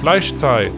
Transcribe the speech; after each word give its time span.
Fleischzeit, 0.00 0.72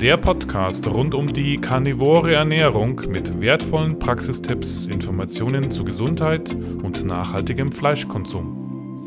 der 0.00 0.16
Podcast 0.16 0.88
rund 0.88 1.14
um 1.14 1.32
die 1.32 1.60
karnivore 1.60 2.34
Ernährung 2.34 2.96
mit 3.08 3.40
wertvollen 3.40 4.00
Praxistipps, 4.00 4.86
Informationen 4.86 5.70
zu 5.70 5.84
Gesundheit 5.84 6.52
und 6.52 7.04
nachhaltigem 7.04 7.70
Fleischkonsum. 7.70 9.06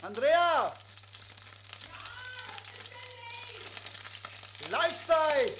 Andrea! 0.00 0.72
Fleischzeit! 4.62 5.52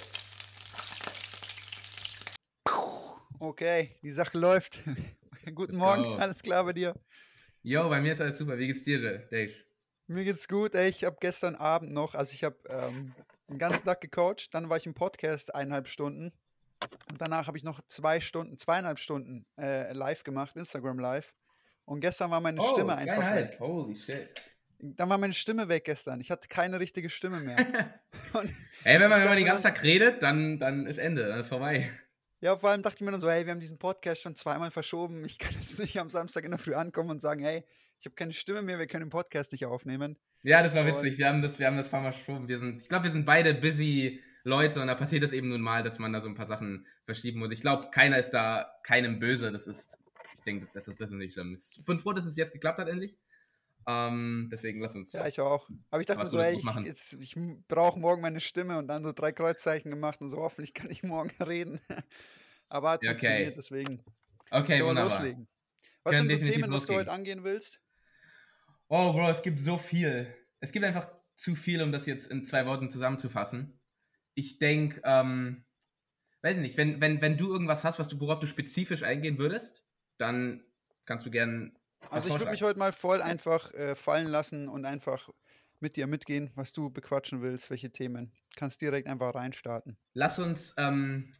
Okay, 3.37 3.91
die 4.01 4.11
Sache 4.11 4.35
läuft. 4.35 4.83
Guten 5.53 5.77
Morgen, 5.77 6.19
alles 6.19 6.41
klar 6.41 6.63
bei 6.63 6.73
dir? 6.73 6.95
Jo, 7.61 7.87
bei 7.87 8.01
mir 8.01 8.13
ist 8.13 8.21
alles 8.21 8.39
super. 8.39 8.57
Wie 8.57 8.65
geht's 8.65 8.81
dir, 8.81 9.27
Dave? 9.29 9.53
Mir 10.09 10.23
geht's 10.23 10.47
gut. 10.47 10.73
Ey, 10.73 10.89
ich 10.89 11.03
habe 11.03 11.17
gestern 11.19 11.53
Abend 11.53 11.93
noch, 11.93 12.15
also 12.15 12.33
ich 12.33 12.43
habe 12.43 12.55
ähm, 12.67 13.13
den 13.47 13.59
ganzen 13.59 13.85
Tag 13.85 14.01
gecoacht, 14.01 14.51
dann 14.55 14.67
war 14.67 14.77
ich 14.77 14.87
im 14.87 14.95
Podcast 14.95 15.53
eineinhalb 15.53 15.87
Stunden 15.87 16.33
und 17.11 17.21
danach 17.21 17.45
habe 17.45 17.59
ich 17.59 17.63
noch 17.63 17.79
zwei 17.85 18.19
Stunden, 18.19 18.57
zweieinhalb 18.57 18.97
Stunden 18.97 19.45
äh, 19.59 19.93
live 19.93 20.23
gemacht, 20.23 20.55
Instagram 20.55 20.97
live. 20.97 21.31
Und 21.85 21.99
gestern 21.99 22.31
war 22.31 22.41
meine 22.41 22.59
Stimme 22.59 22.95
einfach 22.95 23.35
weg. 23.35 23.57
Holy 23.59 23.95
shit. 23.95 24.29
Dann 24.79 25.09
war 25.11 25.19
meine 25.19 25.33
Stimme 25.33 25.69
weg 25.69 25.85
gestern. 25.85 26.19
Ich 26.21 26.31
hatte 26.31 26.47
keine 26.47 26.79
richtige 26.79 27.11
Stimme 27.11 27.41
mehr. 27.41 27.57
Ey, 28.83 28.99
wenn 28.99 29.11
man, 29.11 29.21
wenn 29.21 29.27
man 29.27 29.37
den 29.37 29.45
ganzen 29.45 29.63
Tag 29.63 29.83
redet, 29.83 30.23
dann, 30.23 30.57
dann 30.57 30.87
ist 30.87 30.97
Ende, 30.97 31.27
dann 31.27 31.41
ist 31.41 31.49
vorbei. 31.49 31.87
Ja, 32.41 32.57
vor 32.57 32.71
allem 32.71 32.81
dachte 32.81 32.95
ich 32.95 33.01
mir 33.05 33.11
dann 33.11 33.21
so, 33.21 33.29
hey, 33.29 33.45
wir 33.45 33.51
haben 33.51 33.59
diesen 33.59 33.77
Podcast 33.77 34.21
schon 34.21 34.35
zweimal 34.35 34.71
verschoben. 34.71 35.23
Ich 35.23 35.37
kann 35.37 35.53
jetzt 35.59 35.77
nicht 35.77 35.99
am 35.99 36.09
Samstag 36.09 36.45
in 36.45 36.51
der 36.51 36.57
Früh 36.57 36.73
ankommen 36.73 37.11
und 37.11 37.21
sagen, 37.21 37.43
hey, 37.43 37.63
ich 37.99 38.05
habe 38.05 38.15
keine 38.15 38.33
Stimme 38.33 38.61
mehr, 38.61 38.79
wir 38.79 38.87
können 38.87 39.05
den 39.05 39.09
Podcast 39.09 39.51
nicht 39.51 39.65
aufnehmen. 39.65 40.17
Ja, 40.43 40.63
das 40.63 40.73
war 40.73 40.85
witzig. 40.85 41.17
Wir 41.17 41.27
haben 41.27 41.41
das, 41.41 41.59
wir 41.59 41.67
haben 41.67 41.75
das 41.75 41.89
paar 41.89 42.01
Mal 42.01 42.13
verschoben. 42.13 42.47
Wir 42.47 42.59
sind, 42.59 42.81
ich 42.81 42.87
glaube, 42.87 43.05
wir 43.05 43.11
sind 43.11 43.25
beide 43.25 43.53
busy 43.53 44.21
Leute 44.43 44.81
und 44.81 44.87
da 44.87 44.95
passiert 44.95 45.23
es 45.23 45.33
eben 45.33 45.49
nun 45.49 45.61
mal, 45.61 45.83
dass 45.83 45.99
man 45.99 46.13
da 46.13 46.21
so 46.21 46.29
ein 46.29 46.35
paar 46.35 46.47
Sachen 46.47 46.87
verschieben 47.03 47.39
muss. 47.39 47.51
Ich 47.51 47.59
glaube, 47.59 47.89
keiner 47.91 48.17
ist 48.17 48.29
da 48.31 48.71
keinem 48.83 49.19
böse. 49.19 49.51
Das 49.51 49.67
ist, 49.67 49.97
ich 50.37 50.43
denke, 50.45 50.67
das 50.73 50.87
ist, 50.87 51.01
das 51.01 51.11
ist 51.11 51.17
nicht 51.17 51.33
schlimm. 51.33 51.57
Ich 51.59 51.83
bin 51.83 51.99
froh, 51.99 52.13
dass 52.13 52.25
es 52.25 52.37
jetzt 52.37 52.53
geklappt 52.53 52.79
hat 52.79 52.87
endlich. 52.87 53.17
Ähm, 53.85 54.49
deswegen 54.51 54.79
lass 54.79 54.95
uns. 54.95 55.11
Ja, 55.11 55.27
ich 55.27 55.41
auch. 55.41 55.67
Aber 55.89 55.99
ich 55.99 56.07
dachte 56.07 56.23
mir 56.23 56.29
so, 56.29 56.37
gut 56.37 56.79
ich, 56.79 56.85
jetzt, 56.85 57.13
ich 57.19 57.35
brauche 57.67 57.99
morgen 57.99 58.21
meine 58.21 58.39
Stimme 58.39 58.77
und 58.77 58.87
dann 58.87 59.03
so 59.03 59.11
drei 59.11 59.33
Kreuzzeichen 59.33 59.91
gemacht 59.91 60.21
und 60.21 60.29
so, 60.29 60.37
hoffentlich 60.37 60.73
kann 60.73 60.89
ich 60.89 61.03
morgen 61.03 61.31
reden. 61.43 61.81
Aber 62.69 62.91
hat 62.91 63.03
Ja, 63.03 63.11
funktioniert, 63.11 63.47
okay. 63.47 63.55
deswegen 63.57 64.03
okay, 64.51 64.83
wunderbar. 64.85 65.17
loslegen. 65.17 65.47
Was 66.03 66.15
Können 66.15 66.29
sind 66.29 66.45
so 66.45 66.51
Themen, 66.51 66.71
was 66.71 66.85
du 66.85 66.93
heute 66.93 67.11
angehen 67.11 67.43
willst? 67.43 67.81
Oh, 68.91 69.13
Bro, 69.13 69.29
es 69.29 69.43
gibt 69.43 69.59
so 69.59 69.77
viel. 69.77 70.33
Es 70.61 70.71
gibt 70.71 70.83
einfach 70.83 71.07
zu 71.35 71.55
viel, 71.55 71.83
um 71.83 71.91
das 71.91 72.07
jetzt 72.07 72.27
in 72.27 72.43
zwei 72.45 72.65
Worten 72.65 72.89
zusammenzufassen. 72.89 73.79
Ich 74.33 74.57
denke, 74.57 74.99
ähm, 75.05 75.63
weiß 76.41 76.57
nicht, 76.57 76.75
wenn, 76.75 76.99
wenn, 76.99 77.21
wenn 77.21 77.37
du 77.37 77.51
irgendwas 77.51 77.83
hast, 77.83 77.99
was 77.99 78.07
du, 78.07 78.19
worauf 78.19 78.39
du 78.39 78.47
spezifisch 78.47 79.03
eingehen 79.03 79.37
würdest, 79.37 79.85
dann 80.17 80.63
kannst 81.05 81.23
du 81.27 81.29
gern. 81.29 81.71
was 82.01 82.11
Also 82.11 82.29
ich 82.29 82.39
würde 82.39 82.51
mich 82.51 82.63
heute 82.63 82.79
mal 82.79 82.91
voll 82.91 83.21
einfach 83.21 83.71
äh, 83.75 83.93
fallen 83.93 84.27
lassen 84.27 84.67
und 84.67 84.85
einfach 84.85 85.29
mit 85.79 85.95
dir 85.95 86.07
mitgehen, 86.07 86.49
was 86.55 86.73
du 86.73 86.89
bequatschen 86.89 87.43
willst, 87.43 87.69
welche 87.69 87.91
Themen. 87.91 88.31
Kannst 88.55 88.81
direkt 88.81 89.07
einfach 89.07 89.35
reinstarten. 89.35 89.97
Lass 90.15 90.39
uns, 90.39 90.73
ähm, 90.77 91.31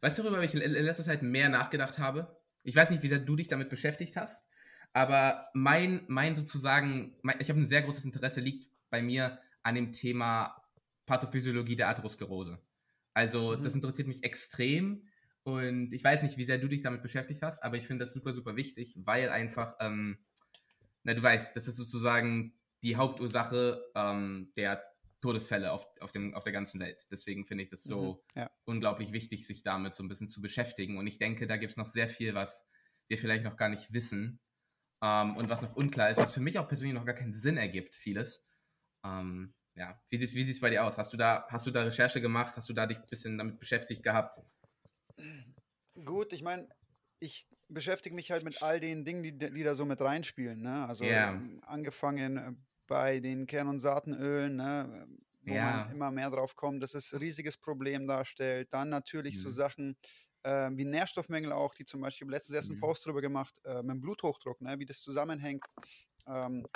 weißt 0.00 0.18
du, 0.18 0.24
worüber 0.24 0.42
ich 0.42 0.52
in 0.52 0.60
in 0.60 0.72
letzter 0.72 1.04
Zeit 1.04 1.22
mehr 1.22 1.48
nachgedacht 1.48 2.00
habe? 2.00 2.36
Ich 2.64 2.74
weiß 2.74 2.90
nicht, 2.90 3.04
wie 3.04 3.08
sehr 3.08 3.20
du 3.20 3.36
dich 3.36 3.46
damit 3.46 3.68
beschäftigt 3.70 4.16
hast, 4.16 4.42
aber 4.92 5.48
mein, 5.54 6.04
mein 6.08 6.36
sozusagen, 6.36 7.16
mein, 7.22 7.40
ich 7.40 7.48
habe 7.50 7.60
ein 7.60 7.66
sehr 7.66 7.82
großes 7.82 8.04
Interesse, 8.04 8.40
liegt 8.40 8.70
bei 8.90 9.02
mir 9.02 9.38
an 9.62 9.74
dem 9.74 9.92
Thema 9.92 10.62
Pathophysiologie 11.06 11.76
der 11.76 11.88
Atherosklerose. 11.88 12.58
Also, 13.14 13.56
Mhm. 13.56 13.62
das 13.62 13.74
interessiert 13.74 14.08
mich 14.08 14.24
extrem 14.24 15.02
und 15.42 15.92
ich 15.92 16.04
weiß 16.04 16.22
nicht, 16.22 16.36
wie 16.36 16.44
sehr 16.44 16.58
du 16.58 16.68
dich 16.68 16.82
damit 16.82 17.02
beschäftigt 17.02 17.42
hast, 17.42 17.62
aber 17.62 17.76
ich 17.76 17.86
finde 17.86 18.04
das 18.04 18.12
super, 18.14 18.34
super 18.34 18.56
wichtig, 18.56 18.94
weil 19.04 19.28
einfach, 19.30 19.76
ähm, 19.80 20.18
na, 21.04 21.14
du 21.14 21.22
weißt, 21.22 21.54
das 21.56 21.68
ist 21.68 21.76
sozusagen 21.76 22.54
die 22.82 22.96
Hauptursache 22.96 23.82
ähm, 23.94 24.52
der 24.56 24.82
Todesfälle 25.20 25.72
auf, 25.72 25.86
auf, 26.00 26.12
dem, 26.12 26.34
auf 26.34 26.44
der 26.44 26.52
ganzen 26.52 26.80
Welt. 26.80 26.98
Deswegen 27.10 27.44
finde 27.44 27.64
ich 27.64 27.70
das 27.70 27.82
so 27.82 28.22
Mhm, 28.34 28.40
ja. 28.40 28.50
unglaublich 28.64 29.12
wichtig, 29.12 29.46
sich 29.46 29.62
damit 29.64 29.94
so 29.94 30.04
ein 30.04 30.08
bisschen 30.08 30.28
zu 30.28 30.40
beschäftigen. 30.40 30.96
Und 30.98 31.06
ich 31.06 31.18
denke, 31.18 31.46
da 31.46 31.56
gibt 31.56 31.72
es 31.72 31.76
noch 31.76 31.86
sehr 31.88 32.08
viel, 32.08 32.34
was 32.34 32.68
wir 33.08 33.18
vielleicht 33.18 33.44
noch 33.44 33.56
gar 33.56 33.68
nicht 33.68 33.92
wissen 33.92 34.40
ähm, 35.02 35.36
und 35.36 35.48
was 35.48 35.62
noch 35.62 35.76
unklar 35.76 36.10
ist, 36.10 36.18
was 36.18 36.32
für 36.32 36.40
mich 36.40 36.58
auch 36.58 36.68
persönlich 36.68 36.94
noch 36.94 37.06
gar 37.06 37.14
keinen 37.14 37.34
Sinn 37.34 37.56
ergibt, 37.56 37.94
vieles. 37.94 38.44
Ähm, 39.04 39.54
ja, 39.74 40.00
wie 40.08 40.18
sieht 40.18 40.30
es 40.30 40.34
wie 40.34 40.44
sieht's 40.44 40.60
bei 40.60 40.70
dir 40.70 40.84
aus? 40.84 40.98
Hast 40.98 41.12
du, 41.12 41.16
da, 41.16 41.46
hast 41.50 41.66
du 41.66 41.70
da 41.70 41.82
Recherche 41.82 42.20
gemacht? 42.20 42.56
Hast 42.56 42.68
du 42.68 42.72
da 42.72 42.86
dich 42.86 42.98
ein 42.98 43.08
bisschen 43.08 43.38
damit 43.38 43.58
beschäftigt 43.60 44.02
gehabt? 44.02 44.40
Gut, 46.04 46.32
ich 46.32 46.42
meine, 46.42 46.68
ich 47.20 47.48
beschäftige 47.68 48.14
mich 48.14 48.30
halt 48.30 48.44
mit 48.44 48.62
all 48.62 48.80
den 48.80 49.04
Dingen, 49.04 49.22
die, 49.22 49.36
die 49.36 49.62
da 49.62 49.74
so 49.74 49.84
mit 49.84 50.00
reinspielen. 50.00 50.60
Ne? 50.62 50.86
Also 50.86 51.10
ähm, 51.12 51.60
angefangen 51.64 52.36
äh, 52.36 52.52
bei 52.86 53.20
den 53.20 53.46
Kern- 53.46 53.68
und 53.68 53.80
Saatenölen, 53.80 54.56
ne? 54.56 55.06
wo 55.40 55.58
Ja. 55.58 55.60
man 55.60 55.88
immer 55.88 56.10
mehr 56.10 56.30
drauf 56.30 56.54
kommt, 56.56 56.82
dass 56.82 56.94
es 56.94 57.12
ein 57.12 57.18
riesiges 57.18 57.56
Problem 57.56 58.06
darstellt. 58.06 58.72
Dann 58.72 58.88
natürlich 58.88 59.40
so 59.40 59.48
Mhm. 59.48 59.54
Sachen 59.54 59.96
äh, 60.42 60.70
wie 60.72 60.84
Nährstoffmängel 60.84 61.52
auch, 61.52 61.74
die 61.74 61.84
zum 61.84 62.00
Beispiel 62.00 62.28
letztens 62.30 62.56
erst 62.56 62.70
einen 62.70 62.76
Mhm. 62.76 62.80
Post 62.80 63.06
drüber 63.06 63.20
gemacht, 63.20 63.54
äh, 63.64 63.82
mit 63.82 63.90
dem 63.90 64.00
Bluthochdruck, 64.00 64.60
ne? 64.60 64.78
wie 64.78 64.86
das 64.86 65.00
zusammenhängt. 65.00 65.64
Ähm, 66.26 66.66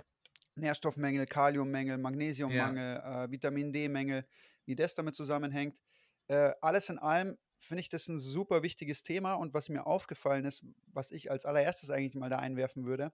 Nährstoffmängel, 0.55 1.27
Kaliummängel, 1.27 1.99
Magnesiummangel, 1.99 2.97
äh, 2.99 3.31
Vitamin 3.31 3.73
D-Mängel, 3.73 4.27
wie 4.67 4.77
das 4.77 4.95
damit 4.95 5.15
zusammenhängt. 5.15 5.81
Äh, 6.29 6.53
alles 6.61 6.89
in 6.89 6.99
allem 6.99 7.39
finde 7.59 7.81
ich 7.81 7.89
das 7.89 8.09
ein 8.09 8.19
super 8.19 8.63
wichtiges 8.63 9.03
Thema 9.03 9.35
und 9.35 9.55
was 9.55 9.69
mir 9.69 9.87
aufgefallen 9.87 10.45
ist, 10.45 10.65
was 10.93 11.11
ich 11.11 11.31
als 11.31 11.45
allererstes 11.45 11.91
eigentlich 11.91 12.15
mal 12.15 12.29
da 12.29 12.39
einwerfen 12.39 12.85
würde, 12.85 13.13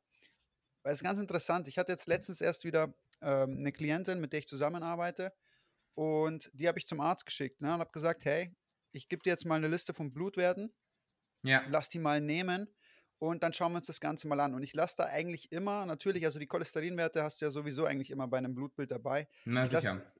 weil 0.82 0.94
es 0.94 1.02
ganz 1.02 1.20
interessant. 1.20 1.68
Ich 1.68 1.78
hatte 1.78 1.92
jetzt 1.92 2.08
letztens 2.08 2.40
erst 2.40 2.64
wieder 2.64 2.94
ähm, 3.20 3.58
eine 3.60 3.72
Klientin, 3.72 4.20
mit 4.20 4.32
der 4.32 4.40
ich 4.40 4.48
zusammenarbeite 4.48 5.32
und 5.94 6.50
die 6.54 6.68
habe 6.68 6.78
ich 6.78 6.86
zum 6.86 7.00
Arzt 7.00 7.26
geschickt 7.26 7.60
ne, 7.60 7.74
und 7.74 7.80
habe 7.80 7.92
gesagt, 7.92 8.24
hey, 8.24 8.54
ich 8.92 9.08
gebe 9.08 9.22
dir 9.22 9.30
jetzt 9.30 9.44
mal 9.46 9.56
eine 9.56 9.68
Liste 9.68 9.94
von 9.94 10.12
Blutwerten, 10.12 10.74
Ja. 11.42 11.64
lass 11.64 11.88
die 11.88 11.98
mal 11.98 12.20
nehmen 12.20 12.68
und 13.18 13.42
dann 13.42 13.52
schauen 13.52 13.72
wir 13.72 13.78
uns 13.78 13.86
das 13.88 14.00
Ganze 14.00 14.28
mal 14.28 14.40
an. 14.40 14.54
Und 14.54 14.62
ich 14.62 14.74
lasse 14.74 14.96
da 14.98 15.04
eigentlich 15.04 15.52
immer, 15.52 15.86
natürlich, 15.86 16.24
also 16.26 16.38
die 16.38 16.46
Cholesterinwerte 16.46 17.22
hast 17.22 17.40
du 17.40 17.46
ja 17.46 17.50
sowieso 17.50 17.84
eigentlich 17.84 18.10
immer 18.10 18.28
bei 18.28 18.38
einem 18.38 18.54
Blutbild 18.54 18.90
dabei 18.90 19.28
Na 19.44 19.64
Ich 19.64 19.72
lass- 19.72 19.90
sicher. 19.90 20.12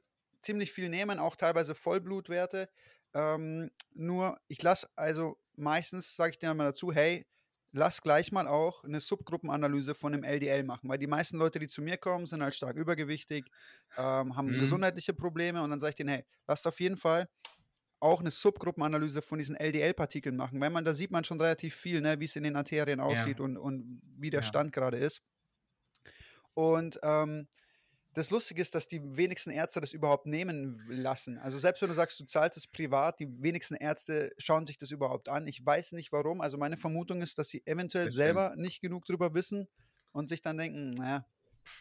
ziemlich 0.43 0.73
viel 0.73 0.89
nehmen, 0.89 1.19
auch 1.19 1.37
teilweise 1.37 1.75
Vollblutwerte. 1.75 2.71
Ähm, 3.15 3.71
nur, 3.95 4.41
ich 4.49 4.63
lasse 4.63 4.89
also 4.97 5.39
meistens, 5.57 6.17
sage 6.17 6.31
ich 6.33 6.39
dir 6.39 6.55
mal 6.55 6.65
dazu, 6.67 6.93
hey, 6.93 7.27
lass 7.73 8.03
gleich 8.03 8.33
mal 8.33 8.47
auch 8.49 8.85
eine 8.85 9.01
Subgruppenanalyse 9.01 9.95
von 9.95 10.13
dem 10.13 10.25
LDL 10.25 10.65
machen, 10.65 10.89
weil 10.89 10.99
die 10.99 11.07
meisten 11.07 11.37
Leute, 11.39 11.59
die 11.59 11.69
zu 11.69 11.83
mir 11.83 11.99
kommen, 11.99 12.27
sind 12.27 12.43
halt 12.43 12.55
stark 12.55 12.77
übergewichtig, 12.77 13.51
ähm, 13.97 14.37
haben 14.37 14.57
Mhm. 14.57 14.59
gesundheitliche 14.59 15.15
Probleme 15.15 15.63
und 15.63 15.71
dann 15.71 15.81
sage 15.81 15.91
ich 15.91 15.97
denen, 15.97 16.11
hey, 16.11 16.25
lasst 16.47 16.67
auf 16.67 16.81
jeden 16.81 16.97
Fall 16.97 17.29
auch 18.01 18.21
eine 18.21 18.31
Subgruppenanalyse 18.31 19.23
von 19.23 19.39
diesen 19.39 19.57
LDL-Partikeln 19.57 20.37
machen, 20.37 20.61
weil 20.61 20.71
man 20.71 20.85
da 20.85 20.95
sieht 20.95 21.11
man 21.11 21.25
schon 21.25 21.41
relativ 21.41 21.75
viel, 21.75 22.01
ne, 22.01 22.21
wie 22.21 22.27
es 22.27 22.37
in 22.37 22.45
den 22.45 22.57
Arterien 22.57 23.01
aussieht 23.01 23.41
und, 23.41 23.57
und 23.57 24.01
wie 24.17 24.31
der 24.31 24.41
Ja. 24.41 24.47
Stand 24.47 24.73
gerade 24.73 24.99
ist. 24.99 25.23
Und 26.55 26.99
ähm, 27.03 27.49
das 28.15 28.31
Lustige 28.31 28.61
ist, 28.61 28.75
dass 28.75 28.89
die 28.89 29.01
wenigsten 29.17 29.51
Ärzte 29.51 29.81
das 29.81 29.93
überhaupt 29.93 30.27
nehmen 30.27 30.85
lassen. 30.89 31.39
Also 31.39 31.57
selbst 31.59 31.83
wenn 31.83 31.89
du 31.89 31.95
sagst, 31.95 32.19
du 32.19 32.25
zahlst 32.25 32.57
es 32.57 32.67
privat, 32.67 33.21
die 33.21 33.29
wenigsten 33.43 33.75
Ärzte 33.75 34.33
schauen 34.39 34.67
sich 34.67 34.79
das 34.79 34.91
überhaupt 34.91 35.29
an. 35.29 35.47
Ich 35.47 35.65
weiß 35.65 35.93
nicht 35.93 36.11
warum. 36.11 36.41
Also 36.41 36.57
meine 36.59 36.77
Vermutung 36.77 37.23
ist, 37.23 37.39
dass 37.39 37.49
sie 37.49 37.63
eventuell 37.67 38.07
Das 38.07 38.15
selber 38.15 38.55
nicht 38.57 38.81
genug 38.81 39.05
drüber 39.05 39.35
wissen 39.35 39.69
und 40.13 40.29
sich 40.29 40.43
dann 40.43 40.57
denken, 40.59 40.91
naja, 40.93 41.27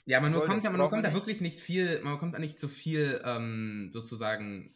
Ja, 0.05 0.19
man 0.19 0.33
bekommt, 0.33 0.63
ja, 0.63 0.69
man 0.69 0.81
bekommt 0.81 1.05
da 1.05 1.13
wirklich 1.13 1.41
nicht 1.41 1.59
viel, 1.59 2.01
man 2.03 2.13
bekommt 2.13 2.35
da 2.35 2.39
nicht 2.39 2.59
so 2.59 2.67
viel 2.67 3.21
ähm, 3.23 3.89
sozusagen, 3.93 4.75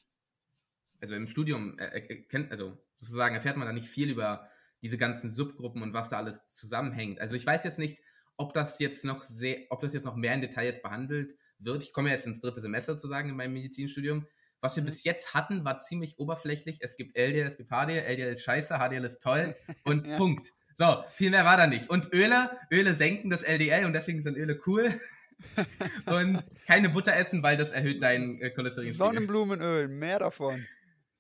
also 1.02 1.16
im 1.16 1.28
Studium, 1.28 1.78
äh, 1.80 1.98
äh, 2.00 2.22
kennt, 2.24 2.52
also 2.52 2.78
sozusagen 2.98 3.36
erfährt 3.36 3.58
man 3.58 3.68
da 3.68 3.74
nicht 3.74 3.88
viel 3.90 4.10
über 4.10 4.48
diese 4.82 4.98
ganzen 4.98 5.30
Subgruppen 5.32 5.82
und 5.84 5.94
was 5.94 6.10
da 6.10 6.18
alles 6.18 6.48
zusammenhängt. 6.48 7.20
Also 7.20 7.36
ich 7.36 7.46
weiß 7.46 7.64
jetzt 7.64 7.80
nicht, 7.80 8.00
ob 8.38 8.54
das 8.54 8.80
jetzt 8.80 9.06
noch 9.06 9.24
sehr, 9.24 9.58
ob 9.70 9.82
das 9.82 9.94
jetzt 9.94 10.06
noch 10.06 10.16
mehr 10.16 10.34
in 10.34 10.42
Detail 10.42 10.66
jetzt 10.66 10.82
behandelt 10.82 11.36
wird. 11.60 11.84
Ich 11.84 11.94
komme 11.94 12.10
jetzt 12.10 12.26
ins 12.26 12.40
dritte 12.40 12.62
Semester 12.62 12.96
sozusagen 12.96 13.30
in 13.30 13.36
meinem 13.36 13.54
Medizinstudium. 13.54 14.26
Was 14.62 14.76
wir 14.76 14.82
Mhm. 14.84 14.88
bis 14.88 15.04
jetzt 15.04 15.34
hatten, 15.34 15.64
war 15.66 15.80
ziemlich 15.80 16.18
oberflächlich. 16.20 16.80
Es 16.82 16.96
gibt 16.96 17.16
LDL, 17.18 17.48
es 17.48 17.58
gibt 17.58 17.70
HDL, 17.70 18.00
LDL 18.04 18.34
ist 18.34 18.44
scheiße, 18.44 18.76
HDL 18.78 19.06
ist 19.06 19.20
toll 19.22 19.56
und 19.86 20.08
Ja. 20.08 20.18
Punkt. 20.18 20.50
So, 20.76 21.04
viel 21.14 21.30
mehr 21.30 21.46
war 21.46 21.58
da 21.58 21.68
nicht. 21.68 21.90
Und 21.90 22.12
Öle, 22.14 22.50
Öle 22.72 22.94
senken 22.94 23.30
das 23.30 23.44
LDL 23.44 23.86
und 23.86 23.94
deswegen 23.94 24.22
sind 24.22 24.38
Öle 24.38 24.60
cool. 24.66 25.00
und 26.06 26.44
keine 26.68 26.90
Butter 26.90 27.16
essen, 27.16 27.42
weil 27.44 27.58
das 27.58 27.72
erhöht 27.72 28.02
dein 28.02 28.40
äh, 28.42 28.52
Cholesterin. 28.52 28.92
Sonnenblumenöl, 28.94 29.88
mehr 29.88 30.20
davon. 30.20 30.66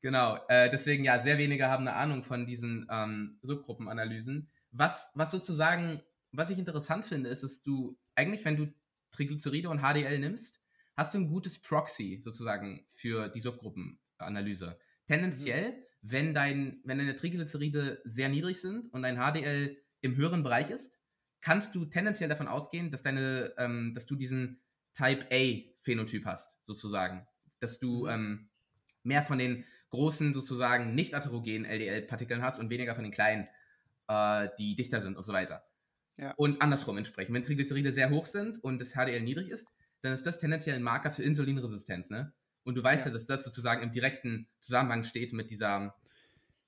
Genau, 0.01 0.39
äh, 0.47 0.69
deswegen 0.71 1.03
ja, 1.03 1.21
sehr 1.21 1.37
wenige 1.37 1.67
haben 1.67 1.87
eine 1.87 1.95
Ahnung 1.95 2.23
von 2.23 2.47
diesen 2.47 2.87
ähm, 2.89 3.37
Subgruppenanalysen. 3.43 4.49
Was, 4.71 5.09
was 5.13 5.31
sozusagen, 5.31 6.01
was 6.31 6.49
ich 6.49 6.57
interessant 6.57 7.05
finde, 7.05 7.29
ist, 7.29 7.43
dass 7.43 7.61
du 7.61 7.97
eigentlich, 8.15 8.43
wenn 8.43 8.57
du 8.57 8.73
Triglyceride 9.11 9.69
und 9.69 9.79
HDL 9.79 10.17
nimmst, 10.19 10.59
hast 10.97 11.13
du 11.13 11.19
ein 11.19 11.27
gutes 11.27 11.59
Proxy 11.59 12.19
sozusagen 12.23 12.85
für 12.89 13.29
die 13.29 13.41
Subgruppenanalyse. 13.41 14.77
Tendenziell, 15.07 15.71
mhm. 15.71 15.75
wenn, 16.01 16.33
dein, 16.33 16.81
wenn 16.83 16.97
deine 16.97 17.15
Triglyceride 17.15 18.01
sehr 18.03 18.29
niedrig 18.29 18.59
sind 18.59 18.91
und 18.93 19.03
dein 19.03 19.17
HDL 19.17 19.77
im 20.01 20.15
höheren 20.15 20.41
Bereich 20.41 20.71
ist, 20.71 20.91
kannst 21.41 21.75
du 21.75 21.85
tendenziell 21.85 22.29
davon 22.29 22.47
ausgehen, 22.47 22.91
dass, 22.91 23.03
deine, 23.03 23.53
ähm, 23.57 23.93
dass 23.93 24.05
du 24.05 24.15
diesen 24.15 24.61
Type 24.93 25.25
A-Phänotyp 25.31 26.25
hast, 26.25 26.59
sozusagen. 26.65 27.27
Dass 27.59 27.79
du 27.79 28.05
mhm. 28.05 28.09
ähm, 28.09 28.49
mehr 29.03 29.23
von 29.23 29.37
den 29.37 29.65
großen, 29.91 30.33
sozusagen 30.33 30.95
nicht 30.95 31.13
atherogenen 31.13 31.65
LDL-Partikeln 31.65 32.41
hast 32.41 32.59
und 32.59 32.69
weniger 32.69 32.95
von 32.95 33.03
den 33.03 33.13
kleinen, 33.13 33.47
äh, 34.07 34.49
die 34.57 34.75
dichter 34.75 35.01
sind 35.01 35.17
und 35.17 35.25
so 35.25 35.33
weiter. 35.33 35.63
Ja. 36.17 36.33
Und 36.37 36.61
andersrum 36.61 36.97
entsprechend. 36.97 37.35
Wenn 37.35 37.43
Triglyceride 37.43 37.91
sehr 37.91 38.09
hoch 38.09 38.25
sind 38.25 38.63
und 38.63 38.79
das 38.79 38.93
HDL 38.93 39.21
niedrig 39.21 39.49
ist, 39.49 39.67
dann 40.01 40.13
ist 40.13 40.25
das 40.25 40.37
tendenziell 40.37 40.75
ein 40.75 40.83
Marker 40.83 41.11
für 41.11 41.23
Insulinresistenz, 41.23 42.09
ne? 42.09 42.33
Und 42.63 42.75
du 42.75 42.83
weißt 42.83 43.05
ja, 43.05 43.11
ja 43.11 43.13
dass 43.13 43.25
das 43.25 43.43
sozusagen 43.43 43.81
im 43.81 43.91
direkten 43.91 44.47
Zusammenhang 44.59 45.03
steht 45.03 45.33
mit 45.33 45.49
dieser, 45.49 45.95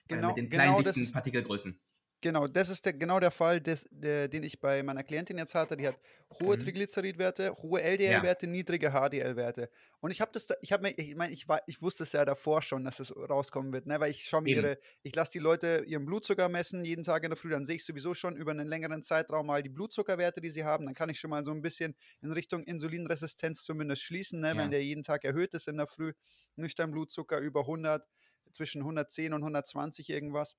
genau, 0.08 0.28
äh, 0.28 0.28
mit 0.28 0.38
den 0.38 0.50
kleinen 0.50 0.78
genau 0.78 0.92
dichten 0.92 1.12
Partikelgrößen. 1.12 1.80
Genau, 2.24 2.48
das 2.48 2.70
ist 2.70 2.86
der, 2.86 2.94
genau 2.94 3.20
der 3.20 3.32
Fall, 3.32 3.60
des, 3.60 3.86
der, 3.92 4.30
den 4.30 4.44
ich 4.44 4.62
bei 4.62 4.82
meiner 4.82 5.04
Klientin 5.04 5.38
jetzt 5.38 5.56
hatte. 5.56 5.76
Die 5.76 5.86
hat 5.86 6.00
hohe 6.40 6.56
mhm. 6.56 6.62
Triglyceridwerte, 6.62 7.54
hohe 7.62 7.82
LDL-Werte, 7.82 8.46
ja. 8.46 8.52
niedrige 8.54 8.92
HDL-Werte. 8.92 9.70
Und 10.00 10.12
ich 10.12 10.22
habe 10.22 10.32
das, 10.32 10.48
da, 10.48 10.56
ich 10.62 10.72
habe 10.72 10.84
mir, 10.84 10.98
ich 10.98 11.18
meine, 11.18 11.34
ich, 11.34 11.48
ich 11.68 11.82
wusste 11.82 12.04
es 12.04 12.14
ja 12.14 12.24
davor 12.24 12.62
schon, 12.62 12.86
dass 12.86 13.02
es 13.02 13.14
rauskommen 13.14 13.74
wird, 13.74 13.88
ne? 13.88 14.00
weil 14.00 14.10
ich 14.10 14.24
schaue 14.24 14.44
mir 14.44 14.56
ihre, 14.56 14.80
ich 15.02 15.14
lasse 15.14 15.34
die 15.34 15.40
Leute 15.40 15.84
ihren 15.86 16.06
Blutzucker 16.06 16.48
messen 16.48 16.86
jeden 16.86 17.04
Tag 17.04 17.26
in 17.26 17.30
der 17.30 17.36
Früh, 17.36 17.50
dann 17.50 17.66
sehe 17.66 17.76
ich 17.76 17.84
sowieso 17.84 18.14
schon 18.14 18.38
über 18.38 18.52
einen 18.52 18.68
längeren 18.68 19.04
Zeitraum 19.04 19.46
mal 19.46 19.62
die 19.62 19.68
Blutzuckerwerte, 19.68 20.40
die 20.40 20.50
sie 20.50 20.64
haben. 20.64 20.86
Dann 20.86 20.96
kann 20.96 21.10
ich 21.10 21.20
schon 21.20 21.30
mal 21.30 21.44
so 21.44 21.52
ein 21.52 21.62
bisschen 21.62 21.94
in 22.22 22.32
Richtung 22.32 22.64
Insulinresistenz 22.64 23.66
zumindest 23.66 24.02
schließen, 24.02 24.40
ne? 24.40 24.48
Ja. 24.48 24.58
wenn 24.58 24.72
der 24.72 24.82
jeden 24.82 25.04
Tag 25.04 25.26
erhöht 25.26 25.54
ist 25.54 25.68
in 25.68 25.76
der 25.76 25.88
Früh. 25.88 26.14
Nüchtern 26.56 26.92
Blutzucker 26.92 27.40
über 27.40 27.62
100, 27.62 28.08
zwischen 28.54 28.80
110 28.80 29.34
und 29.34 29.42
120 29.42 30.10
irgendwas. 30.10 30.56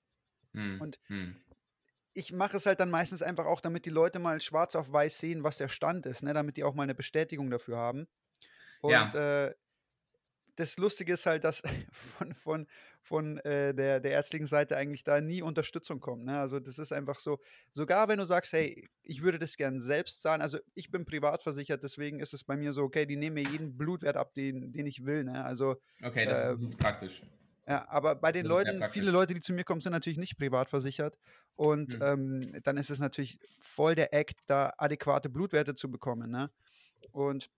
Hm. 0.52 0.80
Und 0.80 0.98
hm 1.06 1.36
ich 2.14 2.32
mache 2.32 2.56
es 2.56 2.66
halt 2.66 2.80
dann 2.80 2.90
meistens 2.90 3.22
einfach 3.22 3.46
auch, 3.46 3.60
damit 3.60 3.84
die 3.86 3.90
Leute 3.90 4.18
mal 4.20 4.40
schwarz 4.40 4.76
auf 4.76 4.92
weiß 4.92 5.18
sehen, 5.18 5.42
was 5.42 5.58
der 5.58 5.68
Stand 5.68 6.06
ist, 6.06 6.22
ne? 6.22 6.32
damit 6.32 6.56
die 6.56 6.64
auch 6.64 6.74
mal 6.74 6.84
eine 6.84 6.94
Bestätigung 6.94 7.50
dafür 7.50 7.76
haben. 7.76 8.06
Und 8.80 8.92
ja. 8.92 9.44
äh, 9.46 9.54
das 10.56 10.78
Lustige 10.78 11.14
ist 11.14 11.26
halt, 11.26 11.42
dass 11.42 11.62
von, 12.18 12.34
von, 12.34 12.66
von 13.02 13.38
äh, 13.38 13.74
der, 13.74 13.98
der 13.98 14.12
ärztlichen 14.12 14.46
Seite 14.46 14.76
eigentlich 14.76 15.02
da 15.02 15.20
nie 15.20 15.42
Unterstützung 15.42 15.98
kommt. 15.98 16.24
Ne? 16.24 16.38
Also 16.38 16.60
das 16.60 16.78
ist 16.78 16.92
einfach 16.92 17.18
so, 17.18 17.40
sogar 17.72 18.08
wenn 18.08 18.18
du 18.18 18.24
sagst, 18.24 18.52
hey, 18.52 18.88
ich 19.02 19.22
würde 19.22 19.40
das 19.40 19.56
gern 19.56 19.80
selbst 19.80 20.22
zahlen, 20.22 20.40
also 20.40 20.58
ich 20.74 20.90
bin 20.92 21.04
privat 21.04 21.42
versichert, 21.42 21.82
deswegen 21.82 22.20
ist 22.20 22.32
es 22.32 22.44
bei 22.44 22.56
mir 22.56 22.72
so, 22.72 22.84
okay, 22.84 23.06
die 23.06 23.16
nehmen 23.16 23.34
mir 23.34 23.50
jeden 23.50 23.76
Blutwert 23.76 24.16
ab, 24.16 24.34
den, 24.34 24.72
den 24.72 24.86
ich 24.86 25.04
will. 25.04 25.24
Ne? 25.24 25.44
Also, 25.44 25.76
okay, 26.02 26.26
das, 26.26 26.38
äh, 26.38 26.48
das 26.52 26.62
ist 26.62 26.78
praktisch. 26.78 27.22
Ja, 27.66 27.88
aber 27.88 28.14
bei 28.14 28.30
den 28.30 28.44
Leuten, 28.44 28.84
viele 28.90 29.10
Leute, 29.10 29.32
die 29.32 29.40
zu 29.40 29.54
mir 29.54 29.64
kommen, 29.64 29.80
sind 29.80 29.92
natürlich 29.92 30.18
nicht 30.18 30.36
privat 30.36 30.68
versichert. 30.68 31.16
Und 31.56 31.94
mhm. 31.94 32.02
ähm, 32.02 32.62
dann 32.62 32.76
ist 32.76 32.90
es 32.90 32.98
natürlich 32.98 33.38
voll 33.60 33.94
der 33.94 34.12
Act, 34.12 34.40
da 34.46 34.72
adäquate 34.76 35.30
Blutwerte 35.30 35.74
zu 35.74 35.90
bekommen. 35.90 36.30
Ne? 36.30 36.50
Und 37.12 37.48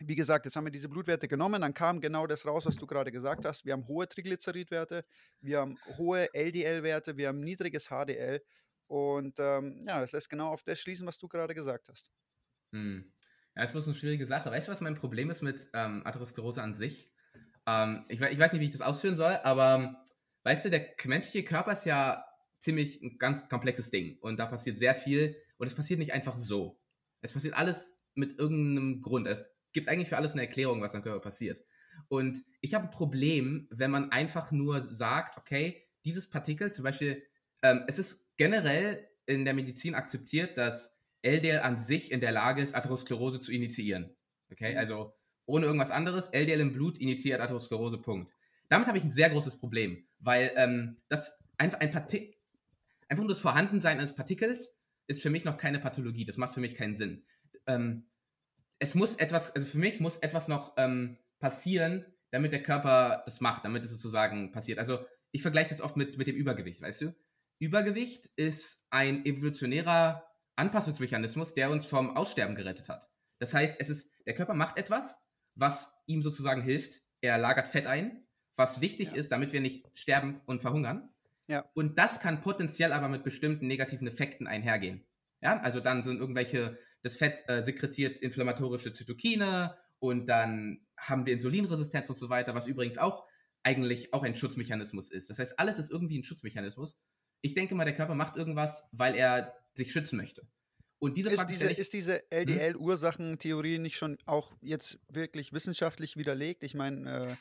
wie 0.00 0.16
gesagt, 0.16 0.46
jetzt 0.46 0.56
haben 0.56 0.64
wir 0.64 0.72
diese 0.72 0.88
Blutwerte 0.88 1.28
genommen, 1.28 1.60
dann 1.60 1.74
kam 1.74 2.00
genau 2.00 2.26
das 2.26 2.46
raus, 2.46 2.66
was 2.66 2.76
du 2.76 2.86
gerade 2.86 3.12
gesagt 3.12 3.44
hast. 3.44 3.64
Wir 3.64 3.72
haben 3.72 3.86
hohe 3.86 4.08
Triglyceridwerte, 4.08 5.04
wir 5.40 5.60
haben 5.60 5.78
hohe 5.96 6.32
LDL-Werte, 6.34 7.16
wir 7.16 7.28
haben 7.28 7.40
niedriges 7.40 7.88
HDL. 7.88 8.42
Und 8.88 9.34
ähm, 9.38 9.80
ja, 9.86 10.00
das 10.00 10.12
lässt 10.12 10.30
genau 10.30 10.52
auf 10.52 10.62
das 10.62 10.80
schließen, 10.80 11.06
was 11.06 11.18
du 11.18 11.28
gerade 11.28 11.54
gesagt 11.54 11.88
hast. 11.88 12.10
Hm. 12.70 13.04
Ja, 13.54 13.62
das 13.62 13.70
ist 13.70 13.72
bloß 13.72 13.86
eine 13.86 13.96
schwierige 13.96 14.26
Sache. 14.26 14.50
Weißt 14.50 14.68
du, 14.68 14.72
was 14.72 14.80
mein 14.80 14.96
Problem 14.96 15.30
ist 15.30 15.42
mit 15.42 15.68
ähm, 15.72 16.02
Atherosklerose 16.04 16.62
an 16.62 16.74
sich? 16.74 17.10
Ähm, 17.66 18.04
ich, 18.08 18.20
ich, 18.20 18.38
weiß 18.38 18.52
nicht, 18.52 18.60
wie 18.60 18.66
ich 18.66 18.72
das 18.72 18.80
ausführen 18.80 19.16
soll, 19.16 19.38
aber 19.42 20.04
weißt 20.44 20.64
du, 20.64 20.70
der 20.70 20.86
menschliche 21.04 21.44
Körper 21.44 21.72
ist 21.72 21.84
ja 21.84 22.24
ziemlich 22.58 23.02
ein 23.02 23.18
ganz 23.18 23.48
komplexes 23.48 23.90
Ding 23.90 24.18
und 24.20 24.38
da 24.38 24.46
passiert 24.46 24.78
sehr 24.78 24.94
viel 24.94 25.36
und 25.58 25.66
es 25.66 25.74
passiert 25.74 25.98
nicht 25.98 26.12
einfach 26.12 26.36
so. 26.36 26.78
Es 27.22 27.32
passiert 27.32 27.54
alles 27.54 27.98
mit 28.14 28.38
irgendeinem 28.38 29.02
Grund. 29.02 29.26
Es 29.26 29.44
gibt 29.72 29.88
eigentlich 29.88 30.08
für 30.08 30.16
alles 30.16 30.32
eine 30.32 30.42
Erklärung, 30.42 30.80
was 30.80 30.94
am 30.94 31.02
Körper 31.02 31.20
passiert. 31.20 31.62
Und 32.08 32.42
ich 32.60 32.74
habe 32.74 32.84
ein 32.84 32.90
Problem, 32.90 33.68
wenn 33.70 33.90
man 33.90 34.12
einfach 34.12 34.52
nur 34.52 34.82
sagt, 34.82 35.38
okay, 35.38 35.82
dieses 36.04 36.28
Partikel, 36.28 36.72
zum 36.72 36.84
Beispiel, 36.84 37.22
ähm, 37.62 37.84
es 37.88 37.98
ist 37.98 38.36
generell 38.36 39.06
in 39.26 39.44
der 39.44 39.54
Medizin 39.54 39.94
akzeptiert, 39.94 40.56
dass 40.56 40.96
LDL 41.22 41.60
an 41.60 41.78
sich 41.78 42.12
in 42.12 42.20
der 42.20 42.32
Lage 42.32 42.62
ist, 42.62 42.74
Atherosklerose 42.74 43.40
zu 43.40 43.52
initiieren. 43.52 44.14
Okay, 44.50 44.72
mhm. 44.72 44.78
also 44.78 45.14
ohne 45.46 45.66
irgendwas 45.66 45.90
anderes. 45.90 46.28
LDL 46.28 46.60
im 46.60 46.72
Blut 46.72 46.98
initiiert 46.98 47.40
Atherosklerose, 47.40 47.98
Punkt. 47.98 48.32
Damit 48.68 48.88
habe 48.88 48.98
ich 48.98 49.04
ein 49.04 49.12
sehr 49.12 49.30
großes 49.30 49.58
Problem, 49.58 50.04
weil 50.18 50.52
ähm, 50.56 50.96
das 51.08 51.32
einfach 51.56 51.80
ein 51.80 51.90
Parti 51.90 52.34
einfach 53.08 53.22
nur 53.22 53.32
das 53.32 53.40
Vorhandensein 53.40 53.98
eines 53.98 54.14
Partikels 54.14 54.74
ist 55.06 55.22
für 55.22 55.30
mich 55.30 55.44
noch 55.44 55.56
keine 55.56 55.78
Pathologie. 55.78 56.24
Das 56.24 56.36
macht 56.36 56.54
für 56.54 56.60
mich 56.60 56.74
keinen 56.74 56.96
Sinn. 56.96 57.22
Ähm, 57.66 58.04
es 58.78 58.94
muss 58.94 59.16
etwas, 59.16 59.54
also 59.54 59.66
für 59.66 59.78
mich 59.78 60.00
muss 60.00 60.18
etwas 60.18 60.48
noch 60.48 60.74
ähm, 60.76 61.16
passieren, 61.38 62.04
damit 62.30 62.52
der 62.52 62.62
Körper 62.62 63.22
das 63.24 63.40
macht, 63.40 63.64
damit 63.64 63.84
es 63.84 63.90
sozusagen 63.90 64.52
passiert. 64.52 64.78
Also 64.78 64.98
ich 65.30 65.42
vergleiche 65.42 65.70
das 65.70 65.80
oft 65.80 65.96
mit, 65.96 66.18
mit 66.18 66.26
dem 66.26 66.36
Übergewicht, 66.36 66.82
weißt 66.82 67.02
du? 67.02 67.14
Übergewicht 67.58 68.26
ist 68.36 68.86
ein 68.90 69.24
evolutionärer 69.24 70.24
Anpassungsmechanismus, 70.56 71.54
der 71.54 71.70
uns 71.70 71.86
vom 71.86 72.16
Aussterben 72.16 72.54
gerettet 72.54 72.88
hat. 72.88 73.08
Das 73.38 73.54
heißt, 73.54 73.76
es 73.78 73.90
ist, 73.90 74.10
der 74.26 74.34
Körper 74.34 74.54
macht 74.54 74.78
etwas, 74.78 75.18
was 75.56 75.92
ihm 76.06 76.22
sozusagen 76.22 76.62
hilft. 76.62 77.00
Er 77.20 77.38
lagert 77.38 77.68
Fett 77.68 77.86
ein, 77.86 78.22
was 78.54 78.80
wichtig 78.80 79.08
ja. 79.08 79.14
ist, 79.16 79.32
damit 79.32 79.52
wir 79.52 79.60
nicht 79.60 79.86
sterben 79.98 80.40
und 80.46 80.60
verhungern. 80.60 81.08
Ja. 81.48 81.64
Und 81.74 81.98
das 81.98 82.20
kann 82.20 82.40
potenziell 82.40 82.92
aber 82.92 83.08
mit 83.08 83.24
bestimmten 83.24 83.66
negativen 83.66 84.06
Effekten 84.06 84.46
einhergehen. 84.46 85.04
Ja, 85.40 85.60
also 85.60 85.80
dann 85.80 86.04
sind 86.04 86.18
irgendwelche, 86.18 86.78
das 87.02 87.16
Fett 87.16 87.44
äh, 87.48 87.62
sekretiert 87.62 88.18
inflammatorische 88.18 88.92
Zytokine 88.92 89.76
und 89.98 90.26
dann 90.26 90.80
haben 90.96 91.26
wir 91.26 91.34
Insulinresistenz 91.34 92.08
und 92.08 92.16
so 92.16 92.28
weiter, 92.28 92.54
was 92.54 92.66
übrigens 92.66 92.98
auch 92.98 93.26
eigentlich 93.62 94.14
auch 94.14 94.22
ein 94.22 94.34
Schutzmechanismus 94.34 95.10
ist. 95.10 95.28
Das 95.30 95.38
heißt, 95.38 95.58
alles 95.58 95.78
ist 95.78 95.90
irgendwie 95.90 96.18
ein 96.18 96.24
Schutzmechanismus. 96.24 96.96
Ich 97.40 97.54
denke 97.54 97.74
mal, 97.74 97.84
der 97.84 97.96
Körper 97.96 98.14
macht 98.14 98.36
irgendwas, 98.36 98.88
weil 98.92 99.14
er 99.14 99.54
sich 99.74 99.92
schützen 99.92 100.16
möchte. 100.16 100.46
Und 100.98 101.16
diese 101.16 101.30
ist, 101.30 101.46
diese, 101.46 101.70
ist 101.70 101.92
diese 101.92 102.30
LDL-Ursachentheorie 102.30 103.78
nicht 103.78 103.96
schon 103.96 104.18
auch 104.24 104.52
jetzt 104.62 104.98
wirklich 105.08 105.52
wissenschaftlich 105.52 106.16
widerlegt? 106.16 106.62
Ich 106.62 106.74
meine, 106.74 107.10
äh, 107.10 107.36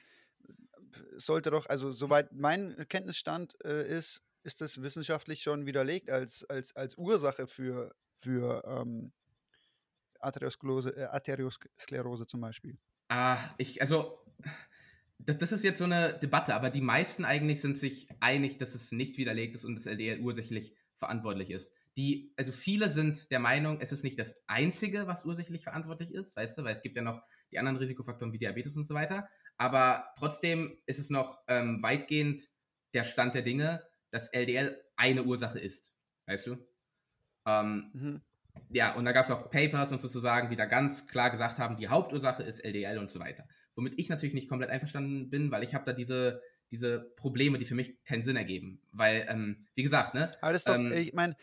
sollte 1.18 1.51
doch, 1.51 1.68
also 1.68 1.91
soweit 1.91 2.34
mein 2.34 2.75
Kenntnisstand 2.89 3.56
äh, 3.63 3.88
ist, 3.88 4.22
ist 4.44 4.60
das 4.60 4.82
wissenschaftlich 4.82 5.41
schon 5.41 5.65
widerlegt 5.65 6.10
als, 6.10 6.44
als, 6.50 6.75
als 6.75 6.98
Ursache 6.98 7.48
für, 7.48 7.96
für 8.18 8.63
ähm, 8.68 9.13
Arteriosklerose, 10.20 10.89
äh, 10.96 11.03
Arteriosklerose 11.06 12.27
zum 12.27 12.41
Beispiel. 12.41 12.77
Ah, 13.08 13.38
ich, 13.58 13.82
also, 13.82 14.20
das, 15.20 15.38
das 15.38 15.53
ist 15.53 15.63
jetzt 15.63 15.79
so 15.79 15.86
eine 15.86 16.20
Debatte, 16.20 16.56
aber 16.56 16.70
die 16.70 16.82
meisten 16.82 17.24
eigentlich 17.24 17.62
sind 17.62 17.77
sich 17.77 18.10
einig, 18.20 18.58
dass 18.58 18.75
es 18.75 18.91
nicht 18.91 19.18
widerlegt 19.18 19.56
ist 19.56 19.63
und 19.63 19.75
das 19.75 19.86
LDL 19.86 20.20
ursächlich 20.20 20.75
verantwortlich 20.98 21.51
ist 21.51 21.72
die, 21.96 22.34
also 22.36 22.52
viele 22.52 22.90
sind 22.90 23.32
der 23.32 23.40
Meinung, 23.40 23.80
es 23.80 23.92
ist 23.92 24.04
nicht 24.04 24.20
das 24.20 24.44
Einzige, 24.48 25.08
was 25.08 25.25
ursächlich 25.25 25.64
verantwortlich 25.64 26.14
ist, 26.14 26.36
weißt 26.36 26.58
du, 26.58 26.64
weil 26.64 26.74
es 26.74 26.82
gibt 26.82 26.98
ja 26.98 27.02
noch 27.02 27.22
die 27.52 27.60
anderen 27.60 27.78
Risikofaktoren 27.78 28.34
wie 28.34 28.38
Diabetes 28.38 28.75
und 28.75 28.86
so 28.86 28.94
weiter. 28.94 29.30
Aber 29.58 30.06
trotzdem 30.18 30.78
ist 30.86 31.00
es 31.00 31.10
noch 31.10 31.40
ähm, 31.48 31.82
weitgehend 31.82 32.44
der 32.94 33.06
Stand 33.06 33.36
der 33.36 33.44
Dinge, 33.44 33.82
dass 34.12 34.28
LDL 34.28 34.78
eine 34.98 35.24
Ursache 35.24 35.60
ist, 35.60 35.94
weißt 36.25 36.48
du? 36.48 36.58
Ähm, 37.46 37.90
mhm. 37.94 38.22
Ja, 38.70 38.96
und 38.96 39.06
da 39.06 39.12
gab 39.12 39.25
es 39.25 39.32
auch 39.32 39.50
Papers 39.50 39.92
und 39.92 40.02
sozusagen, 40.02 40.50
die 40.50 40.56
da 40.56 40.66
ganz 40.66 41.08
klar 41.08 41.30
gesagt 41.30 41.60
haben, 41.60 41.78
die 41.78 41.90
Hauptursache 41.90 42.44
ist 42.44 42.60
LDL 42.60 42.98
und 42.98 43.12
so 43.12 43.20
weiter. 43.20 43.48
Womit 43.75 43.94
ich 43.98 44.10
natürlich 44.10 44.34
nicht 44.34 44.50
komplett 44.50 44.70
einverstanden 44.70 45.30
bin, 45.30 45.52
weil 45.52 45.64
ich 45.64 45.75
habe 45.75 45.86
da 45.86 45.94
diese, 45.94 46.42
diese 46.72 47.00
Probleme, 47.18 47.60
die 47.60 47.66
für 47.66 47.75
mich 47.75 48.04
keinen 48.04 48.24
Sinn 48.24 48.38
ergeben. 48.38 48.80
Weil, 48.92 49.25
ähm, 49.30 49.66
wie 49.75 49.84
gesagt, 49.84 50.14
ne? 50.14 50.32
Aber 50.42 50.54
das 50.54 50.62
ist 50.62 50.70
doch, 50.70 50.75
ähm, 50.75 50.92
ich 50.94 51.14
meine, 51.14 51.36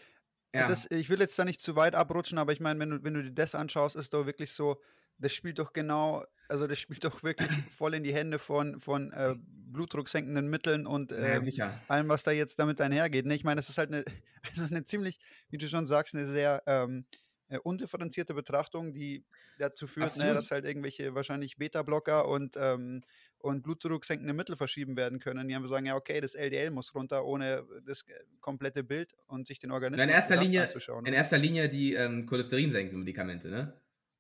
ja. 0.55 0.69
Das, 0.69 0.91
ich 0.91 1.09
will 1.09 1.21
jetzt 1.21 1.39
da 1.39 1.45
nicht 1.45 1.63
zu 1.63 1.77
weit 1.77 1.95
abrutschen, 1.95 2.39
aber 2.39 2.53
ich 2.53 2.61
meine, 2.61 2.79
wenn 2.81 2.91
du, 2.91 3.05
wenn 3.05 3.15
du 3.15 3.23
dir 3.23 3.33
das 3.33 3.55
anschaust, 3.55 3.97
ist 3.97 4.13
doch 4.13 4.27
wirklich 4.27 4.53
so, 4.53 4.81
das 5.19 5.33
spielt 5.33 5.59
doch 5.59 5.73
genau, 5.73 6.25
also 6.49 6.67
das 6.67 6.79
spielt 6.79 7.05
doch 7.05 7.23
wirklich 7.23 7.49
voll 7.77 7.95
in 7.95 8.03
die 8.03 8.13
Hände 8.13 8.39
von, 8.39 8.81
von 8.81 9.13
äh, 9.13 9.35
blutdrucksenkenden 9.73 10.49
Mitteln 10.49 10.87
und 10.87 11.13
äh, 11.13 11.41
ja, 11.41 11.81
allem, 11.89 12.09
was 12.09 12.23
da 12.23 12.31
jetzt 12.33 12.59
damit 12.59 12.81
einhergeht. 12.81 13.25
Ne? 13.25 13.35
Ich 13.35 13.45
meine, 13.45 13.61
das 13.61 13.69
ist 13.69 13.79
halt 13.79 13.93
eine, 13.93 14.05
also 14.43 14.65
eine 14.65 14.85
ziemlich, 14.85 15.19
wie 15.49 15.59
du 15.59 15.67
schon 15.67 15.87
sagst, 15.87 16.15
eine 16.15 16.27
sehr 16.27 16.63
ähm, 16.67 17.05
äh, 17.49 17.59
undifferenzierte 17.59 18.35
Betrachtung, 18.35 18.93
die 18.93 19.25
dazu 19.59 19.87
führt, 19.87 20.17
ne, 20.17 20.35
dass 20.35 20.51
halt 20.51 20.65
irgendwelche 20.65 21.15
wahrscheinlich 21.15 21.57
Beta-Blocker 21.57 22.27
und 22.27 22.57
ähm, 22.57 23.03
und 23.43 23.63
blutdrucksenkende 23.63 24.33
Mittel 24.33 24.57
verschieben 24.57 24.97
werden 24.97 25.19
können. 25.19 25.49
Die 25.49 25.55
haben 25.55 25.67
sagen, 25.67 25.85
ja, 25.85 25.97
okay, 25.97 26.21
das 26.21 26.35
LDL 26.35 26.71
muss 26.71 26.95
runter, 26.95 27.25
ohne 27.25 27.65
das 27.87 28.05
komplette 28.41 28.85
Bild 28.85 29.15
und 29.27 29.49
sich 29.49 29.59
den 29.59 29.73
Organismus 29.73 30.09
in 30.09 30.15
erster 30.15 30.37
Linie, 30.37 30.63
anzuschauen. 30.63 31.05
In 31.05 31.13
erster 31.13 31.39
Linie 31.39 31.69
die 31.69 31.95
ähm, 31.95 32.27
Cholesterin 32.27 32.71
senkenden 32.71 33.01
Medikamente, 33.01 33.51
ne? 33.51 33.75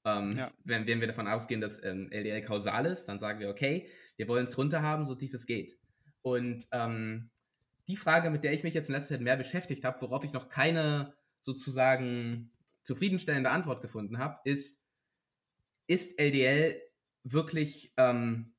Ähm, 0.04 0.36
ja. 0.36 0.50
wenn, 0.64 0.86
wenn 0.88 1.00
wir 1.00 1.06
davon 1.06 1.28
ausgehen, 1.28 1.60
dass 1.60 1.82
ähm, 1.84 2.10
LDL 2.10 2.42
kausal 2.42 2.86
ist, 2.86 3.04
dann 3.04 3.20
sagen 3.20 3.38
wir, 3.38 3.48
okay, 3.48 3.88
wir 4.16 4.26
wollen 4.26 4.46
es 4.46 4.58
runter 4.58 4.82
haben, 4.82 5.06
so 5.06 5.14
tief 5.14 5.32
es 5.32 5.46
geht. 5.46 5.78
Und 6.22 6.66
ähm, 6.72 7.30
die 7.86 7.96
Frage, 7.96 8.30
mit 8.30 8.42
der 8.42 8.52
ich 8.52 8.64
mich 8.64 8.74
jetzt 8.74 8.88
in 8.88 8.96
letzter 8.96 9.14
Zeit 9.14 9.20
mehr 9.20 9.36
beschäftigt 9.36 9.84
habe, 9.84 10.00
worauf 10.00 10.24
ich 10.24 10.32
noch 10.32 10.48
keine 10.48 11.14
sozusagen 11.42 12.50
zufriedenstellende 12.82 13.50
Antwort 13.50 13.80
gefunden 13.80 14.18
habe, 14.18 14.40
ist, 14.44 14.84
ist 15.86 16.18
LDL 16.18 16.80
wirklich 17.22 17.92
ähm, 17.96 18.52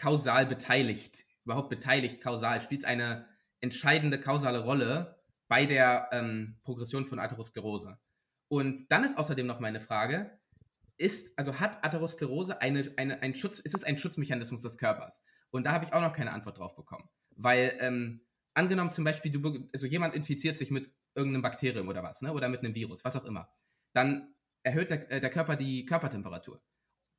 kausal 0.00 0.46
beteiligt, 0.46 1.24
überhaupt 1.44 1.68
beteiligt 1.68 2.20
kausal, 2.20 2.60
spielt 2.60 2.84
eine 2.84 3.26
entscheidende 3.60 4.18
kausale 4.18 4.64
Rolle 4.64 5.20
bei 5.46 5.66
der 5.66 6.08
ähm, 6.12 6.56
Progression 6.62 7.04
von 7.04 7.18
Atherosklerose. 7.18 7.98
Und 8.48 8.90
dann 8.90 9.04
ist 9.04 9.18
außerdem 9.18 9.46
noch 9.46 9.60
meine 9.60 9.78
Frage, 9.78 10.38
ist, 10.96 11.38
also 11.38 11.60
hat 11.60 11.84
Atherosklerose 11.84 12.60
eine, 12.60 12.92
eine, 12.96 13.22
ein 13.22 13.34
Schutz, 13.34 13.58
ist 13.58 13.74
es 13.74 13.84
ein 13.84 13.98
Schutzmechanismus 13.98 14.62
des 14.62 14.78
Körpers? 14.78 15.22
Und 15.50 15.64
da 15.64 15.72
habe 15.72 15.84
ich 15.84 15.92
auch 15.92 16.00
noch 16.00 16.12
keine 16.12 16.32
Antwort 16.32 16.58
drauf 16.58 16.76
bekommen. 16.76 17.08
Weil, 17.36 17.76
ähm, 17.80 18.22
angenommen 18.54 18.92
zum 18.92 19.04
Beispiel, 19.04 19.32
du, 19.32 19.68
also 19.72 19.86
jemand 19.86 20.14
infiziert 20.14 20.58
sich 20.58 20.70
mit 20.70 20.90
irgendeinem 21.14 21.42
Bakterium 21.42 21.88
oder 21.88 22.02
was, 22.02 22.22
ne? 22.22 22.32
oder 22.32 22.48
mit 22.48 22.60
einem 22.60 22.74
Virus, 22.74 23.04
was 23.04 23.16
auch 23.16 23.24
immer, 23.24 23.50
dann 23.92 24.34
erhöht 24.62 24.90
der, 24.90 25.10
äh, 25.10 25.20
der 25.20 25.30
Körper 25.30 25.56
die 25.56 25.84
Körpertemperatur. 25.84 26.60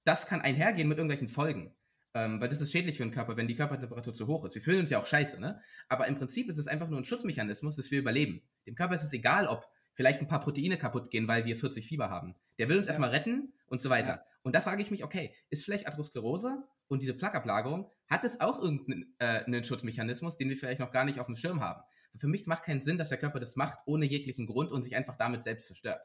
Das 0.03 0.25
kann 0.25 0.41
einhergehen 0.41 0.87
mit 0.87 0.97
irgendwelchen 0.97 1.29
Folgen. 1.29 1.75
Ähm, 2.13 2.41
weil 2.41 2.49
das 2.49 2.59
ist 2.59 2.71
schädlich 2.71 2.97
für 2.97 3.03
den 3.03 3.11
Körper, 3.11 3.37
wenn 3.37 3.47
die 3.47 3.55
Körpertemperatur 3.55 4.13
zu 4.13 4.27
hoch 4.27 4.43
ist. 4.45 4.55
Wir 4.55 4.61
fühlen 4.61 4.81
uns 4.81 4.89
ja 4.89 4.99
auch 4.99 5.05
scheiße, 5.05 5.39
ne? 5.39 5.61
Aber 5.87 6.07
im 6.07 6.17
Prinzip 6.17 6.49
ist 6.49 6.57
es 6.57 6.67
einfach 6.67 6.89
nur 6.89 6.99
ein 6.99 7.05
Schutzmechanismus, 7.05 7.77
dass 7.77 7.89
wir 7.89 7.99
überleben. 7.99 8.41
Dem 8.65 8.75
Körper 8.75 8.95
ist 8.95 9.03
es 9.03 9.13
egal, 9.13 9.47
ob 9.47 9.65
vielleicht 9.93 10.19
ein 10.19 10.27
paar 10.27 10.41
Proteine 10.41 10.77
kaputt 10.77 11.09
gehen, 11.09 11.27
weil 11.27 11.45
wir 11.45 11.57
40 11.57 11.85
Fieber 11.85 12.09
haben. 12.09 12.35
Der 12.57 12.69
will 12.69 12.77
uns 12.77 12.87
ja. 12.87 12.91
erstmal 12.91 13.11
retten 13.11 13.53
und 13.67 13.81
so 13.81 13.89
weiter. 13.89 14.13
Ja. 14.13 14.25
Und 14.43 14.55
da 14.55 14.61
frage 14.61 14.81
ich 14.81 14.91
mich, 14.91 15.03
okay, 15.03 15.33
ist 15.49 15.63
vielleicht 15.63 15.87
Atherosklerose 15.87 16.63
und 16.87 17.01
diese 17.01 17.13
Plaqueablagerung, 17.13 17.89
hat 18.07 18.25
es 18.25 18.41
auch 18.41 18.59
irgendeinen 18.59 19.13
äh, 19.19 19.63
Schutzmechanismus, 19.63 20.37
den 20.37 20.49
wir 20.49 20.57
vielleicht 20.57 20.79
noch 20.79 20.91
gar 20.91 21.05
nicht 21.05 21.19
auf 21.19 21.27
dem 21.27 21.35
Schirm 21.35 21.61
haben? 21.61 21.81
Für 22.17 22.27
mich 22.27 22.45
macht 22.45 22.63
keinen 22.63 22.81
Sinn, 22.81 22.97
dass 22.97 23.09
der 23.09 23.17
Körper 23.17 23.39
das 23.39 23.55
macht 23.55 23.79
ohne 23.85 24.05
jeglichen 24.05 24.45
Grund 24.45 24.71
und 24.71 24.83
sich 24.83 24.95
einfach 24.95 25.15
damit 25.15 25.43
selbst 25.43 25.67
zerstört. 25.67 26.01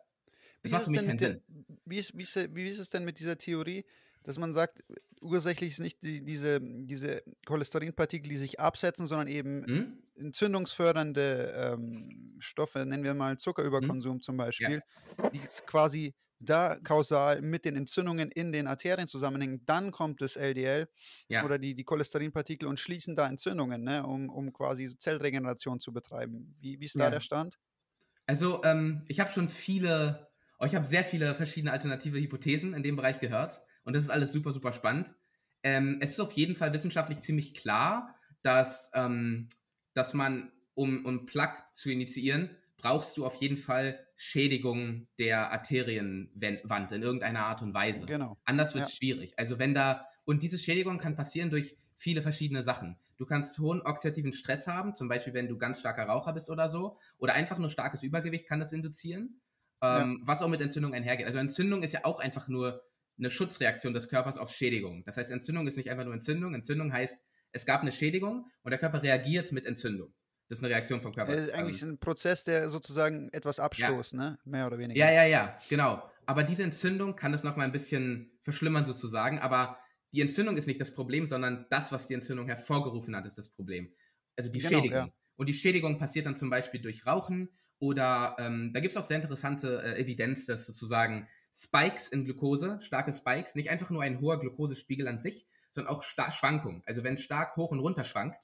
Das 0.62 0.70
wie 0.70 0.70
macht 0.70 0.84
für 0.84 0.90
mich 0.90 1.06
keinen 1.06 1.18
Sinn. 1.18 1.42
wie, 1.84 1.98
ist, 1.98 2.16
wie, 2.16 2.22
ist, 2.22 2.54
wie 2.54 2.68
ist 2.68 2.78
es 2.78 2.90
denn 2.90 3.04
mit 3.04 3.18
dieser 3.18 3.38
Theorie, 3.38 3.84
dass 4.26 4.38
man 4.38 4.52
sagt, 4.52 4.82
ursächlich 5.20 5.70
ist 5.70 5.80
nicht 5.80 6.02
die, 6.02 6.24
diese, 6.24 6.60
diese 6.60 7.22
Cholesterinpartikel, 7.46 8.28
die 8.28 8.36
sich 8.36 8.58
absetzen, 8.58 9.06
sondern 9.06 9.28
eben 9.28 9.64
hm? 9.64 9.98
entzündungsfördernde 10.16 11.74
ähm, 11.74 12.36
Stoffe, 12.40 12.84
nennen 12.84 13.04
wir 13.04 13.14
mal 13.14 13.38
Zuckerüberkonsum 13.38 14.14
hm? 14.14 14.22
zum 14.22 14.36
Beispiel, 14.36 14.82
ja. 15.16 15.30
die 15.30 15.40
quasi 15.66 16.14
da 16.40 16.76
kausal 16.82 17.40
mit 17.40 17.64
den 17.64 17.76
Entzündungen 17.76 18.30
in 18.32 18.50
den 18.50 18.66
Arterien 18.66 19.06
zusammenhängen, 19.06 19.64
dann 19.64 19.92
kommt 19.92 20.20
das 20.20 20.36
LDL 20.36 20.88
ja. 21.28 21.44
oder 21.44 21.58
die, 21.58 21.74
die 21.74 21.84
Cholesterinpartikel 21.84 22.68
und 22.68 22.80
schließen 22.80 23.14
da 23.14 23.28
Entzündungen, 23.28 23.84
ne, 23.84 24.04
um, 24.04 24.28
um 24.28 24.52
quasi 24.52 24.98
Zellregeneration 24.98 25.78
zu 25.78 25.92
betreiben. 25.92 26.56
Wie, 26.60 26.80
wie 26.80 26.84
ist 26.84 26.98
da 26.98 27.04
ja. 27.04 27.10
der 27.10 27.20
Stand? 27.20 27.58
Also 28.26 28.62
ähm, 28.64 29.04
ich 29.06 29.20
habe 29.20 29.30
schon 29.30 29.48
viele, 29.48 30.28
oh, 30.58 30.64
ich 30.64 30.74
habe 30.74 30.84
sehr 30.84 31.04
viele 31.04 31.34
verschiedene 31.36 31.72
alternative 31.72 32.18
Hypothesen 32.18 32.74
in 32.74 32.82
dem 32.82 32.96
Bereich 32.96 33.20
gehört. 33.20 33.62
Und 33.86 33.94
das 33.94 34.02
ist 34.02 34.10
alles 34.10 34.32
super, 34.32 34.52
super 34.52 34.72
spannend. 34.72 35.14
Ähm, 35.62 35.98
es 36.02 36.10
ist 36.10 36.20
auf 36.20 36.32
jeden 36.32 36.54
Fall 36.54 36.72
wissenschaftlich 36.72 37.20
ziemlich 37.20 37.54
klar, 37.54 38.14
dass, 38.42 38.90
ähm, 38.94 39.48
dass 39.94 40.12
man, 40.12 40.52
um, 40.74 41.06
um 41.06 41.24
Plug 41.24 41.52
zu 41.72 41.90
initiieren, 41.90 42.50
brauchst 42.76 43.16
du 43.16 43.24
auf 43.24 43.36
jeden 43.36 43.56
Fall 43.56 43.98
Schädigung 44.16 45.06
der 45.18 45.52
Arterienwand 45.52 46.92
in 46.92 47.02
irgendeiner 47.02 47.46
Art 47.46 47.62
und 47.62 47.74
Weise. 47.74 48.06
Genau. 48.06 48.36
Anders 48.44 48.74
wird 48.74 48.86
es 48.86 48.92
ja. 48.92 48.96
schwierig. 48.96 49.38
Also 49.38 49.58
wenn 49.58 49.72
da, 49.72 50.06
und 50.24 50.42
diese 50.42 50.58
Schädigung 50.58 50.98
kann 50.98 51.16
passieren 51.16 51.50
durch 51.50 51.76
viele 51.96 52.22
verschiedene 52.22 52.62
Sachen. 52.62 52.98
Du 53.16 53.24
kannst 53.24 53.58
hohen 53.58 53.80
oxidativen 53.82 54.32
Stress 54.32 54.66
haben, 54.66 54.94
zum 54.94 55.08
Beispiel 55.08 55.32
wenn 55.32 55.48
du 55.48 55.56
ganz 55.56 55.80
starker 55.80 56.04
Raucher 56.04 56.32
bist 56.32 56.50
oder 56.50 56.68
so, 56.68 56.98
oder 57.18 57.34
einfach 57.34 57.58
nur 57.58 57.70
starkes 57.70 58.02
Übergewicht 58.02 58.46
kann 58.46 58.60
das 58.60 58.72
induzieren, 58.72 59.40
ähm, 59.80 60.18
ja. 60.20 60.26
was 60.26 60.42
auch 60.42 60.48
mit 60.48 60.60
Entzündung 60.60 60.92
einhergeht. 60.92 61.26
Also 61.26 61.38
Entzündung 61.38 61.82
ist 61.82 61.92
ja 61.92 62.04
auch 62.04 62.18
einfach 62.18 62.48
nur 62.48 62.82
eine 63.18 63.30
Schutzreaktion 63.30 63.94
des 63.94 64.08
Körpers 64.08 64.38
auf 64.38 64.52
Schädigung. 64.52 65.04
Das 65.04 65.16
heißt, 65.16 65.30
Entzündung 65.30 65.66
ist 65.66 65.76
nicht 65.76 65.90
einfach 65.90 66.04
nur 66.04 66.14
Entzündung. 66.14 66.54
Entzündung 66.54 66.92
heißt, 66.92 67.22
es 67.52 67.66
gab 67.66 67.80
eine 67.80 67.92
Schädigung 67.92 68.50
und 68.62 68.70
der 68.70 68.78
Körper 68.78 69.02
reagiert 69.02 69.52
mit 69.52 69.66
Entzündung. 69.66 70.12
Das 70.48 70.58
ist 70.58 70.64
eine 70.64 70.72
Reaktion 70.72 71.00
vom 71.00 71.14
Körper. 71.14 71.34
Das 71.34 71.46
ist 71.46 71.54
eigentlich 71.54 71.82
ähm, 71.82 71.90
ein 71.90 71.98
Prozess, 71.98 72.44
der 72.44 72.68
sozusagen 72.70 73.28
etwas 73.32 73.58
abstoßt, 73.58 74.12
ja. 74.12 74.18
ne? 74.18 74.38
Mehr 74.44 74.66
oder 74.66 74.78
weniger. 74.78 74.98
Ja, 74.98 75.10
ja, 75.10 75.24
ja, 75.24 75.58
genau. 75.68 76.02
Aber 76.26 76.44
diese 76.44 76.62
Entzündung 76.62 77.16
kann 77.16 77.32
das 77.32 77.42
nochmal 77.42 77.66
ein 77.66 77.72
bisschen 77.72 78.30
verschlimmern 78.42 78.84
sozusagen. 78.84 79.38
Aber 79.40 79.78
die 80.12 80.20
Entzündung 80.20 80.56
ist 80.56 80.66
nicht 80.66 80.80
das 80.80 80.94
Problem, 80.94 81.26
sondern 81.26 81.66
das, 81.70 81.90
was 81.92 82.06
die 82.06 82.14
Entzündung 82.14 82.46
hervorgerufen 82.46 83.16
hat, 83.16 83.26
ist 83.26 83.38
das 83.38 83.48
Problem. 83.48 83.92
Also 84.36 84.50
die 84.50 84.58
genau, 84.58 84.70
Schädigung. 84.70 84.96
Ja. 84.98 85.08
Und 85.36 85.46
die 85.48 85.54
Schädigung 85.54 85.98
passiert 85.98 86.26
dann 86.26 86.36
zum 86.36 86.50
Beispiel 86.50 86.80
durch 86.80 87.06
Rauchen 87.06 87.48
oder 87.78 88.36
ähm, 88.38 88.72
da 88.72 88.80
gibt 88.80 88.92
es 88.92 88.96
auch 88.96 89.04
sehr 89.04 89.18
interessante 89.18 89.82
äh, 89.82 90.00
Evidenz, 90.00 90.46
dass 90.46 90.66
sozusagen 90.66 91.28
Spikes 91.56 92.08
in 92.08 92.24
Glucose, 92.24 92.78
starke 92.82 93.12
Spikes, 93.12 93.54
nicht 93.54 93.70
einfach 93.70 93.88
nur 93.88 94.02
ein 94.02 94.20
hoher 94.20 94.38
Glukosespiegel 94.38 95.08
an 95.08 95.20
sich, 95.20 95.46
sondern 95.72 95.94
auch 95.94 96.02
Schwankungen. 96.02 96.82
Also 96.84 97.02
wenn 97.02 97.16
stark 97.16 97.56
hoch 97.56 97.70
und 97.70 97.78
runter 97.78 98.04
schwankt, 98.04 98.38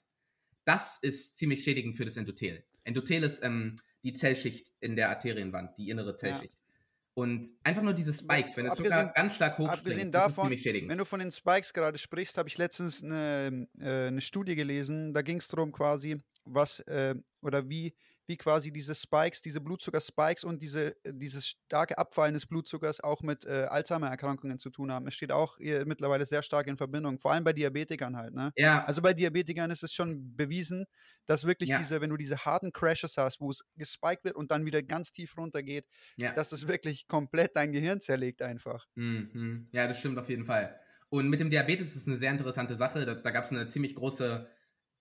das 0.65 0.99
ist 1.03 1.37
ziemlich 1.37 1.63
schädigend 1.63 1.97
für 1.97 2.05
das 2.05 2.17
Endothel. 2.17 2.65
Endothel 2.85 3.25
ist 3.25 3.43
ähm, 3.43 3.77
die 4.03 4.15
Zellschicht 4.15 4.73
in 4.81 4.97
der 4.97 5.11
Arterienwand, 5.11 5.77
die 5.77 5.91
innere 5.91 6.17
Zellschicht. 6.17 6.55
Ja. 6.55 6.63
Und 7.15 7.47
einfach 7.63 7.83
nur 7.83 7.93
diese 7.93 8.15
Spikes, 8.15 8.57
wenn 8.57 8.65
es 8.65 8.77
sogar 8.77 9.13
ganz 9.13 9.35
stark 9.35 9.59
hochspringt, 9.59 10.15
das 10.15 10.29
ist 10.29 10.35
ziemlich 10.37 10.63
schädigend. 10.63 10.91
Wenn 10.91 10.97
du 10.97 11.05
von 11.05 11.21
den 11.21 11.31
Spikes 11.31 11.75
gerade 11.75 11.99
sprichst, 11.99 12.39
habe 12.39 12.49
ich 12.49 12.57
letztens 12.57 13.05
eine, 13.05 13.69
äh, 13.79 14.07
eine 14.07 14.23
Studie 14.23 14.55
gelesen, 14.55 15.13
da 15.13 15.21
ging 15.21 15.37
es 15.37 15.49
darum 15.49 15.73
quasi, 15.73 16.17
was 16.47 16.81
äh, 16.81 17.15
oder 17.43 17.69
wie 17.69 17.93
wie 18.33 18.37
quasi 18.39 18.73
diese 18.73 18.95
Spikes, 18.95 19.43
diese 19.43 19.61
Blutzucker-Spikes 19.61 20.45
und 20.45 20.63
diese, 20.63 20.97
äh, 21.05 21.13
dieses 21.13 21.49
starke 21.49 21.99
Abfallen 21.99 22.33
des 22.33 22.47
Blutzuckers 22.47 23.01
auch 23.01 23.21
mit 23.21 23.45
äh, 23.45 23.67
Alzheimer-Erkrankungen 23.69 24.59
zu 24.59 24.71
tun 24.71 24.91
haben. 24.91 25.07
Es 25.07 25.15
steht 25.15 25.33
auch 25.33 25.59
mittlerweile 25.59 26.25
sehr 26.25 26.43
stark 26.43 26.67
in 26.67 26.77
Verbindung, 26.77 27.19
vor 27.21 27.33
allem 27.33 27.45
bei 27.45 27.53
Diabetikern 27.53 28.17
halt. 28.17 28.35
Ne? 28.35 28.53
Ja. 28.57 28.85
Also 28.85 29.03
bei 29.03 29.13
Diabetikern 29.13 29.71
ist 29.71 29.83
es 29.83 29.93
schon 29.93 30.35
bewiesen, 30.35 30.87
dass 31.27 31.45
wirklich 31.45 31.71
ja. 31.71 31.79
diese, 31.79 32.01
wenn 32.01 32.11
du 32.11 32.17
diese 32.17 32.39
harten 32.39 32.73
Crashes 32.73 33.17
hast, 33.17 33.41
wo 33.41 33.51
es 33.51 33.63
gespiked 33.77 34.25
wird 34.25 34.37
und 34.37 34.51
dann 34.51 34.65
wieder 34.65 34.83
ganz 34.83 35.13
tief 35.13 35.37
runter 35.37 35.63
geht, 35.63 35.87
ja. 36.17 36.33
dass 36.33 36.49
das 36.49 36.67
wirklich 36.67 37.07
komplett 37.07 37.55
dein 37.55 37.73
Gehirn 37.73 38.01
zerlegt 38.01 38.41
einfach. 38.41 38.87
Mhm. 38.95 39.69
Ja, 39.73 39.87
das 39.87 39.99
stimmt 39.99 40.19
auf 40.19 40.29
jeden 40.29 40.47
Fall. 40.47 40.79
Und 41.11 41.29
mit 41.29 41.41
dem 41.41 41.51
Diabetes 41.51 41.89
ist 41.89 41.97
es 42.03 42.09
eine 42.09 42.19
sehr 42.19 42.31
interessante 42.31 42.77
Sache. 42.77 43.05
Da, 43.05 43.15
da 43.15 43.31
gab 43.31 43.45
es 43.45 43.51
eine 43.51 43.69
ziemlich 43.69 43.95
große 43.95 44.49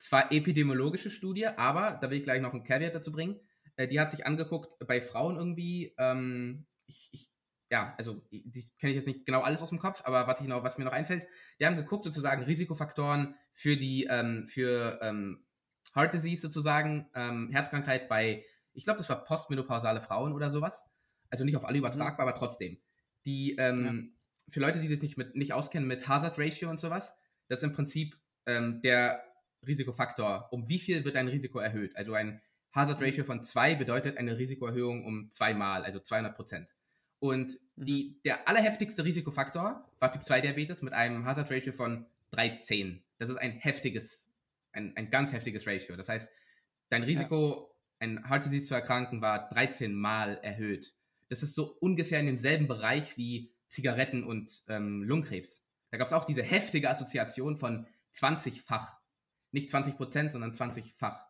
zwar 0.02 0.32
epidemiologische 0.32 1.12
Studie, 1.12 1.46
aber 1.46 2.00
da 2.02 2.10
will 2.10 2.18
ich 2.18 2.24
gleich 2.24 2.42
noch 2.42 2.54
ein 2.54 2.64
Caveat 2.64 2.96
dazu 2.96 3.12
bringen. 3.12 3.40
Äh, 3.76 3.88
die 3.88 4.00
hat 4.00 4.10
sich 4.10 4.26
angeguckt 4.26 4.76
bei 4.88 5.00
Frauen 5.00 5.38
irgendwie, 5.38 5.94
ähm, 6.00 6.66
ich, 6.88 7.10
ich, 7.12 7.30
ja, 7.70 7.94
also 8.00 8.20
die 8.32 8.66
kenne 8.80 8.92
ich 8.92 8.98
jetzt 8.98 9.06
nicht 9.06 9.26
genau 9.28 9.42
alles 9.42 9.62
aus 9.62 9.70
dem 9.70 9.78
Kopf, 9.78 10.02
aber 10.04 10.26
was, 10.26 10.42
ich 10.42 10.48
noch, 10.48 10.64
was 10.64 10.80
mir 10.80 10.86
noch 10.86 10.92
einfällt, 10.92 11.28
die 11.60 11.68
haben 11.68 11.76
geguckt 11.76 12.04
sozusagen 12.04 12.44
Risikofaktoren 12.44 13.36
für 13.54 13.78
die, 13.78 14.08
ähm, 14.10 14.48
für 14.48 15.00
ähm, 15.04 15.46
Heart 15.94 16.16
Disease 16.16 16.42
sozusagen, 16.42 17.08
ähm, 17.14 17.50
Herzkrankheit 17.52 18.10
bei, 18.10 18.44
ich 18.74 18.86
glaube, 18.86 18.98
das 18.98 19.08
war 19.08 19.24
postmenopausale 19.24 20.02
Frauen 20.02 20.34
oder 20.34 20.50
sowas. 20.50 20.90
Also 21.30 21.44
nicht 21.46 21.56
auf 21.56 21.66
alle 21.66 21.78
übertragbar, 21.78 22.26
mhm. 22.26 22.30
aber 22.30 22.40
trotzdem. 22.40 22.80
Die, 23.26 23.56
ähm, 23.58 24.14
ja. 24.48 24.52
für 24.54 24.62
Leute, 24.62 24.80
die 24.80 24.88
sich 24.88 25.04
nicht, 25.04 25.18
mit, 25.18 25.36
nicht 25.36 25.54
auskennen 25.54 25.88
mit 25.88 26.08
Hazard 26.08 26.40
Ratio 26.40 26.72
und 26.72 26.80
sowas, 26.80 27.14
das 27.50 27.60
ist 27.60 27.64
im 27.64 27.74
Prinzip 27.74 28.18
ähm, 28.48 28.82
der 28.82 29.24
Risikofaktor, 29.66 30.48
um 30.52 30.68
wie 30.70 30.80
viel 30.80 31.04
wird 31.04 31.16
dein 31.16 31.28
Risiko 31.28 31.60
erhöht? 31.60 31.96
Also 31.96 32.14
ein 32.14 32.42
Hazard. 32.74 33.02
Ratio 33.02 33.24
von 33.24 33.44
2 33.44 33.76
bedeutet 33.76 34.18
eine 34.18 34.38
Risikoerhöhung 34.38 35.06
um 35.06 35.30
zweimal, 35.30 35.84
also 35.84 36.00
200 36.00 36.36
Prozent. 36.36 36.70
Und 37.20 37.58
mhm. 37.76 37.86
die, 37.86 38.22
der 38.24 38.48
allerheftigste 38.48 39.04
Risikofaktor 39.04 39.86
war 40.00 40.12
Typ 40.12 40.24
2 40.24 40.42
Diabetes 40.42 40.82
mit 40.82 40.94
einem 40.94 41.26
Hazard 41.26 41.52
Ratio 41.52 41.74
von 41.74 42.06
13. 42.32 43.02
Das 43.20 43.30
ist 43.30 43.38
ein 43.38 43.52
heftiges, 43.52 44.28
ein, 44.72 44.96
ein 44.96 45.10
ganz 45.10 45.34
heftiges 45.34 45.68
Ratio. 45.68 45.96
Das 45.96 46.10
heißt, 46.10 46.32
dein 46.90 47.04
Risiko, 47.04 47.70
ja. 47.70 48.08
ein 48.08 48.28
Heart 48.30 48.46
Disease 48.46 48.68
zu 48.68 48.74
erkranken, 48.74 49.22
war 49.22 49.50
13 49.50 49.94
Mal 49.94 50.40
erhöht. 50.42 50.94
Das 51.30 51.44
ist 51.44 51.56
so 51.56 51.76
ungefähr 51.80 52.20
in 52.20 52.26
demselben 52.26 52.68
Bereich 52.68 53.18
wie 53.18 53.52
Zigaretten 53.68 54.24
und 54.24 54.64
ähm, 54.68 55.04
Lungenkrebs. 55.04 55.64
Da 55.92 55.98
gab 55.98 56.08
es 56.08 56.14
auch 56.14 56.26
diese 56.26 56.44
heftige 56.44 56.90
Assoziation 56.90 57.58
von 57.58 57.86
20-fach 58.16 59.01
nicht 59.52 59.70
20 59.70 59.96
Prozent, 59.96 60.32
sondern 60.32 60.52
20-fach. 60.52 61.26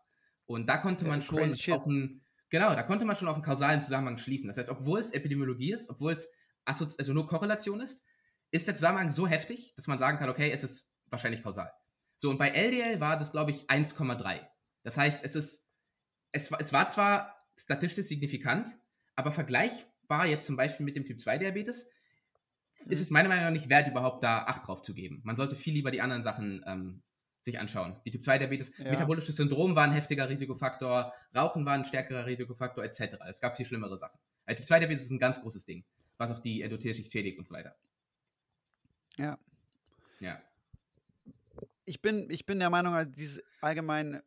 Und 0.46 0.68
da 0.68 0.78
konnte 0.78 1.06
man 1.06 1.22
schon 1.22 1.54
auf 1.72 1.86
einen, 1.86 2.22
genau, 2.50 2.76
da 2.76 2.84
konnte 2.84 3.06
man 3.06 3.16
schon 3.16 3.28
auf 3.28 3.36
einen 3.36 3.44
kausalen 3.44 3.84
Zusammenhang 3.84 4.18
schließen. 4.18 4.48
Das 4.48 4.58
heißt, 4.58 4.70
obwohl 4.70 5.00
es 5.00 5.12
Epidemiologie 5.12 5.72
ist, 5.72 5.90
obwohl 5.90 6.14
es 6.14 6.28
also 6.66 7.14
nur 7.14 7.28
Korrelation 7.28 7.80
ist, 7.82 8.04
ist 8.52 8.68
der 8.68 8.76
Zusammenhang 8.76 9.12
so 9.12 9.28
heftig, 9.28 9.74
dass 9.76 9.88
man 9.88 9.98
sagen 9.98 10.18
kann, 10.18 10.30
okay, 10.30 10.52
es 10.52 10.64
ist 10.64 10.92
wahrscheinlich 11.10 11.42
kausal. 11.42 11.72
So, 12.18 12.30
und 12.30 12.38
bei 12.38 12.50
LDL 12.50 13.00
war 13.00 13.18
das, 13.18 13.32
glaube 13.32 13.52
ich, 13.52 13.70
1,3. 13.70 14.42
Das 14.84 14.98
heißt, 14.98 15.24
es 15.24 15.36
ist, 15.36 15.68
es, 16.32 16.52
es 16.52 16.74
war 16.74 16.88
zwar 16.88 17.36
statistisch 17.58 18.06
signifikant, 18.06 18.70
aber 19.16 19.32
vergleichbar 19.32 20.26
jetzt 20.28 20.46
zum 20.46 20.56
Beispiel 20.56 20.86
mit 20.86 20.96
dem 20.96 21.06
Typ 21.06 21.20
2 21.20 21.40
Diabetes, 21.40 21.90
ist 22.88 23.00
mhm. 23.00 23.04
es 23.04 23.10
meiner 23.10 23.30
Meinung 23.30 23.46
nach 23.46 23.52
nicht 23.52 23.70
wert, 23.70 23.88
überhaupt 23.88 24.24
da 24.24 24.44
Acht 24.44 24.68
drauf 24.68 24.82
zu 24.82 24.94
geben. 24.94 25.22
Man 25.24 25.36
sollte 25.36 25.56
viel 25.56 25.74
lieber 25.74 25.92
die 25.92 26.02
anderen 26.02 26.24
Sachen 26.24 26.64
ähm, 26.68 27.04
sich 27.42 27.60
anschauen. 27.60 27.96
Die 28.06 28.12
Typ-2-Diabetes, 28.12 28.72
ja. 28.78 28.92
metabolisches 28.92 29.36
Syndrom 29.36 29.76
war 29.76 29.84
ein 29.84 29.94
heftiger 29.94 30.30
Risikofaktor, 30.30 31.14
Rauchen 31.36 31.66
war 31.66 31.74
ein 31.74 31.86
stärkerer 31.86 32.26
Risikofaktor, 32.26 32.84
etc. 32.84 33.16
Es 33.30 33.42
gab 33.42 33.58
viel 33.58 33.66
schlimmere 33.66 33.98
Sachen. 33.98 34.20
Also 34.46 34.60
Typ-2-Diabetes 34.60 35.06
ist 35.06 35.12
ein 35.12 35.20
ganz 35.20 35.42
großes 35.42 35.66
Ding, 35.66 35.84
was 36.18 36.32
auch 36.32 36.40
die 36.40 36.62
Endothelschicht 36.62 37.12
schädigt 37.12 37.40
und 37.40 37.48
so 37.48 37.56
weiter. 37.56 37.76
Ja. 39.18 39.38
Ja. 40.20 40.40
Ich 41.86 42.02
bin, 42.02 42.30
ich 42.30 42.46
bin 42.46 42.60
der 42.60 42.70
Meinung, 42.70 42.94
also 42.94 43.12
dieses 43.12 43.44
allgemein 43.62 44.22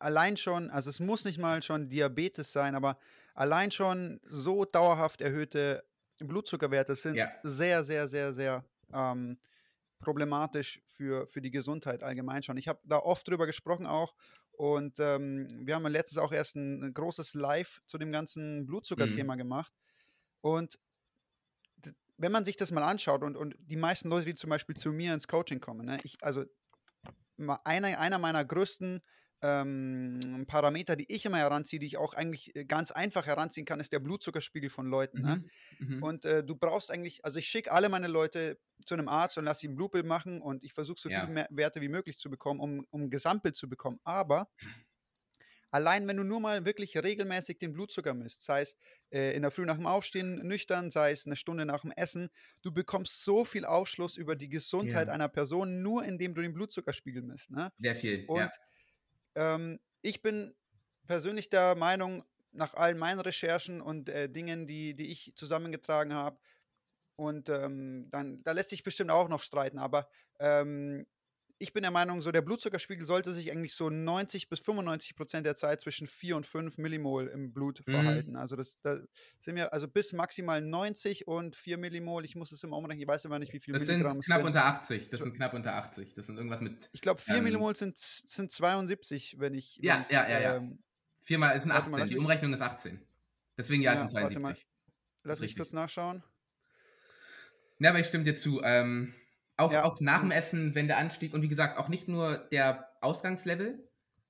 allein 0.00 0.36
schon, 0.36 0.70
also 0.70 0.90
es 0.90 1.00
muss 1.00 1.24
nicht 1.24 1.38
mal 1.38 1.62
schon 1.62 1.88
Diabetes 1.88 2.52
sein, 2.52 2.74
aber 2.74 2.98
allein 3.34 3.70
schon 3.70 4.20
so 4.24 4.64
dauerhaft 4.64 5.20
erhöhte 5.20 5.84
Blutzuckerwerte 6.18 6.94
sind 6.94 7.14
ja. 7.14 7.30
sehr, 7.42 7.84
sehr, 7.84 8.08
sehr, 8.08 8.32
sehr 8.32 8.64
ähm, 8.92 9.38
problematisch 10.04 10.80
für, 10.86 11.26
für 11.26 11.40
die 11.40 11.50
Gesundheit 11.50 12.02
allgemein 12.02 12.42
schon. 12.42 12.56
Ich 12.56 12.68
habe 12.68 12.80
da 12.84 12.98
oft 12.98 13.26
drüber 13.26 13.46
gesprochen 13.46 13.86
auch 13.86 14.14
und 14.52 15.00
ähm, 15.00 15.48
wir 15.64 15.74
haben 15.74 15.86
letztens 15.86 16.18
auch 16.18 16.32
erst 16.32 16.56
ein, 16.56 16.92
großes 16.94 17.34
Live 17.34 17.80
zu 17.86 17.98
dem 17.98 18.12
ganzen 18.12 18.66
Blutzuckerthema 18.66 19.34
mhm. 19.34 19.38
gemacht 19.38 19.74
und 20.42 20.78
wenn 22.16 22.30
man 22.30 22.44
sich 22.44 22.56
das 22.56 22.70
mal 22.70 22.84
anschaut 22.84 23.22
und, 23.22 23.36
und 23.36 23.56
die 23.58 23.76
meisten 23.76 24.08
Leute, 24.08 24.26
die 24.26 24.34
zum 24.34 24.50
Beispiel 24.50 24.76
zu 24.76 24.92
mir 24.92 25.14
ins 25.14 25.26
Coaching 25.26 25.60
kommen, 25.60 25.86
ne, 25.86 25.98
ich, 26.04 26.16
also 26.22 26.44
einer, 27.64 27.98
einer 27.98 28.18
meiner 28.18 28.44
größten 28.44 29.02
ähm, 29.44 30.44
Parameter, 30.46 30.96
die 30.96 31.04
ich 31.12 31.26
immer 31.26 31.36
heranziehe, 31.36 31.78
die 31.78 31.86
ich 31.86 31.98
auch 31.98 32.14
eigentlich 32.14 32.56
äh, 32.56 32.64
ganz 32.64 32.90
einfach 32.90 33.26
heranziehen 33.26 33.66
kann, 33.66 33.78
ist 33.78 33.92
der 33.92 33.98
Blutzuckerspiegel 33.98 34.70
von 34.70 34.86
Leuten. 34.86 35.20
Ne? 35.20 35.42
Mhm. 35.78 35.88
Ne? 35.88 35.96
Mhm. 35.96 36.02
Und 36.02 36.24
äh, 36.24 36.42
du 36.42 36.56
brauchst 36.56 36.90
eigentlich, 36.90 37.24
also 37.24 37.38
ich 37.38 37.46
schicke 37.46 37.70
alle 37.70 37.90
meine 37.90 38.08
Leute 38.08 38.58
zu 38.86 38.94
einem 38.94 39.08
Arzt 39.08 39.36
und 39.36 39.44
lasse 39.44 39.60
sie 39.60 39.68
ein 39.68 39.76
Blutbild 39.76 40.06
machen 40.06 40.40
und 40.40 40.64
ich 40.64 40.72
versuche 40.72 40.98
so 40.98 41.10
ja. 41.10 41.26
viele 41.26 41.46
Werte 41.50 41.82
wie 41.82 41.88
möglich 41.88 42.18
zu 42.18 42.30
bekommen, 42.30 42.58
um, 42.58 42.86
um 42.90 43.02
ein 43.02 43.10
Gesamtbild 43.10 43.54
zu 43.54 43.68
bekommen. 43.68 44.00
Aber 44.02 44.48
allein 45.70 46.08
wenn 46.08 46.16
du 46.16 46.24
nur 46.24 46.40
mal 46.40 46.64
wirklich 46.64 46.96
regelmäßig 46.96 47.58
den 47.58 47.74
Blutzucker 47.74 48.14
misst, 48.14 48.42
sei 48.42 48.62
es 48.62 48.78
äh, 49.10 49.36
in 49.36 49.42
der 49.42 49.50
Früh 49.50 49.66
nach 49.66 49.76
dem 49.76 49.86
Aufstehen 49.86 50.36
nüchtern, 50.46 50.90
sei 50.90 51.10
es 51.10 51.26
eine 51.26 51.36
Stunde 51.36 51.66
nach 51.66 51.82
dem 51.82 51.90
Essen, 51.90 52.30
du 52.62 52.72
bekommst 52.72 53.24
so 53.24 53.44
viel 53.44 53.66
Aufschluss 53.66 54.16
über 54.16 54.36
die 54.36 54.48
Gesundheit 54.48 55.08
ja. 55.08 55.12
einer 55.12 55.28
Person, 55.28 55.82
nur 55.82 56.02
indem 56.02 56.34
du 56.34 56.40
den 56.40 56.54
Blutzuckerspiegel 56.54 57.22
misst. 57.22 57.50
Ne? 57.50 57.70
Sehr 57.78 57.94
viel. 57.94 58.24
Und 58.26 58.40
ja 58.40 58.50
ähm, 59.34 59.80
ich 60.02 60.22
bin 60.22 60.54
persönlich 61.06 61.50
der 61.50 61.74
Meinung, 61.74 62.24
nach 62.52 62.74
all 62.74 62.94
meinen 62.94 63.18
Recherchen 63.18 63.80
und 63.80 64.08
äh, 64.08 64.28
Dingen, 64.28 64.66
die, 64.66 64.94
die 64.94 65.10
ich 65.10 65.32
zusammengetragen 65.34 66.14
habe, 66.14 66.38
und 67.16 67.48
ähm, 67.48 68.08
dann, 68.10 68.42
da 68.42 68.52
lässt 68.52 68.70
sich 68.70 68.82
bestimmt 68.82 69.10
auch 69.10 69.28
noch 69.28 69.42
streiten, 69.42 69.78
aber 69.78 70.08
ähm, 70.40 71.06
ich 71.58 71.72
bin 71.72 71.82
der 71.82 71.92
Meinung, 71.92 72.20
so 72.20 72.32
der 72.32 72.42
Blutzuckerspiegel 72.42 73.06
sollte 73.06 73.32
sich 73.32 73.50
eigentlich 73.50 73.74
so 73.74 73.88
90 73.88 74.48
bis 74.48 74.60
95 74.60 75.14
Prozent 75.14 75.46
der 75.46 75.54
Zeit 75.54 75.80
zwischen 75.80 76.06
4 76.06 76.36
und 76.36 76.46
5 76.46 76.78
Millimol 76.78 77.28
im 77.28 77.52
Blut 77.52 77.82
mhm. 77.86 77.92
verhalten. 77.92 78.36
Also 78.36 78.56
das 78.56 78.80
da 78.82 78.98
sind 79.40 79.54
wir 79.54 79.72
also 79.72 79.86
bis 79.86 80.12
maximal 80.12 80.60
90 80.60 81.28
und 81.28 81.54
4 81.54 81.78
Millimol. 81.78 82.24
Ich 82.24 82.34
muss 82.34 82.50
es 82.50 82.62
immer 82.64 82.76
umrechnen, 82.76 83.02
ich 83.02 83.08
weiß 83.08 83.24
immer 83.26 83.38
nicht, 83.38 83.52
wie 83.52 83.60
viel 83.60 83.74
das 83.74 83.86
Milligramm 83.86 84.12
sind. 84.12 84.24
Knapp 84.24 84.38
sind. 84.38 84.46
unter 84.46 84.64
80. 84.64 85.10
Das 85.10 85.20
sind 85.20 85.34
knapp 85.34 85.54
unter 85.54 85.74
80. 85.74 86.14
Das 86.14 86.26
sind 86.26 86.36
irgendwas 86.36 86.60
mit. 86.60 86.90
Ich 86.92 87.00
glaube, 87.00 87.20
4 87.20 87.36
ähm, 87.36 87.44
Millimol 87.44 87.76
sind, 87.76 87.96
sind 87.98 88.50
72, 88.50 89.38
wenn 89.38 89.54
ich. 89.54 89.76
Ja, 89.76 89.94
wenn 89.94 90.02
ich, 90.02 90.10
ja, 90.10 90.28
ja, 90.28 90.40
ja. 90.40 90.56
Ähm, 90.56 90.78
Viermal 91.22 91.60
sind 91.60 91.70
18. 91.70 91.90
Mal, 91.90 92.08
die 92.08 92.18
Umrechnung 92.18 92.52
ist 92.52 92.60
18. 92.60 93.00
Deswegen 93.56 93.82
ja, 93.82 93.92
ja 93.92 93.98
sind 93.98 94.10
72. 94.10 94.66
Lass 95.22 95.40
mich 95.40 95.56
kurz 95.56 95.72
nachschauen. 95.72 96.22
Ja, 97.78 97.90
aber 97.90 98.00
ich 98.00 98.06
stimme 98.06 98.24
dir 98.24 98.34
zu. 98.34 98.60
Ähm, 98.62 99.14
auch, 99.56 99.72
ja. 99.72 99.84
auch 99.84 100.00
nach 100.00 100.20
dem 100.20 100.30
Essen, 100.30 100.74
wenn 100.74 100.88
der 100.88 100.98
Anstieg, 100.98 101.32
und 101.32 101.42
wie 101.42 101.48
gesagt, 101.48 101.78
auch 101.78 101.88
nicht 101.88 102.08
nur 102.08 102.38
der 102.50 102.88
Ausgangslevel, 103.00 103.84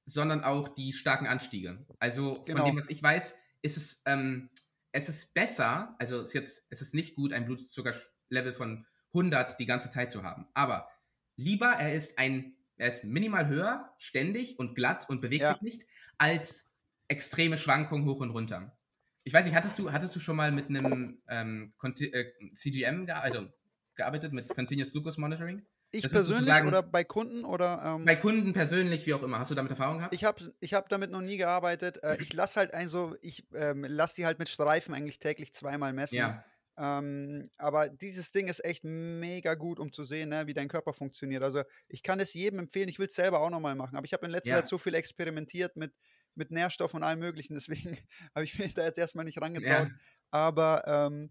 sondern 0.06 0.44
auch 0.44 0.68
die 0.68 0.92
starken 0.92 1.26
Anstiege. 1.26 1.78
Also 1.98 2.42
genau. 2.44 2.60
von 2.60 2.70
dem, 2.70 2.78
was 2.78 2.90
ich 2.90 3.02
weiß, 3.02 3.34
ist 3.62 3.76
es, 3.76 4.02
ähm, 4.04 4.50
es 4.92 5.08
ist 5.08 5.34
besser, 5.34 5.94
also 5.98 6.20
ist 6.20 6.34
jetzt, 6.34 6.66
es 6.70 6.82
ist 6.82 6.94
nicht 6.94 7.14
gut, 7.16 7.32
ein 7.32 7.46
Blutzuckerlevel 7.46 8.52
von 8.52 8.86
100 9.08 9.58
die 9.58 9.66
ganze 9.66 9.90
Zeit 9.90 10.12
zu 10.12 10.22
haben. 10.22 10.46
Aber 10.54 10.88
lieber, 11.36 11.68
er 11.68 11.94
ist 11.94 12.18
ein, 12.18 12.52
er 12.76 12.88
ist 12.88 13.04
minimal 13.04 13.48
höher, 13.48 13.90
ständig 13.98 14.58
und 14.58 14.74
glatt 14.74 15.08
und 15.08 15.20
bewegt 15.20 15.42
ja. 15.42 15.54
sich 15.54 15.62
nicht, 15.62 15.86
als 16.18 16.70
extreme 17.08 17.58
Schwankungen 17.58 18.06
hoch 18.06 18.20
und 18.20 18.30
runter. 18.30 18.76
Ich 19.24 19.32
weiß 19.32 19.46
nicht, 19.46 19.54
hattest 19.54 19.78
du, 19.78 19.90
hattest 19.90 20.14
du 20.14 20.20
schon 20.20 20.36
mal 20.36 20.52
mit 20.52 20.68
einem 20.68 21.22
ähm, 21.28 21.72
äh, 21.82 22.24
CGM, 22.54 23.08
also 23.08 23.48
gearbeitet 23.96 24.32
mit 24.32 24.48
Continuous 24.48 24.92
Glucose 24.92 25.20
Monitoring? 25.20 25.62
Ich 25.90 26.02
das 26.02 26.12
persönlich 26.12 26.62
oder 26.64 26.82
bei 26.82 27.04
Kunden 27.04 27.44
oder? 27.44 27.96
Ähm, 27.96 28.04
bei 28.04 28.16
Kunden 28.16 28.52
persönlich, 28.52 29.06
wie 29.06 29.14
auch 29.14 29.22
immer. 29.22 29.38
Hast 29.38 29.50
du 29.50 29.54
damit 29.54 29.70
Erfahrung 29.70 29.98
gehabt? 29.98 30.12
Ich 30.14 30.24
habe 30.24 30.52
ich 30.60 30.74
hab 30.74 30.88
damit 30.88 31.10
noch 31.10 31.20
nie 31.20 31.36
gearbeitet. 31.36 32.02
Äh, 32.02 32.16
ich 32.20 32.32
lasse 32.32 32.58
halt 32.58 32.74
ein 32.74 32.88
so, 32.88 33.16
ich 33.22 33.44
ähm, 33.54 33.84
lasse 33.88 34.16
die 34.16 34.26
halt 34.26 34.38
mit 34.38 34.48
Streifen 34.48 34.92
eigentlich 34.94 35.20
täglich 35.20 35.52
zweimal 35.52 35.92
messen. 35.92 36.16
Ja. 36.16 36.44
Ähm, 36.76 37.50
aber 37.56 37.88
dieses 37.88 38.32
Ding 38.32 38.48
ist 38.48 38.64
echt 38.64 38.82
mega 38.84 39.54
gut, 39.54 39.78
um 39.78 39.92
zu 39.92 40.04
sehen, 40.04 40.30
ne, 40.30 40.46
wie 40.46 40.54
dein 40.54 40.68
Körper 40.68 40.92
funktioniert. 40.92 41.42
Also 41.42 41.62
ich 41.88 42.02
kann 42.02 42.18
es 42.18 42.34
jedem 42.34 42.58
empfehlen. 42.58 42.88
Ich 42.88 42.98
will 42.98 43.06
es 43.06 43.14
selber 43.14 43.40
auch 43.40 43.50
nochmal 43.50 43.76
machen. 43.76 43.96
Aber 43.96 44.04
ich 44.04 44.12
habe 44.12 44.26
in 44.26 44.32
letzter 44.32 44.50
ja. 44.50 44.56
Zeit 44.56 44.66
so 44.66 44.78
viel 44.78 44.94
experimentiert 44.94 45.76
mit, 45.76 45.92
mit 46.34 46.50
Nährstoffen 46.50 46.96
und 46.98 47.02
allem 47.04 47.20
Möglichen. 47.20 47.54
Deswegen 47.54 47.98
habe 48.34 48.44
ich 48.44 48.58
mich 48.58 48.74
da 48.74 48.84
jetzt 48.84 48.98
erstmal 48.98 49.24
nicht 49.24 49.40
rangetraut. 49.40 49.88
Ja. 49.88 49.94
Aber 50.30 50.82
ähm, 50.86 51.30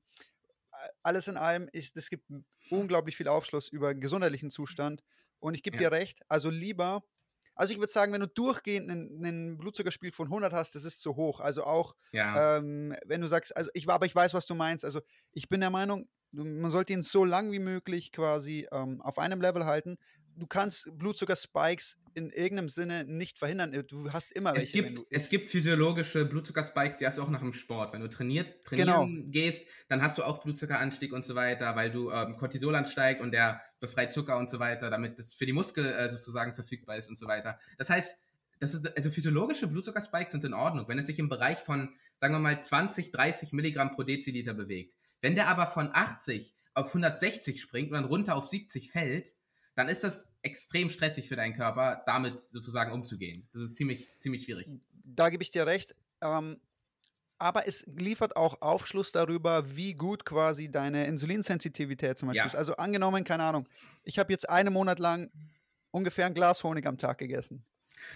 alles 1.01 1.27
in 1.27 1.38
allem 1.38 1.69
ist, 1.71 1.97
es 1.97 2.09
gibt 2.09 2.25
unglaublich 2.69 3.17
viel 3.17 3.27
Aufschluss 3.27 3.67
über 3.69 3.93
gesundheitlichen 3.93 4.51
Zustand. 4.51 5.03
Und 5.39 5.55
ich 5.55 5.63
gebe 5.63 5.77
ja. 5.77 5.89
dir 5.89 5.91
recht, 5.91 6.21
also 6.29 6.49
lieber, 6.49 7.03
also 7.55 7.73
ich 7.73 7.79
würde 7.79 7.91
sagen, 7.91 8.13
wenn 8.13 8.21
du 8.21 8.27
durchgehend 8.27 8.89
einen, 8.89 9.23
einen, 9.23 9.57
Blutzuckerspiegel 9.57 10.13
von 10.13 10.27
100 10.27 10.53
hast, 10.53 10.75
das 10.75 10.86
ist 10.86 11.01
zu 11.01 11.15
hoch. 11.15 11.39
Also 11.39 11.63
auch, 11.65 11.95
ja. 12.12 12.57
ähm, 12.57 12.95
wenn 13.05 13.21
du 13.21 13.27
sagst, 13.27 13.55
also 13.55 13.69
ich, 13.73 13.88
aber 13.88 14.05
ich 14.05 14.15
weiß, 14.15 14.33
was 14.33 14.47
du 14.47 14.55
meinst. 14.55 14.86
Also 14.86 15.01
ich 15.31 15.49
bin 15.49 15.59
der 15.62 15.69
Meinung, 15.69 16.07
man 16.31 16.71
sollte 16.71 16.93
ihn 16.93 17.03
so 17.03 17.25
lang 17.25 17.51
wie 17.51 17.59
möglich 17.59 18.12
quasi 18.12 18.67
ähm, 18.71 19.01
auf 19.01 19.19
einem 19.19 19.39
Level 19.39 19.65
halten. 19.65 19.97
Du 20.36 20.48
kannst 20.48 20.98
Blutzuckerspikes 20.98 22.00
in 22.15 22.30
irgendeinem 22.30 22.69
Sinne 22.69 23.06
nicht 23.06 23.39
verhindern. 23.39 23.72
Du 23.88 24.12
hast 24.12 24.32
immer 24.32 24.54
welche. 24.54 24.65
Es 24.65 24.72
gibt, 24.72 25.00
es 25.10 25.30
gibt 25.30 25.50
physiologische 25.50 26.26
Blutzuckerspikes, 26.26 26.98
die 26.98 27.06
hast 27.06 27.17
du 27.17 27.24
auch 27.24 27.30
nach 27.30 27.39
dem 27.39 27.54
Sport. 27.54 27.93
Wenn 27.93 28.02
du 28.02 28.10
trainiert, 28.10 28.63
trainieren 28.63 29.08
genau. 29.08 29.32
gehst, 29.32 29.67
dann 29.89 30.02
hast 30.02 30.17
du 30.17 30.24
auch 30.24 30.43
Blutzuckeranstieg 30.43 31.13
und 31.13 31.26
so 31.26 31.36
weiter, 31.36 31.76
weil 31.76 31.91
du 31.91 32.12
ähm, 32.12 32.38
Cortisol 32.38 32.76
ansteigt 32.76 33.22
und 33.22 33.32
der 33.32 33.62
befreit 33.80 34.13
Zucker 34.13 34.38
und 34.38 34.50
so 34.50 34.60
weiter, 34.60 34.89
damit 34.89 35.17
das 35.17 35.34
für 35.34 35.46
die 35.46 35.54
Muskel 35.54 35.86
äh, 35.86 36.12
sozusagen 36.12 36.54
verfügbar 36.54 36.98
ist 36.98 37.10
und 37.10 37.17
so 37.17 37.28
weiter. 37.28 37.60
Das 37.78 37.89
heißt, 37.89 38.19
das 38.60 38.74
ist, 38.74 38.96
also 38.96 39.10
physiologische 39.10 39.67
Blutzuckerspikes 39.67 40.32
sind 40.32 40.46
in 40.46 40.54
Ordnung, 40.54 40.88
wenn 40.88 41.00
es 41.00 41.08
sich 41.08 41.19
im 41.19 41.30
Bereich 41.30 41.60
von, 41.60 41.93
sagen 42.19 42.34
wir 42.34 42.39
mal, 42.39 42.63
20, 42.63 43.12
30 43.12 43.52
Milligramm 43.52 43.91
pro 43.91 44.04
Deziliter 44.04 44.54
bewegt. 44.54 44.93
Wenn 45.22 45.36
der 45.36 45.48
aber 45.48 45.67
von 45.67 45.89
80 45.93 46.54
auf 46.74 46.88
160 46.88 47.62
springt 47.62 47.89
und 47.89 47.96
dann 47.96 48.06
runter 48.06 48.36
auf 48.36 48.48
70 48.48 48.91
fällt, 48.91 49.34
dann 49.75 49.89
ist 49.89 50.03
das 50.03 50.31
extrem 50.41 50.89
stressig 50.89 51.27
für 51.27 51.36
deinen 51.36 51.55
Körper, 51.55 52.03
damit 52.05 52.39
sozusagen 52.39 52.91
umzugehen. 52.91 53.47
Das 53.53 53.63
ist 53.63 53.75
ziemlich, 53.75 54.09
ziemlich 54.19 54.43
schwierig. 54.43 54.67
Da 55.03 55.29
gebe 55.29 55.43
ich 55.43 55.51
dir 55.51 55.65
recht. 55.65 55.95
Ähm, 56.21 56.59
aber 57.39 57.67
es 57.67 57.86
liefert 57.88 58.36
auch 58.38 58.62
Aufschluss 58.62 59.12
darüber, 59.12 59.75
wie 59.75 59.95
gut 59.95 60.25
quasi 60.25 60.71
deine 60.71 61.07
Insulinsensitivität 61.07 62.17
zum 62.17 62.27
Beispiel 62.27 62.39
ja. 62.39 62.45
ist. 62.45 62.55
Also 62.55 62.75
angenommen, 62.75 63.23
keine 63.23 63.43
Ahnung, 63.43 63.67
ich 64.03 64.19
habe 64.19 64.31
jetzt 64.31 64.49
einen 64.49 64.71
Monat 64.71 64.99
lang 64.99 65.31
ungefähr 65.91 66.25
ein 66.25 66.33
Glas 66.33 66.63
Honig 66.63 66.86
am 66.86 66.97
Tag 66.97 67.17
gegessen. 67.17 67.65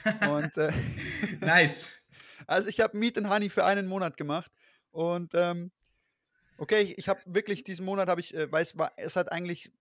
Und, 0.30 0.56
äh, 0.58 0.72
nice. 1.42 1.94
Also 2.46 2.70
ich 2.70 2.80
habe 2.80 2.96
Meat 2.96 3.18
and 3.18 3.30
Honey 3.30 3.50
für 3.50 3.66
einen 3.66 3.88
Monat 3.88 4.16
gemacht 4.16 4.52
und 4.92 5.34
ähm, 5.34 5.72
Okay, 6.58 6.96
ich, 6.98 7.08
habe 7.08 7.22
wirklich 7.26 7.64
diesen 7.64 7.86
Monat 7.86 8.10
habe 8.10 8.20
ich, 8.20 8.34
äh, 8.34 8.52
war, 8.52 8.92
es 8.98 9.16
hat 9.16 9.32
eigentlich 9.32 9.72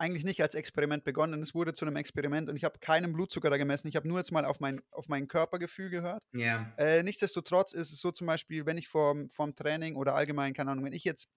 eigentlich 0.00 0.24
nicht 0.24 0.42
als 0.42 0.54
Experiment 0.54 1.04
begonnen. 1.04 1.42
Es 1.42 1.54
wurde 1.54 1.74
zu 1.74 1.84
einem 1.84 1.96
Experiment 1.96 2.48
und 2.48 2.56
ich 2.56 2.64
habe 2.64 2.78
keinen 2.78 3.12
Blutzucker 3.12 3.50
da 3.50 3.58
gemessen. 3.58 3.86
Ich 3.88 3.96
habe 3.96 4.08
nur 4.08 4.18
jetzt 4.18 4.32
mal 4.32 4.44
auf 4.44 4.58
mein, 4.58 4.80
auf 4.90 5.08
mein 5.08 5.28
Körpergefühl 5.28 5.90
gehört. 5.90 6.22
Ja. 6.32 6.72
Äh, 6.78 7.02
nichtsdestotrotz 7.02 7.72
ist 7.72 7.92
es 7.92 8.00
so 8.00 8.10
zum 8.10 8.26
Beispiel, 8.26 8.64
wenn 8.64 8.78
ich 8.78 8.88
vorm, 8.88 9.28
vorm 9.28 9.54
Training 9.54 9.96
oder 9.96 10.14
allgemein, 10.14 10.54
keine 10.54 10.70
Ahnung, 10.70 10.84
wenn 10.84 10.94
ich 10.94 11.04
jetzt 11.04 11.28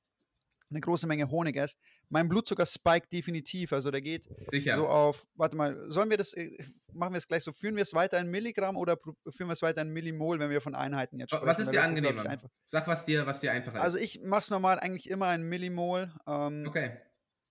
eine 0.69 0.79
große 0.79 1.05
Menge 1.07 1.29
Honig 1.29 1.55
esse, 1.57 1.75
mein 2.09 2.29
Blutzucker 2.29 2.65
spiked 2.65 3.11
definitiv. 3.11 3.73
Also 3.73 3.91
der 3.91 4.01
geht 4.01 4.27
Sicher. 4.49 4.77
so 4.77 4.87
auf, 4.87 5.27
warte 5.35 5.55
mal, 5.55 5.91
sollen 5.91 6.09
wir 6.09 6.17
das, 6.17 6.33
äh, 6.33 6.49
machen 6.93 7.13
wir 7.13 7.17
es 7.17 7.27
gleich 7.27 7.43
so, 7.43 7.51
führen 7.51 7.75
wir 7.75 7.83
es 7.83 7.93
weiter 7.93 8.17
in 8.19 8.31
Milligramm 8.31 8.77
oder 8.77 8.97
führen 9.29 9.49
wir 9.49 9.53
es 9.53 9.61
weiter 9.61 9.81
in 9.81 9.89
Millimol, 9.89 10.39
wenn 10.39 10.49
wir 10.49 10.61
von 10.61 10.73
Einheiten 10.73 11.19
jetzt 11.19 11.31
sprechen? 11.31 11.45
Was 11.45 11.59
ist 11.59 11.71
dir 11.71 11.83
angenehmer? 11.83 12.37
Sag, 12.67 12.87
was 12.87 13.03
dir, 13.05 13.25
was 13.25 13.41
dir 13.41 13.51
einfacher 13.51 13.77
ist. 13.77 13.83
Also 13.83 13.97
ich 13.97 14.21
mache 14.23 14.41
es 14.41 14.49
normal 14.49 14.79
eigentlich 14.79 15.09
immer 15.09 15.33
in 15.35 15.43
Millimol. 15.43 16.11
Ähm, 16.25 16.65
okay, 16.67 16.97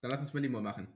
dann 0.00 0.10
lass 0.10 0.20
uns 0.20 0.32
Millimol 0.32 0.62
machen. 0.62 0.88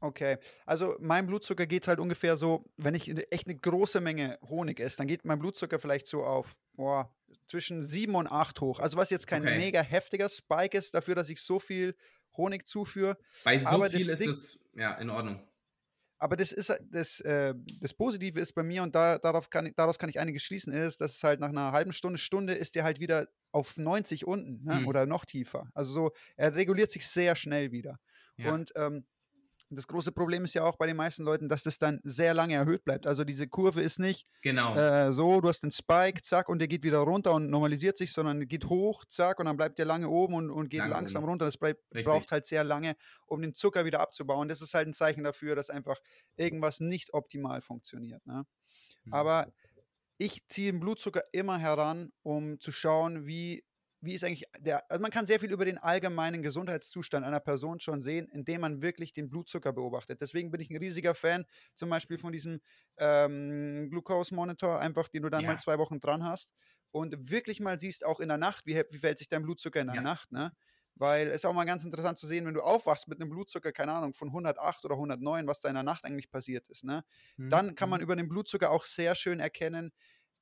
Okay, 0.00 0.38
also 0.66 0.94
mein 1.00 1.26
Blutzucker 1.26 1.66
geht 1.66 1.88
halt 1.88 1.98
ungefähr 2.00 2.36
so, 2.36 2.64
wenn 2.76 2.94
ich 2.94 3.08
echt 3.32 3.46
eine 3.46 3.56
große 3.56 4.00
Menge 4.00 4.38
Honig 4.42 4.78
esse, 4.80 4.98
dann 4.98 5.06
geht 5.06 5.24
mein 5.24 5.38
Blutzucker 5.38 5.78
vielleicht 5.78 6.06
so 6.06 6.24
auf, 6.24 6.58
boah, 6.74 7.14
zwischen 7.46 7.82
7 7.82 8.14
und 8.14 8.26
8 8.26 8.60
hoch. 8.60 8.78
Also 8.80 8.96
was 8.96 9.10
jetzt 9.10 9.26
kein 9.26 9.42
Okay. 9.42 9.56
mega 9.58 9.80
heftiger 9.80 10.28
Spike 10.28 10.76
ist, 10.76 10.94
dafür, 10.94 11.14
dass 11.14 11.28
ich 11.28 11.40
so 11.42 11.58
viel 11.60 11.94
Honig 12.36 12.66
zuführe. 12.68 13.16
Bei 13.44 13.58
so 13.58 13.68
Aber 13.68 13.90
viel 13.90 14.08
ist 14.08 14.20
Ding- 14.20 14.30
es 14.30 14.58
ja 14.74 14.94
in 14.96 15.10
Ordnung. 15.10 15.40
Aber 16.18 16.36
das 16.36 16.50
ist 16.50 16.72
das, 16.90 17.20
äh, 17.20 17.54
das 17.80 17.92
Positive 17.92 18.40
ist 18.40 18.54
bei 18.54 18.62
mir 18.62 18.82
und 18.82 18.94
da, 18.94 19.18
darauf 19.18 19.50
kann 19.50 19.66
ich, 19.66 19.74
daraus 19.74 19.98
kann 19.98 20.08
ich 20.08 20.18
einiges 20.18 20.42
schließen, 20.44 20.72
ist, 20.72 21.00
dass 21.02 21.16
es 21.16 21.22
halt 21.22 21.40
nach 21.40 21.50
einer 21.50 21.72
halben 21.72 21.92
Stunde, 21.92 22.18
Stunde 22.18 22.54
ist 22.54 22.74
der 22.74 22.84
halt 22.84 23.00
wieder 23.00 23.26
auf 23.52 23.76
90 23.76 24.26
unten 24.26 24.64
ne? 24.64 24.80
Mhm. 24.80 24.88
oder 24.88 25.04
noch 25.04 25.26
tiefer. 25.26 25.68
Also 25.74 25.92
so, 25.92 26.10
er 26.36 26.54
reguliert 26.54 26.90
sich 26.90 27.06
sehr 27.06 27.36
schnell 27.36 27.70
wieder. 27.70 27.98
Ja. 28.38 28.52
Und 28.54 28.72
ähm, 28.76 29.04
das 29.68 29.86
große 29.88 30.12
Problem 30.12 30.44
ist 30.44 30.54
ja 30.54 30.64
auch 30.64 30.76
bei 30.76 30.86
den 30.86 30.96
meisten 30.96 31.24
Leuten, 31.24 31.48
dass 31.48 31.62
das 31.62 31.78
dann 31.78 32.00
sehr 32.04 32.34
lange 32.34 32.54
erhöht 32.54 32.84
bleibt. 32.84 33.06
Also 33.06 33.24
diese 33.24 33.48
Kurve 33.48 33.82
ist 33.82 33.98
nicht 33.98 34.26
genau. 34.42 34.76
äh, 34.76 35.12
so, 35.12 35.40
du 35.40 35.48
hast 35.48 35.62
den 35.62 35.72
Spike, 35.72 36.22
zack, 36.22 36.48
und 36.48 36.60
der 36.60 36.68
geht 36.68 36.84
wieder 36.84 36.98
runter 36.98 37.32
und 37.32 37.50
normalisiert 37.50 37.98
sich, 37.98 38.12
sondern 38.12 38.46
geht 38.46 38.66
hoch, 38.66 39.04
zack, 39.08 39.40
und 39.40 39.46
dann 39.46 39.56
bleibt 39.56 39.78
der 39.78 39.84
lange 39.84 40.08
oben 40.08 40.34
und, 40.34 40.50
und 40.50 40.68
geht 40.68 40.80
Lange 40.80 40.92
langsam 40.92 41.24
oben. 41.24 41.30
runter. 41.30 41.46
Das 41.46 41.60
Richtig. 41.60 42.04
braucht 42.04 42.30
halt 42.30 42.46
sehr 42.46 42.64
lange, 42.64 42.96
um 43.26 43.42
den 43.42 43.54
Zucker 43.54 43.84
wieder 43.84 44.00
abzubauen. 44.00 44.48
Das 44.48 44.62
ist 44.62 44.74
halt 44.74 44.86
ein 44.86 44.94
Zeichen 44.94 45.24
dafür, 45.24 45.56
dass 45.56 45.70
einfach 45.70 45.98
irgendwas 46.36 46.80
nicht 46.80 47.12
optimal 47.12 47.60
funktioniert. 47.60 48.24
Ne? 48.26 48.44
Mhm. 49.04 49.12
Aber 49.12 49.52
ich 50.18 50.46
ziehe 50.48 50.72
den 50.72 50.80
Blutzucker 50.80 51.22
immer 51.32 51.58
heran, 51.58 52.12
um 52.22 52.60
zu 52.60 52.72
schauen, 52.72 53.26
wie, 53.26 53.64
wie 54.00 54.14
ist 54.14 54.24
eigentlich 54.24 54.44
der. 54.58 54.90
Also 54.90 55.00
man 55.02 55.10
kann 55.10 55.26
sehr 55.26 55.40
viel 55.40 55.50
über 55.50 55.64
den 55.64 55.78
allgemeinen 55.78 56.42
Gesundheitszustand 56.42 57.24
einer 57.26 57.40
Person 57.40 57.80
schon 57.80 58.02
sehen, 58.02 58.28
indem 58.32 58.60
man 58.60 58.82
wirklich 58.82 59.12
den 59.12 59.28
Blutzucker 59.28 59.72
beobachtet. 59.72 60.20
Deswegen 60.20 60.50
bin 60.50 60.60
ich 60.60 60.70
ein 60.70 60.76
riesiger 60.76 61.14
Fan 61.14 61.46
zum 61.74 61.88
Beispiel 61.90 62.18
von 62.18 62.32
diesem 62.32 62.60
ähm, 62.98 63.88
Glucose 63.90 64.34
Monitor, 64.34 64.78
einfach 64.80 65.08
den 65.08 65.22
du 65.22 65.30
dann 65.30 65.44
Ja. 65.44 65.46
mal 65.46 65.58
zwei 65.58 65.78
Wochen 65.78 66.00
dran 66.00 66.24
hast 66.24 66.52
und 66.92 67.30
wirklich 67.30 67.60
mal 67.60 67.78
siehst, 67.78 68.04
auch 68.04 68.20
in 68.20 68.28
der 68.28 68.38
Nacht, 68.38 68.66
wie, 68.66 68.74
wie 68.90 68.98
verhält 68.98 69.18
sich 69.18 69.28
dein 69.28 69.42
Blutzucker 69.42 69.80
in 69.80 69.86
der 69.88 69.96
Ja. 69.96 70.02
Nacht. 70.02 70.32
Ne? 70.32 70.52
Weil 70.94 71.28
es 71.28 71.36
ist 71.36 71.44
auch 71.44 71.52
mal 71.52 71.64
ganz 71.64 71.84
interessant 71.84 72.18
zu 72.18 72.26
sehen, 72.26 72.46
wenn 72.46 72.54
du 72.54 72.62
aufwachst 72.62 73.06
mit 73.08 73.20
einem 73.20 73.28
Blutzucker, 73.28 73.72
keine 73.72 73.92
Ahnung, 73.92 74.14
von 74.14 74.32
108 74.32 74.84
oder 74.84 74.96
109, 74.96 75.46
was 75.46 75.60
da 75.60 75.68
in 75.68 75.74
der 75.74 75.82
Nacht 75.82 76.04
eigentlich 76.04 76.30
passiert 76.30 76.66
ist. 76.68 76.84
Ne? 76.84 77.04
Mhm. 77.38 77.50
Dann 77.50 77.74
kann 77.74 77.90
man 77.90 78.00
über 78.00 78.16
den 78.16 78.28
Blutzucker 78.28 78.70
auch 78.70 78.84
sehr 78.84 79.14
schön 79.14 79.38
erkennen, 79.38 79.92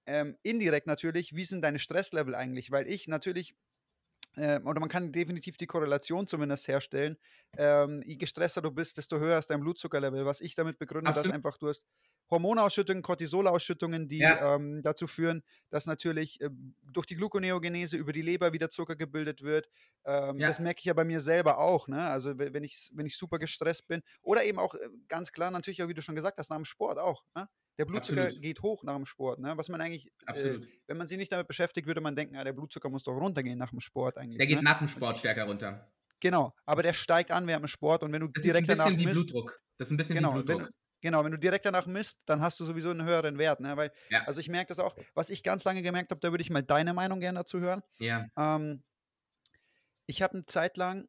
ähm, 0.06 0.36
indirekt 0.42 0.86
natürlich, 0.86 1.34
wie 1.34 1.44
sind 1.44 1.62
deine 1.62 1.78
Stresslevel 1.78 2.34
eigentlich, 2.34 2.70
weil 2.70 2.86
ich 2.88 3.08
natürlich, 3.08 3.54
äh, 4.36 4.60
oder 4.60 4.80
man 4.80 4.88
kann 4.88 5.12
definitiv 5.12 5.56
die 5.56 5.66
Korrelation 5.66 6.26
zumindest 6.26 6.68
herstellen, 6.68 7.18
ähm, 7.56 8.02
je 8.04 8.16
gestresster 8.16 8.62
du 8.62 8.70
bist, 8.70 8.98
desto 8.98 9.18
höher 9.18 9.38
ist 9.38 9.50
dein 9.50 9.60
Blutzuckerlevel, 9.60 10.26
was 10.26 10.40
ich 10.40 10.54
damit 10.54 10.78
begründe, 10.78 11.12
dass 11.12 11.30
Absolut. 11.30 11.34
einfach 11.34 11.58
du 11.58 11.68
hast 11.68 11.82
Hormonausschüttungen, 12.30 13.02
Cortisolausschüttungen, 13.02 14.08
die 14.08 14.18
Ja. 14.18 14.54
ähm, 14.56 14.82
dazu 14.82 15.06
führen, 15.06 15.42
dass 15.70 15.86
natürlich 15.86 16.40
äh, 16.40 16.50
durch 16.82 17.06
die 17.06 17.16
Gluconeogenese 17.16 17.96
über 17.96 18.12
die 18.12 18.22
Leber 18.22 18.52
wieder 18.52 18.70
Zucker 18.70 18.96
gebildet 18.96 19.42
wird. 19.42 19.68
Ähm, 20.04 20.36
Ja. 20.36 20.48
Das 20.48 20.58
merke 20.60 20.78
ich 20.80 20.84
ja 20.86 20.94
bei 20.94 21.04
mir 21.04 21.20
selber 21.20 21.58
auch. 21.58 21.88
Ne? 21.88 22.00
Also 22.06 22.38
we- 22.38 22.52
wenn 22.52 22.64
ich, 22.64 22.90
wenn 22.94 23.06
ich 23.06 23.16
super 23.16 23.38
gestresst 23.38 23.88
bin 23.88 24.02
oder 24.22 24.44
eben 24.44 24.58
auch 24.58 24.74
äh, 24.74 24.78
ganz 25.08 25.32
klar 25.32 25.50
natürlich 25.50 25.82
auch, 25.82 25.88
wie 25.88 25.94
du 25.94 26.02
schon 26.02 26.14
gesagt 26.14 26.38
hast, 26.38 26.50
nach 26.50 26.56
dem 26.56 26.64
Sport 26.64 26.98
auch. 26.98 27.24
Ne? 27.34 27.48
Der 27.78 27.86
Blutzucker 27.86 28.22
Absolut. 28.26 28.42
geht 28.42 28.62
hoch 28.62 28.84
nach 28.84 28.94
dem 28.94 29.04
Sport. 29.06 29.40
Ne? 29.40 29.52
Was 29.56 29.68
man 29.68 29.80
eigentlich, 29.80 30.12
äh, 30.26 30.60
wenn 30.86 30.96
man 30.96 31.06
sich 31.08 31.18
nicht 31.18 31.32
damit 31.32 31.48
beschäftigt, 31.48 31.86
würde 31.88 32.00
man 32.00 32.14
denken, 32.14 32.34
ja, 32.36 32.44
der 32.44 32.52
Blutzucker 32.52 32.88
muss 32.88 33.02
doch 33.02 33.14
runtergehen 33.14 33.58
nach 33.58 33.70
dem 33.70 33.80
Sport 33.80 34.16
eigentlich. 34.16 34.38
Der 34.38 34.46
geht 34.46 34.56
ne? 34.58 34.62
nach 34.62 34.78
dem 34.78 34.88
Sport 34.88 35.18
stärker 35.18 35.44
runter. 35.44 35.84
Genau, 36.20 36.52
aber 36.64 36.82
der 36.82 36.92
steigt 36.94 37.30
an 37.32 37.46
während 37.46 37.64
dem 37.64 37.68
Sport 37.68 38.02
und 38.02 38.12
wenn 38.12 38.20
du 38.20 38.28
Das 38.28 38.42
direkt 38.42 38.68
ist 38.68 38.70
ein 38.70 38.76
danach 38.78 38.84
bisschen 38.92 39.00
wie 39.00 39.04
misst, 39.06 39.26
Blutdruck. 39.28 39.60
Das 39.76 39.88
ist 39.88 39.92
ein 39.92 39.96
bisschen 39.96 40.14
Genau, 40.14 40.30
wie 40.34 40.38
wenn, 40.38 40.44
Blutdruck. 40.46 40.68
du- 40.68 40.74
genau, 41.04 41.22
wenn 41.24 41.30
du 41.30 41.38
direkt 41.38 41.66
danach 41.66 41.86
misst, 41.86 42.18
dann 42.26 42.40
hast 42.40 42.58
du 42.58 42.64
sowieso 42.64 42.90
einen 42.90 43.04
höheren 43.04 43.38
Wert. 43.38 43.60
Ne? 43.60 43.76
Weil, 43.76 43.92
Ja. 44.10 44.24
Also 44.26 44.40
ich 44.40 44.48
merke 44.48 44.68
das 44.68 44.80
auch, 44.80 44.96
was 45.14 45.30
ich 45.30 45.44
ganz 45.44 45.62
lange 45.62 45.82
gemerkt 45.82 46.10
habe, 46.10 46.20
da 46.20 46.32
würde 46.32 46.42
ich 46.42 46.50
mal 46.50 46.62
deine 46.64 46.94
Meinung 46.94 47.20
gerne 47.20 47.40
dazu 47.40 47.60
hören. 47.60 47.82
Ja. 47.98 48.26
Ähm, 48.36 48.82
ich 50.06 50.22
habe 50.22 50.34
eine 50.34 50.46
Zeit 50.46 50.76
lang, 50.76 51.08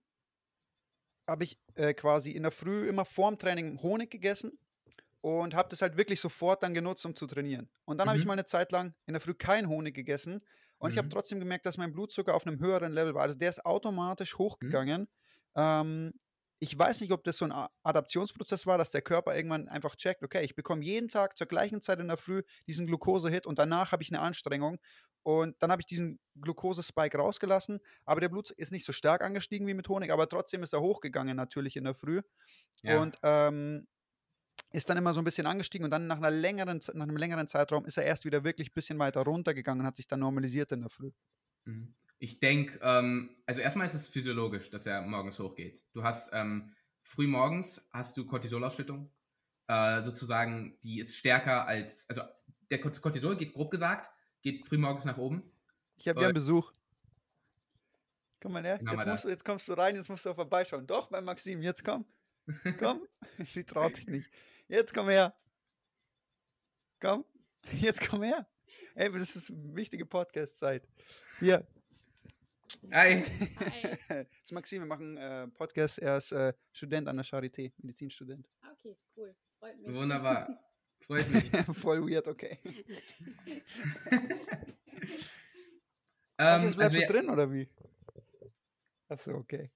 habe 1.28 1.44
ich 1.44 1.58
äh, 1.76 1.94
quasi 1.94 2.32
in 2.32 2.44
der 2.44 2.52
Früh 2.52 2.88
immer 2.88 3.06
vorm 3.06 3.38
Training 3.40 3.82
Honig 3.82 4.12
gegessen 4.12 4.60
und 5.22 5.56
habe 5.56 5.70
das 5.70 5.82
halt 5.82 5.98
wirklich 5.98 6.22
sofort 6.22 6.62
dann 6.64 6.74
genutzt, 6.74 7.06
um 7.06 7.16
zu 7.16 7.28
trainieren. 7.28 7.70
Und 7.86 7.98
dann 7.98 8.08
habe 8.08 8.18
ich 8.18 8.26
Mhm. 8.26 8.30
mal 8.30 8.34
eine 8.34 8.46
Zeit 8.46 8.72
lang 8.72 8.94
in 9.08 9.14
der 9.14 9.22
Früh 9.22 9.34
keinen 9.34 9.68
Honig 9.70 9.96
gegessen 9.96 10.42
und 10.80 10.92
ich 10.92 10.98
habe 10.98 11.08
Mhm. 11.08 11.12
trotzdem 11.12 11.40
gemerkt, 11.40 11.66
dass 11.66 11.78
mein 11.78 11.94
Blutzucker 11.94 12.36
auf 12.36 12.46
einem 12.46 12.60
höheren 12.60 12.92
Level 12.92 13.16
war. 13.16 13.24
Also 13.24 13.38
der 13.38 13.50
ist 13.50 13.66
automatisch 13.66 14.38
hochgegangen. 14.38 15.08
Ähm, 15.56 16.14
ich 16.60 16.78
weiß 16.78 17.02
nicht, 17.02 17.12
ob 17.12 17.24
das 17.24 17.38
so 17.38 17.46
ein 17.46 17.68
Adaptionsprozess 17.84 18.66
war, 18.66 18.78
dass 18.78 18.92
der 18.92 19.02
Körper 19.02 19.36
irgendwann 19.36 19.68
einfach 19.68 19.96
checkt, 19.96 20.24
okay, 20.24 20.44
ich 20.44 20.56
bekomme 20.56 20.84
jeden 20.84 21.10
Tag 21.10 21.38
zur 21.38 21.48
gleichen 21.48 21.82
Zeit 21.82 22.00
in 22.00 22.08
der 22.08 22.18
Früh 22.18 22.44
diesen 22.68 22.88
Glucose-Hit 22.88 23.46
und 23.46 23.60
danach 23.60 23.92
habe 23.92 24.04
ich 24.04 24.12
eine 24.12 24.22
Anstrengung 24.22 24.80
und 25.24 25.62
dann 25.62 25.72
habe 25.72 25.82
ich 25.82 25.86
diesen 25.86 26.20
Glucose-Spike 26.40 27.18
rausgelassen, 27.18 27.80
aber 28.06 28.22
der 28.22 28.30
Blut 28.30 28.52
ist 28.52 28.72
nicht 28.72 28.86
so 28.86 28.94
stark 28.94 29.24
angestiegen 29.24 29.68
wie 29.68 29.74
mit 29.74 29.90
Honig, 29.90 30.12
aber 30.12 30.30
trotzdem 30.30 30.64
ist 30.64 30.74
er 30.74 30.82
hochgegangen 30.82 31.36
natürlich 31.36 31.76
in 31.76 31.84
der 31.84 31.96
Früh 31.96 32.22
ja. 32.84 33.02
und 33.02 33.18
ähm, 33.24 33.88
ist 34.72 34.90
dann 34.90 34.98
immer 34.98 35.14
so 35.14 35.22
ein 35.22 35.26
bisschen 35.26 35.48
angestiegen 35.48 35.86
und 35.86 35.92
dann 35.92 36.08
nach, 36.08 36.18
einer 36.18 36.32
längeren, 36.32 36.82
nach 36.94 37.04
einem 37.04 37.18
längeren 37.18 37.48
Zeitraum 37.48 37.86
ist 37.86 37.98
er 37.98 38.06
erst 38.06 38.26
wieder 38.26 38.44
wirklich 38.44 38.70
ein 38.70 38.74
bisschen 38.74 39.00
weiter 39.00 39.22
runtergegangen 39.22 39.82
und 39.82 39.88
hat 39.88 39.96
sich 39.96 40.08
dann 40.08 40.20
normalisiert 40.20 40.72
in 40.72 40.82
der 40.82 40.90
Früh. 40.90 41.12
Mhm. 41.66 41.94
Ich 42.20 42.40
denke, 42.40 42.80
ähm, 42.82 43.36
also 43.46 43.62
erstmal 43.62 43.88
ist 43.88 43.94
es 43.94 44.08
physiologisch, 44.08 44.70
dass 44.70 44.86
er 44.86 45.02
morgens 45.02 45.38
hochgeht. 45.40 45.84
Du 45.94 46.04
hast 46.04 46.30
ähm, 46.34 46.72
früh 47.04 47.28
morgens 47.28 47.88
hast 47.92 48.16
du 48.18 48.26
Cortisolausschüttung, 48.26 49.10
äh, 49.68 50.02
sozusagen, 50.02 50.78
die 50.82 51.00
ist 51.00 51.16
stärker 51.16 51.66
als, 51.68 52.08
also 52.10 52.22
der 52.72 52.80
Cort- 52.82 53.02
Cortisol 53.02 53.36
geht 53.36 53.54
grob 53.54 53.70
gesagt, 53.70 54.10
geht 54.42 54.66
früh 54.66 54.78
morgens 54.78 55.06
nach 55.06 55.18
oben. 55.18 55.44
Ich 55.98 56.08
habe 56.08 56.20
Äh, 56.20 56.24
gern 56.24 56.34
Besuch. 56.34 56.72
Komm 58.42 58.54
mal 58.54 58.64
her, 58.64 58.80
jetzt, 58.82 59.06
musst 59.08 59.26
jetzt 59.26 59.46
kommst 59.46 59.68
du 59.68 59.74
rein, 59.74 59.96
jetzt 59.96 60.10
musst 60.10 60.26
du 60.26 60.34
vorbeischauen. 60.34 60.86
Doch, 60.88 61.08
bei 61.10 61.20
Maxim, 61.22 61.62
jetzt 61.62 61.84
komm. 61.84 62.06
Komm. 62.80 63.02
Sie 63.44 63.64
traut 63.64 63.96
sich 63.96 64.08
nicht. 64.08 64.30
Jetzt 64.68 64.94
komm 64.94 65.10
her. 65.10 65.36
Komm. 67.02 67.26
Jetzt 67.72 68.08
komm 68.08 68.22
her. 68.24 68.48
Ey, 68.94 69.12
das 69.12 69.36
ist 69.36 69.50
eine 69.50 69.76
wichtige 69.76 70.06
Podcast-Zeit. 70.06 70.88
Hier, 71.40 71.66
Ei. 72.92 73.24
Hi. 73.60 73.98
das 74.10 74.28
ist 74.46 74.52
Maxim, 74.52 74.82
wir 74.82 74.88
machen 74.88 75.18
äh, 75.18 75.48
Podcast. 75.48 76.00
Er 76.00 76.18
ist 76.18 76.32
äh, 76.32 76.54
Student 76.72 77.08
an 77.08 77.18
der 77.18 77.26
Charité, 77.26 77.72
Medizinstudent. 77.78 78.48
Ah, 78.62 78.68
Okay, 78.74 78.96
cool. 79.18 79.36
Freut 79.60 79.80
mich. 79.80 79.96
Wunderbar. 79.96 80.60
Freut 81.02 81.30
mich. 81.30 81.50
Voll 81.82 82.08
weird, 82.08 82.28
okay. 82.28 82.60
Ähm, 86.38 86.64
jetzt 86.64 86.76
bleibst 86.76 86.96
also, 86.96 86.96
du 86.96 87.02
ja, 87.02 87.22
drin, 87.22 87.30
oder 87.30 87.52
wie? 87.52 87.70
Achso, 89.08 89.32
okay. 89.36 89.72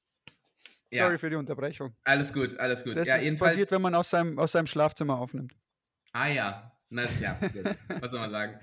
ja, 0.91 1.05
Sorry 1.05 1.17
für 1.17 1.29
die 1.29 1.37
Unterbrechung. 1.37 1.95
alles 2.03 2.33
gut, 2.33 2.57
alles 2.57 2.83
gut. 2.83 2.97
Das 2.97 3.07
ja, 3.07 3.15
ist 3.15 3.37
passiert, 3.37 3.71
wenn 3.71 3.81
man 3.81 3.95
aus 3.95 4.09
seinem, 4.09 4.37
aus 4.37 4.51
seinem 4.51 4.67
Schlafzimmer 4.67 5.17
aufnimmt. 5.19 5.53
Ah 6.11 6.27
ja, 6.27 6.69
Na, 6.89 7.07
ja, 7.21 7.39
gut. 7.39 7.63
was 8.01 8.11
soll 8.11 8.19
man 8.19 8.31
sagen? 8.31 8.59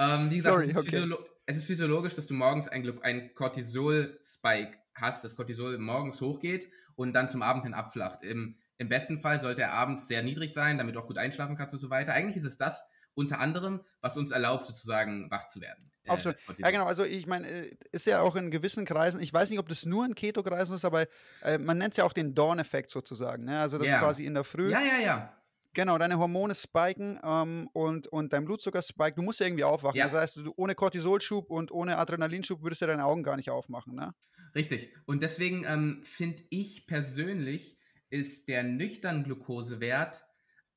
Ähm, 0.00 0.30
wie 0.30 0.36
gesagt, 0.36 0.56
Sorry, 0.56 0.76
okay. 0.76 1.14
Es 1.48 1.56
ist 1.56 1.64
physiologisch, 1.64 2.14
dass 2.14 2.26
du 2.26 2.34
morgens 2.34 2.68
ein, 2.68 3.02
ein 3.02 3.34
Cortisol-Spike 3.34 4.76
hast, 4.94 5.24
das 5.24 5.34
Cortisol 5.34 5.78
morgens 5.78 6.20
hochgeht 6.20 6.68
und 6.94 7.14
dann 7.14 7.30
zum 7.30 7.40
Abend 7.40 7.64
hin 7.64 7.72
abflacht. 7.72 8.22
Im, 8.22 8.56
Im 8.76 8.90
besten 8.90 9.18
Fall 9.18 9.40
sollte 9.40 9.62
er 9.62 9.72
abends 9.72 10.06
sehr 10.08 10.22
niedrig 10.22 10.52
sein, 10.52 10.76
damit 10.76 10.94
du 10.94 11.00
auch 11.00 11.06
gut 11.06 11.16
einschlafen 11.16 11.56
kannst 11.56 11.72
und 11.72 11.80
so 11.80 11.88
weiter. 11.88 12.12
Eigentlich 12.12 12.36
ist 12.36 12.44
es 12.44 12.58
das 12.58 12.86
unter 13.14 13.40
anderem, 13.40 13.80
was 14.02 14.18
uns 14.18 14.30
erlaubt, 14.30 14.66
sozusagen 14.66 15.30
wach 15.30 15.48
zu 15.48 15.62
werden. 15.62 15.90
Äh. 16.04 16.34
Ja, 16.58 16.70
genau. 16.70 16.84
Also, 16.84 17.04
ich 17.04 17.26
meine, 17.26 17.48
äh, 17.48 17.76
ist 17.92 18.04
ja 18.04 18.20
auch 18.20 18.36
in 18.36 18.50
gewissen 18.50 18.84
Kreisen, 18.84 19.18
ich 19.18 19.32
weiß 19.32 19.48
nicht, 19.48 19.58
ob 19.58 19.70
das 19.70 19.86
nur 19.86 20.04
in 20.04 20.14
Keto-Kreisen 20.14 20.74
ist, 20.74 20.84
aber 20.84 21.06
äh, 21.42 21.56
man 21.56 21.78
nennt 21.78 21.92
es 21.92 21.96
ja 21.96 22.04
auch 22.04 22.12
den 22.12 22.34
Dawn-Effekt 22.34 22.90
sozusagen. 22.90 23.44
Ne? 23.44 23.58
Also, 23.58 23.78
das 23.78 23.88
Ja. 23.88 24.00
quasi 24.00 24.26
in 24.26 24.34
der 24.34 24.44
Früh. 24.44 24.70
Ja, 24.70 24.82
ja, 24.82 24.98
ja. 24.98 25.37
Genau, 25.78 25.96
deine 25.96 26.18
Hormone 26.18 26.56
spiken 26.56 27.20
ähm, 27.22 27.68
und, 27.72 28.08
und 28.08 28.32
dein 28.32 28.44
Blutzucker 28.44 28.82
spike. 28.82 29.14
Du 29.14 29.22
musst 29.22 29.38
ja 29.38 29.46
irgendwie 29.46 29.62
aufwachen. 29.62 29.96
Ja. 29.96 30.06
Das 30.06 30.12
heißt, 30.14 30.36
du, 30.38 30.52
ohne 30.56 30.74
Cortisolschub 30.74 31.48
und 31.52 31.70
ohne 31.70 31.98
Adrenalinschub 31.98 32.64
würdest 32.64 32.82
du 32.82 32.86
deine 32.86 33.04
Augen 33.04 33.22
gar 33.22 33.36
nicht 33.36 33.48
aufmachen. 33.48 33.94
Ne? 33.94 34.12
Richtig. 34.56 34.92
Und 35.06 35.22
deswegen 35.22 35.62
ähm, 35.64 36.00
finde 36.02 36.42
ich 36.50 36.88
persönlich, 36.88 37.78
ist 38.10 38.48
der 38.48 38.64
nüchtern 38.64 39.22
Glukosewert 39.22 40.24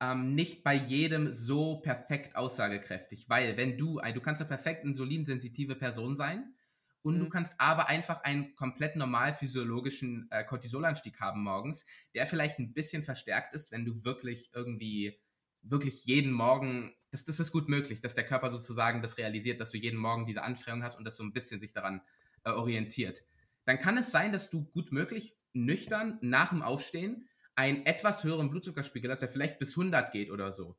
ähm, 0.00 0.36
nicht 0.36 0.62
bei 0.62 0.74
jedem 0.74 1.32
so 1.32 1.80
perfekt 1.80 2.36
aussagekräftig. 2.36 3.28
Weil 3.28 3.56
wenn 3.56 3.76
du, 3.76 3.98
ein- 3.98 4.14
du 4.14 4.20
kannst 4.20 4.40
eine 4.40 4.46
perfekt 4.48 4.84
insulinsensitive 4.84 5.74
Person 5.74 6.16
sein 6.16 6.54
und 7.02 7.18
du 7.18 7.26
Mhm. 7.26 7.28
kannst 7.28 7.54
aber 7.60 7.88
einfach 7.88 8.22
einen 8.22 8.54
komplett 8.54 8.96
normal 8.96 9.34
physiologischen 9.34 10.28
äh, 10.30 10.44
Cortisolanstieg 10.44 11.20
haben 11.20 11.42
morgens, 11.42 11.84
der 12.14 12.26
vielleicht 12.26 12.58
ein 12.58 12.72
bisschen 12.74 13.02
verstärkt 13.02 13.54
ist, 13.54 13.72
wenn 13.72 13.84
du 13.84 14.04
wirklich 14.04 14.50
irgendwie, 14.54 15.20
wirklich 15.62 16.04
jeden 16.04 16.32
Morgen, 16.32 16.94
das, 17.10 17.24
das 17.24 17.40
ist 17.40 17.52
gut 17.52 17.68
möglich, 17.68 18.00
dass 18.00 18.14
der 18.14 18.24
Körper 18.26 18.50
sozusagen 18.50 19.02
das 19.02 19.18
realisiert, 19.18 19.60
dass 19.60 19.70
du 19.70 19.78
jeden 19.78 19.98
Morgen 19.98 20.26
diese 20.26 20.42
Anstrengung 20.42 20.82
hast 20.82 20.96
und 20.98 21.04
das 21.04 21.16
so 21.16 21.24
ein 21.24 21.32
bisschen 21.32 21.60
sich 21.60 21.72
daran 21.72 22.02
äh, 22.44 22.50
orientiert. 22.50 23.24
Dann 23.64 23.78
kann 23.78 23.96
es 23.96 24.10
sein, 24.10 24.32
dass 24.32 24.50
du 24.50 24.64
gut 24.64 24.92
möglich 24.92 25.36
nüchtern 25.52 26.18
nach 26.22 26.50
dem 26.50 26.62
Aufstehen 26.62 27.28
einen 27.54 27.84
etwas 27.86 28.24
höheren 28.24 28.50
Blutzuckerspiegel 28.50 29.10
hast, 29.10 29.20
der 29.20 29.28
vielleicht 29.28 29.58
bis 29.58 29.76
100 29.76 30.10
geht 30.12 30.30
oder 30.30 30.52
so. 30.52 30.76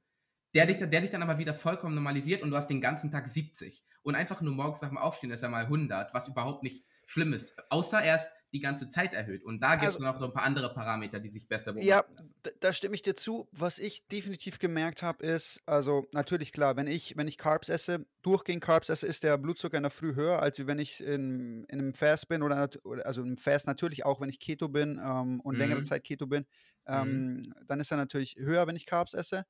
Der 0.54 0.66
dich, 0.66 0.78
der 0.78 0.88
dich 0.88 1.12
dann 1.12 1.24
aber 1.24 1.38
wieder 1.38 1.54
vollkommen 1.54 1.96
normalisiert 1.96 2.42
und 2.42 2.52
du 2.52 2.58
hast 2.58 2.68
den 2.68 2.82
ganzen 2.82 3.12
Tag 3.12 3.28
70. 3.28 3.84
Und 4.04 4.16
einfach 4.16 4.42
nur 4.42 4.54
morgens 4.54 4.82
nach 4.82 4.90
dem 4.90 4.98
Aufstehen 4.98 5.32
ist 5.32 5.44
er 5.44 5.50
mal 5.50 5.64
100, 5.64 6.14
was 6.14 6.28
überhaupt 6.28 6.64
nicht 6.64 6.86
schlimm 7.06 7.34
ist. 7.34 7.56
Außer 7.70 8.02
erst 8.02 8.36
die 8.54 8.60
ganze 8.60 8.88
Zeit 8.88 9.14
erhöht. 9.14 9.44
Und 9.44 9.62
da 9.62 9.76
gibt 9.76 9.90
es 9.90 9.96
also, 9.96 10.06
noch 10.06 10.20
so 10.20 10.26
ein 10.26 10.34
paar 10.34 10.44
andere 10.44 10.74
Parameter, 10.74 11.20
die 11.20 11.30
sich 11.30 11.48
besser 11.48 11.74
beobachten 11.74 11.88
ja, 11.88 12.04
lassen. 12.16 12.36
Ja, 12.46 12.52
da 12.60 12.72
stimme 12.72 12.94
ich 12.94 13.02
dir 13.02 13.16
zu. 13.16 13.48
Was 13.52 13.80
ich 13.80 14.08
definitiv 14.08 14.60
gemerkt 14.60 15.02
habe, 15.02 15.26
ist, 15.26 15.60
also 15.66 16.06
natürlich 16.12 16.54
klar, 16.54 16.76
wenn 16.76 16.86
ich, 16.86 17.18
wenn 17.18 17.28
ich 17.28 17.38
Carbs 17.38 17.70
esse, 17.70 18.06
durchgehend 18.22 18.64
Carbs 18.64 18.90
esse, 18.90 19.08
ist 19.08 19.24
der 19.24 19.38
Blutzucker 19.38 19.78
in 19.78 19.84
der 19.84 19.92
Früh 19.92 20.14
höher, 20.14 20.40
als 20.40 20.66
wenn 20.68 20.78
ich 20.78 21.04
in, 21.04 21.64
in 21.66 21.80
einem 21.80 21.94
Fast 21.94 22.28
bin 22.28 22.44
oder, 22.44 22.70
also 23.04 23.24
im 23.24 23.38
Fast 23.38 23.66
natürlich 23.66 24.06
auch, 24.06 24.22
wenn 24.22 24.30
ich 24.30 24.40
Keto 24.40 24.70
bin 24.70 25.02
ähm, 25.04 25.40
und 25.40 25.56
mhm. 25.56 25.60
längere 25.60 25.84
Zeit 25.84 26.04
Keto 26.04 26.28
bin, 26.28 26.46
ähm, 26.86 27.38
mhm. 27.38 27.54
dann 27.66 27.80
ist 27.80 27.92
er 27.92 27.98
natürlich 27.98 28.36
höher, 28.38 28.68
wenn 28.68 28.76
ich 28.76 28.86
Carbs 28.86 29.16
esse. 29.16 29.46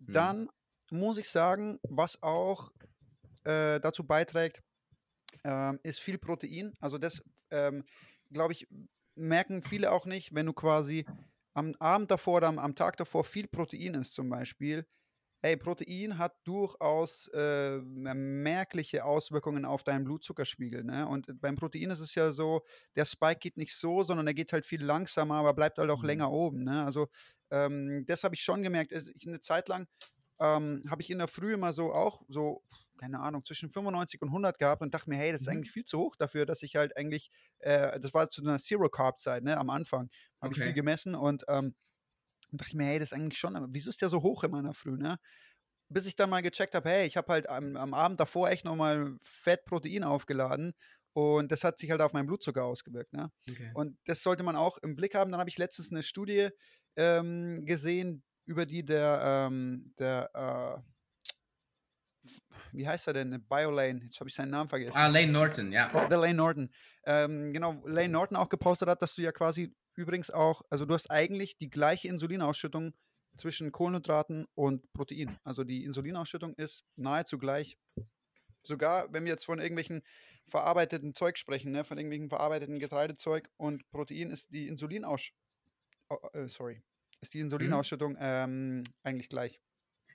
Mhm. 0.00 0.12
Dann 0.12 0.48
muss 0.90 1.18
ich 1.18 1.28
sagen, 1.28 1.78
was 1.82 2.22
auch 2.22 2.70
äh, 3.44 3.80
dazu 3.80 4.04
beiträgt, 4.04 4.62
ähm, 5.44 5.78
ist 5.82 6.00
viel 6.00 6.18
Protein. 6.18 6.72
Also 6.80 6.98
das 6.98 7.22
ähm, 7.50 7.84
glaube 8.30 8.52
ich, 8.52 8.66
merken 9.14 9.62
viele 9.62 9.92
auch 9.92 10.06
nicht, 10.06 10.34
wenn 10.34 10.46
du 10.46 10.52
quasi 10.52 11.04
am 11.54 11.74
Abend 11.78 12.10
davor 12.10 12.38
oder 12.38 12.48
am, 12.48 12.58
am 12.58 12.74
Tag 12.74 12.96
davor 12.96 13.24
viel 13.24 13.48
Protein 13.48 13.94
isst 13.94 14.14
zum 14.14 14.28
Beispiel. 14.28 14.86
Ey, 15.40 15.56
Protein 15.56 16.18
hat 16.18 16.34
durchaus 16.44 17.28
äh, 17.28 17.78
merkliche 17.78 19.04
Auswirkungen 19.04 19.64
auf 19.64 19.84
deinen 19.84 20.04
Blutzuckerspiegel. 20.04 20.82
Ne? 20.82 21.06
Und 21.06 21.40
beim 21.40 21.54
Protein 21.54 21.90
ist 21.90 22.00
es 22.00 22.16
ja 22.16 22.32
so, 22.32 22.62
der 22.96 23.04
Spike 23.04 23.38
geht 23.38 23.56
nicht 23.56 23.76
so, 23.76 24.02
sondern 24.02 24.26
er 24.26 24.34
geht 24.34 24.52
halt 24.52 24.66
viel 24.66 24.82
langsamer, 24.82 25.36
aber 25.36 25.54
bleibt 25.54 25.78
halt 25.78 25.90
auch 25.90 26.02
mhm. 26.02 26.08
länger 26.08 26.32
oben. 26.32 26.64
Ne? 26.64 26.84
Also 26.84 27.06
ähm, 27.50 28.04
das 28.06 28.24
habe 28.24 28.34
ich 28.34 28.42
schon 28.42 28.62
gemerkt. 28.62 28.92
Ich, 28.92 29.26
eine 29.26 29.40
Zeit 29.40 29.68
lang 29.68 29.86
ähm, 30.40 30.84
habe 30.88 31.02
ich 31.02 31.10
in 31.10 31.18
der 31.18 31.28
Früh 31.28 31.54
immer 31.54 31.72
so 31.72 31.92
auch 31.92 32.22
so 32.28 32.62
keine 32.98 33.20
Ahnung, 33.20 33.44
zwischen 33.44 33.70
95 33.70 34.20
und 34.20 34.28
100 34.28 34.58
gehabt 34.58 34.82
und 34.82 34.92
dachte 34.92 35.08
mir, 35.08 35.16
hey, 35.16 35.32
das 35.32 35.42
ist 35.42 35.46
mhm. 35.46 35.54
eigentlich 35.54 35.72
viel 35.72 35.84
zu 35.84 35.98
hoch 35.98 36.16
dafür, 36.16 36.44
dass 36.44 36.62
ich 36.62 36.76
halt 36.76 36.96
eigentlich, 36.96 37.30
äh, 37.60 37.98
das 37.98 38.12
war 38.12 38.28
zu 38.28 38.42
einer 38.42 38.58
Zero-Carb-Zeit, 38.58 39.42
ne, 39.42 39.56
am 39.56 39.70
Anfang, 39.70 40.10
habe 40.40 40.50
okay. 40.50 40.60
ich 40.60 40.64
viel 40.64 40.72
gemessen 40.74 41.14
und 41.14 41.44
ähm, 41.48 41.74
dachte 42.52 42.70
ich 42.70 42.74
mir, 42.74 42.86
hey, 42.86 42.98
das 42.98 43.12
ist 43.12 43.18
eigentlich 43.18 43.38
schon, 43.38 43.56
aber 43.56 43.68
wieso 43.70 43.88
ist 43.88 44.02
der 44.02 44.08
so 44.08 44.22
hoch 44.22 44.44
in 44.44 44.50
meiner 44.50 44.74
Früh, 44.74 44.96
ne? 44.96 45.18
Bis 45.90 46.06
ich 46.06 46.16
dann 46.16 46.28
mal 46.28 46.42
gecheckt 46.42 46.74
habe, 46.74 46.86
hey, 46.86 47.06
ich 47.06 47.16
habe 47.16 47.32
halt 47.32 47.48
am, 47.48 47.74
am 47.76 47.94
Abend 47.94 48.20
davor 48.20 48.50
echt 48.50 48.66
nochmal 48.66 49.16
Fettprotein 49.22 50.04
aufgeladen 50.04 50.74
und 51.14 51.50
das 51.50 51.64
hat 51.64 51.78
sich 51.78 51.90
halt 51.90 52.02
auf 52.02 52.12
meinen 52.12 52.26
Blutzucker 52.26 52.62
ausgewirkt. 52.62 53.14
Ne? 53.14 53.32
Okay. 53.48 53.70
Und 53.72 53.96
das 54.04 54.22
sollte 54.22 54.42
man 54.42 54.54
auch 54.54 54.76
im 54.78 54.96
Blick 54.96 55.14
haben. 55.14 55.30
Dann 55.30 55.40
habe 55.40 55.48
ich 55.48 55.56
letztens 55.56 55.90
eine 55.90 56.02
Studie 56.02 56.50
ähm, 56.98 57.64
gesehen, 57.64 58.22
über 58.44 58.66
die 58.66 58.84
der, 58.84 59.48
ähm, 59.48 59.94
der 59.98 60.82
äh, 60.84 62.28
wie 62.72 62.86
heißt 62.86 63.06
er 63.06 63.14
denn? 63.14 63.42
BioLane, 63.48 64.00
jetzt 64.04 64.20
habe 64.20 64.28
ich 64.28 64.34
seinen 64.34 64.50
Namen 64.50 64.68
vergessen. 64.68 64.96
Ah, 64.96 65.06
Lane 65.06 65.32
Norton, 65.32 65.72
ja. 65.72 65.88
Der 66.08 66.18
Lane 66.18 66.34
Norton. 66.34 66.70
Ähm, 67.04 67.52
genau, 67.52 67.82
Lane 67.86 68.10
Norton 68.10 68.36
auch 68.36 68.48
gepostet 68.48 68.88
hat, 68.88 69.00
dass 69.00 69.14
du 69.14 69.22
ja 69.22 69.32
quasi 69.32 69.74
übrigens 69.94 70.30
auch, 70.30 70.62
also 70.70 70.84
du 70.84 70.94
hast 70.94 71.10
eigentlich 71.10 71.56
die 71.56 71.70
gleiche 71.70 72.08
Insulinausschüttung 72.08 72.92
zwischen 73.36 73.72
Kohlenhydraten 73.72 74.46
und 74.54 74.92
Protein. 74.92 75.38
Also 75.44 75.64
die 75.64 75.84
Insulinausschüttung 75.84 76.54
ist 76.54 76.84
nahezu 76.96 77.38
gleich. 77.38 77.78
Sogar, 78.62 79.12
wenn 79.12 79.24
wir 79.24 79.32
jetzt 79.32 79.46
von 79.46 79.60
irgendwelchen 79.60 80.02
verarbeiteten 80.48 81.14
Zeug 81.14 81.38
sprechen, 81.38 81.72
ne, 81.72 81.84
von 81.84 81.96
irgendwelchen 81.98 82.28
verarbeiteten 82.28 82.78
Getreidezeug 82.78 83.48
und 83.56 83.88
Protein 83.90 84.30
ist 84.30 84.52
die 84.52 84.66
Insulinausschüttung, 84.66 85.38
oh, 86.10 86.28
äh, 86.32 86.48
sorry, 86.48 86.82
ist 87.20 87.34
die 87.34 87.38
mhm. 87.38 87.44
Insulinausschüttung 87.44 88.12
mhm. 88.12 88.18
ähm, 88.20 88.82
eigentlich 89.02 89.28
gleich. 89.28 89.60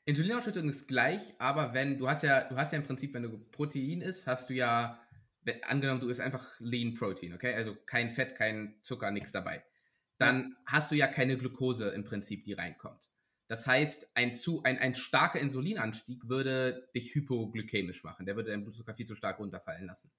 Insulinausschüttung 0.06 0.68
ist 0.68 0.88
gleich, 0.88 1.22
aber 1.39 1.74
wenn, 1.74 1.98
du 1.98 2.10
hast 2.10 2.24
ja, 2.24 2.44
du 2.44 2.58
hast 2.58 2.74
ja 2.74 2.80
im 2.80 2.86
Prinzip, 2.86 3.13
wenn 3.13 3.24
du 3.24 3.38
Protein 3.52 4.02
isst, 4.02 4.28
hast 4.28 4.50
du 4.50 4.54
ja, 4.54 5.00
wenn, 5.44 5.63
angenommen, 5.63 6.02
du 6.02 6.10
isst 6.10 6.20
einfach 6.20 6.60
Lean 6.60 6.94
Protein, 6.94 7.34
okay? 7.34 7.54
Also 7.54 7.76
kein 7.86 8.12
Fett, 8.12 8.36
kein 8.36 8.76
Zucker, 8.82 9.12
nichts 9.12 9.32
dabei. 9.32 9.63
Dann 10.18 10.56
hast 10.66 10.92
du 10.92 10.96
ja 10.96 11.08
keine 11.08 11.38
Glucose 11.38 11.89
im 11.89 12.04
Prinzip, 12.04 12.44
die 12.44 12.54
reinkommt. 12.54 13.10
Das 13.48 13.68
heißt, 13.68 14.16
ein, 14.16 14.34
zu, 14.34 14.63
ein, 14.63 14.78
ein 14.80 14.96
starker 14.96 15.39
Insulinanstieg 15.39 16.28
würde 16.28 16.88
dich 16.96 17.13
hypoglykämisch 17.13 18.04
machen. 18.04 18.26
Der 18.26 18.36
würde 18.36 18.52
deinen 18.52 18.63
Blutzucker 18.63 18.94
viel 18.94 19.06
zu 19.06 19.16
stark 19.16 19.39
runterfallen 19.39 19.86
lassen. 19.86 20.12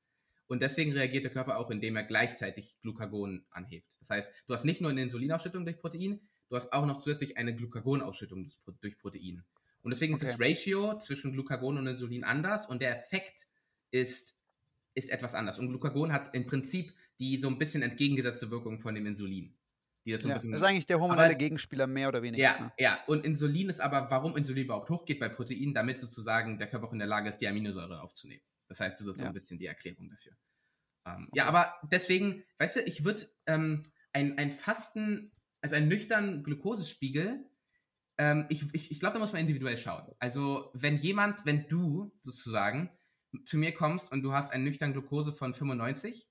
Und 0.47 0.63
deswegen 0.63 0.93
reagiert 0.93 1.25
der 1.25 1.33
Körper 1.33 1.59
auch, 1.59 1.71
indem 1.71 1.97
er 1.97 2.05
gleichzeitig 2.05 2.77
Glucagon 2.83 3.47
anhebt. 3.51 3.97
Das 3.99 4.11
heißt, 4.11 4.33
du 4.47 4.55
hast 4.55 4.65
nicht 4.65 4.81
nur 4.81 4.91
eine 4.91 5.03
Insulinausschüttung 5.03 5.65
durch 5.65 5.79
Protein, 5.79 6.21
du 6.55 6.59
hast 6.59 6.73
auch 6.73 6.87
noch 6.87 7.01
zusätzlich 7.01 7.37
eine 7.37 7.53
Glucagonausschüttung 7.53 8.49
durch 8.81 8.97
Protein. 8.97 9.43
Und 9.83 9.91
deswegen 9.91 10.15
okay. 10.15 10.25
ist 10.25 10.33
das 10.33 10.41
Ratio 10.41 10.99
zwischen 11.01 11.33
Glucagon 11.33 11.77
und 11.79 11.87
Insulin 11.89 12.23
anders 12.23 12.67
und 12.67 12.81
der 12.81 12.97
Effekt 12.97 13.47
ist, 13.91 14.37
ist 14.95 15.11
etwas 15.11 15.35
anders. 15.35 15.59
Und 15.59 15.69
Glucagon 15.69 16.13
hat 16.13 16.33
im 16.33 16.47
Prinzip 16.47 16.95
die 17.19 17.39
so 17.41 17.49
ein 17.49 17.59
bisschen 17.59 17.83
entgegengesetzte 17.83 18.53
Wirkung 18.53 18.79
von 18.79 18.95
dem 18.95 19.05
Insulin. 19.07 19.53
Das, 20.07 20.23
so 20.23 20.29
ja, 20.29 20.35
das, 20.35 20.45
ist 20.45 20.63
eigentlich 20.63 20.87
der 20.87 21.01
hormonelle 21.01 21.31
aber, 21.31 21.35
Gegenspieler, 21.35 21.89
mehr 21.89 22.09
oder 22.09 22.23
weniger. 22.23 22.43
Ja, 22.43 22.61
ne? 22.61 22.73
ja, 22.79 22.99
und 23.07 23.25
Insulin 23.25 23.69
ist 23.69 23.81
aber, 23.81 24.09
warum 24.11 24.37
Insulin 24.37 24.65
überhaupt 24.65 24.91
hochgeht 24.91 25.19
bei 25.19 25.29
Protein, 25.29 25.75
damit 25.75 25.99
sozusagen 25.99 26.59
der 26.59 26.69
Körper 26.69 26.87
auch 26.87 26.93
in 26.93 26.99
der 26.99 27.09
Lage 27.09 27.31
ist, 27.31 27.39
die 27.39 27.49
Aminosäure 27.49 28.01
aufzunehmen. 28.01 28.43
Das 28.69 28.81
heißt, 28.81 29.01
das 29.01 29.07
ist 29.09 29.17
so 29.17 29.23
ja. 29.23 29.29
ein 29.29 29.35
bisschen 29.35 29.59
die 29.59 29.67
Erklärung 29.67 30.09
dafür. 30.09 30.33
Ähm, 31.07 31.27
okay. 31.29 31.39
Ja, 31.39 31.47
aber 31.47 31.75
deswegen, 31.91 32.45
weißt 32.59 32.77
du, 32.77 32.81
ich 32.83 33.05
würde 33.05 33.23
ähm, 33.47 33.83
ein, 34.13 34.39
ein 34.39 34.53
Fasten, 34.53 35.33
also 35.65 35.77
einen 35.77 35.89
nüchternen 35.89 36.45
Glukosespiegel 36.45 37.45
ähm, 38.19 38.47
ich 38.49 38.67
ich, 38.73 38.91
ich 38.91 39.01
glaube, 39.01 39.15
da 39.15 39.19
muss 39.19 39.33
man 39.33 39.41
individuell 39.41 39.77
schauen. 39.77 40.05
Also, 40.19 40.71
wenn 40.75 40.97
jemand, 40.97 41.45
wenn 41.47 41.67
du 41.69 42.13
sozusagen 42.21 42.91
zu 43.45 43.59
mir 43.59 43.73
kommst 43.73 44.13
und 44.13 44.23
du 44.23 44.33
hast 44.33 44.53
einen 44.53 44.65
nüchternen 44.65 44.93
Glucose 44.93 45.33
von 45.33 45.55
95, 45.55 46.29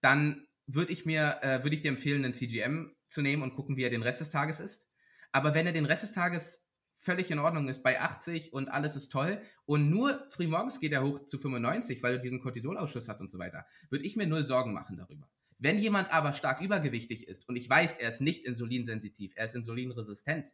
dann 0.00 0.46
würde 0.66 0.92
ich 0.92 1.04
mir, 1.04 1.40
äh, 1.42 1.62
würde 1.62 1.76
ich 1.76 1.82
dir 1.82 1.90
empfehlen, 1.90 2.24
einen 2.24 2.32
CGM 2.32 2.94
zu 3.08 3.20
nehmen 3.22 3.42
und 3.42 3.54
gucken, 3.54 3.76
wie 3.76 3.82
er 3.82 3.90
den 3.90 4.02
Rest 4.02 4.20
des 4.20 4.30
Tages 4.30 4.60
ist. 4.60 4.88
Aber 5.32 5.52
wenn 5.54 5.66
er 5.66 5.72
den 5.72 5.84
Rest 5.84 6.04
des 6.04 6.12
Tages 6.12 6.66
völlig 6.96 7.30
in 7.30 7.38
Ordnung 7.38 7.68
ist, 7.68 7.82
bei 7.82 8.00
80 8.00 8.52
und 8.52 8.68
alles 8.68 8.96
ist 8.96 9.10
toll 9.10 9.42
und 9.66 9.90
nur 9.90 10.26
frühmorgens 10.30 10.80
geht 10.80 10.92
er 10.92 11.02
hoch 11.02 11.26
zu 11.26 11.38
95, 11.38 12.02
weil 12.02 12.16
du 12.16 12.22
diesen 12.22 12.40
Cortisolausschuss 12.40 13.08
hast 13.08 13.20
und 13.20 13.30
so 13.30 13.38
weiter, 13.38 13.66
würde 13.90 14.04
ich 14.04 14.16
mir 14.16 14.26
null 14.26 14.46
Sorgen 14.46 14.72
machen 14.72 14.96
darüber. 14.96 15.28
Wenn 15.60 15.78
jemand 15.78 16.10
aber 16.10 16.32
stark 16.32 16.62
übergewichtig 16.62 17.28
ist 17.28 17.46
und 17.46 17.54
ich 17.54 17.68
weiß, 17.68 17.98
er 17.98 18.08
ist 18.08 18.22
nicht 18.22 18.46
insulinsensitiv, 18.46 19.34
er 19.36 19.44
ist 19.44 19.54
insulinresistent, 19.54 20.48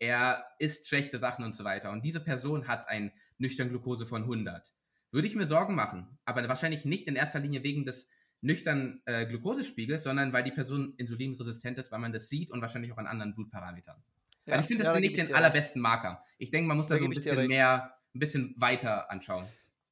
er 0.00 0.44
isst 0.58 0.88
schlechte 0.88 1.20
Sachen 1.20 1.44
und 1.44 1.54
so 1.54 1.62
weiter. 1.62 1.92
Und 1.92 2.04
diese 2.04 2.20
Person 2.20 2.66
hat 2.66 2.88
ein 2.88 3.12
nüchtern 3.38 3.68
Glucose 3.68 4.04
von 4.04 4.22
100. 4.22 4.72
Würde 5.12 5.28
ich 5.28 5.36
mir 5.36 5.46
Sorgen 5.46 5.76
machen, 5.76 6.18
aber 6.24 6.46
wahrscheinlich 6.48 6.84
nicht 6.84 7.06
in 7.06 7.14
erster 7.14 7.38
Linie 7.38 7.62
wegen 7.62 7.84
des 7.86 8.10
nüchternen 8.40 9.00
äh, 9.06 9.26
Glukosespiegels, 9.26 10.02
sondern 10.02 10.32
weil 10.32 10.42
die 10.42 10.50
Person 10.50 10.94
insulinresistent 10.96 11.78
ist, 11.78 11.92
weil 11.92 12.00
man 12.00 12.12
das 12.12 12.28
sieht 12.28 12.50
und 12.50 12.60
wahrscheinlich 12.60 12.92
auch 12.92 12.98
an 12.98 13.06
anderen 13.06 13.34
Blutparametern. 13.34 14.02
Ja, 14.46 14.54
also 14.54 14.62
ich 14.62 14.68
finde, 14.68 14.84
das 14.84 14.90
ja, 14.90 14.94
sind 14.94 15.02
nicht 15.02 15.18
den 15.18 15.34
allerbesten 15.34 15.80
Marker. 15.80 16.24
Ich 16.38 16.50
denke, 16.50 16.66
man 16.66 16.76
muss 16.76 16.88
da, 16.88 16.96
da 16.96 17.00
so 17.00 17.04
ein 17.06 17.10
bisschen 17.10 17.46
mehr, 17.46 17.94
ein 18.14 18.18
bisschen 18.18 18.54
weiter 18.58 19.10
anschauen. 19.10 19.46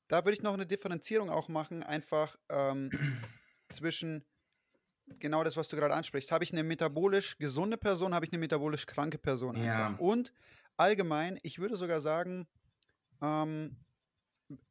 Da 0.09 0.24
würde 0.24 0.35
ich 0.35 0.42
noch 0.42 0.55
eine 0.55 0.66
Differenzierung 0.66 1.31
auch 1.31 1.48
machen, 1.48 1.83
einfach 1.83 2.37
ähm, 2.48 2.90
zwischen 3.68 4.24
genau 5.19 5.45
das, 5.45 5.57
was 5.57 5.69
du 5.69 5.77
gerade 5.77 5.95
ansprichst. 5.95 6.33
Habe 6.33 6.45
ich 6.45 6.53
eine 6.53 6.62
metabolisch 6.62 7.38
gesunde 7.38 7.77
Person, 7.77 8.14
habe 8.14 8.25
ich 8.27 8.33
eine 8.33 8.38
metabolisch 8.38 8.87
kranke 8.87 9.19
Person 9.19 9.57
einfach. 9.57 9.90
Ja. 9.90 9.97
Und 9.99 10.33
allgemein, 10.77 11.38
ich 11.42 11.59
würde 11.59 11.77
sogar 11.77 12.01
sagen, 12.01 12.47
ähm, 13.23 13.77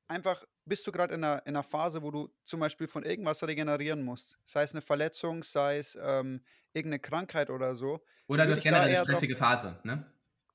einfach 0.08 0.44
bist 0.66 0.86
du 0.88 0.92
gerade 0.92 1.14
in 1.14 1.24
einer, 1.24 1.42
in 1.46 1.56
einer 1.56 1.64
Phase, 1.64 2.02
wo 2.02 2.12
du 2.12 2.34
zum 2.44 2.60
Beispiel 2.60 2.88
von 2.88 3.04
irgendwas 3.04 3.44
regenerieren 3.44 4.04
musst. 4.04 4.38
Sei 4.46 4.64
es 4.64 4.74
eine 4.74 4.82
Verletzung, 4.82 5.44
sei 5.44 5.78
es 5.78 5.98
ähm, 6.02 6.42
irgendeine 6.74 7.00
Krankheit 7.00 7.50
oder 7.50 7.76
so. 7.76 8.04
Oder 8.28 8.46
du 8.46 8.54
hast 8.54 8.64
generell 8.64 8.96
eine 8.96 9.04
stressige 9.04 9.36
drauf, 9.36 9.62
Phase, 9.62 9.80
ne? 9.84 10.06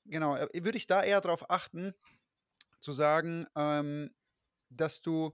Genau, 0.07 0.37
äh, 0.37 0.49
würde 0.65 0.79
ich 0.79 0.87
da 0.87 1.03
eher 1.03 1.21
darauf 1.21 1.51
achten, 1.51 1.95
zu 2.81 2.93
sagen, 2.93 3.47
ähm, 3.55 4.11
dass 4.71 5.03
du 5.03 5.33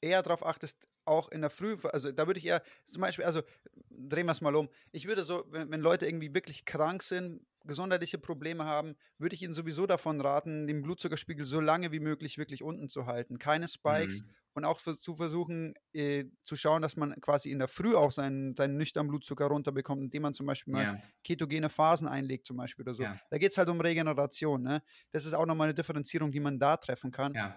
eher 0.00 0.22
darauf 0.22 0.44
achtest, 0.44 0.86
auch 1.06 1.28
in 1.30 1.40
der 1.40 1.50
Früh, 1.50 1.76
also 1.92 2.12
da 2.12 2.26
würde 2.26 2.38
ich 2.38 2.46
eher 2.46 2.62
zum 2.84 3.00
Beispiel, 3.00 3.24
also 3.24 3.42
drehen 3.90 4.26
wir 4.26 4.32
es 4.32 4.40
mal 4.40 4.54
um. 4.54 4.68
Ich 4.92 5.06
würde 5.06 5.24
so, 5.24 5.44
wenn, 5.50 5.70
wenn, 5.70 5.80
Leute 5.80 6.06
irgendwie 6.06 6.34
wirklich 6.34 6.64
krank 6.64 7.02
sind, 7.02 7.40
gesundheitliche 7.64 8.18
Probleme 8.18 8.64
haben, 8.64 8.96
würde 9.18 9.34
ich 9.34 9.42
ihnen 9.42 9.54
sowieso 9.54 9.86
davon 9.86 10.20
raten, 10.20 10.66
den 10.66 10.82
Blutzuckerspiegel 10.82 11.44
so 11.44 11.60
lange 11.60 11.92
wie 11.92 12.00
möglich 12.00 12.38
wirklich 12.38 12.62
unten 12.62 12.88
zu 12.88 13.06
halten. 13.06 13.38
Keine 13.38 13.68
Spikes 13.68 14.22
mhm. 14.22 14.28
und 14.54 14.64
auch 14.64 14.78
für, 14.78 14.98
zu 14.98 15.16
versuchen 15.16 15.74
äh, 15.92 16.26
zu 16.42 16.56
schauen, 16.56 16.82
dass 16.82 16.96
man 16.96 17.20
quasi 17.20 17.50
in 17.50 17.58
der 17.58 17.68
Früh 17.68 17.94
auch 17.94 18.12
seinen, 18.12 18.54
seinen 18.54 18.76
nüchternen 18.76 19.08
Blutzucker 19.08 19.46
runterbekommt, 19.46 20.02
indem 20.02 20.22
man 20.22 20.34
zum 20.34 20.46
Beispiel 20.46 20.74
mal 20.74 20.82
ja. 20.82 21.02
ketogene 21.24 21.68
Phasen 21.68 22.08
einlegt, 22.08 22.46
zum 22.46 22.56
Beispiel 22.56 22.84
oder 22.84 22.94
so. 22.94 23.02
Ja. 23.02 23.18
Da 23.30 23.38
geht 23.38 23.52
es 23.52 23.58
halt 23.58 23.68
um 23.68 23.80
Regeneration. 23.80 24.62
Ne? 24.62 24.82
Das 25.10 25.24
ist 25.24 25.34
auch 25.34 25.46
nochmal 25.46 25.66
eine 25.66 25.74
Differenzierung, 25.74 26.30
die 26.30 26.40
man 26.40 26.58
da 26.58 26.76
treffen 26.76 27.10
kann. 27.10 27.34
Ja. 27.34 27.56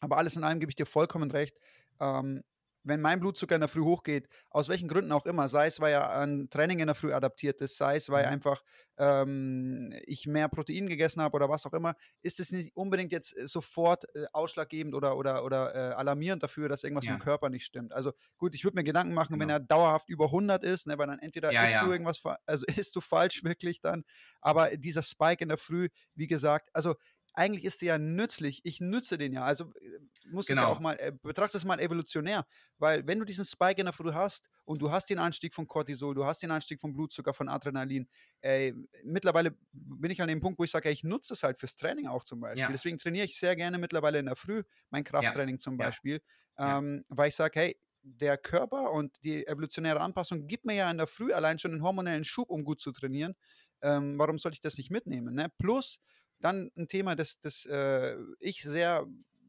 Aber 0.00 0.18
alles 0.18 0.36
in 0.36 0.44
allem 0.44 0.60
gebe 0.60 0.70
ich 0.70 0.76
dir 0.76 0.86
vollkommen 0.86 1.30
recht. 1.30 1.58
Ähm, 2.00 2.42
wenn 2.84 3.00
mein 3.00 3.20
Blutzucker 3.20 3.54
in 3.54 3.60
der 3.60 3.68
Früh 3.68 3.82
hochgeht, 3.82 4.28
aus 4.50 4.68
welchen 4.68 4.88
Gründen 4.88 5.12
auch 5.12 5.26
immer, 5.26 5.48
sei 5.48 5.66
es, 5.66 5.80
weil 5.80 5.92
er 5.92 6.10
an 6.10 6.48
Training 6.50 6.78
in 6.80 6.86
der 6.86 6.94
Früh 6.94 7.12
adaptiert 7.12 7.60
ist, 7.60 7.76
sei 7.76 7.96
es, 7.96 8.08
weil 8.08 8.24
Mhm. 8.24 8.38
einfach 8.38 8.62
ähm, 8.98 9.92
ich 10.06 10.26
mehr 10.26 10.48
Protein 10.48 10.88
gegessen 10.88 11.20
habe 11.22 11.36
oder 11.36 11.48
was 11.48 11.66
auch 11.66 11.72
immer, 11.72 11.94
ist 12.22 12.40
es 12.40 12.50
nicht 12.52 12.74
unbedingt 12.76 13.12
jetzt 13.12 13.36
äh, 13.36 13.46
sofort 13.46 14.04
äh, 14.14 14.26
ausschlaggebend 14.32 14.94
oder, 14.94 15.16
oder, 15.16 15.44
oder 15.44 15.74
äh, 15.74 15.94
alarmierend 15.94 16.42
dafür, 16.42 16.68
dass 16.68 16.84
irgendwas 16.84 17.06
Ja. 17.06 17.08
im 17.08 17.18
Körper 17.18 17.48
nicht 17.50 17.64
stimmt. 17.64 17.92
Also 17.92 18.12
gut, 18.38 18.54
ich 18.54 18.64
würde 18.64 18.76
mir 18.76 18.84
Gedanken 18.84 19.14
machen, 19.14 19.38
wenn 19.38 19.48
Genau. 19.48 19.50
er 19.50 19.60
dauerhaft 19.60 20.08
über 20.08 20.30
100 20.30 20.64
ist, 20.64 20.86
ne, 20.86 20.98
weil 20.98 21.06
dann 21.06 21.18
entweder 21.18 21.54
Ja, 21.54 21.62
isst 21.62 21.80
ja. 21.82 21.82
du 21.82 21.90
irgendwas, 21.92 22.22
also 22.46 22.64
isst 22.86 22.96
du 22.96 23.00
falsch 23.00 23.44
wirklich 23.44 23.80
dann, 23.80 24.04
aber 24.40 24.76
dieser 24.76 25.02
Spike 25.02 25.42
in 25.42 25.48
der 25.48 25.58
Früh, 25.58 25.88
wie 26.14 26.26
gesagt, 26.26 26.70
also 26.72 26.94
eigentlich 27.38 27.64
ist 27.64 27.80
der 27.82 27.88
ja 27.88 27.98
nützlich. 27.98 28.60
Ich 28.64 28.80
nütze 28.80 29.16
den 29.18 29.32
ja. 29.32 29.44
Also 29.44 29.72
äh, 29.80 30.00
muss 30.30 30.50
es 30.50 30.58
ja 30.58 30.66
Genau. 30.66 30.72
auch 30.72 30.80
mal, 30.80 30.94
äh, 31.00 31.12
betrachte 31.22 31.56
es 31.56 31.64
mal 31.64 31.80
evolutionär. 31.80 32.46
Weil 32.78 33.06
wenn 33.06 33.18
du 33.18 33.24
diesen 33.24 33.44
Spike 33.44 33.80
in 33.80 33.86
der 33.86 33.92
Früh 33.94 34.12
hast 34.12 34.50
und 34.64 34.82
du 34.82 34.90
hast 34.90 35.08
den 35.10 35.18
Anstieg 35.18 35.54
von 35.54 35.66
Cortisol, 35.66 36.14
du 36.14 36.24
hast 36.26 36.42
den 36.42 36.50
Anstieg 36.50 36.80
von 36.80 36.92
Blutzucker, 36.92 37.32
von 37.34 37.48
Adrenalin, 37.48 38.08
ey, 38.40 38.74
mittlerweile 39.04 39.56
bin 39.72 40.10
ich 40.10 40.20
an 40.20 40.28
dem 40.28 40.40
Punkt, 40.40 40.58
wo 40.58 40.64
ich 40.64 40.70
sage, 40.70 40.90
ich 40.90 41.04
nutze 41.04 41.32
es 41.34 41.42
halt 41.42 41.58
fürs 41.58 41.76
Training 41.76 42.06
auch 42.06 42.24
zum 42.24 42.40
Beispiel. 42.40 42.60
Ja. 42.60 42.72
Deswegen 42.72 42.98
trainiere 42.98 43.24
ich 43.26 43.38
sehr 43.38 43.56
gerne 43.56 43.78
mittlerweile 43.78 44.18
in 44.18 44.26
der 44.26 44.36
Früh 44.36 44.62
mein 44.90 45.04
Krafttraining 45.04 45.58
zum 45.58 45.78
Ja. 45.78 45.84
Beispiel, 45.86 46.20
Ja. 46.58 46.78
ähm, 46.78 47.04
weil 47.08 47.28
ich 47.28 47.36
sage, 47.36 47.58
hey, 47.60 47.80
der 48.02 48.38
Körper 48.38 48.90
und 48.92 49.16
die 49.24 49.46
evolutionäre 49.46 50.00
Anpassung 50.00 50.46
gibt 50.46 50.64
mir 50.64 50.74
ja 50.74 50.90
in 50.90 50.98
der 50.98 51.06
Früh 51.08 51.32
allein 51.32 51.58
schon 51.58 51.72
einen 51.72 51.82
hormonellen 51.82 52.24
Schub, 52.24 52.48
um 52.50 52.64
gut 52.64 52.80
zu 52.80 52.92
trainieren. 52.92 53.34
Ähm, 53.82 54.18
warum 54.18 54.38
soll 54.38 54.52
ich 54.52 54.60
das 54.60 54.76
nicht 54.78 54.90
mitnehmen? 54.90 55.34
Ne? 55.34 55.50
Plus 55.58 56.00
dann 56.40 56.70
ein 56.76 56.88
Thema, 56.88 57.16
das, 57.16 57.40
das 57.40 57.66
äh, 57.66 58.16
ich 58.40 58.62
sehr 58.62 59.06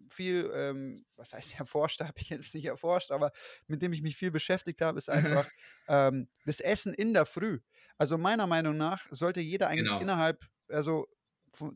viel, 0.10 0.50
ähm, 0.54 1.06
was 1.16 1.34
heißt 1.34 1.54
erforscht, 1.60 2.02
habe 2.02 2.14
ich 2.20 2.30
jetzt 2.30 2.54
nicht 2.54 2.66
erforscht, 2.66 3.12
aber 3.12 3.32
mit 3.68 3.82
dem 3.82 3.94
ich 3.94 4.02
mich 4.02 4.18
viel 4.18 4.32
beschäftigt 4.32 4.82
habe, 4.82 4.98
ist 4.98 5.10
einfach 5.10 5.50
ähm, 5.88 6.30
das 6.46 6.60
Essen 6.60 6.94
in 6.94 7.14
der 7.14 7.26
Früh. 7.26 7.60
Also 7.98 8.18
meiner 8.18 8.48
Meinung 8.48 8.78
nach 8.78 9.06
sollte 9.12 9.42
jeder 9.42 9.68
eigentlich 9.68 9.86
Genau. 9.86 10.00
innerhalb, 10.00 10.46
also 10.70 11.08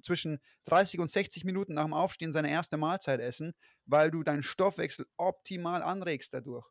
zwischen 0.01 0.39
30 0.65 0.99
und 0.99 1.11
60 1.11 1.43
Minuten 1.43 1.73
nach 1.73 1.83
dem 1.83 1.93
Aufstehen 1.93 2.31
seine 2.31 2.49
erste 2.49 2.77
Mahlzeit 2.77 3.19
essen, 3.19 3.53
weil 3.85 4.11
du 4.11 4.23
deinen 4.23 4.43
Stoffwechsel 4.43 5.05
optimal 5.17 5.81
anregst 5.83 6.33
dadurch. 6.33 6.65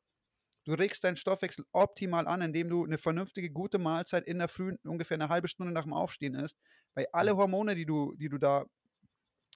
Du 0.64 0.72
regst 0.72 1.02
deinen 1.02 1.16
Stoffwechsel 1.16 1.64
optimal 1.72 2.28
an, 2.28 2.40
indem 2.40 2.68
du 2.68 2.84
eine 2.84 2.98
vernünftige, 2.98 3.50
gute 3.50 3.78
Mahlzeit 3.78 4.26
in 4.26 4.38
der 4.38 4.48
Früh 4.48 4.76
ungefähr 4.84 5.16
eine 5.16 5.28
halbe 5.28 5.48
Stunde 5.48 5.72
nach 5.72 5.82
dem 5.82 5.92
Aufstehen 5.92 6.34
isst, 6.34 6.58
weil 6.94 7.06
alle 7.12 7.36
Hormone, 7.36 7.74
die 7.74 7.86
du, 7.86 8.14
die 8.16 8.28
du 8.28 8.38
da 8.38 8.64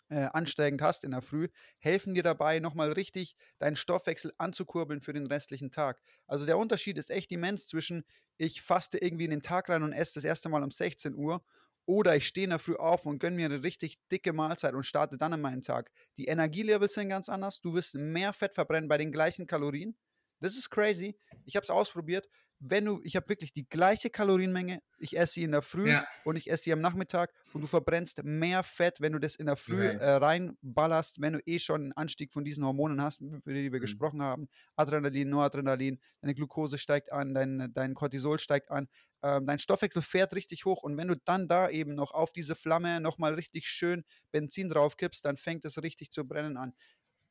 äh, 0.09 0.29
ansteigend 0.33 0.83
hast 0.83 1.05
in 1.05 1.13
der 1.13 1.23
Früh, 1.23 1.49
helfen 1.79 2.15
dir 2.15 2.23
dabei, 2.23 2.59
nochmal 2.59 2.93
richtig 2.93 3.37
deinen 3.59 3.77
Stoffwechsel 3.77 4.33
anzukurbeln 4.39 5.01
für 5.01 5.13
den 5.13 5.27
restlichen 5.27 5.71
Tag. 5.71 6.01
Also 6.27 6.47
der 6.47 6.59
Unterschied 6.59 6.99
ist 6.99 7.11
echt 7.11 7.31
immens 7.33 7.67
zwischen, 7.67 8.05
ich 8.37 8.63
faste 8.63 8.99
irgendwie 8.99 9.25
in 9.25 9.31
den 9.31 9.43
Tag 9.43 9.69
rein 9.69 9.83
und 9.83 9.93
esse 9.93 10.15
das 10.15 10.25
erste 10.25 10.49
Mal 10.49 10.63
um 10.63 10.71
16 10.71 11.15
Uhr 11.15 11.45
oder 11.87 12.17
ich 12.17 12.27
stehe 12.27 12.45
in 12.45 12.51
der 12.51 12.59
Früh 12.59 12.75
auf 12.75 13.07
und 13.07 13.21
gönne 13.21 13.37
mir 13.37 13.47
eine 13.47 13.63
richtig 13.63 13.99
dicke 14.11 14.33
Mahlzeit 14.33 14.75
und 14.75 14.85
starte 14.85 15.17
dann 15.17 15.33
in 15.33 15.41
meinen 15.41 15.63
Tag. 15.63 15.93
Die 16.19 16.27
Energielevels 16.27 16.95
sind 16.95 17.09
ganz 17.09 17.29
anders. 17.29 17.61
Du 17.61 17.75
wirst 17.75 17.95
mehr 17.95 18.33
Fett 18.33 18.55
verbrennen 18.55 18.89
bei 18.89 18.99
den 18.99 19.13
gleichen 19.13 19.47
Kalorien. 19.47 19.97
Das 20.41 20.57
ist 20.57 20.71
crazy. 20.71 21.19
Ich 21.45 21.57
habe 21.57 21.65
es 21.65 21.71
ausprobiert. 21.71 22.29
Wenn 22.59 22.87
du, 22.87 23.01
ich 23.05 23.17
habe 23.17 23.29
wirklich 23.29 23.53
die 23.53 23.69
gleiche 23.69 24.09
Kalorienmenge, 24.09 24.81
ich 24.99 25.19
esse 25.19 25.35
sie 25.35 25.43
in 25.43 25.53
der 25.53 25.61
Früh 25.61 25.91
Ja. 25.91 26.07
und 26.23 26.37
ich 26.37 26.51
esse 26.51 26.65
sie 26.65 26.73
am 26.73 26.81
Nachmittag 26.81 27.35
und 27.53 27.61
du 27.61 27.67
verbrennst 27.67 28.23
mehr 28.25 28.63
Fett, 28.63 28.99
wenn 29.03 29.13
du 29.13 29.19
das 29.19 29.37
in 29.37 29.45
der 29.45 29.57
Früh 29.57 29.89
Okay. 29.89 29.99
äh, 29.99 30.13
reinballerst, 30.13 31.21
wenn 31.21 31.35
du 31.35 31.41
eh 31.45 31.59
schon 31.59 31.83
einen 31.83 31.93
Anstieg 31.93 32.33
von 32.33 32.45
diesen 32.45 32.65
Hormonen 32.65 33.03
hast, 33.03 33.21
über 33.21 33.53
die 33.53 33.73
wir 33.73 33.81
Mhm. 33.81 33.81
gesprochen 33.81 34.23
haben. 34.23 34.49
Adrenalin, 34.75 35.29
Noradrenalin, 35.29 35.99
deine 36.23 36.35
Glucose 36.35 36.79
steigt 36.79 37.13
an, 37.13 37.35
dein, 37.35 37.71
dein 37.75 37.93
Cortisol 37.93 38.39
steigt 38.39 38.71
an, 38.71 38.89
ähm, 39.23 39.45
dein 39.47 39.59
Stoffwechsel 39.59 40.01
fährt 40.01 40.33
richtig 40.35 40.65
hoch 40.65 40.83
und 40.83 40.97
wenn 40.97 41.09
du 41.09 41.17
dann 41.17 41.49
da 41.49 41.69
eben 41.69 41.95
noch 41.95 42.13
auf 42.13 42.33
diese 42.33 42.55
Flamme 42.55 43.01
nochmal 43.01 43.35
richtig 43.35 43.69
schön 43.69 44.05
Benzin 44.31 44.71
drauf 44.71 44.97
kippst, 44.97 45.25
dann 45.27 45.37
fängt 45.37 45.67
es 45.67 45.83
richtig 45.83 46.11
zu 46.11 46.25
brennen 46.27 46.57
an. 46.57 46.75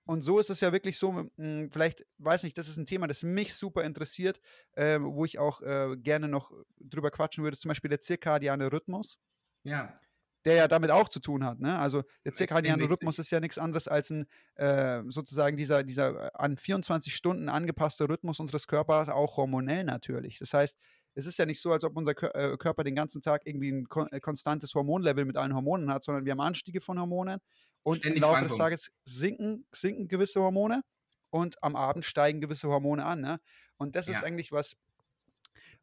Und 0.05 0.21
so 0.21 0.39
ist 0.39 0.49
es 0.49 0.59
ja 0.61 0.71
wirklich 0.71 0.97
so, 0.97 1.11
mh, 1.37 1.69
vielleicht, 1.71 2.05
weiß 2.19 2.43
nicht, 2.43 2.57
das 2.57 2.67
ist 2.67 2.77
ein 2.77 2.85
Thema, 2.85 3.07
das 3.07 3.23
mich 3.23 3.53
super 3.55 3.83
interessiert, 3.83 4.39
äh, 4.73 4.99
wo 5.01 5.25
ich 5.25 5.39
auch 5.39 5.61
äh, 5.61 5.95
gerne 5.97 6.27
noch 6.27 6.51
drüber 6.79 7.11
quatschen 7.11 7.43
würde, 7.43 7.57
zum 7.57 7.69
Beispiel 7.69 7.89
der 7.89 8.01
zirkadiane 8.01 8.71
Rhythmus, 8.71 9.17
Ja, 9.63 9.99
der 10.45 10.53
ja 10.55 10.67
damit 10.67 10.91
auch 10.91 11.09
zu 11.09 11.19
tun 11.19 11.43
hat. 11.43 11.59
Ne? 11.59 11.77
Also 11.79 12.03
der 12.23 12.35
zirkadiane. 12.35 12.87
Rhythmus 12.87 13.17
ist 13.17 13.31
ja 13.31 13.39
nichts 13.39 13.57
anderes 13.57 13.87
als 13.87 14.11
ein 14.11 14.27
äh, 14.55 15.01
sozusagen 15.07 15.57
dieser, 15.57 15.83
dieser 15.83 16.27
äh, 16.27 16.31
an 16.35 16.57
24 16.57 17.15
Stunden 17.15 17.49
angepasste 17.49 18.07
Rhythmus 18.07 18.39
unseres 18.39 18.67
Körpers, 18.67 19.09
auch 19.09 19.37
hormonell 19.37 19.83
natürlich. 19.83 20.37
Das 20.37 20.53
heißt, 20.53 20.77
es 21.15 21.25
ist 21.25 21.39
ja 21.39 21.47
nicht 21.47 21.61
so, 21.61 21.71
als 21.71 21.83
ob 21.83 21.97
unser 21.97 22.11
äh, 22.35 22.57
Körper 22.57 22.83
den 22.83 22.93
ganzen 22.93 23.23
Tag 23.23 23.41
irgendwie 23.45 23.71
ein 23.71 23.87
äh, 24.11 24.19
konstantes 24.19 24.75
Hormonlevel 24.75 25.25
mit 25.25 25.35
allen 25.37 25.55
Hormonen 25.55 25.89
hat, 25.91 26.03
sondern 26.03 26.25
wir 26.25 26.33
haben 26.33 26.41
Anstiege 26.41 26.79
von 26.79 26.99
Hormonen 26.99 27.39
und 27.85 27.99
Ständig 27.99 28.17
im 28.17 28.21
Laufe 28.21 28.45
des 28.45 28.55
Schwankungen. 28.55 28.57
Tages 28.57 28.91
sinken, 29.05 29.67
sinken 29.73 30.09
gewisse 30.09 30.41
Hormone 30.41 30.83
und 31.31 31.63
am 31.63 31.77
Abend 31.77 32.05
steigen 32.05 32.41
gewisse 32.41 32.69
Hormone 32.69 33.05
an. 33.05 33.21
Ne? 33.21 33.39
Und 33.77 33.95
das 33.95 34.09
ist 34.09 34.21
Ja. 34.21 34.23
eigentlich 34.23 34.51
was, 34.51 34.75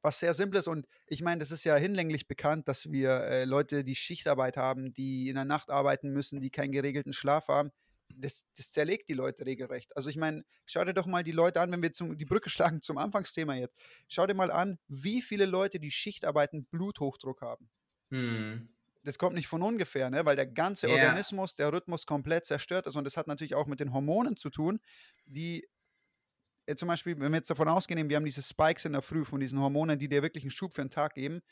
was 0.03 0.19
sehr 0.19 0.35
Simples 0.35 0.67
und 0.67 0.87
ich 1.07 1.23
meine, 1.23 1.39
das 1.41 1.51
ist 1.51 1.65
ja 1.65 1.77
hinlänglich 1.77 2.27
bekannt, 2.27 2.69
dass 2.69 2.91
wir 2.91 3.11
äh, 3.23 3.45
Leute, 3.45 3.85
die 3.85 3.95
Schichtarbeit 3.95 4.57
haben, 4.57 4.93
die 4.93 5.29
in 5.29 5.35
der 5.37 5.45
Nacht 5.45 5.71
arbeiten 5.71 6.11
müssen, 6.11 6.41
die 6.41 6.51
keinen 6.51 6.73
geregelten 6.73 7.13
Schlaf 7.13 7.49
haben, 7.49 7.71
das, 8.15 8.45
das 8.57 8.71
zerlegt 8.71 9.09
die 9.09 9.15
Leute 9.15 9.47
regelrecht. 9.47 9.97
Also 9.97 10.11
ich 10.11 10.17
meine, 10.17 10.45
schau 10.67 10.85
dir 10.85 10.95
doch 10.95 11.07
mal 11.07 11.23
die 11.25 11.33
Leute 11.33 11.61
an, 11.61 11.71
wenn 11.73 11.83
wir 11.83 11.93
zum, 11.93 12.19
die 12.19 12.25
Brücke 12.27 12.51
schlagen 12.79 12.83
zum 12.83 12.99
Anfangsthema 12.99 13.55
jetzt. 13.55 13.77
Schau 14.09 14.27
dir 14.27 14.35
mal 14.35 14.51
an, 14.51 14.79
wie 14.89 15.23
viele 15.23 15.47
Leute, 15.47 15.79
die 15.81 15.91
Schichtarbeiten, 15.91 16.67
Bluthochdruck 16.67 17.41
haben. 17.43 17.71
hm. 18.11 18.67
Das 19.05 19.19
kommt 19.19 19.35
nicht 19.35 19.49
von 19.49 19.63
ungefähr, 19.63 20.11
ne? 20.11 20.25
weil 20.25 20.37
der 20.37 20.47
ganze 20.47 20.89
Ja. 20.89 20.95
Organismus, 20.95 21.57
der 21.57 21.73
Rhythmus 21.73 22.07
komplett 22.07 22.47
zerstört 22.47 22.87
ist 22.87 22.97
und 22.97 23.05
das 23.05 23.17
hat 23.17 23.27
natürlich 23.27 23.55
auch 23.55 23.67
mit 23.67 23.81
den 23.81 23.93
Hormonen 23.93 24.37
zu 24.37 24.49
tun, 24.51 24.81
die 25.27 25.67
äh, 26.67 26.75
zum 26.77 26.89
Beispiel, 26.89 27.19
wenn 27.19 27.33
wir 27.33 27.39
jetzt 27.39 27.51
davon 27.51 27.69
ausgehen, 27.69 28.09
wir 28.09 28.17
haben 28.17 28.25
diese 28.25 28.43
Spikes 28.43 28.85
in 28.85 28.93
der 28.93 29.03
Früh 29.03 29.25
von 29.25 29.41
diesen 29.41 29.59
Hormonen, 29.61 29.99
die 29.99 30.09
dir 30.09 30.23
wirklich 30.23 30.45
einen 30.45 30.51
Schub 30.51 30.75
für 30.75 30.83
den 30.83 30.91
Tag 30.91 31.15
geben. 31.15 31.43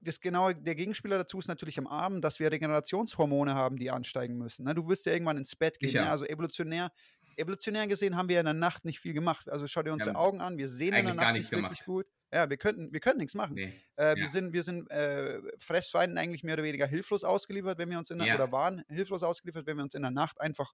Das 0.00 0.20
genau, 0.20 0.52
der 0.52 0.74
Gegenspieler 0.74 1.16
dazu 1.16 1.38
ist 1.38 1.48
natürlich 1.48 1.78
am 1.78 1.86
Abend, 1.86 2.22
dass 2.22 2.38
wir 2.38 2.52
Regenerationshormone 2.52 3.54
haben, 3.54 3.78
die 3.78 3.90
ansteigen 3.90 4.36
müssen. 4.36 4.64
Ne? 4.66 4.74
Du 4.74 4.86
wirst 4.88 5.06
ja 5.06 5.12
irgendwann 5.12 5.38
ins 5.38 5.56
Bett 5.56 5.78
gehen. 5.78 5.88
Ne? 6.04 6.10
Also 6.10 6.26
evolutionär, 6.26 6.92
evolutionär 7.36 7.86
gesehen 7.86 8.16
haben 8.16 8.28
wir 8.28 8.38
in 8.40 8.44
der 8.46 8.54
Nacht 8.54 8.84
nicht 8.84 9.00
viel 9.00 9.12
gemacht. 9.14 9.48
Also 9.50 9.66
schau 9.66 9.82
dir 9.82 9.92
unsere 9.92 10.10
haben 10.10 10.16
Augen 10.16 10.40
an, 10.40 10.58
wir 10.58 10.68
sehen 10.68 10.94
in 10.94 11.04
der 11.06 11.14
Nacht 11.14 11.34
nicht 11.34 11.50
wirklich 11.52 11.80
gemacht. 11.80 11.84
gut. 11.84 12.06
Ja, 12.32 12.50
wir 12.50 12.56
könnten, 12.56 12.92
wir 12.92 13.00
könnten 13.00 13.18
nichts 13.18 13.34
machen. 13.34 13.54
Nee. 13.54 13.72
Äh, 13.96 14.16
Wir 14.16 14.24
Ja. 14.24 14.28
sind, 14.28 14.52
wir 14.52 14.62
sind 14.62 14.90
äh, 14.90 15.40
Fressfeinden 15.58 16.18
eigentlich 16.18 16.42
mehr 16.42 16.54
oder 16.54 16.64
weniger 16.64 16.86
hilflos 16.86 17.24
ausgeliefert, 17.24 17.78
wenn 17.78 17.88
wir 17.90 17.98
uns 17.98 18.10
in 18.10 18.18
der, 18.18 18.26
Ja. 18.28 18.34
oder 18.34 18.50
waren 18.52 18.82
hilflos 18.88 19.22
ausgeliefert, 19.22 19.66
wenn 19.66 19.76
wir 19.76 19.84
uns 19.84 19.94
in 19.94 20.02
der 20.02 20.10
Nacht 20.10 20.40
einfach, 20.40 20.72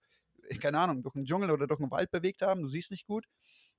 äh, 0.48 0.56
keine 0.56 0.78
Ahnung, 0.78 1.02
durch 1.02 1.14
einen 1.14 1.24
Dschungel 1.26 1.50
oder 1.50 1.66
durch 1.66 1.80
einen 1.80 1.90
Wald 1.90 2.10
bewegt 2.10 2.42
haben. 2.42 2.62
Du 2.62 2.68
siehst 2.68 2.90
nicht 2.90 3.06
gut. 3.06 3.26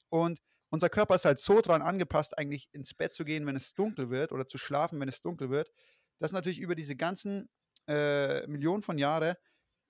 Und 0.10 0.40
unser 0.70 0.90
Körper 0.90 1.16
ist 1.16 1.26
halt 1.26 1.40
so 1.40 1.62
dran 1.62 1.82
angepasst, 1.82 2.38
eigentlich 2.38 2.68
ins 2.72 2.94
Bett 2.94 3.14
zu 3.14 3.24
gehen, 3.26 3.46
wenn 3.46 3.56
es 3.56 3.74
dunkel 3.74 4.10
wird, 4.10 4.32
oder 4.32 4.48
zu 4.48 4.58
schlafen, 4.58 5.00
wenn 5.00 5.10
es 5.10 5.22
dunkel 5.22 5.50
wird, 5.50 5.72
dass 6.20 6.32
natürlich 6.32 6.60
über 6.60 6.76
diese 6.76 6.96
ganzen 6.96 7.50
äh, 7.88 8.46
Millionen 8.48 8.82
von 8.84 8.98
Jahren 8.98 9.36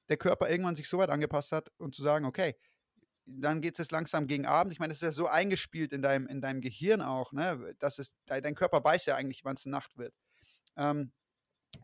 der 0.10 0.18
Körper 0.18 0.50
irgendwann 0.50 0.76
sich 0.76 0.90
so 0.90 0.98
weit 0.98 1.10
angepasst 1.10 1.52
hat, 1.52 1.72
um 1.78 1.92
zu 1.94 2.02
sagen, 2.02 2.26
okay, 2.26 2.56
dann 3.26 3.62
geht 3.62 3.76
es 3.76 3.80
jetzt 3.80 3.92
langsam 3.92 4.28
gegen 4.28 4.46
Abend. 4.46 4.74
Ich 4.74 4.80
meine, 4.80 4.92
das 4.92 4.98
ist 4.98 5.04
ja 5.04 5.12
so 5.12 5.28
eingespielt 5.28 5.94
in 5.94 6.02
deinem, 6.02 6.28
in 6.28 6.42
deinem 6.42 6.62
Gehirn 6.62 7.02
auch, 7.02 7.32
ne? 7.34 7.76
Das 7.80 8.00
ist, 8.00 8.16
dein 8.28 8.56
Körper 8.56 8.84
weiß 8.84 9.06
ja 9.08 9.16
eigentlich, 9.16 9.46
wann 9.46 9.56
es 9.56 9.66
Nacht 9.66 9.98
wird. 9.98 10.14
Ähm, 10.78 11.14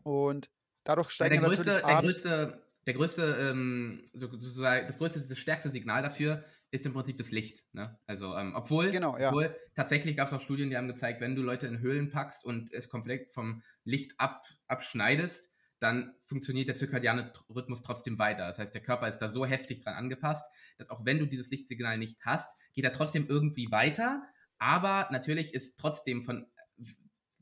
und 0.04 0.50
dadurch 0.84 1.10
Ja, 1.18 1.28
steigen 1.28 1.28
der 1.28 1.40
größte, 1.40 1.70
natürlich 1.70 1.86
der 1.86 1.96
größte, 1.96 2.62
der 2.86 2.94
größte, 2.94 3.22
ähm, 3.50 4.02
so- 4.12 4.28
sozusagen, 4.30 4.86
das 4.86 4.98
größte, 4.98 5.20
das 5.28 5.38
stärkste 5.38 5.68
Signal 5.70 6.02
dafür 6.02 6.44
ist 6.70 6.86
im 6.86 6.92
Prinzip 6.94 7.18
das 7.18 7.30
Licht. 7.30 7.64
Ne? 7.74 7.98
Also, 8.06 8.34
ähm, 8.36 8.54
obwohl, 8.54 8.92
Genau, 8.92 9.16
ja. 9.18 9.28
obwohl 9.28 9.56
tatsächlich 9.74 10.16
gab 10.16 10.28
es 10.28 10.34
auch 10.34 10.40
Studien, 10.40 10.70
die 10.70 10.76
haben 10.76 10.88
gezeigt, 10.88 11.20
wenn 11.20 11.34
du 11.36 11.42
Leute 11.42 11.66
in 11.66 11.80
Höhlen 11.80 12.10
packst 12.10 12.44
und 12.44 12.72
es 12.72 12.88
komplett 12.88 13.32
vom 13.34 13.62
Licht 13.84 14.14
ab, 14.18 14.42
abschneidest, 14.66 15.49
dann 15.80 16.14
funktioniert 16.22 16.68
der 16.68 16.76
zirkadiane 16.76 17.32
Rhythmus 17.48 17.82
trotzdem 17.82 18.18
weiter. 18.18 18.46
Das 18.46 18.58
heißt, 18.58 18.74
der 18.74 18.82
Körper 18.82 19.08
ist 19.08 19.18
da 19.18 19.28
so 19.28 19.46
heftig 19.46 19.80
dran 19.80 19.94
angepasst, 19.94 20.44
dass 20.78 20.90
auch 20.90 21.04
wenn 21.04 21.18
du 21.18 21.26
dieses 21.26 21.50
Lichtsignal 21.50 21.98
nicht 21.98 22.18
hast, 22.24 22.54
geht 22.74 22.84
er 22.84 22.92
trotzdem 22.92 23.26
irgendwie 23.28 23.70
weiter. 23.70 24.22
Aber 24.58 25.08
natürlich 25.10 25.54
ist 25.54 25.78
trotzdem 25.78 26.22
von 26.22 26.46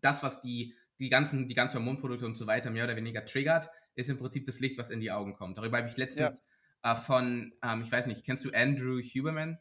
das, 0.00 0.22
was 0.22 0.40
die, 0.40 0.74
die, 1.00 1.08
ganzen, 1.08 1.48
die 1.48 1.54
ganze 1.54 1.78
Hormonproduktion 1.78 2.30
und 2.30 2.36
so 2.36 2.46
weiter 2.46 2.70
mehr 2.70 2.84
oder 2.84 2.96
weniger 2.96 3.24
triggert, 3.24 3.68
ist 3.96 4.08
im 4.08 4.16
Prinzip 4.18 4.46
das 4.46 4.60
Licht, 4.60 4.78
was 4.78 4.90
in 4.90 5.00
die 5.00 5.10
Augen 5.10 5.34
kommt. 5.34 5.58
Darüber 5.58 5.78
habe 5.78 5.88
ich 5.88 5.96
letztens 5.96 6.44
äh, 6.84 6.94
von, 6.94 7.52
ähm, 7.62 7.82
ich 7.82 7.90
weiß 7.90 8.06
nicht, 8.06 8.24
kennst 8.24 8.44
du 8.44 8.52
Andrew 8.52 9.00
Huberman? 9.00 9.58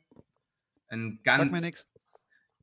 Ein 0.90 1.20
ganz, 1.24 1.44
Sag 1.44 1.52
mir 1.52 1.62
nichts. 1.62 1.88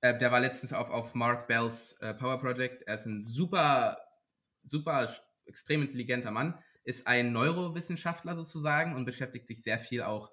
äh, 0.01 0.17
der 0.17 0.31
war 0.31 0.39
letztens 0.39 0.73
auf, 0.73 0.91
auf 0.91 1.15
Mark 1.15 1.49
Bells 1.49 1.95
äh, 2.01 2.15
Power 2.15 2.39
Project. 2.39 2.83
Er 2.83 2.95
ist 2.95 3.07
ein 3.07 3.25
super, 3.25 3.99
super 4.69 5.13
extrem 5.47 5.83
intelligenter 5.83 6.31
Mann, 6.31 6.59
ist 6.85 7.07
ein 7.07 7.33
Neurowissenschaftler 7.33 8.37
sozusagen 8.37 8.95
und 8.95 9.05
beschäftigt 9.05 9.47
sich 9.49 9.63
sehr 9.63 9.79
viel 9.79 10.03
auch 10.03 10.31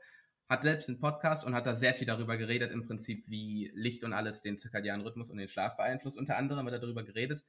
hat 0.51 0.63
selbst 0.63 0.89
einen 0.89 0.99
Podcast 0.99 1.45
und 1.45 1.55
hat 1.55 1.65
da 1.65 1.77
sehr 1.77 1.93
viel 1.93 2.05
darüber 2.05 2.35
geredet, 2.35 2.73
im 2.73 2.85
Prinzip, 2.85 3.23
wie 3.27 3.71
Licht 3.73 4.03
und 4.03 4.11
alles 4.11 4.41
den 4.41 4.57
zirkadianen 4.57 5.05
Rhythmus 5.05 5.29
und 5.29 5.37
den 5.37 5.47
Schlaf 5.47 5.77
beeinflusst. 5.77 6.17
Unter 6.17 6.35
anderem 6.35 6.65
hat 6.65 6.73
er 6.73 6.79
darüber 6.79 7.03
geredet. 7.03 7.45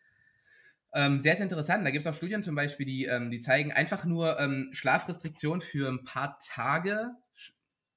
Ähm, 0.95 1.19
sehr, 1.19 1.35
sehr 1.35 1.43
interessant. 1.43 1.85
Da 1.85 1.91
gibt 1.91 2.07
es 2.07 2.07
auch 2.07 2.17
Studien 2.17 2.45
zum 2.45 2.55
Beispiel, 2.55 2.87
die, 2.87 3.07
ähm, 3.07 3.33
die 3.33 3.41
zeigen, 3.41 3.73
einfach 3.73 4.05
nur 4.05 4.39
ähm, 4.39 4.71
Schlafrestriktion 4.73 5.61
für 5.61 5.89
ein 5.89 6.05
paar 6.05 6.39
Tage 6.39 7.11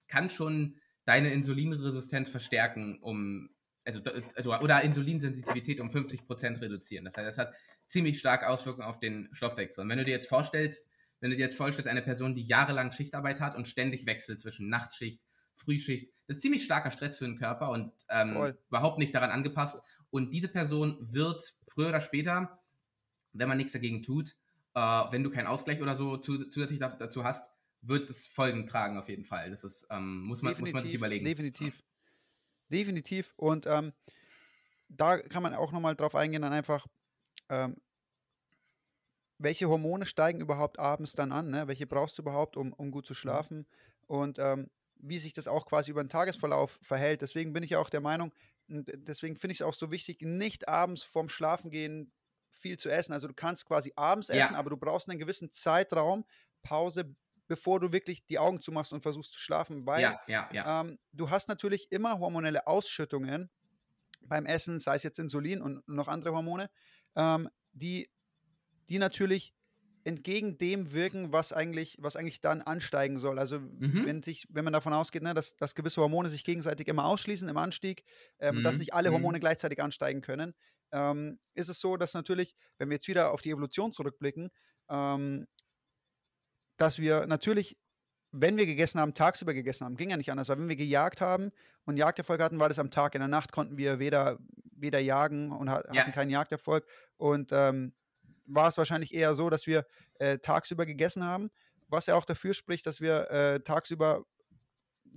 kann 0.07 0.31
schon 0.31 0.77
deine 1.05 1.31
Insulinresistenz 1.31 2.31
verstärken, 2.31 2.97
um 2.99 3.49
also, 3.85 4.01
also 4.35 4.55
oder 4.55 4.81
Insulinsensitivität 4.81 5.79
um 5.79 5.89
50% 5.89 6.61
reduzieren. 6.61 7.05
Das 7.05 7.15
heißt, 7.15 7.27
das 7.27 7.37
hat 7.37 7.53
ziemlich 7.87 8.19
stark 8.19 8.43
Auswirkungen 8.43 8.87
auf 8.87 8.99
den 8.99 9.29
Stoffwechsel. 9.31 9.83
Und 9.83 9.89
wenn 9.89 9.97
du 9.97 10.05
dir 10.05 10.11
jetzt 10.11 10.27
vorstellst, 10.27 10.89
wenn 11.19 11.29
du 11.29 11.37
dir 11.37 11.43
jetzt 11.43 11.55
vorstellst, 11.57 11.87
eine 11.87 12.01
Person, 12.01 12.35
die 12.35 12.43
jahrelang 12.43 12.91
Schichtarbeit 12.91 13.39
hat 13.41 13.55
und 13.55 13.67
ständig 13.67 14.05
wechselt 14.05 14.39
zwischen 14.39 14.69
Nachtschicht, 14.69 15.21
Frühschicht, 15.55 16.11
das 16.27 16.37
ist 16.37 16.41
ziemlich 16.41 16.63
starker 16.63 16.91
Stress 16.91 17.17
für 17.17 17.25
den 17.25 17.37
Körper 17.37 17.69
und 17.69 17.93
ähm, 18.09 18.53
überhaupt 18.67 18.97
nicht 18.99 19.15
daran 19.15 19.31
angepasst. 19.31 19.81
Und 20.09 20.31
diese 20.31 20.47
Person 20.47 20.97
wird 20.99 21.55
früher 21.67 21.89
oder 21.89 22.01
später, 22.01 22.59
wenn 23.33 23.47
man 23.47 23.57
nichts 23.57 23.73
dagegen 23.73 24.01
tut, 24.01 24.35
äh, 24.75 24.79
wenn 24.79 25.23
du 25.23 25.29
keinen 25.29 25.47
Ausgleich 25.47 25.81
oder 25.81 25.95
so 25.95 26.17
zusätzlich 26.17 26.79
dazu 26.79 27.23
hast, 27.23 27.49
wird 27.81 28.09
es 28.09 28.25
Folgen 28.25 28.67
tragen 28.67 28.97
auf 28.97 29.09
jeden 29.09 29.25
Fall. 29.25 29.51
Das 29.51 29.63
ist, 29.63 29.87
ähm, 29.89 30.21
muss, 30.21 30.41
man, 30.41 30.59
muss 30.59 30.73
man 30.73 30.83
sich 30.83 30.93
überlegen. 30.93 31.25
Definitiv. 31.25 31.81
Definitiv. 32.69 33.33
Und 33.37 33.67
ähm, 33.67 33.93
da 34.89 35.17
kann 35.17 35.43
man 35.43 35.53
auch 35.53 35.71
nochmal 35.71 35.95
drauf 35.95 36.15
eingehen, 36.15 36.41
dann 36.41 36.53
einfach, 36.53 36.87
ähm, 37.49 37.77
welche 39.37 39.67
Hormone 39.67 40.05
steigen 40.05 40.39
überhaupt 40.39 40.79
abends 40.79 41.13
dann 41.13 41.31
an? 41.31 41.49
Ne? 41.49 41.67
Welche 41.67 41.87
brauchst 41.87 42.17
du 42.17 42.21
überhaupt, 42.21 42.57
um, 42.57 42.73
um 42.73 42.91
gut 42.91 43.05
zu 43.05 43.13
schlafen? 43.13 43.65
Und 44.07 44.39
ähm, 44.39 44.69
wie 44.97 45.19
sich 45.19 45.33
das 45.33 45.47
auch 45.47 45.65
quasi 45.65 45.91
über 45.91 46.03
den 46.03 46.09
Tagesverlauf 46.09 46.79
verhält. 46.81 47.21
Deswegen 47.21 47.53
bin 47.53 47.63
ich 47.63 47.75
auch 47.75 47.89
der 47.89 48.01
Meinung, 48.01 48.33
deswegen 48.67 49.35
finde 49.35 49.53
ich 49.53 49.59
es 49.59 49.65
auch 49.65 49.73
so 49.73 49.91
wichtig, 49.91 50.21
nicht 50.21 50.67
abends 50.67 51.03
vorm 51.03 51.29
Schlafengehen 51.29 52.11
viel 52.51 52.77
zu 52.77 52.89
essen. 52.89 53.13
Also 53.13 53.27
du 53.27 53.33
kannst 53.33 53.65
quasi 53.65 53.93
abends 53.95 54.29
essen, 54.29 54.53
ja. 54.53 54.59
aber 54.59 54.69
du 54.69 54.77
brauchst 54.77 55.09
einen 55.09 55.19
gewissen 55.19 55.51
Zeitraum, 55.51 56.25
Pause, 56.63 57.13
bevor 57.47 57.79
du 57.79 57.91
wirklich 57.91 58.25
die 58.25 58.39
Augen 58.39 58.61
zumachst 58.61 58.91
und 58.93 59.01
versuchst 59.01 59.33
zu 59.33 59.39
schlafen, 59.39 59.85
weil 59.85 60.01
ja, 60.01 60.19
ja, 60.27 60.49
ja. 60.51 60.81
Ähm, 60.81 60.97
du 61.11 61.29
hast 61.29 61.47
natürlich 61.47 61.91
immer 61.91 62.19
hormonelle 62.19 62.65
Ausschüttungen 62.65 63.51
beim 64.21 64.47
Essen, 64.47 64.79
sei 64.79 64.95
es 64.95 65.03
jetzt 65.03 65.19
Insulin 65.19 65.61
und 65.61 65.87
noch 65.87 66.07
andere 66.07 66.33
Hormone, 66.33 66.71
ähm, 67.15 67.49
die, 67.73 68.09
die 68.89 68.99
natürlich 68.99 69.53
entgegen 70.05 70.59
dem 70.59 70.91
wirken, 70.93 71.31
was 71.31 71.51
eigentlich, 71.51 71.97
was 71.99 72.15
eigentlich 72.15 72.39
dann 72.39 72.61
ansteigen 72.61 73.17
soll. 73.17 73.39
Also 73.39 73.59
mhm. 73.59 74.05
wenn, 74.05 74.23
sich, 74.23 74.45
wenn 74.49 74.63
man 74.63 74.71
davon 74.71 74.93
ausgeht, 74.93 75.23
ne, 75.23 75.33
dass, 75.33 75.55
dass 75.55 75.73
gewisse 75.73 75.99
Hormone 75.99 76.29
sich 76.29 76.43
gegenseitig 76.43 76.87
immer 76.87 77.05
ausschließen 77.05 77.49
im 77.49 77.57
Anstieg, 77.57 78.03
ähm, 78.39 78.59
mhm. 78.59 78.63
dass 78.63 78.77
nicht 78.77 78.93
alle 78.93 79.09
mhm. 79.09 79.15
Hormone 79.15 79.39
mhm. 79.39 79.41
gleichzeitig 79.41 79.81
ansteigen 79.81 80.21
können, 80.21 80.53
ähm, 80.91 81.39
ist 81.55 81.69
es 81.69 81.79
so, 81.79 81.97
dass 81.97 82.13
natürlich, 82.13 82.55
wenn 82.77 82.89
wir 82.89 82.95
jetzt 82.95 83.07
wieder 83.07 83.31
auf 83.31 83.41
die 83.41 83.49
Evolution 83.49 83.93
zurückblicken, 83.93 84.51
ähm, 84.89 85.47
dass 86.77 86.99
wir 86.99 87.25
natürlich, 87.25 87.75
wenn 88.41 88.57
wir 88.57 88.65
gegessen 88.65 88.99
haben, 88.99 89.13
tagsüber 89.13 89.53
gegessen 89.53 89.85
haben. 89.85 89.95
Ging 89.95 90.09
ja 90.09 90.17
nicht 90.17 90.31
anders, 90.31 90.49
weil 90.49 90.57
wenn 90.57 90.69
wir 90.69 90.75
gejagt 90.75 91.21
haben 91.21 91.51
und 91.85 91.97
Jagderfolg 91.97 92.41
hatten, 92.41 92.59
war 92.59 92.69
das 92.69 92.79
am 92.79 92.91
Tag. 92.91 93.15
In 93.15 93.19
der 93.19 93.27
Nacht 93.27 93.51
konnten 93.51 93.77
wir 93.77 93.99
weder, 93.99 94.37
weder 94.75 94.99
jagen 94.99 95.51
und 95.51 95.69
hatten 95.69 95.93
ja. 95.93 96.09
keinen 96.09 96.29
Jagderfolg. 96.29 96.85
Und 97.17 97.51
ähm, 97.51 97.93
war 98.45 98.67
es 98.67 98.77
wahrscheinlich 98.77 99.13
eher 99.13 99.33
so, 99.33 99.49
dass 99.49 99.67
wir 99.67 99.85
äh, 100.19 100.37
tagsüber 100.39 100.85
gegessen 100.85 101.23
haben, 101.23 101.49
was 101.87 102.07
ja 102.07 102.15
auch 102.15 102.25
dafür 102.25 102.53
spricht, 102.53 102.85
dass 102.85 103.01
wir 103.01 103.29
äh, 103.31 103.59
tagsüber 103.61 104.25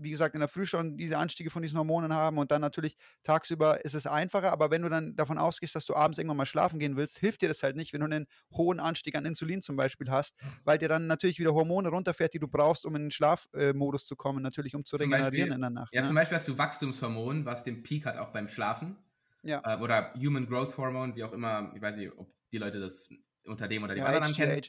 wie 0.03 0.11
gesagt, 0.11 0.35
in 0.35 0.41
der 0.41 0.49
Früh 0.49 0.67
schon 0.67 0.97
diese 0.97 1.19
Anstiege 1.19 1.51
von 1.51 1.63
diesen 1.63 1.79
Hormonen 1.79 2.13
haben 2.13 2.39
und 2.39 2.51
dann 2.51 2.61
natürlich 2.61 2.97
tagsüber 3.23 3.85
ist 3.85 3.95
es 3.95 4.07
einfacher, 4.07 4.53
aber 4.53 4.71
wenn 4.71 4.83
du 4.83 4.89
dann 4.89 5.17
davon 5.17 5.39
ausgehst, 5.39 5.75
dass 5.75 5.87
du 5.87 5.95
abends 5.95 6.19
irgendwann 6.19 6.37
mal 6.37 6.47
schlafen 6.47 6.79
gehen 6.79 6.97
willst, 6.97 7.19
hilft 7.19 7.43
dir 7.43 7.49
das 7.49 7.63
halt 7.63 7.77
nicht, 7.77 7.93
wenn 7.93 8.01
du 8.01 8.07
einen 8.07 8.27
hohen 8.53 8.81
Anstieg 8.81 9.17
an 9.17 9.25
Insulin 9.25 9.63
zum 9.63 9.77
Beispiel 9.77 10.11
hast, 10.11 10.37
weil 10.65 10.79
dir 10.79 10.89
dann 10.89 11.07
natürlich 11.07 11.39
wieder 11.39 11.55
Hormone 11.55 11.89
runterfährt, 11.89 12.35
die 12.35 12.39
du 12.39 12.49
brauchst, 12.49 12.87
um 12.87 12.95
in 12.97 13.03
den 13.03 13.11
Schlafmodus 13.11 14.07
zu 14.07 14.17
kommen, 14.17 14.43
natürlich 14.43 14.75
um 14.75 14.85
zu 14.85 14.97
zum 14.97 15.13
regenerieren 15.13 15.51
Beispiel, 15.51 15.55
in 15.55 15.61
der 15.61 15.71
Nacht. 15.71 15.95
Ja, 15.95 16.03
ne? 16.03 16.07
zum 16.07 16.17
Beispiel 16.17 16.37
hast 16.37 16.49
du 16.49 16.59
Wachstumshormon, 16.59 17.45
was 17.45 17.65
den 17.65 17.83
Peak 17.83 18.07
hat 18.07 18.17
auch 18.17 18.31
beim 18.31 18.49
Schlafen. 18.49 18.97
Ja. 19.43 19.63
Äh, 19.65 19.81
oder 19.81 20.13
Human 20.15 20.47
Growth 20.47 20.77
Hormone, 20.77 21.15
wie 21.15 21.25
auch 21.25 21.33
immer, 21.33 21.73
ich 21.75 21.83
weiß 21.83 21.97
nicht, 21.97 22.13
ob 22.17 22.33
die 22.53 22.59
Leute 22.59 22.81
das 22.81 23.09
unter 23.45 23.69
dem 23.69 23.83
oder 23.83 23.95
dem 23.95 24.05
ja, 24.05 24.07
anderen 24.07 24.35
HGH. 24.35 24.37
kennen. 24.37 24.63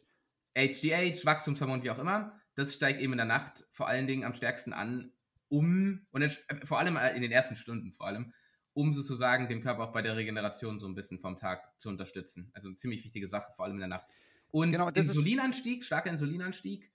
HGH, 0.55 1.25
Wachstumshormon, 1.25 1.83
wie 1.83 1.91
auch 1.91 1.99
immer, 1.99 2.33
das 2.55 2.73
steigt 2.73 2.99
eben 2.99 3.13
in 3.13 3.17
der 3.17 3.25
Nacht 3.25 3.65
vor 3.71 3.87
allen 3.87 4.07
Dingen 4.07 4.23
am 4.23 4.33
stärksten 4.33 4.73
an, 4.73 5.11
um, 5.49 6.05
und 6.11 6.21
dann, 6.21 6.31
äh, 6.47 6.65
vor 6.65 6.79
allem 6.79 6.95
äh, 6.95 7.15
in 7.15 7.21
den 7.21 7.31
ersten 7.31 7.55
Stunden 7.55 7.91
vor 7.91 8.07
allem, 8.07 8.33
um 8.73 8.93
sozusagen 8.93 9.47
den 9.47 9.61
Körper 9.61 9.83
auch 9.83 9.91
bei 9.91 10.01
der 10.01 10.15
Regeneration 10.15 10.79
so 10.79 10.87
ein 10.87 10.95
bisschen 10.95 11.19
vom 11.19 11.35
Tag 11.37 11.63
zu 11.79 11.89
unterstützen. 11.89 12.49
Also 12.53 12.69
eine 12.69 12.77
ziemlich 12.77 13.03
wichtige 13.03 13.27
Sache, 13.27 13.51
vor 13.55 13.65
allem 13.65 13.75
in 13.75 13.79
der 13.79 13.87
Nacht. 13.89 14.05
Und 14.51 14.71
genau, 14.71 14.89
Insulinanstieg, 14.89 15.83
starker 15.83 16.09
Insulinanstieg, 16.09 16.89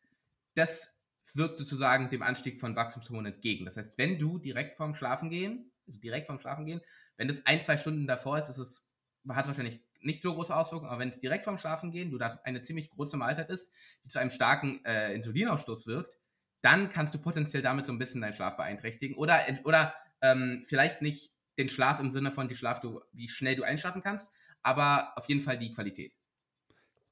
das 0.55 0.99
wirkt 1.35 1.59
sozusagen 1.59 2.11
dem 2.11 2.23
Anstieg 2.23 2.61
von 2.61 2.77
Wachstumshormonen 2.77 3.35
entgegen. 3.35 3.65
Das 3.65 3.77
heißt, 3.77 3.99
wenn 3.99 4.19
du 4.19 4.39
direkt 4.39 4.77
vorm 4.77 4.95
Schlafen 4.95 5.31
gehen, 5.31 5.71
also 5.87 5.99
direkt 5.99 6.27
vorm 6.27 6.41
Schlafen 6.41 6.65
gehen, 6.65 6.81
wenn 7.17 7.29
das 7.29 7.45
ein, 7.47 7.63
zwei 7.63 7.77
Stunden 7.77 8.07
davor 8.07 8.39
ist, 8.39 8.49
ist 8.49 8.59
es, 8.59 8.87
hat 9.29 9.47
wahrscheinlich 9.47 9.81
nicht 10.01 10.23
so 10.23 10.35
große 10.35 10.55
Auswirkungen, 10.55 10.91
aber 10.91 11.01
wenn 11.01 11.09
es 11.09 11.19
direkt 11.19 11.45
vorm 11.45 11.59
Schlafen 11.59 11.91
gehen, 11.91 12.11
du 12.11 12.19
da 12.19 12.39
eine 12.45 12.63
ziemlich 12.63 12.91
große 12.91 13.17
Mahlzeit 13.17 13.51
ist, 13.51 13.73
die 14.05 14.09
zu 14.09 14.19
einem 14.19 14.31
starken 14.31 14.85
äh, 14.85 15.15
Insulinausstoß 15.15 15.87
wirkt, 15.87 16.19
dann 16.65 16.89
kannst 16.91 17.15
du 17.15 17.19
potenziell 17.19 17.63
damit 17.63 17.85
so 17.85 17.93
ein 17.93 17.99
bisschen 17.99 18.23
deinen 18.23 18.33
Schlaf 18.33 18.57
beeinträchtigen. 18.57 19.17
Oder, 19.17 19.45
oder 19.65 19.95
ähm, 20.23 20.65
vielleicht 20.67 21.03
nicht 21.03 21.31
den 21.59 21.69
Schlaf 21.69 22.01
im 22.01 22.11
Sinne 22.11 22.31
von, 22.31 22.49
die 22.49 22.57
Schlaf 22.57 22.81
du, 22.81 23.01
wie 23.13 23.29
schnell 23.29 23.55
du 23.55 23.65
einschlafen 23.65 24.03
kannst, 24.03 24.33
aber 24.63 25.13
auf 25.17 25.29
jeden 25.29 25.43
Fall 25.43 25.59
die 25.59 25.73
Qualität. 25.73 26.15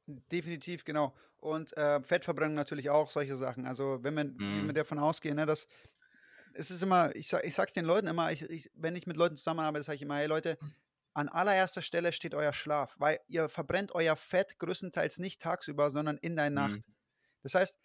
Definitiv, 0.07 0.85
genau. 0.85 1.15
Und 1.37 1.77
äh, 1.77 2.03
Fettverbrennung 2.03 2.55
natürlich 2.55 2.89
auch, 2.89 3.11
solche 3.11 3.37
Sachen. 3.37 3.67
Also 3.67 3.99
wenn 4.03 4.15
man, 4.15 4.29
mm. 4.37 4.69
wenn 4.69 4.75
davon 4.75 4.99
ausgehen, 4.99 5.37
ne, 5.37 5.45
dass 5.45 5.69
es 6.55 6.71
ist 6.71 6.83
immer, 6.83 7.15
ich, 7.15 7.29
sag, 7.29 7.45
ich 7.45 7.55
sag's 7.55 7.73
den 7.75 7.85
Leuten 7.85 8.07
immer, 8.07 8.33
ich, 8.33 8.43
ich, 8.43 8.71
wenn 8.75 8.97
ich 8.97 9.07
mit 9.07 9.17
Leuten 9.17 9.37
zusammenarbeite, 9.37 9.85
sage 9.85 9.97
ich 9.97 10.03
immer, 10.03 10.17
hey 10.17 10.27
Leute, 10.27 10.57
an 11.15 11.29
allererster 11.29 11.83
Stelle 11.83 12.13
steht 12.13 12.35
euer 12.35 12.53
Schlaf, 12.55 12.95
weil 12.99 13.19
ihr 13.27 13.51
verbrennt 13.51 13.93
euer 13.93 14.17
Fett 14.17 14.59
größtenteils 14.59 15.19
nicht 15.19 15.43
tagsüber, 15.43 15.91
sondern 15.91 16.17
in 16.17 16.37
der 16.37 16.49
Nacht. 16.49 16.79
Mm. 16.79 16.93
Das 17.43 17.55
heißt, 17.55 17.77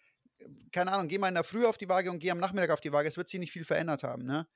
keine 0.72 0.92
Ahnung, 0.92 1.08
geh 1.08 1.18
mal 1.18 1.28
in 1.28 1.34
der 1.34 1.44
Früh 1.44 1.66
auf 1.66 1.78
die 1.78 1.88
Waage 1.88 2.10
und 2.10 2.18
geh 2.18 2.30
am 2.30 2.38
Nachmittag 2.38 2.70
auf 2.70 2.80
die 2.80 2.92
Waage. 2.92 3.08
Es 3.08 3.16
wird 3.16 3.28
sich 3.28 3.40
nicht 3.40 3.52
viel 3.52 3.64
verändert 3.64 4.02
haben, 4.02 4.24
ne? 4.24 4.46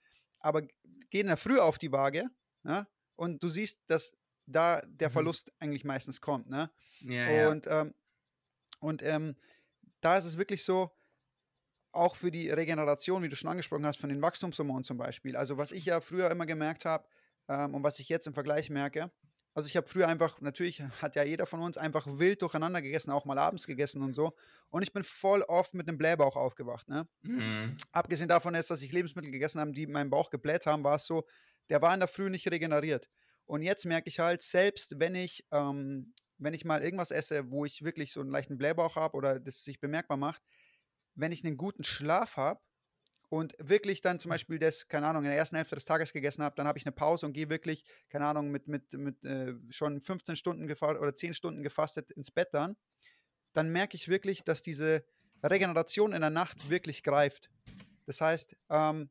Aber 0.41 0.63
geh 1.11 1.21
in 1.21 1.27
der 1.27 1.37
Früh 1.37 1.59
auf 1.59 1.79
die 1.79 1.93
Waage, 1.93 2.29
ne? 2.63 2.87
Und 3.17 3.43
du 3.43 3.49
siehst, 3.49 3.81
dass 3.87 4.17
da 4.47 4.83
der 4.87 5.09
mhm. 5.09 5.13
Verlust 5.13 5.49
mhm. 5.49 5.55
eigentlich 5.61 5.85
meistens 5.85 6.21
kommt, 6.21 6.49
ne? 6.49 6.71
Ja, 7.01 7.49
und 7.49 7.67
ja. 7.67 7.83
Ähm, 7.83 7.95
und 8.81 9.03
ähm, 9.03 9.37
da 10.01 10.19
ist 10.19 10.25
es 10.25 10.37
wirklich 10.37 10.65
so, 10.65 10.91
auch 11.93 12.17
für 12.17 12.31
die 12.31 12.51
Regeneration, 12.51 13.23
wie 13.23 13.29
du 13.29 13.37
schon 13.37 13.51
angesprochen 13.51 13.87
hast, 13.87 14.01
von 14.01 14.09
den 14.09 14.23
Wachstumshormonen 14.23 14.83
zum 14.83 14.97
Beispiel. 14.97 15.37
Also 15.37 15.59
was 15.59 15.71
ich 15.71 15.85
ja 15.85 16.01
früher 16.01 16.31
immer 16.31 16.47
gemerkt 16.47 16.85
habe 16.85 17.07
ähm, 17.49 17.75
und 17.75 17.83
was 17.83 17.99
ich 17.99 18.09
jetzt 18.09 18.27
im 18.27 18.35
Vergleich 18.35 18.71
merke, 18.71 19.13
also 19.55 19.67
ich 19.67 19.77
habe 19.77 19.87
früher 19.87 20.09
einfach, 20.09 20.41
natürlich 20.41 20.83
hat 21.03 21.15
ja 21.15 21.23
jeder 21.23 21.47
von 21.47 21.61
uns 21.61 21.77
einfach 21.77 22.07
wild 22.07 22.41
durcheinander 22.43 22.81
gegessen, 22.81 23.11
auch 23.11 23.25
mal 23.25 23.39
abends 23.39 23.67
gegessen 23.67 24.03
und 24.03 24.15
so. 24.15 24.33
Und 24.71 24.83
ich 24.83 24.93
bin 24.93 25.05
voll 25.05 25.43
oft 25.43 25.75
mit 25.75 25.89
einem 25.89 25.99
Blähbauch 25.99 26.37
aufgewacht. 26.37 26.89
Ne? 26.89 27.07
Mhm. 27.23 27.77
Abgesehen 27.93 28.29
davon 28.29 28.55
jetzt, 28.55 28.71
dass 28.71 28.83
ich 28.83 28.93
Lebensmittel 28.93 29.31
gegessen 29.31 29.61
habe, 29.61 29.73
die 29.73 29.87
meinen 29.87 30.11
Bauch 30.11 30.31
gebläht 30.31 30.67
haben, 30.67 30.85
war 30.85 30.97
es 30.97 31.07
so, 31.07 31.27
der 31.69 31.83
war 31.83 31.93
in 31.93 32.01
der 32.01 32.09
Früh 32.09 32.31
nicht 32.31 32.51
regeneriert. 32.51 33.09
Und 33.45 33.63
jetzt 33.63 33.85
merke 33.85 34.09
ich 34.09 34.21
halt, 34.21 34.43
selbst 34.43 34.99
wenn 34.99 35.15
ich, 35.15 35.47
ähm, 35.51 36.15
wenn 36.39 36.55
ich 36.55 36.65
mal 36.65 36.83
irgendwas 36.83 37.11
esse, 37.11 37.51
wo 37.51 37.65
ich 37.67 37.83
wirklich 37.83 38.13
so 38.13 38.21
einen 38.21 38.31
leichten 38.31 38.57
Blähbauch 38.57 38.97
habe 38.97 39.17
oder 39.17 39.39
das 39.39 39.63
sich 39.63 39.81
bemerkbar 39.81 40.17
macht, 40.17 40.43
wenn 41.15 41.33
ich 41.33 41.45
einen 41.45 41.59
guten 41.59 41.85
Schlaf 41.85 42.39
habe, 42.39 42.61
und 43.33 43.55
wirklich 43.59 44.03
dann 44.03 44.21
zum 44.21 44.29
Beispiel 44.29 44.59
das, 44.59 44.89
keine 44.89 45.07
Ahnung, 45.07 45.23
in 45.23 45.31
der 45.31 45.39
ersten 45.39 45.57
Hälfte 45.57 45.75
des 45.75 45.87
Tages 45.87 46.13
gegessen 46.13 46.43
habe, 46.43 46.55
dann 46.55 46.67
habe 46.67 46.77
ich 46.77 46.85
eine 46.85 46.93
Pause 46.93 47.25
und 47.25 47.33
gehe 47.33 47.49
wirklich, 47.49 47.83
keine 48.11 48.27
Ahnung, 48.27 48.51
mit, 48.51 48.69
mit, 48.69 48.93
mit 48.93 49.25
äh, 49.25 49.55
schon 49.71 50.03
15 50.03 50.37
Stunden 50.37 50.71
oder 50.71 51.17
10 51.17 51.33
Stunden 51.33 51.63
gefastet 51.63 52.11
ins 52.11 52.31
Bett 52.31 52.49
dann, 52.53 52.77
dann 53.55 53.71
merke 53.71 53.97
ich 53.97 54.09
wirklich, 54.09 54.45
dass 54.45 54.61
diese 54.61 55.03
Regeneration 55.43 56.13
in 56.13 56.21
der 56.21 56.29
Nacht 56.29 56.69
wirklich 56.69 57.03
greift. 57.03 57.49
Das 58.05 58.21
heißt, 58.21 58.55
ähm, 58.69 59.09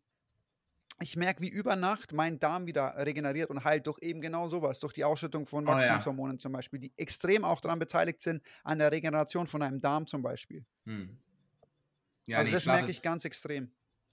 ich 0.99 1.15
merke, 1.15 1.41
wie 1.41 1.49
über 1.49 1.75
Nacht 1.75 2.13
mein 2.13 2.37
Darm 2.37 2.67
wieder 2.67 2.93
regeneriert 2.97 3.49
und 3.49 3.63
heilt 3.63 3.87
durch 3.87 3.97
eben 4.03 4.21
genau 4.21 4.49
sowas, 4.49 4.79
durch 4.79 4.93
die 4.93 5.03
Ausschüttung 5.03 5.47
von 5.47 5.65
Wachstumshormonen 5.65 6.33
oh, 6.33 6.37
ja. 6.37 6.39
zum 6.39 6.51
Beispiel, 6.51 6.77
die 6.77 6.91
extrem 6.95 7.43
auch 7.43 7.59
daran 7.59 7.79
beteiligt 7.79 8.21
sind, 8.21 8.43
an 8.63 8.77
der 8.77 8.91
Regeneration 8.91 9.47
von 9.47 9.63
einem 9.63 9.81
Darm 9.81 10.05
zum 10.05 10.21
Beispiel. 10.21 10.63
Hm. 10.83 11.17
Ja, 12.27 12.37
also 12.37 12.51
das 12.51 12.67
merke 12.67 12.91
ich 12.91 13.01
ganz 13.01 13.25
extrem. 13.25 13.71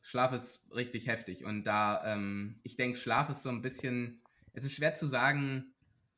Schlaf 0.08 0.32
ist 0.32 0.62
richtig 0.74 1.06
heftig. 1.06 1.44
Und 1.44 1.64
da, 1.64 2.02
ähm, 2.04 2.60
ich 2.62 2.76
denke, 2.76 2.96
Schlaf 2.96 3.28
ist 3.28 3.42
so 3.42 3.50
ein 3.50 3.60
bisschen, 3.60 4.22
es 4.54 4.64
ist 4.64 4.72
schwer 4.72 4.94
zu 4.94 5.06
sagen, 5.06 5.74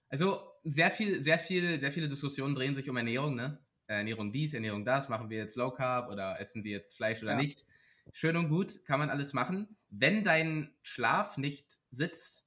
also 0.08 0.40
sehr 0.62 0.90
viel, 0.90 1.22
sehr 1.22 1.38
viel, 1.38 1.80
sehr 1.80 1.90
viele 1.90 2.08
Diskussionen 2.08 2.54
drehen 2.54 2.76
sich 2.76 2.88
um 2.88 2.96
Ernährung, 2.96 3.34
ne? 3.34 3.58
Ernährung 3.88 4.32
dies, 4.32 4.54
Ernährung 4.54 4.84
das, 4.84 5.08
machen 5.08 5.30
wir 5.30 5.38
jetzt 5.38 5.56
Low 5.56 5.72
Carb 5.72 6.08
oder 6.08 6.38
essen 6.38 6.62
wir 6.62 6.70
jetzt 6.70 6.96
Fleisch 6.96 7.20
oder 7.22 7.32
ja. 7.32 7.38
nicht? 7.38 7.64
schön 8.12 8.36
und 8.36 8.48
gut, 8.48 8.84
kann 8.84 8.98
man 8.98 9.10
alles 9.10 9.32
machen. 9.32 9.68
Wenn 9.88 10.24
dein 10.24 10.70
Schlaf 10.82 11.36
nicht 11.36 11.78
sitzt, 11.90 12.44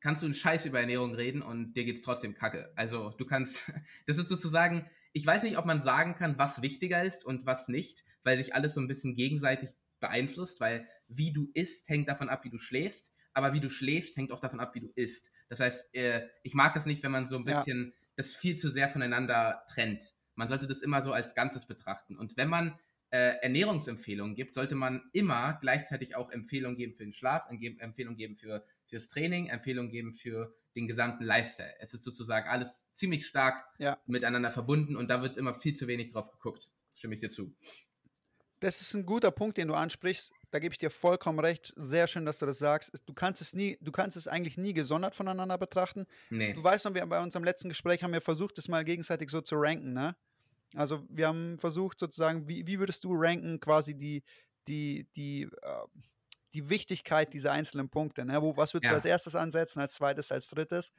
kannst 0.00 0.22
du 0.22 0.26
einen 0.26 0.34
Scheiß 0.34 0.66
über 0.66 0.80
Ernährung 0.80 1.14
reden 1.14 1.42
und 1.42 1.74
dir 1.74 1.84
geht 1.84 1.96
es 1.96 2.02
trotzdem 2.02 2.34
kacke. 2.34 2.72
Also 2.76 3.10
du 3.10 3.24
kannst, 3.24 3.70
das 4.06 4.18
ist 4.18 4.28
sozusagen, 4.28 4.88
ich 5.12 5.26
weiß 5.26 5.42
nicht, 5.44 5.56
ob 5.58 5.64
man 5.64 5.80
sagen 5.80 6.14
kann, 6.14 6.38
was 6.38 6.62
wichtiger 6.62 7.02
ist 7.02 7.24
und 7.24 7.46
was 7.46 7.68
nicht, 7.68 8.04
weil 8.22 8.36
sich 8.36 8.54
alles 8.54 8.74
so 8.74 8.80
ein 8.80 8.88
bisschen 8.88 9.16
gegenseitig 9.16 9.70
beeinflusst, 10.04 10.60
weil 10.60 10.86
wie 11.08 11.32
du 11.32 11.50
isst, 11.54 11.88
hängt 11.88 12.08
davon 12.08 12.28
ab, 12.28 12.44
wie 12.44 12.50
du 12.50 12.58
schläfst, 12.58 13.12
aber 13.32 13.52
wie 13.54 13.60
du 13.60 13.70
schläfst, 13.70 14.16
hängt 14.16 14.32
auch 14.32 14.40
davon 14.40 14.60
ab, 14.60 14.74
wie 14.74 14.80
du 14.80 14.90
isst. 14.94 15.30
Das 15.48 15.60
heißt, 15.60 15.94
äh, 15.94 16.28
ich 16.42 16.54
mag 16.54 16.76
es 16.76 16.86
nicht, 16.86 17.02
wenn 17.02 17.12
man 17.12 17.26
so 17.26 17.36
ein 17.36 17.44
bisschen 17.44 17.86
ja. 17.86 18.06
das 18.16 18.34
viel 18.34 18.56
zu 18.56 18.70
sehr 18.70 18.88
voneinander 18.88 19.64
trennt. 19.68 20.02
Man 20.34 20.48
sollte 20.48 20.66
das 20.66 20.82
immer 20.82 21.02
so 21.02 21.12
als 21.12 21.34
Ganzes 21.34 21.66
betrachten. 21.66 22.18
Und 22.18 22.36
wenn 22.36 22.48
man 22.48 22.78
äh, 23.10 23.36
Ernährungsempfehlungen 23.42 24.34
gibt, 24.34 24.54
sollte 24.54 24.74
man 24.74 25.02
immer 25.12 25.58
gleichzeitig 25.60 26.16
auch 26.16 26.30
Empfehlungen 26.30 26.76
geben 26.76 26.94
für 26.94 27.04
den 27.04 27.12
Schlaf, 27.12 27.46
Empfehlungen 27.48 28.16
geben 28.16 28.36
für, 28.36 28.64
fürs 28.86 29.08
Training, 29.08 29.46
Empfehlungen 29.46 29.90
geben 29.90 30.14
für 30.14 30.54
den 30.74 30.86
gesamten 30.86 31.24
Lifestyle. 31.24 31.72
Es 31.80 31.94
ist 31.94 32.04
sozusagen 32.04 32.48
alles 32.48 32.88
ziemlich 32.92 33.26
stark 33.26 33.64
ja. 33.78 33.98
miteinander 34.06 34.50
verbunden 34.50 34.96
und 34.96 35.08
da 35.08 35.22
wird 35.22 35.36
immer 35.36 35.54
viel 35.54 35.74
zu 35.74 35.86
wenig 35.86 36.12
drauf 36.12 36.30
geguckt. 36.30 36.68
Stimme 36.92 37.14
ich 37.14 37.20
dir 37.20 37.30
zu. 37.30 37.54
Das 38.64 38.80
ist 38.80 38.94
ein 38.94 39.04
guter 39.04 39.30
Punkt, 39.30 39.58
den 39.58 39.68
du 39.68 39.74
ansprichst. 39.74 40.32
Da 40.50 40.58
gebe 40.58 40.72
ich 40.72 40.78
dir 40.78 40.90
vollkommen 40.90 41.38
recht. 41.38 41.74
Sehr 41.76 42.06
schön, 42.06 42.24
dass 42.24 42.38
du 42.38 42.46
das 42.46 42.56
sagst. 42.56 42.90
Du 43.04 43.12
kannst 43.12 43.42
es 43.42 43.52
nie, 43.52 43.76
du 43.82 43.92
kannst 43.92 44.16
es 44.16 44.26
eigentlich 44.26 44.56
nie 44.56 44.72
gesondert 44.72 45.14
voneinander 45.14 45.58
betrachten. 45.58 46.06
Nee. 46.30 46.54
Du 46.54 46.64
weißt 46.64 46.86
noch, 46.86 46.94
wir 46.94 47.04
bei 47.04 47.22
unserem 47.22 47.44
letzten 47.44 47.68
Gespräch 47.68 48.02
haben 48.02 48.14
wir 48.14 48.22
versucht, 48.22 48.56
das 48.56 48.68
mal 48.68 48.82
gegenseitig 48.82 49.28
so 49.28 49.42
zu 49.42 49.56
ranken, 49.56 49.92
ne? 49.92 50.16
Also 50.74 51.04
wir 51.10 51.28
haben 51.28 51.58
versucht 51.58 52.00
sozusagen, 52.00 52.48
wie, 52.48 52.66
wie 52.66 52.78
würdest 52.78 53.04
du 53.04 53.12
ranken 53.14 53.60
quasi 53.60 53.94
die, 53.94 54.22
die, 54.66 55.08
die, 55.14 55.42
äh, 55.42 55.84
die 56.54 56.70
Wichtigkeit 56.70 57.32
dieser 57.32 57.52
einzelnen 57.52 57.88
Punkte? 57.88 58.24
Ne? 58.24 58.40
Wo, 58.40 58.56
was 58.56 58.72
würdest 58.72 58.84
ja. 58.84 58.90
du 58.90 58.96
als 58.96 59.04
erstes 59.04 59.34
ansetzen, 59.34 59.80
als 59.80 59.94
zweites, 59.94 60.32
als 60.32 60.48
drittes? 60.48 60.92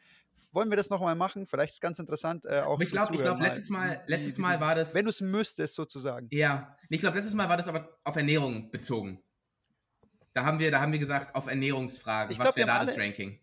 Wollen 0.51 0.69
wir 0.69 0.77
das 0.77 0.89
nochmal 0.89 1.15
machen? 1.15 1.47
Vielleicht 1.47 1.71
ist 1.71 1.75
es 1.75 1.81
ganz 1.81 1.99
interessant. 1.99 2.45
Äh, 2.45 2.61
auch 2.61 2.79
ich 2.79 2.89
glaube, 2.89 3.13
ich 3.15 3.21
glaube, 3.21 3.41
letztes 3.41 3.69
Mal, 3.69 4.01
letztes 4.07 4.37
Mal 4.37 4.59
war 4.59 4.75
das. 4.75 4.93
Wenn 4.93 5.03
du 5.03 5.09
es 5.09 5.21
müsstest, 5.21 5.75
sozusagen. 5.75 6.27
Ja, 6.31 6.71
ich 6.89 6.99
glaube, 6.99 7.17
letztes 7.17 7.33
Mal 7.33 7.49
war 7.49 7.57
das 7.57 7.67
aber 7.67 7.89
auf 8.03 8.15
Ernährung 8.15 8.71
bezogen. 8.71 9.21
Da 10.33 10.45
haben 10.45 10.59
wir, 10.59 10.69
da 10.69 10.81
haben 10.81 10.91
wir 10.91 10.99
gesagt, 10.99 11.33
auf 11.33 11.47
Ernährungsfragen, 11.47 12.31
ich 12.31 12.39
was 12.39 12.55
wäre 12.55 12.67
da 12.67 12.85
das 12.85 12.97
Ranking? 12.97 13.39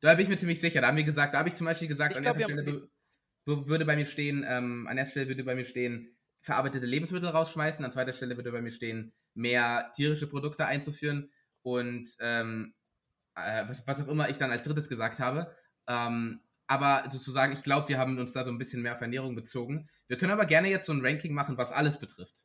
Da 0.00 0.14
bin 0.14 0.24
ich 0.24 0.28
mir 0.28 0.36
ziemlich 0.36 0.60
sicher. 0.60 0.80
Da 0.80 0.88
haben 0.88 0.96
wir 0.96 1.04
gesagt, 1.04 1.34
da 1.34 1.38
habe 1.38 1.48
ich 1.48 1.54
zum 1.54 1.66
Beispiel 1.66 1.88
gesagt, 1.88 2.12
ich 2.12 2.16
an 2.18 2.22
glaub, 2.22 2.38
erster 2.38 2.52
Stelle 2.52 2.88
würde 3.44 3.84
bei 3.84 3.96
mir 3.96 4.06
stehen, 4.06 4.44
ähm, 4.48 4.86
an 4.88 4.96
erster 4.96 5.12
Stelle 5.12 5.28
würde 5.28 5.44
bei 5.44 5.54
mir 5.54 5.64
stehen, 5.64 6.16
verarbeitete 6.42 6.86
Lebensmittel 6.86 7.28
rausschmeißen, 7.28 7.84
an 7.84 7.92
zweiter 7.92 8.12
Stelle 8.12 8.36
würde 8.36 8.52
bei 8.52 8.62
mir 8.62 8.72
stehen, 8.72 9.12
mehr 9.34 9.92
tierische 9.94 10.26
Produkte 10.26 10.66
einzuführen 10.66 11.30
und 11.62 12.08
ähm, 12.20 12.74
äh, 13.34 13.64
was, 13.68 13.86
was, 13.86 14.00
auch 14.00 14.08
immer 14.08 14.28
ich 14.28 14.38
dann 14.38 14.50
als 14.50 14.64
drittes 14.64 14.88
gesagt 14.88 15.18
habe. 15.18 15.54
Ähm, 15.86 16.40
aber 16.66 17.08
sozusagen, 17.10 17.52
ich 17.52 17.62
glaube, 17.62 17.88
wir 17.88 17.98
haben 17.98 18.18
uns 18.18 18.32
da 18.32 18.44
so 18.44 18.50
ein 18.50 18.58
bisschen 18.58 18.82
mehr 18.82 18.94
auf 18.94 19.00
Ernährung 19.00 19.34
bezogen. 19.34 19.88
Wir 20.06 20.16
können 20.16 20.32
aber 20.32 20.46
gerne 20.46 20.68
jetzt 20.68 20.86
so 20.86 20.92
ein 20.92 21.04
Ranking 21.04 21.34
machen, 21.34 21.58
was 21.58 21.72
alles 21.72 21.98
betrifft. 21.98 22.44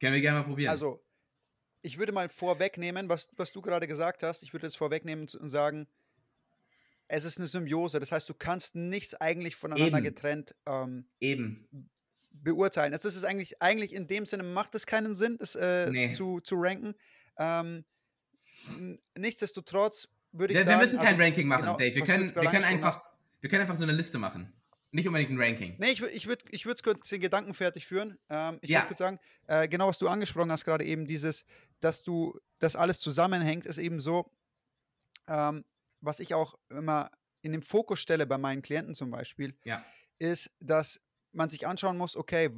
Können 0.00 0.14
wir 0.14 0.20
gerne 0.20 0.40
mal 0.40 0.46
probieren. 0.46 0.70
Also, 0.70 1.02
ich 1.82 1.98
würde 1.98 2.12
mal 2.12 2.28
vorwegnehmen, 2.28 3.08
was, 3.08 3.28
was 3.36 3.52
du 3.52 3.60
gerade 3.60 3.86
gesagt 3.86 4.22
hast. 4.22 4.42
Ich 4.42 4.52
würde 4.52 4.66
es 4.66 4.76
vorwegnehmen 4.76 5.28
und 5.38 5.48
sagen, 5.48 5.86
es 7.08 7.24
ist 7.24 7.38
eine 7.38 7.46
Symbiose. 7.46 8.00
Das 8.00 8.12
heißt, 8.12 8.28
du 8.28 8.34
kannst 8.34 8.74
nichts 8.74 9.14
eigentlich 9.14 9.56
voneinander 9.56 9.98
Eben. 9.98 10.04
getrennt 10.04 10.54
ähm, 10.66 11.06
Eben. 11.20 11.68
beurteilen. 12.32 12.92
Das 12.92 13.04
ist 13.04 13.24
eigentlich, 13.24 13.62
eigentlich 13.62 13.94
in 13.94 14.06
dem 14.06 14.26
Sinne 14.26 14.42
macht 14.42 14.74
es 14.74 14.86
keinen 14.86 15.14
Sinn, 15.14 15.36
das 15.38 15.54
äh, 15.54 15.90
nee. 15.90 16.12
zu, 16.12 16.40
zu 16.40 16.56
ranken. 16.56 16.94
Ähm, 17.38 17.84
nichtsdestotrotz 19.16 20.08
würde 20.32 20.52
ich 20.52 20.58
wir, 20.58 20.64
sagen. 20.64 20.78
Wir 20.78 20.84
müssen 20.84 20.98
kein 20.98 21.14
also, 21.14 21.22
Ranking 21.22 21.46
machen, 21.46 21.62
genau, 21.62 21.76
Dave. 21.76 21.94
Wir 21.94 22.04
können, 22.04 22.34
wir, 22.34 22.50
können 22.50 22.64
einfach, 22.64 23.00
wir 23.40 23.50
können 23.50 23.62
einfach 23.62 23.78
so 23.78 23.84
eine 23.84 23.92
Liste 23.92 24.18
machen. 24.18 24.52
Nicht 24.92 25.06
unbedingt 25.06 25.30
ein 25.30 25.40
Ranking. 25.40 25.76
Nee, 25.78 25.90
ich, 25.90 26.02
ich 26.02 26.26
würde 26.26 26.44
ich 26.50 26.64
würd 26.64 26.82
kurz 26.82 27.08
den 27.08 27.20
Gedanken 27.20 27.54
fertig 27.54 27.86
führen. 27.86 28.18
Ähm, 28.30 28.58
ich 28.62 28.70
ja. 28.70 28.84
würde 28.84 28.96
sagen, 28.96 29.18
äh, 29.46 29.68
genau 29.68 29.88
was 29.88 29.98
du 29.98 30.08
angesprochen 30.08 30.50
hast, 30.50 30.64
gerade 30.64 30.84
eben 30.84 31.06
dieses, 31.06 31.44
dass 31.80 32.02
du, 32.02 32.38
dass 32.60 32.76
alles 32.76 33.00
zusammenhängt, 33.00 33.66
ist 33.66 33.78
eben 33.78 34.00
so, 34.00 34.30
ähm, 35.28 35.64
was 36.06 36.20
ich 36.20 36.34
auch 36.34 36.54
immer 36.70 37.10
in 37.42 37.52
den 37.52 37.62
Fokus 37.62 38.00
stelle 38.00 38.26
bei 38.26 38.38
meinen 38.38 38.62
Klienten 38.62 38.94
zum 38.94 39.10
Beispiel, 39.10 39.54
ja. 39.64 39.84
ist, 40.18 40.50
dass 40.60 41.00
man 41.32 41.50
sich 41.50 41.66
anschauen 41.66 41.98
muss, 41.98 42.16
okay, 42.16 42.50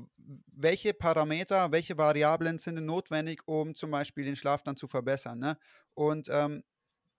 welche 0.47 0.95
Parameter, 0.95 1.73
welche 1.73 1.99
Variablen 1.99 2.59
sind 2.59 2.77
denn 2.77 2.87
notwendig, 2.87 3.43
um 3.47 3.75
zum 3.75 3.91
Beispiel 3.91 4.25
den 4.25 4.37
Schlaf 4.37 4.63
dann 4.63 4.77
zu 4.77 4.87
verbessern. 4.87 5.39
Ne? 5.39 5.59
Und 5.95 6.29
ähm, 6.31 6.63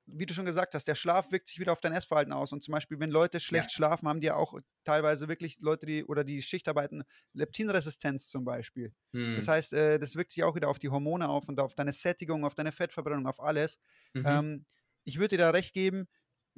wie 0.06 0.26
du 0.26 0.34
schon 0.34 0.46
gesagt 0.46 0.74
hast, 0.74 0.88
der 0.88 0.96
Schlaf 0.96 1.32
wirkt 1.32 1.50
sich 1.50 1.60
wieder 1.60 1.72
auf 1.72 1.82
dein 1.82 1.94
Essverhalten 1.94 2.34
aus. 2.34 2.52
Und 2.52 2.64
zum 2.64 2.72
Beispiel, 2.72 3.00
wenn 3.00 3.12
Leute 3.12 3.40
schlecht 3.40 3.72
ja. 3.72 3.76
schlafen, 3.76 4.08
haben 4.08 4.22
die 4.22 4.28
ja 4.28 4.36
auch 4.36 4.58
teilweise 4.84 5.28
wirklich 5.28 5.60
Leute, 5.60 5.86
die 5.86 6.04
oder 6.04 6.24
die 6.24 6.42
Schichtarbeiten 6.42 7.04
Leptinresistenz 7.34 8.30
zum 8.30 8.44
Beispiel. 8.44 8.94
Hm. 9.12 9.36
Das 9.36 9.48
heißt, 9.48 9.74
äh, 9.74 10.00
das 10.00 10.16
wirkt 10.16 10.32
sich 10.32 10.44
auch 10.44 10.56
wieder 10.56 10.70
auf 10.70 10.80
die 10.80 10.90
Hormone 10.90 11.28
auf 11.28 11.48
und 11.48 11.60
auf 11.60 11.76
deine 11.76 11.94
Sättigung, 11.94 12.46
auf 12.46 12.56
deine 12.56 12.72
Fettverbrennung, 12.72 13.28
auf 13.28 13.40
alles. 13.40 13.80
Mhm. 14.14 14.26
Ähm, 14.26 14.66
ich 15.04 15.18
würde 15.18 15.38
dir 15.38 15.44
da 15.44 15.50
recht 15.52 15.74
geben, 15.74 16.08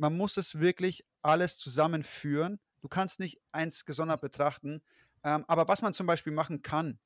man 0.02 0.18
muss 0.18 0.36
es 0.38 0.60
wirklich 0.60 1.06
alles 1.22 1.60
zusammenführen. 1.60 2.60
Du 2.82 2.88
kannst 2.88 3.20
nicht 3.20 3.40
eins 3.52 3.86
gesondert 3.86 4.20
betrachten. 4.22 4.82
Ähm, 5.24 5.46
aber 5.48 5.68
was 5.68 5.84
man 5.84 5.94
zum 5.94 6.08
Beispiel 6.08 6.34
machen 6.34 6.64
kann, 6.64 6.98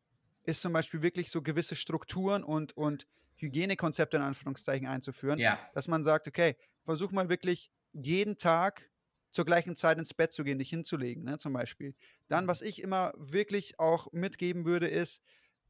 ist 0.45 0.61
zum 0.61 0.71
Beispiel 0.71 1.01
wirklich 1.01 1.29
so 1.29 1.41
gewisse 1.41 1.75
Strukturen 1.75 2.41
und, 2.41 2.77
und 2.77 3.05
Hygienekonzepte 3.35 4.15
in 4.15 4.23
Anführungszeichen 4.23 4.87
einzuführen. 4.87 5.39
Ja. 5.39 5.59
Dass 5.73 5.89
man 5.89 6.05
sagt, 6.05 6.29
okay, 6.29 6.55
versuch 6.85 7.11
mal 7.11 7.27
wirklich 7.27 7.69
jeden 7.91 8.37
Tag 8.37 8.89
zur 9.29 9.43
gleichen 9.43 9.75
Zeit 9.75 9.97
ins 9.97 10.13
Bett 10.13 10.31
zu 10.31 10.45
gehen, 10.45 10.57
dich 10.57 10.69
hinzulegen, 10.69 11.25
ne, 11.25 11.37
zum 11.37 11.51
Beispiel. 11.51 11.93
Dann, 12.29 12.45
mhm. 12.45 12.47
was 12.47 12.61
ich 12.61 12.81
immer 12.81 13.11
wirklich 13.17 13.77
auch 13.77 14.09
mitgeben 14.13 14.63
würde, 14.63 14.87
ist, 14.87 15.21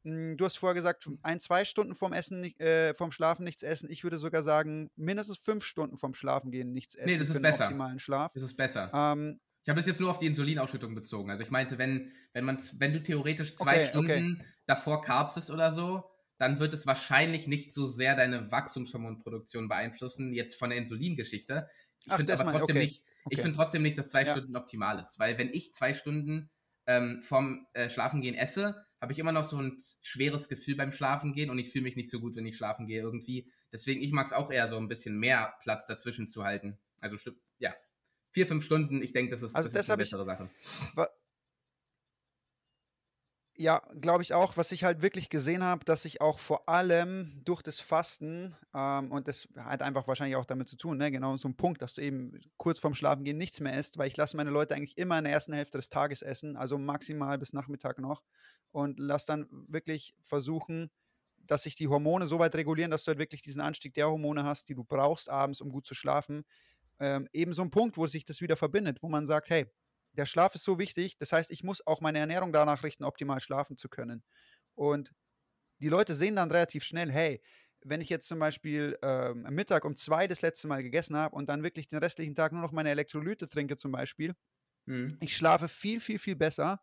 du 0.06 0.44
hast 0.44 0.58
vorher 0.58 0.74
gesagt, 0.74 1.08
ein, 1.22 1.40
zwei 1.40 1.64
Stunden 1.64 1.94
vom 1.94 2.12
Essen, 2.12 2.44
äh, 2.60 2.94
vom 2.94 3.10
Schlafen 3.10 3.44
nichts 3.44 3.62
essen. 3.62 3.90
Ich 3.90 4.04
würde 4.04 4.18
sogar 4.18 4.42
sagen, 4.42 4.90
mindestens 4.94 5.38
fünf 5.38 5.64
Stunden 5.64 5.96
vom 5.96 6.14
Schlafen 6.14 6.52
gehen 6.52 6.72
nichts 6.72 6.94
essen. 6.94 7.08
Nee, 7.08 7.18
das 7.18 7.30
ist 7.30 7.42
besser. 7.42 7.64
Optimalen 7.64 7.98
Schlaf. 7.98 8.32
Das 8.32 8.42
ist 8.44 8.56
besser. 8.56 8.90
Ähm, 8.94 9.40
ich 9.64 9.68
habe 9.68 9.80
das 9.80 9.86
jetzt 9.86 9.98
nur 9.98 10.10
auf 10.10 10.18
die 10.18 10.26
Insulinausschüttung 10.26 10.94
bezogen. 10.94 11.28
Also 11.28 11.42
ich 11.42 11.50
meinte, 11.50 11.76
wenn, 11.76 12.12
wenn 12.32 12.44
man, 12.44 12.62
wenn 12.78 12.92
du 12.92 13.02
theoretisch 13.02 13.56
zwei 13.56 13.78
okay, 13.78 13.88
Stunden 13.88 14.36
okay. 14.40 14.48
davor 14.66 15.02
Carbs 15.02 15.36
isst 15.36 15.50
oder 15.50 15.72
so, 15.72 16.04
dann 16.38 16.60
wird 16.60 16.72
es 16.72 16.86
wahrscheinlich 16.86 17.48
nicht 17.48 17.74
so 17.74 17.86
sehr 17.88 18.14
deine 18.14 18.52
Wachstumshormonproduktion 18.52 19.68
beeinflussen, 19.68 20.32
jetzt 20.32 20.54
von 20.56 20.70
der 20.70 20.78
Insulingeschichte. 20.78 21.68
Ich 22.04 22.12
finde 22.12 22.38
aber 22.38 22.52
trotzdem 22.52 22.76
okay. 22.76 22.84
nicht, 22.84 23.02
ich 23.30 23.40
finde 23.40 23.56
trotzdem 23.56 23.82
nicht, 23.82 23.98
dass 23.98 24.08
zwei 24.08 24.22
ja. 24.22 24.32
Stunden 24.32 24.54
optimal 24.54 25.00
ist. 25.00 25.18
Weil 25.18 25.36
wenn 25.36 25.52
ich 25.52 25.74
zwei 25.74 25.94
Stunden 25.94 26.48
ähm, 26.86 27.22
vorm 27.22 27.66
äh, 27.72 27.88
Schlafengehen 27.90 28.36
esse, 28.36 28.85
habe 29.00 29.12
ich 29.12 29.18
immer 29.18 29.32
noch 29.32 29.44
so 29.44 29.60
ein 29.60 29.78
schweres 30.02 30.48
Gefühl 30.48 30.76
beim 30.76 30.92
Schlafen 30.92 31.32
gehen 31.32 31.50
und 31.50 31.58
ich 31.58 31.70
fühle 31.70 31.84
mich 31.84 31.96
nicht 31.96 32.10
so 32.10 32.20
gut, 32.20 32.36
wenn 32.36 32.46
ich 32.46 32.56
schlafen 32.56 32.86
gehe 32.86 33.00
irgendwie. 33.00 33.50
Deswegen, 33.72 34.02
ich 34.02 34.12
mag 34.12 34.26
es 34.26 34.32
auch 34.32 34.50
eher 34.50 34.68
so 34.68 34.76
ein 34.76 34.88
bisschen 34.88 35.18
mehr 35.18 35.54
Platz 35.62 35.86
dazwischen 35.86 36.28
zu 36.28 36.44
halten. 36.44 36.78
Also, 37.00 37.16
ja, 37.58 37.74
vier, 38.30 38.46
fünf 38.46 38.64
Stunden, 38.64 39.02
ich 39.02 39.12
denke, 39.12 39.30
das 39.30 39.42
ist, 39.42 39.54
also 39.54 39.68
das, 39.68 39.82
ist 39.82 39.90
eine 39.90 39.98
bessere 39.98 40.22
ich, 40.22 40.26
Sache. 40.26 40.50
Ja, 43.58 43.80
glaube 43.98 44.22
ich 44.22 44.34
auch. 44.34 44.58
Was 44.58 44.70
ich 44.70 44.84
halt 44.84 45.00
wirklich 45.00 45.30
gesehen 45.30 45.62
habe, 45.64 45.82
dass 45.86 46.04
ich 46.04 46.20
auch 46.20 46.38
vor 46.38 46.68
allem 46.68 47.40
durch 47.44 47.62
das 47.62 47.80
Fasten, 47.80 48.54
ähm, 48.74 49.10
und 49.10 49.28
das 49.28 49.48
hat 49.56 49.80
einfach 49.80 50.06
wahrscheinlich 50.06 50.36
auch 50.36 50.44
damit 50.44 50.68
zu 50.68 50.76
tun, 50.76 50.98
ne? 50.98 51.10
genau 51.10 51.36
so 51.38 51.48
ein 51.48 51.56
Punkt, 51.56 51.80
dass 51.80 51.94
du 51.94 52.02
eben 52.02 52.38
kurz 52.58 52.78
vorm 52.78 52.94
Schlafengehen 52.94 53.38
nichts 53.38 53.60
mehr 53.60 53.78
isst, 53.78 53.96
weil 53.96 54.08
ich 54.08 54.16
lasse 54.18 54.36
meine 54.36 54.50
Leute 54.50 54.74
eigentlich 54.74 54.98
immer 54.98 55.16
in 55.16 55.24
der 55.24 55.32
ersten 55.32 55.54
Hälfte 55.54 55.78
des 55.78 55.88
Tages 55.88 56.20
essen, 56.20 56.56
also 56.58 56.76
maximal 56.76 57.38
bis 57.38 57.54
Nachmittag 57.54 57.98
noch 57.98 58.24
und 58.72 58.98
lasse 59.00 59.26
dann 59.28 59.46
wirklich 59.50 60.14
versuchen, 60.22 60.90
dass 61.38 61.62
sich 61.62 61.76
die 61.76 61.88
Hormone 61.88 62.26
so 62.26 62.38
weit 62.38 62.54
regulieren, 62.56 62.90
dass 62.90 63.04
du 63.04 63.08
halt 63.08 63.18
wirklich 63.18 63.40
diesen 63.40 63.62
Anstieg 63.62 63.94
der 63.94 64.08
Hormone 64.10 64.44
hast, 64.44 64.68
die 64.68 64.74
du 64.74 64.84
brauchst 64.84 65.30
abends, 65.30 65.62
um 65.62 65.70
gut 65.70 65.86
zu 65.86 65.94
schlafen. 65.94 66.44
Ähm, 66.98 67.28
eben 67.32 67.54
so 67.54 67.62
ein 67.62 67.70
Punkt, 67.70 67.96
wo 67.96 68.06
sich 68.06 68.24
das 68.26 68.42
wieder 68.42 68.56
verbindet, 68.56 69.02
wo 69.02 69.08
man 69.08 69.24
sagt, 69.24 69.48
hey, 69.48 69.66
der 70.16 70.26
Schlaf 70.26 70.54
ist 70.54 70.64
so 70.64 70.78
wichtig. 70.78 71.16
Das 71.18 71.32
heißt, 71.32 71.50
ich 71.50 71.62
muss 71.62 71.86
auch 71.86 72.00
meine 72.00 72.18
Ernährung 72.18 72.52
danach 72.52 72.82
richten, 72.82 73.04
optimal 73.04 73.40
schlafen 73.40 73.76
zu 73.76 73.88
können. 73.88 74.22
Und 74.74 75.12
die 75.80 75.88
Leute 75.88 76.14
sehen 76.14 76.36
dann 76.36 76.50
relativ 76.50 76.84
schnell, 76.84 77.10
hey, 77.10 77.42
wenn 77.84 78.00
ich 78.00 78.08
jetzt 78.08 78.26
zum 78.26 78.38
Beispiel 78.38 78.98
ähm, 79.02 79.46
am 79.46 79.54
Mittag 79.54 79.84
um 79.84 79.94
zwei 79.96 80.26
das 80.26 80.42
letzte 80.42 80.66
Mal 80.68 80.82
gegessen 80.82 81.16
habe 81.16 81.36
und 81.36 81.48
dann 81.48 81.62
wirklich 81.62 81.88
den 81.88 81.98
restlichen 81.98 82.34
Tag 82.34 82.52
nur 82.52 82.62
noch 82.62 82.72
meine 82.72 82.90
Elektrolyte 82.90 83.48
trinke 83.48 83.76
zum 83.76 83.92
Beispiel, 83.92 84.34
mhm. 84.86 85.16
ich 85.20 85.36
schlafe 85.36 85.68
viel, 85.68 86.00
viel, 86.00 86.18
viel 86.18 86.36
besser. 86.36 86.80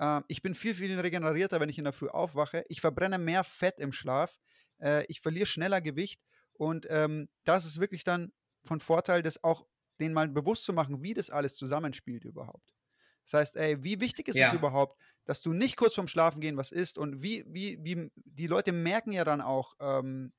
Ähm, 0.00 0.24
ich 0.28 0.42
bin 0.42 0.54
viel, 0.54 0.74
viel 0.74 0.98
regenerierter, 0.98 1.60
wenn 1.60 1.68
ich 1.68 1.78
in 1.78 1.84
der 1.84 1.92
Früh 1.92 2.08
aufwache. 2.08 2.64
Ich 2.68 2.80
verbrenne 2.80 3.18
mehr 3.18 3.44
Fett 3.44 3.78
im 3.78 3.92
Schlaf. 3.92 4.38
Äh, 4.78 5.04
ich 5.08 5.20
verliere 5.20 5.46
schneller 5.46 5.80
Gewicht. 5.80 6.20
Und 6.54 6.86
ähm, 6.90 7.28
das 7.44 7.64
ist 7.64 7.80
wirklich 7.80 8.04
dann 8.04 8.32
von 8.64 8.80
Vorteil, 8.80 9.22
das 9.22 9.44
auch 9.44 9.66
denen 10.00 10.14
mal 10.14 10.28
bewusst 10.28 10.64
zu 10.64 10.72
machen, 10.72 11.02
wie 11.02 11.14
das 11.14 11.30
alles 11.30 11.56
zusammenspielt 11.56 12.24
überhaupt. 12.24 12.76
Das 13.24 13.34
heißt, 13.34 13.56
ey, 13.56 13.82
wie 13.84 14.00
wichtig 14.00 14.28
ist 14.28 14.40
Ja. 14.40 14.42
es 14.42 14.52
überhaupt, 14.52 15.00
dass 15.24 15.40
du 15.42 15.52
nicht 15.52 15.76
kurz 15.76 15.94
vorm 15.94 16.08
Schlafen 16.08 16.40
gehen 16.40 16.56
was 16.56 16.72
isst 16.72 16.98
und 16.98 17.22
wie, 17.22 17.44
wie, 17.46 17.78
wie, 17.82 18.10
die 18.16 18.46
Leute 18.48 18.72
merken 18.72 19.12
ja 19.12 19.24
dann 19.24 19.40
auch, 19.40 19.74
ähm, 19.80 20.32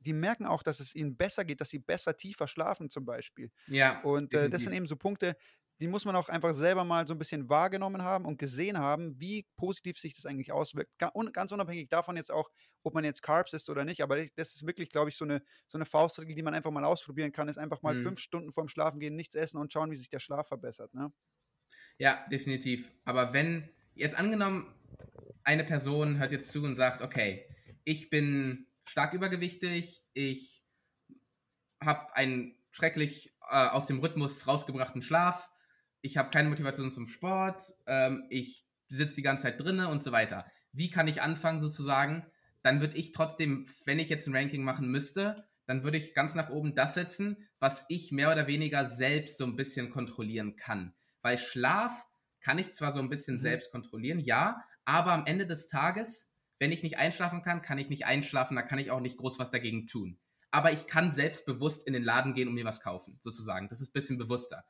die 0.00 0.14
merken 0.14 0.46
auch, 0.46 0.62
dass 0.62 0.80
es 0.80 0.94
ihnen 0.94 1.16
besser 1.16 1.44
geht, 1.44 1.60
dass 1.60 1.70
sie 1.70 1.78
besser 1.78 2.16
tiefer 2.16 2.48
schlafen 2.48 2.88
zum 2.90 3.04
Beispiel. 3.04 3.50
Ja, 3.66 4.00
Und 4.00 4.32
äh, 4.34 4.48
das 4.48 4.64
sind 4.64 4.72
eben 4.72 4.86
so 4.86 4.96
Punkte, 4.96 5.36
die 5.80 5.88
muss 5.88 6.04
man 6.04 6.14
auch 6.14 6.28
einfach 6.28 6.54
selber 6.54 6.84
mal 6.84 7.06
so 7.06 7.14
ein 7.14 7.18
bisschen 7.18 7.48
wahrgenommen 7.48 8.02
haben 8.02 8.26
und 8.26 8.38
gesehen 8.38 8.78
haben, 8.78 9.18
wie 9.18 9.46
positiv 9.56 9.98
sich 9.98 10.14
das 10.14 10.26
eigentlich 10.26 10.52
auswirkt. 10.52 10.92
Ganz 10.98 11.52
unabhängig 11.52 11.88
davon 11.88 12.16
jetzt 12.16 12.30
auch, 12.30 12.50
ob 12.82 12.94
man 12.94 13.04
jetzt 13.04 13.22
Carbs 13.22 13.54
isst 13.54 13.70
oder 13.70 13.84
nicht. 13.84 14.02
Aber 14.02 14.16
das 14.16 14.54
ist 14.54 14.66
wirklich, 14.66 14.90
glaube 14.90 15.08
ich, 15.08 15.16
so 15.16 15.24
eine, 15.24 15.42
so 15.68 15.78
eine 15.78 15.86
Faustregel, 15.86 16.34
die 16.34 16.42
man 16.42 16.54
einfach 16.54 16.70
mal 16.70 16.84
ausprobieren 16.84 17.32
kann, 17.32 17.48
ist 17.48 17.58
einfach 17.58 17.82
mal 17.82 17.94
Mhm. 17.94 18.02
fünf 18.02 18.20
Stunden 18.20 18.52
vorm 18.52 18.68
Schlafen 18.68 19.00
gehen, 19.00 19.16
nichts 19.16 19.34
essen 19.34 19.58
und 19.58 19.72
schauen, 19.72 19.90
wie 19.90 19.96
sich 19.96 20.10
der 20.10 20.18
Schlaf 20.18 20.48
verbessert. 20.48 20.92
Ne? 20.94 21.12
Ja, 21.98 22.26
definitiv. 22.30 22.92
Aber 23.04 23.32
wenn, 23.32 23.68
jetzt 23.94 24.14
angenommen, 24.14 24.74
eine 25.44 25.64
Person 25.64 26.18
hört 26.18 26.32
jetzt 26.32 26.50
zu 26.50 26.62
und 26.62 26.76
sagt, 26.76 27.02
okay, 27.02 27.46
ich 27.84 28.10
bin 28.10 28.66
stark 28.86 29.14
übergewichtig, 29.14 30.02
ich 30.12 30.62
habe 31.82 32.14
einen 32.14 32.56
schrecklich 32.70 33.32
äh, 33.50 33.66
aus 33.68 33.86
dem 33.86 34.00
Rhythmus 34.00 34.46
rausgebrachten 34.46 35.02
Schlaf, 35.02 35.48
ich 36.02 36.16
habe 36.16 36.30
keine 36.30 36.48
Motivation 36.48 36.92
zum 36.92 37.06
Sport, 37.06 37.62
ähm, 37.86 38.24
ich 38.30 38.64
sitze 38.88 39.16
die 39.16 39.22
ganze 39.22 39.44
Zeit 39.44 39.60
drinne 39.60 39.88
und 39.88 40.02
so 40.02 40.12
weiter. 40.12 40.46
Wie 40.72 40.90
kann 40.90 41.08
ich 41.08 41.22
anfangen 41.22 41.60
sozusagen? 41.60 42.26
Dann 42.62 42.80
würde 42.80 42.96
ich 42.96 43.12
trotzdem, 43.12 43.66
wenn 43.84 43.98
ich 43.98 44.08
jetzt 44.08 44.26
ein 44.26 44.34
Ranking 44.36 44.62
machen 44.62 44.88
müsste, 44.90 45.36
dann 45.66 45.84
würde 45.84 45.98
ich 45.98 46.14
ganz 46.14 46.34
nach 46.34 46.50
oben 46.50 46.74
das 46.74 46.94
setzen, 46.94 47.36
was 47.60 47.84
ich 47.88 48.10
mehr 48.10 48.32
oder 48.32 48.46
weniger 48.46 48.86
selbst 48.86 49.38
so 49.38 49.44
ein 49.44 49.56
bisschen 49.56 49.90
kontrollieren 49.90 50.56
kann. 50.56 50.94
Weil 51.22 51.38
Schlaf 51.38 52.06
kann 52.40 52.58
ich 52.58 52.72
zwar 52.72 52.92
so 52.92 52.98
ein 52.98 53.08
bisschen 53.08 53.36
Mhm. 53.36 53.40
selbst 53.40 53.70
kontrollieren, 53.70 54.18
ja, 54.18 54.64
aber 54.84 55.12
am 55.12 55.26
Ende 55.26 55.46
des 55.46 55.68
Tages, 55.68 56.32
wenn 56.58 56.72
ich 56.72 56.82
nicht 56.82 56.98
einschlafen 56.98 57.42
kann, 57.42 57.62
kann 57.62 57.78
ich 57.78 57.88
nicht 57.88 58.04
einschlafen, 58.06 58.56
da 58.56 58.62
kann 58.62 58.78
ich 58.78 58.90
auch 58.90 59.00
nicht 59.00 59.16
groß 59.18 59.38
was 59.38 59.50
dagegen 59.50 59.86
tun. 59.86 60.18
Aber 60.50 60.72
ich 60.72 60.86
kann 60.86 61.12
selbstbewusst 61.12 61.86
in 61.86 61.92
den 61.92 62.02
Laden 62.02 62.34
gehen 62.34 62.48
und 62.48 62.54
mir 62.54 62.64
was 62.64 62.80
kaufen, 62.80 63.18
sozusagen. 63.22 63.68
Das 63.68 63.80
ist 63.80 63.90
ein 63.90 63.92
bisschen 63.92 64.18
bewusster. 64.18 64.64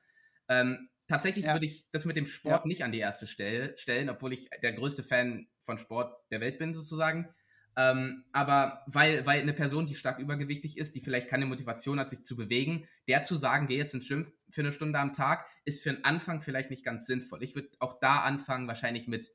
Ähm, 0.48 0.90
tatsächlich 1.10 1.44
Ja. 1.46 1.52
würde 1.54 1.66
ich 1.66 1.90
das 1.90 2.04
mit 2.06 2.16
dem 2.16 2.26
Sport 2.26 2.64
nicht 2.66 2.84
an 2.84 2.92
die 2.92 2.98
erste 3.00 3.26
Stelle 3.26 3.76
stellen, 3.76 4.08
obwohl 4.08 4.32
ich 4.32 4.48
der 4.62 4.72
größte 4.72 5.02
Fan 5.02 5.48
von 5.62 5.78
Sport 5.78 6.14
der 6.30 6.40
Welt 6.40 6.58
bin, 6.58 6.72
sozusagen. 6.72 7.28
Ähm, 7.76 8.24
aber 8.32 8.82
weil, 8.86 9.26
weil 9.26 9.40
eine 9.40 9.52
Person, 9.52 9.86
die 9.86 9.94
stark 9.94 10.18
übergewichtig 10.18 10.76
ist, 10.78 10.94
die 10.94 11.00
vielleicht 11.00 11.28
keine 11.28 11.46
Motivation 11.46 11.98
hat, 12.00 12.10
sich 12.10 12.24
zu 12.24 12.36
bewegen, 12.36 12.86
der 13.08 13.22
zu 13.24 13.36
sagen, 13.36 13.66
geh 13.66 13.76
jetzt 13.76 13.94
ins 13.94 14.08
Gym 14.08 14.32
für 14.50 14.60
eine 14.62 14.72
Stunde 14.72 14.98
am 14.98 15.12
Tag, 15.12 15.46
ist 15.64 15.82
für 15.82 15.92
den 15.92 16.04
Anfang 16.04 16.40
vielleicht 16.42 16.70
nicht 16.70 16.84
ganz 16.84 17.06
sinnvoll. 17.06 17.42
Ich 17.42 17.54
würde 17.54 17.68
auch 17.78 17.98
da 18.00 18.20
anfangen, 18.20 18.66
wahrscheinlich 18.68 19.06
mit, 19.08 19.30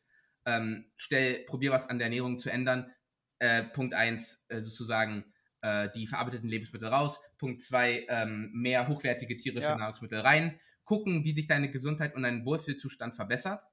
ähm, 0.46 0.86
stell, 0.98 1.44
probier 1.46 1.72
was 1.72 1.90
an 1.90 1.98
der 1.98 2.08
Ernährung 2.08 2.38
zu 2.40 2.50
ändern. 2.50 2.92
Äh, 3.40 3.64
Punkt 3.64 3.94
1, 3.94 4.46
äh, 4.50 4.62
sozusagen 4.62 5.26
äh, 5.62 5.90
die 5.96 6.08
verarbeiteten 6.08 6.50
Lebensmittel 6.50 6.90
raus. 6.90 7.20
Punkt 7.38 7.62
2, 7.62 8.06
ähm, 8.10 8.52
mehr 8.54 8.88
hochwertige 8.88 9.36
tierische 9.38 9.70
Ja. 9.70 9.78
Nahrungsmittel 9.78 10.20
rein. 10.20 10.60
Gucken, 10.86 11.24
wie 11.24 11.34
sich 11.34 11.48
deine 11.48 11.70
Gesundheit 11.72 12.16
und 12.16 12.24
dein 12.24 12.46
Wohlfühlzustand 12.46 13.16
verbessert. 13.16 13.64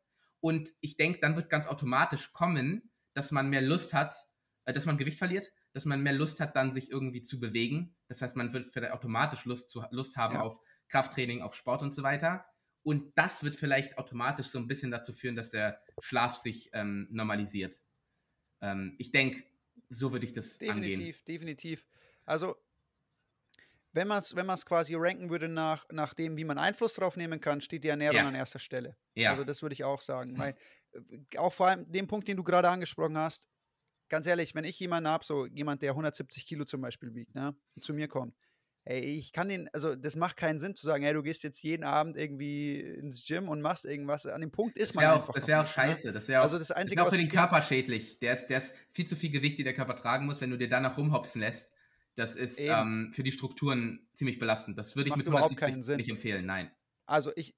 Und 0.41 0.71
ich 0.81 0.97
denke, 0.97 1.21
dann 1.21 1.37
wird 1.37 1.49
ganz 1.51 1.67
automatisch 1.67 2.33
kommen, 2.33 2.91
dass 3.15 3.31
man 3.31 3.49
mehr 3.49 3.63
Lust 3.63 3.95
hat, 3.95 4.15
äh, 4.65 4.73
dass 4.73 4.87
man 4.87 4.99
Gewicht 4.99 5.19
verliert, 5.19 5.53
dass 5.73 5.85
man 5.85 6.03
mehr 6.03 6.13
Lust 6.15 6.41
hat, 6.41 6.57
dann 6.57 6.73
sich 6.73 6.91
irgendwie 6.91 7.23
zu 7.23 7.39
bewegen. 7.39 7.95
Das 8.09 8.23
heißt, 8.23 8.35
man 8.37 8.53
wird 8.53 8.67
vielleicht 8.67 8.93
automatisch 8.93 9.45
Lust, 9.45 9.71
zu, 9.71 9.85
Lust 9.91 10.17
haben 10.17 10.35
Ja. 10.35 10.43
auf 10.43 10.59
Krafttraining, 10.89 11.43
auf 11.43 11.55
Sport 11.55 11.83
und 11.83 11.95
so 11.95 12.03
weiter. 12.03 12.45
Und 12.83 13.17
das 13.17 13.45
wird 13.45 13.55
vielleicht 13.57 13.97
automatisch 13.99 14.47
so 14.49 14.59
ein 14.59 14.67
bisschen 14.67 14.91
dazu 14.91 15.13
führen, 15.13 15.37
dass 15.37 15.51
der 15.51 15.79
Schlaf 16.01 16.37
sich 16.37 16.71
ähm, 16.73 17.07
normalisiert. 17.11 17.79
Ähm, 18.61 18.97
ich 18.99 19.13
denke, 19.13 19.45
so 19.89 20.13
würde 20.13 20.25
ich 20.25 20.33
das 20.33 20.61
angehen. 20.61 20.83
Definitiv, 20.83 21.25
definitiv. 21.25 21.87
Also, 22.25 22.57
wenn 23.93 24.09
man 24.09 24.19
es 24.19 24.35
wenn 24.37 24.47
man's 24.47 24.67
quasi 24.67 24.95
ranken 24.97 25.31
würde 25.31 25.49
nach, 25.49 25.85
nach 25.91 26.15
dem, 26.15 26.37
wie 26.37 26.45
man 26.45 26.59
Einfluss 26.59 26.95
drauf 26.95 27.17
nehmen 27.17 27.41
kann, 27.41 27.61
steht 27.61 27.85
die 27.85 27.89
Ernährung 27.89 28.25
Ja. 28.25 28.27
an 28.27 28.35
erster 28.35 28.59
Stelle. 28.59 28.97
Ja, 29.15 29.35
Also, 29.35 29.45
das 29.45 29.63
würde 29.63 29.75
ich 29.75 29.85
auch 29.85 30.01
sagen. 30.01 30.39
Weil, 30.39 30.55
äh, 30.93 31.39
auch 31.39 31.53
vor 31.53 31.69
allem 31.69 31.91
den 31.91 32.07
Punkt, 32.09 32.29
den 32.29 32.37
du 32.37 32.43
gerade 32.45 32.69
angesprochen 32.69 33.17
hast, 33.19 33.49
ganz 34.09 34.27
ehrlich, 34.27 34.55
wenn 34.55 34.65
ich 34.65 34.79
jemanden 34.81 35.09
habe, 35.09 35.25
so 35.25 35.47
jemand, 35.47 35.83
der 35.83 35.95
170 35.95 36.47
Kilo 36.47 36.65
zum 36.65 36.81
Beispiel 36.81 37.15
wiegt, 37.15 37.35
ne, 37.35 37.57
zu 37.81 37.95
mir 37.95 38.09
kommt, 38.09 38.37
ey, 38.85 39.01
ich 39.01 39.33
kann 39.33 39.49
den, 39.49 39.69
also 39.73 39.95
das 39.97 40.17
macht 40.17 40.37
keinen 40.37 40.59
Sinn 40.59 40.75
zu 40.77 40.87
sagen, 40.87 41.05
hey, 41.05 41.15
du 41.15 41.23
gehst 41.23 41.45
jetzt 41.45 41.63
jeden 41.63 41.85
Abend 41.85 42.17
irgendwie 42.17 42.81
ins 42.81 43.25
Gym 43.27 43.49
und 43.49 43.63
machst 43.63 43.85
irgendwas. 43.87 44.27
An 44.27 44.41
dem 44.41 44.51
Punkt 44.53 44.77
ist 44.79 44.95
man 44.95 45.07
wäre 45.07 45.13
auch, 45.15 45.29
einfach. 45.29 45.35
das 45.35 45.47
noch 45.47 45.49
wär 45.49 45.61
auch 45.63 45.67
ne? 45.81 45.97
scheiße. 45.97 46.13
Das 46.13 46.29
wäre 46.29 46.43
auch, 46.45 46.51
Also 46.51 46.59
das 46.59 46.71
das 46.87 46.87
Einzige, 46.87 47.03
auch 47.03 47.09
was 47.09 47.11
für 47.11 47.17
den 47.17 47.29
Körper 47.29 47.63
schädlich. 47.63 48.19
Der 48.21 48.35
ist, 48.35 48.49
der 48.49 48.59
ist 48.59 48.75
viel 48.93 49.07
zu 49.07 49.17
viel 49.17 49.31
Gewicht, 49.31 49.59
die 49.59 49.65
der 49.65 49.75
Körper 49.75 49.97
tragen 49.97 50.27
muss, 50.27 50.41
wenn 50.41 50.51
du 50.51 50.59
dir 50.59 50.69
danach 50.69 50.97
rumhopsen 50.99 51.41
lässt. 51.41 51.72
Das 52.15 52.35
ist 52.37 52.61
ähm, 52.61 53.11
für 53.13 53.23
die 53.23 53.33
Strukturen 53.33 54.07
ziemlich 54.15 54.39
belastend. 54.39 54.79
Das 54.79 54.97
würde 54.97 55.09
ich 55.09 55.13
Macht 55.13 55.19
mit 55.19 55.27
überhaupt 55.29 55.57
170 55.57 55.75
keinen 55.75 55.83
Sinn. 55.83 55.99
nicht 55.99 56.09
empfehlen, 56.11 56.47
nein. 56.47 56.71
Also 57.07 57.33
ich. 57.37 57.55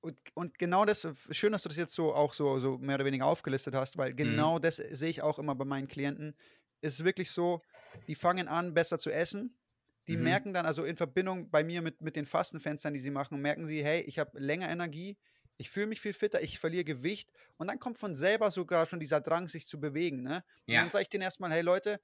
Und, 0.00 0.18
und 0.34 0.58
genau 0.58 0.84
das, 0.84 1.06
schön, 1.30 1.52
dass 1.52 1.62
du 1.64 1.68
das 1.68 1.78
jetzt 1.78 1.94
so 1.94 2.14
auch 2.14 2.32
so, 2.32 2.58
so 2.60 2.78
mehr 2.78 2.94
oder 2.96 3.04
weniger 3.04 3.26
aufgelistet 3.26 3.74
hast, 3.74 3.96
Mhm. 3.96 3.98
weil 3.98 4.14
genau 4.14 4.58
das 4.58 4.76
sehe 4.76 5.10
ich 5.10 5.22
auch 5.22 5.38
immer 5.38 5.54
bei 5.54 5.64
meinen 5.64 5.88
Klienten. 5.88 6.36
Es 6.80 6.94
ist 6.94 7.04
wirklich 7.04 7.30
so, 7.30 7.62
die 8.06 8.14
fangen 8.14 8.46
an, 8.46 8.74
besser 8.74 8.98
zu 8.98 9.10
essen. 9.10 9.58
Die 10.06 10.16
Mhm. 10.16 10.22
merken 10.22 10.52
dann, 10.54 10.64
also 10.66 10.84
in 10.84 10.96
Verbindung 10.96 11.50
bei 11.50 11.64
mir 11.64 11.82
mit, 11.82 12.00
mit 12.02 12.14
den 12.14 12.26
Fastenfenstern, 12.26 12.94
die 12.94 13.00
sie 13.00 13.10
machen, 13.10 13.40
merken 13.40 13.64
sie, 13.64 13.82
hey, 13.82 14.02
ich 14.02 14.20
habe 14.20 14.38
länger 14.38 14.68
Energie, 14.70 15.18
ich 15.56 15.70
fühle 15.70 15.86
mich 15.88 16.00
viel 16.00 16.12
fitter, 16.12 16.40
ich 16.42 16.60
verliere 16.60 16.84
Gewicht 16.84 17.32
und 17.56 17.66
dann 17.66 17.80
kommt 17.80 17.98
von 17.98 18.14
selber 18.14 18.50
sogar 18.52 18.86
schon 18.86 19.00
dieser 19.00 19.20
Drang, 19.20 19.48
sich 19.48 19.66
zu 19.66 19.80
bewegen. 19.80 20.22
Ne? 20.22 20.44
Und 20.70 20.74
Ja. 20.74 20.82
dann 20.82 20.90
sage 20.90 21.02
ich 21.02 21.08
denen 21.08 21.22
erstmal, 21.22 21.50
hey 21.50 21.62
Leute, 21.62 21.98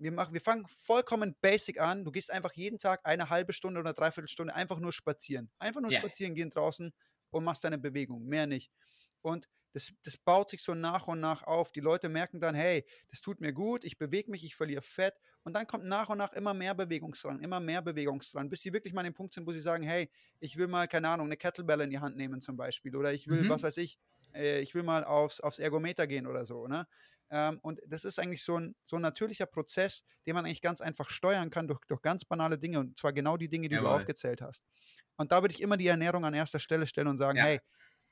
wir, 0.00 0.12
machen, 0.12 0.34
wir 0.34 0.40
fangen 0.40 0.66
vollkommen 0.68 1.36
basic 1.40 1.80
an. 1.80 2.04
Du 2.04 2.10
gehst 2.12 2.30
einfach 2.32 2.52
jeden 2.54 2.78
Tag 2.78 3.00
eine 3.04 3.30
halbe 3.30 3.52
Stunde 3.52 3.80
oder 3.80 3.92
dreiviertel 3.92 4.28
Stunde 4.28 4.54
einfach 4.54 4.80
nur 4.80 4.92
spazieren. 4.92 5.50
Einfach 5.58 5.80
nur 5.80 5.90
Ja. 5.90 6.00
spazieren 6.00 6.34
gehen 6.34 6.50
draußen 6.50 6.92
und 7.30 7.44
machst 7.44 7.64
deine 7.64 7.78
Bewegung, 7.78 8.24
mehr 8.26 8.46
nicht. 8.46 8.70
Und 9.22 9.48
das, 9.72 9.92
das 10.02 10.16
baut 10.16 10.50
sich 10.50 10.62
so 10.64 10.74
nach 10.74 11.06
und 11.06 11.20
nach 11.20 11.44
auf. 11.44 11.70
Die 11.70 11.78
Leute 11.78 12.08
merken 12.08 12.40
dann, 12.40 12.56
hey, 12.56 12.84
das 13.08 13.20
tut 13.20 13.40
mir 13.40 13.52
gut, 13.52 13.84
ich 13.84 13.98
bewege 13.98 14.28
mich, 14.28 14.44
ich 14.44 14.56
verliere 14.56 14.82
Fett. 14.82 15.14
Und 15.44 15.52
dann 15.54 15.68
kommt 15.68 15.84
nach 15.84 16.08
und 16.08 16.18
nach 16.18 16.32
immer 16.32 16.54
mehr 16.54 16.74
Bewegungsdrang, 16.74 17.38
immer 17.38 17.60
mehr 17.60 17.80
Bewegungsdrang, 17.80 18.48
bis 18.50 18.62
sie 18.62 18.72
wirklich 18.72 18.92
mal 18.94 19.02
an 19.02 19.06
den 19.06 19.14
Punkt 19.14 19.32
sind, 19.32 19.46
wo 19.46 19.52
sie 19.52 19.60
sagen, 19.60 19.84
hey, 19.84 20.10
ich 20.40 20.56
will 20.56 20.66
mal, 20.66 20.88
keine 20.88 21.08
Ahnung, 21.08 21.26
eine 21.28 21.36
Kettlebell 21.36 21.82
in 21.82 21.90
die 21.90 22.00
Hand 22.00 22.16
nehmen 22.16 22.40
zum 22.40 22.56
Beispiel. 22.56 22.96
Oder 22.96 23.12
ich 23.12 23.28
will, 23.28 23.46
Mhm. 23.46 23.48
was 23.48 23.62
weiß 23.62 23.76
ich, 23.76 23.98
äh, 24.34 24.60
ich 24.60 24.74
will 24.74 24.82
mal 24.82 25.04
aufs, 25.04 25.38
aufs 25.38 25.60
Ergometer 25.60 26.08
gehen 26.08 26.26
oder 26.26 26.44
so. 26.46 26.66
Ne? 26.66 26.88
Ähm, 27.30 27.58
und 27.62 27.80
das 27.86 28.04
ist 28.04 28.18
eigentlich 28.18 28.42
so 28.44 28.58
ein, 28.58 28.74
so 28.86 28.96
ein 28.96 29.02
natürlicher 29.02 29.46
Prozess, 29.46 30.04
den 30.26 30.34
man 30.34 30.44
eigentlich 30.46 30.62
ganz 30.62 30.80
einfach 30.80 31.10
steuern 31.10 31.50
kann 31.50 31.68
durch, 31.68 31.80
durch 31.86 32.02
ganz 32.02 32.24
banale 32.24 32.58
Dinge. 32.58 32.80
Und 32.80 32.98
zwar 32.98 33.12
genau 33.12 33.36
die 33.36 33.48
Dinge, 33.48 33.68
die 33.68 33.78
du 33.78 33.86
Jawohl. 33.86 33.88
aufgezählt 33.88 34.42
hast. 34.42 34.64
Und 35.16 35.32
da 35.32 35.42
würde 35.42 35.54
ich 35.54 35.60
immer 35.62 35.76
die 35.76 35.86
Ernährung 35.88 36.24
an 36.24 36.34
erster 36.34 36.58
Stelle 36.58 36.86
stellen 36.86 37.08
und 37.08 37.18
sagen, 37.18 37.38
Ja. 37.38 37.44
hey, 37.44 37.60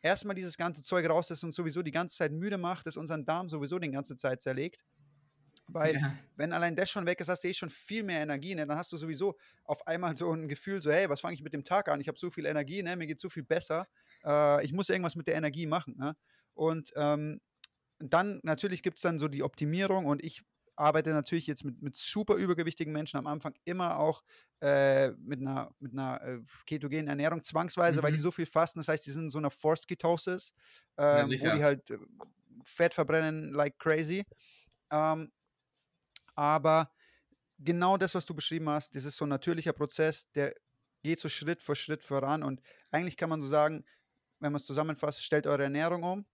erstmal 0.03 0.37
dieses 0.37 0.57
ganze 0.57 0.83
Zeug 0.83 1.09
raus, 1.09 1.29
das 1.29 1.43
uns 1.45 1.57
sowieso 1.57 1.83
die 1.83 1.91
ganze 1.93 2.17
Zeit 2.17 2.33
müde 2.33 2.59
macht, 2.59 2.87
das 2.87 2.97
unseren 2.97 3.25
Darm 3.25 3.49
sowieso 3.49 3.79
die 3.79 3.91
ganze 3.91 4.17
Zeit 4.17 4.43
zerlegt. 4.43 4.85
Weil 5.67 6.01
Ja. 6.01 6.19
wenn 6.37 6.53
allein 6.53 6.77
das 6.77 6.89
schon 6.91 7.05
weg 7.07 7.21
ist, 7.21 7.29
hast 7.29 7.45
du 7.45 7.49
eh 7.49 7.55
schon 7.55 7.71
viel 7.71 8.03
mehr 8.05 8.21
Energie. 8.23 8.55
Ne? 8.55 8.67
Dann 8.67 8.79
hast 8.79 8.93
du 8.93 8.97
sowieso 8.97 9.35
auf 9.65 9.87
einmal 9.87 10.17
so 10.17 10.33
ein 10.33 10.49
Gefühl, 10.49 10.81
so, 10.81 10.91
hey, 10.93 11.09
was 11.11 11.21
fange 11.21 11.35
ich 11.35 11.43
mit 11.43 11.53
dem 11.53 11.65
Tag 11.65 11.89
an? 11.89 12.01
Ich 12.01 12.09
habe 12.09 12.19
so 12.19 12.31
viel 12.31 12.47
Energie, 12.47 12.83
ne? 12.83 12.97
mir 12.97 13.07
geht 13.07 13.21
so 13.21 13.29
viel 13.29 13.43
besser. 13.43 13.87
Äh, 14.25 14.65
ich 14.65 14.73
muss 14.73 14.89
irgendwas 14.89 15.17
mit 15.17 15.27
der 15.27 15.35
Energie 15.35 15.67
machen. 15.67 15.97
Ne? 15.99 16.17
Und 16.55 16.93
ähm, 16.97 17.41
dann 18.01 18.41
natürlich 18.43 18.83
gibt 18.83 18.99
es 18.99 19.03
dann 19.03 19.19
so 19.19 19.29
die 19.29 19.43
Optimierung 19.43 20.07
und 20.07 20.23
ich 20.25 20.43
arbeite 20.77 21.11
natürlich 21.11 21.49
jetzt 21.49 21.65
mit, 21.65 21.83
mit 21.83 21.97
super 21.97 22.37
übergewichtigen 22.37 22.93
Menschen 22.93 23.17
am 23.19 23.27
Anfang 23.27 23.55
immer 23.65 23.99
auch 23.99 24.23
äh, 24.61 25.11
mit 25.13 25.41
einer, 25.41 25.73
mit 25.81 25.93
einer 25.93 26.23
äh, 26.23 26.39
ketogenen 26.67 27.09
Ernährung 27.09 27.43
zwangsweise, 27.43 28.03
weil 28.03 28.13
Mhm. 28.13 28.13
die 28.13 28.21
so 28.21 28.31
viel 28.31 28.47
fasten. 28.47 28.79
Das 28.79 28.87
heißt, 28.89 29.05
die 29.05 29.11
sind 29.11 29.25
in 29.25 29.31
so 29.31 29.39
einer 29.39 29.51
Forced 29.51 29.89
Ketosis, 29.89 30.55
Ja, 31.11 31.27
ähm, 31.27 31.41
wo 31.41 31.51
sicher. 31.51 31.51
die 31.51 31.65
halt 31.65 31.91
äh, 31.91 31.99
Fett 32.65 32.95
verbrennen 32.95 33.53
like 33.53 33.79
crazy. 33.79 34.25
Ähm, 34.91 35.33
aber 36.35 36.93
genau 37.59 37.97
das, 37.97 38.15
was 38.15 38.27
du 38.27 38.35
beschrieben 38.35 38.69
hast, 38.69 38.95
das 38.95 39.05
ist 39.05 39.17
so 39.17 39.27
ein 39.27 39.31
natürlicher 39.31 39.73
Prozess, 39.73 40.31
der 40.33 40.55
geht 41.03 41.21
so 41.21 41.29
Schritt 41.29 41.63
für 41.63 41.77
Schritt 41.77 42.05
voran. 42.05 42.43
Und 42.43 42.63
eigentlich 42.91 43.17
kann 43.17 43.31
man 43.31 43.43
so 43.43 43.49
sagen, 43.49 43.85
wenn 44.41 44.53
man 44.53 44.59
es 44.61 44.67
zusammenfasst, 44.67 45.25
stellt 45.25 45.47
eure 45.47 45.65
Ernährung 45.65 46.05
um, 46.05 46.27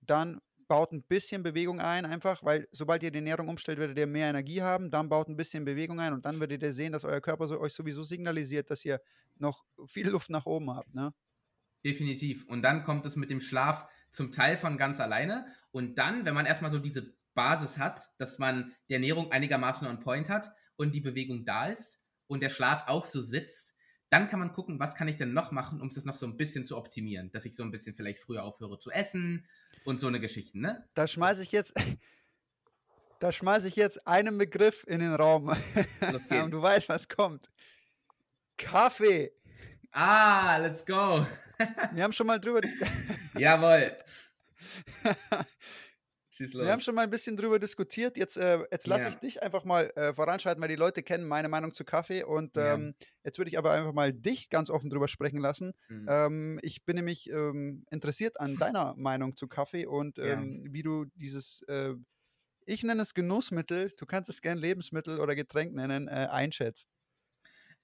dann 0.00 0.40
baut 0.72 0.90
ein 0.90 1.02
bisschen 1.02 1.42
Bewegung 1.42 1.80
ein, 1.80 2.06
einfach, 2.06 2.42
weil 2.44 2.66
sobald 2.72 3.02
ihr 3.02 3.10
die 3.10 3.18
Ernährung 3.18 3.50
umstellt, 3.50 3.78
werdet 3.78 3.98
ihr 3.98 4.06
mehr 4.06 4.30
Energie 4.30 4.62
haben, 4.62 4.90
dann 4.90 5.10
baut 5.10 5.28
ein 5.28 5.36
bisschen 5.36 5.66
Bewegung 5.66 6.00
ein 6.00 6.14
und 6.14 6.24
dann 6.24 6.40
werdet 6.40 6.62
ihr 6.62 6.72
sehen, 6.72 6.92
dass 6.92 7.04
euer 7.04 7.20
Körper 7.20 7.46
so, 7.46 7.60
euch 7.60 7.74
sowieso 7.74 8.02
signalisiert, 8.02 8.70
dass 8.70 8.82
ihr 8.86 8.98
noch 9.36 9.66
viel 9.86 10.08
Luft 10.08 10.30
nach 10.30 10.46
oben 10.46 10.70
habt. 10.70 10.94
Ne? 10.94 11.12
Definitiv. 11.84 12.46
Und 12.46 12.62
dann 12.62 12.84
kommt 12.84 13.04
es 13.04 13.16
mit 13.16 13.28
dem 13.28 13.42
Schlaf 13.42 13.86
zum 14.12 14.32
Teil 14.32 14.56
von 14.56 14.78
ganz 14.78 14.98
alleine. 14.98 15.44
Und 15.72 15.98
dann, 15.98 16.24
wenn 16.24 16.32
man 16.32 16.46
erstmal 16.46 16.72
so 16.72 16.78
diese 16.78 17.12
Basis 17.34 17.76
hat, 17.76 18.08
dass 18.16 18.38
man 18.38 18.72
die 18.88 18.94
Ernährung 18.94 19.30
einigermaßen 19.30 19.86
on 19.86 20.00
point 20.00 20.30
hat 20.30 20.48
und 20.76 20.94
die 20.94 21.02
Bewegung 21.02 21.44
da 21.44 21.66
ist 21.66 22.00
und 22.28 22.42
der 22.42 22.48
Schlaf 22.48 22.84
auch 22.86 23.04
so 23.04 23.20
sitzt, 23.20 23.76
dann 24.08 24.26
kann 24.26 24.38
man 24.38 24.52
gucken, 24.52 24.80
was 24.80 24.94
kann 24.94 25.08
ich 25.08 25.18
denn 25.18 25.34
noch 25.34 25.52
machen, 25.52 25.82
um 25.82 25.88
es 25.88 26.02
noch 26.06 26.16
so 26.16 26.24
ein 26.24 26.38
bisschen 26.38 26.64
zu 26.64 26.78
optimieren, 26.78 27.30
dass 27.30 27.44
ich 27.44 27.56
so 27.56 27.62
ein 27.62 27.70
bisschen 27.70 27.94
vielleicht 27.94 28.20
früher 28.20 28.42
aufhöre 28.42 28.78
zu 28.78 28.90
essen 28.90 29.46
und 29.84 30.00
so 30.00 30.06
eine 30.06 30.20
Geschichte, 30.20 30.58
ne? 30.58 30.86
Da 30.94 31.06
schmeiße 31.06 31.42
ich 31.42 31.52
jetzt, 31.52 31.74
da 33.20 33.32
schmeiße 33.32 33.68
ich 33.68 33.76
jetzt 33.76 34.06
einen 34.06 34.38
Begriff 34.38 34.84
in 34.86 35.00
den 35.00 35.14
Raum. 35.14 35.48
Los 36.10 36.28
geht's. 36.28 36.50
du 36.50 36.62
weißt, 36.62 36.88
was 36.88 37.08
kommt. 37.08 37.48
Kaffee. 38.56 39.32
Ah, 39.92 40.56
let's 40.58 40.84
go. 40.86 41.26
Wir 41.92 42.02
haben 42.02 42.12
schon 42.12 42.26
mal 42.26 42.40
drüber. 42.40 42.60
Jawohl. 43.36 43.96
Schieß 46.44 46.54
los. 46.54 46.64
Wir 46.64 46.72
haben 46.72 46.80
schon 46.80 46.94
mal 46.94 47.02
ein 47.02 47.10
bisschen 47.10 47.36
drüber 47.36 47.58
diskutiert. 47.58 48.16
Jetzt, 48.16 48.36
äh, 48.36 48.58
jetzt 48.70 48.86
lasse 48.86 49.04
Ja. 49.04 49.08
ich 49.10 49.16
dich 49.16 49.42
einfach 49.42 49.64
mal 49.64 49.90
äh, 49.96 50.12
voranschreiten, 50.14 50.60
weil 50.60 50.68
die 50.68 50.76
Leute 50.76 51.02
kennen 51.02 51.26
meine 51.26 51.48
Meinung 51.48 51.74
zu 51.74 51.84
Kaffee. 51.84 52.24
Und 52.24 52.56
Ja. 52.56 52.74
ähm, 52.74 52.94
jetzt 53.24 53.38
würde 53.38 53.50
ich 53.50 53.58
aber 53.58 53.72
einfach 53.72 53.92
mal 53.92 54.12
dich 54.12 54.50
ganz 54.50 54.70
offen 54.70 54.90
drüber 54.90 55.08
sprechen 55.08 55.38
lassen. 55.40 55.72
Mhm. 55.88 56.06
Ähm, 56.08 56.58
ich 56.62 56.84
bin 56.84 56.96
nämlich 56.96 57.30
ähm, 57.30 57.84
interessiert 57.90 58.40
an 58.40 58.56
deiner 58.76 58.94
Meinung 58.96 59.36
zu 59.36 59.48
Kaffee 59.48 59.86
und 59.86 60.18
Ja. 60.18 60.34
ähm, 60.34 60.66
wie 60.70 60.82
du 60.82 61.06
dieses, 61.14 61.62
äh, 61.68 61.94
ich 62.66 62.82
nenne 62.82 63.02
es 63.02 63.14
Genussmittel, 63.14 63.92
du 63.98 64.06
kannst 64.06 64.30
es 64.30 64.40
gern 64.40 64.58
Lebensmittel 64.58 65.18
oder 65.20 65.34
Getränk 65.34 65.74
nennen, 65.74 66.08
äh, 66.08 66.28
einschätzt. 66.30 66.88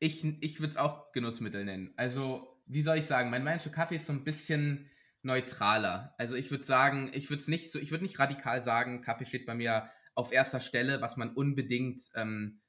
Ich, 0.00 0.24
ich 0.24 0.60
würde 0.60 0.70
es 0.70 0.76
auch 0.76 1.10
Genussmittel 1.12 1.64
nennen. 1.64 1.92
Also, 1.96 2.46
wie 2.66 2.82
soll 2.82 2.98
ich 2.98 3.06
sagen, 3.06 3.30
mein 3.30 3.42
Meinung 3.42 3.60
zu 3.60 3.70
Kaffee 3.70 3.96
ist 3.96 4.06
so 4.06 4.12
ein 4.12 4.22
bisschen 4.22 4.86
neutraler. 5.22 6.14
Also 6.18 6.34
ich 6.34 6.50
würde 6.50 6.64
sagen, 6.64 7.10
ich 7.12 7.28
würde 7.30 7.40
es 7.40 7.48
nicht 7.48 7.72
so, 7.72 7.78
ich 7.78 7.90
würde 7.90 8.04
nicht 8.04 8.18
radikal 8.18 8.62
sagen, 8.62 9.02
Kaffee 9.02 9.26
steht 9.26 9.46
bei 9.46 9.54
mir 9.54 9.90
auf 10.14 10.32
erster 10.32 10.60
Stelle, 10.60 11.00
was 11.00 11.16
man 11.16 11.30
unbedingt 11.30 12.00
ähm, 12.14 12.60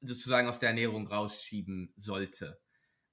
sozusagen 0.00 0.48
aus 0.48 0.58
der 0.58 0.70
Ernährung 0.70 1.06
rausschieben 1.06 1.92
sollte. 1.96 2.58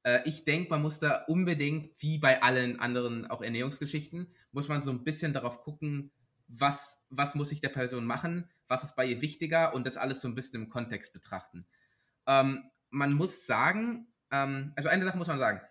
Äh, 0.04 0.22
ich 0.26 0.46
denke, 0.46 0.70
man 0.70 0.82
muss 0.82 1.00
da 1.00 1.24
unbedingt, 1.28 1.92
wie 2.02 2.18
bei 2.18 2.42
allen 2.42 2.80
anderen 2.80 3.26
auch 3.28 3.42
Ernährungsgeschichten, 3.42 4.34
muss 4.52 4.68
man 4.68 4.82
so 4.82 4.92
ein 4.92 5.04
bisschen 5.04 5.34
darauf 5.34 5.62
gucken, 5.62 6.12
was, 6.48 7.06
was 7.10 7.36
muss 7.36 7.52
ich 7.52 7.62
der 7.62 7.70
Person 7.70 8.06
machen, 8.06 8.50
was 8.68 8.84
ist 8.84 8.96
bei 8.96 9.06
ihr 9.06 9.22
wichtiger 9.22 9.74
und 9.74 9.86
das 9.86 9.98
alles 9.98 10.22
so 10.22 10.28
ein 10.28 10.36
bisschen 10.36 10.64
im 10.64 10.70
Kontext 10.70 11.14
betrachten. 11.14 11.66
Ähm, 12.28 12.64
man 12.90 13.14
muss 13.14 13.46
sagen, 13.46 14.08
ähm, 14.32 14.74
also 14.76 14.90
eine 14.90 15.06
Sache 15.06 15.18
muss 15.18 15.28
man 15.28 15.40
sagen, 15.40 15.62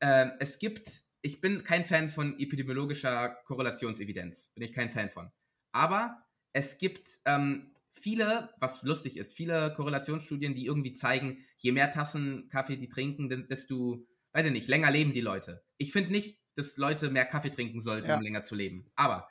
ähm, 0.00 0.32
es 0.40 0.58
gibt, 0.58 0.88
ich 1.26 1.40
bin 1.40 1.64
kein 1.64 1.84
Fan 1.84 2.08
von 2.08 2.38
epidemiologischer 2.38 3.30
Korrelationsevidenz, 3.46 4.52
bin 4.54 4.62
ich 4.62 4.72
kein 4.72 4.90
Fan 4.90 5.10
von. 5.10 5.30
Aber 5.72 6.22
es 6.52 6.78
gibt 6.78 7.08
ähm, 7.24 7.72
viele, 7.90 8.50
was 8.60 8.82
lustig 8.82 9.16
ist, 9.16 9.32
viele 9.32 9.74
Korrelationsstudien, 9.74 10.54
die 10.54 10.66
irgendwie 10.66 10.94
zeigen, 10.94 11.44
je 11.58 11.72
mehr 11.72 11.90
Tassen 11.90 12.48
Kaffee 12.48 12.76
die 12.76 12.88
trinken, 12.88 13.48
desto, 13.48 14.06
weiß 14.32 14.46
ich 14.46 14.52
nicht, 14.52 14.68
länger 14.68 14.90
leben 14.92 15.12
die 15.12 15.20
Leute. 15.20 15.62
Ich 15.78 15.90
finde 15.92 16.12
nicht, 16.12 16.38
dass 16.54 16.76
Leute 16.76 17.10
mehr 17.10 17.26
Kaffee 17.26 17.50
trinken 17.50 17.80
sollten, 17.80 18.08
Ja. 18.08 18.16
um 18.16 18.22
länger 18.22 18.44
zu 18.44 18.54
leben. 18.54 18.90
Aber 18.94 19.28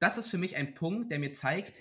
das 0.00 0.18
ist 0.18 0.28
für 0.28 0.38
mich 0.38 0.56
ein 0.56 0.74
Punkt, 0.74 1.12
der 1.12 1.20
mir 1.20 1.32
zeigt, 1.32 1.80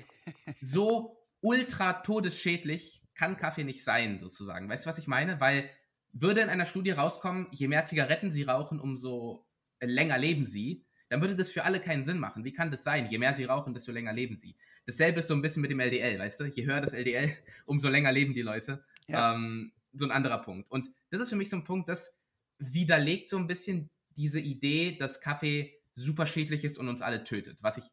so 0.62 1.18
ultra 1.42 1.94
todesschädlich 1.94 3.02
kann 3.16 3.36
Kaffee 3.36 3.64
nicht 3.64 3.84
sein, 3.84 4.20
sozusagen. 4.20 4.70
Weißt 4.70 4.86
du, 4.86 4.90
was 4.90 5.00
ich 5.00 5.08
meine? 5.08 5.40
Weil 5.40 5.70
würde 6.14 6.42
in 6.42 6.50
einer 6.50 6.66
Studie 6.66 6.92
rauskommen, 6.92 7.48
je 7.52 7.68
mehr 7.68 7.84
Zigaretten 7.84 8.32
sie 8.32 8.44
rauchen, 8.44 8.80
umso 8.80 9.46
länger 9.82 10.18
leben 10.18 10.46
sie, 10.46 10.84
dann 11.10 11.22
würde 11.22 11.36
das 11.36 11.52
für 11.52 11.64
alle 11.64 11.80
keinen 11.80 12.06
Sinn 12.06 12.20
machen. 12.20 12.44
Wie 12.44 12.54
kann 12.54 12.72
das 12.72 12.84
sein? 12.84 13.08
Je 13.10 13.18
mehr 13.18 13.34
sie 13.34 13.46
rauchen, 13.46 13.74
desto 13.74 13.92
länger 13.92 14.14
leben 14.14 14.38
sie. 14.38 14.56
Dasselbe 14.86 15.20
ist 15.20 15.28
so 15.28 15.34
ein 15.34 15.42
bisschen 15.42 15.62
mit 15.62 15.72
dem 15.72 15.80
LDL, 15.80 16.20
weißt 16.20 16.40
du? 16.40 16.46
Je 16.46 16.66
höher 16.66 16.82
das 16.82 16.94
LDL, 16.94 17.32
umso 17.66 17.90
länger 17.90 18.12
leben 18.12 18.34
die 18.34 18.42
Leute. 18.42 18.84
Ja. 19.08 19.34
Ähm, 19.34 19.72
so 19.94 20.06
ein 20.06 20.12
anderer 20.12 20.40
Punkt. 20.40 20.70
Und 20.72 20.92
das 21.10 21.22
ist 21.22 21.30
für 21.30 21.36
mich 21.36 21.50
so 21.50 21.58
ein 21.58 21.64
Punkt, 21.64 21.90
das 21.90 22.18
widerlegt 22.58 23.30
so 23.30 23.38
ein 23.38 23.48
bisschen 23.48 23.90
diese 24.18 24.40
Idee, 24.40 24.98
dass 24.98 25.22
Kaffee 25.22 25.78
super 25.94 26.26
schädlich 26.26 26.66
ist 26.66 26.78
und 26.78 26.88
uns 26.90 27.02
alle 27.02 27.24
tötet, 27.24 27.62
was 27.62 27.78
ich, 27.78 27.86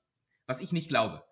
was 0.46 0.60
ich 0.60 0.72
nicht 0.72 0.88
glaube. 0.88 1.22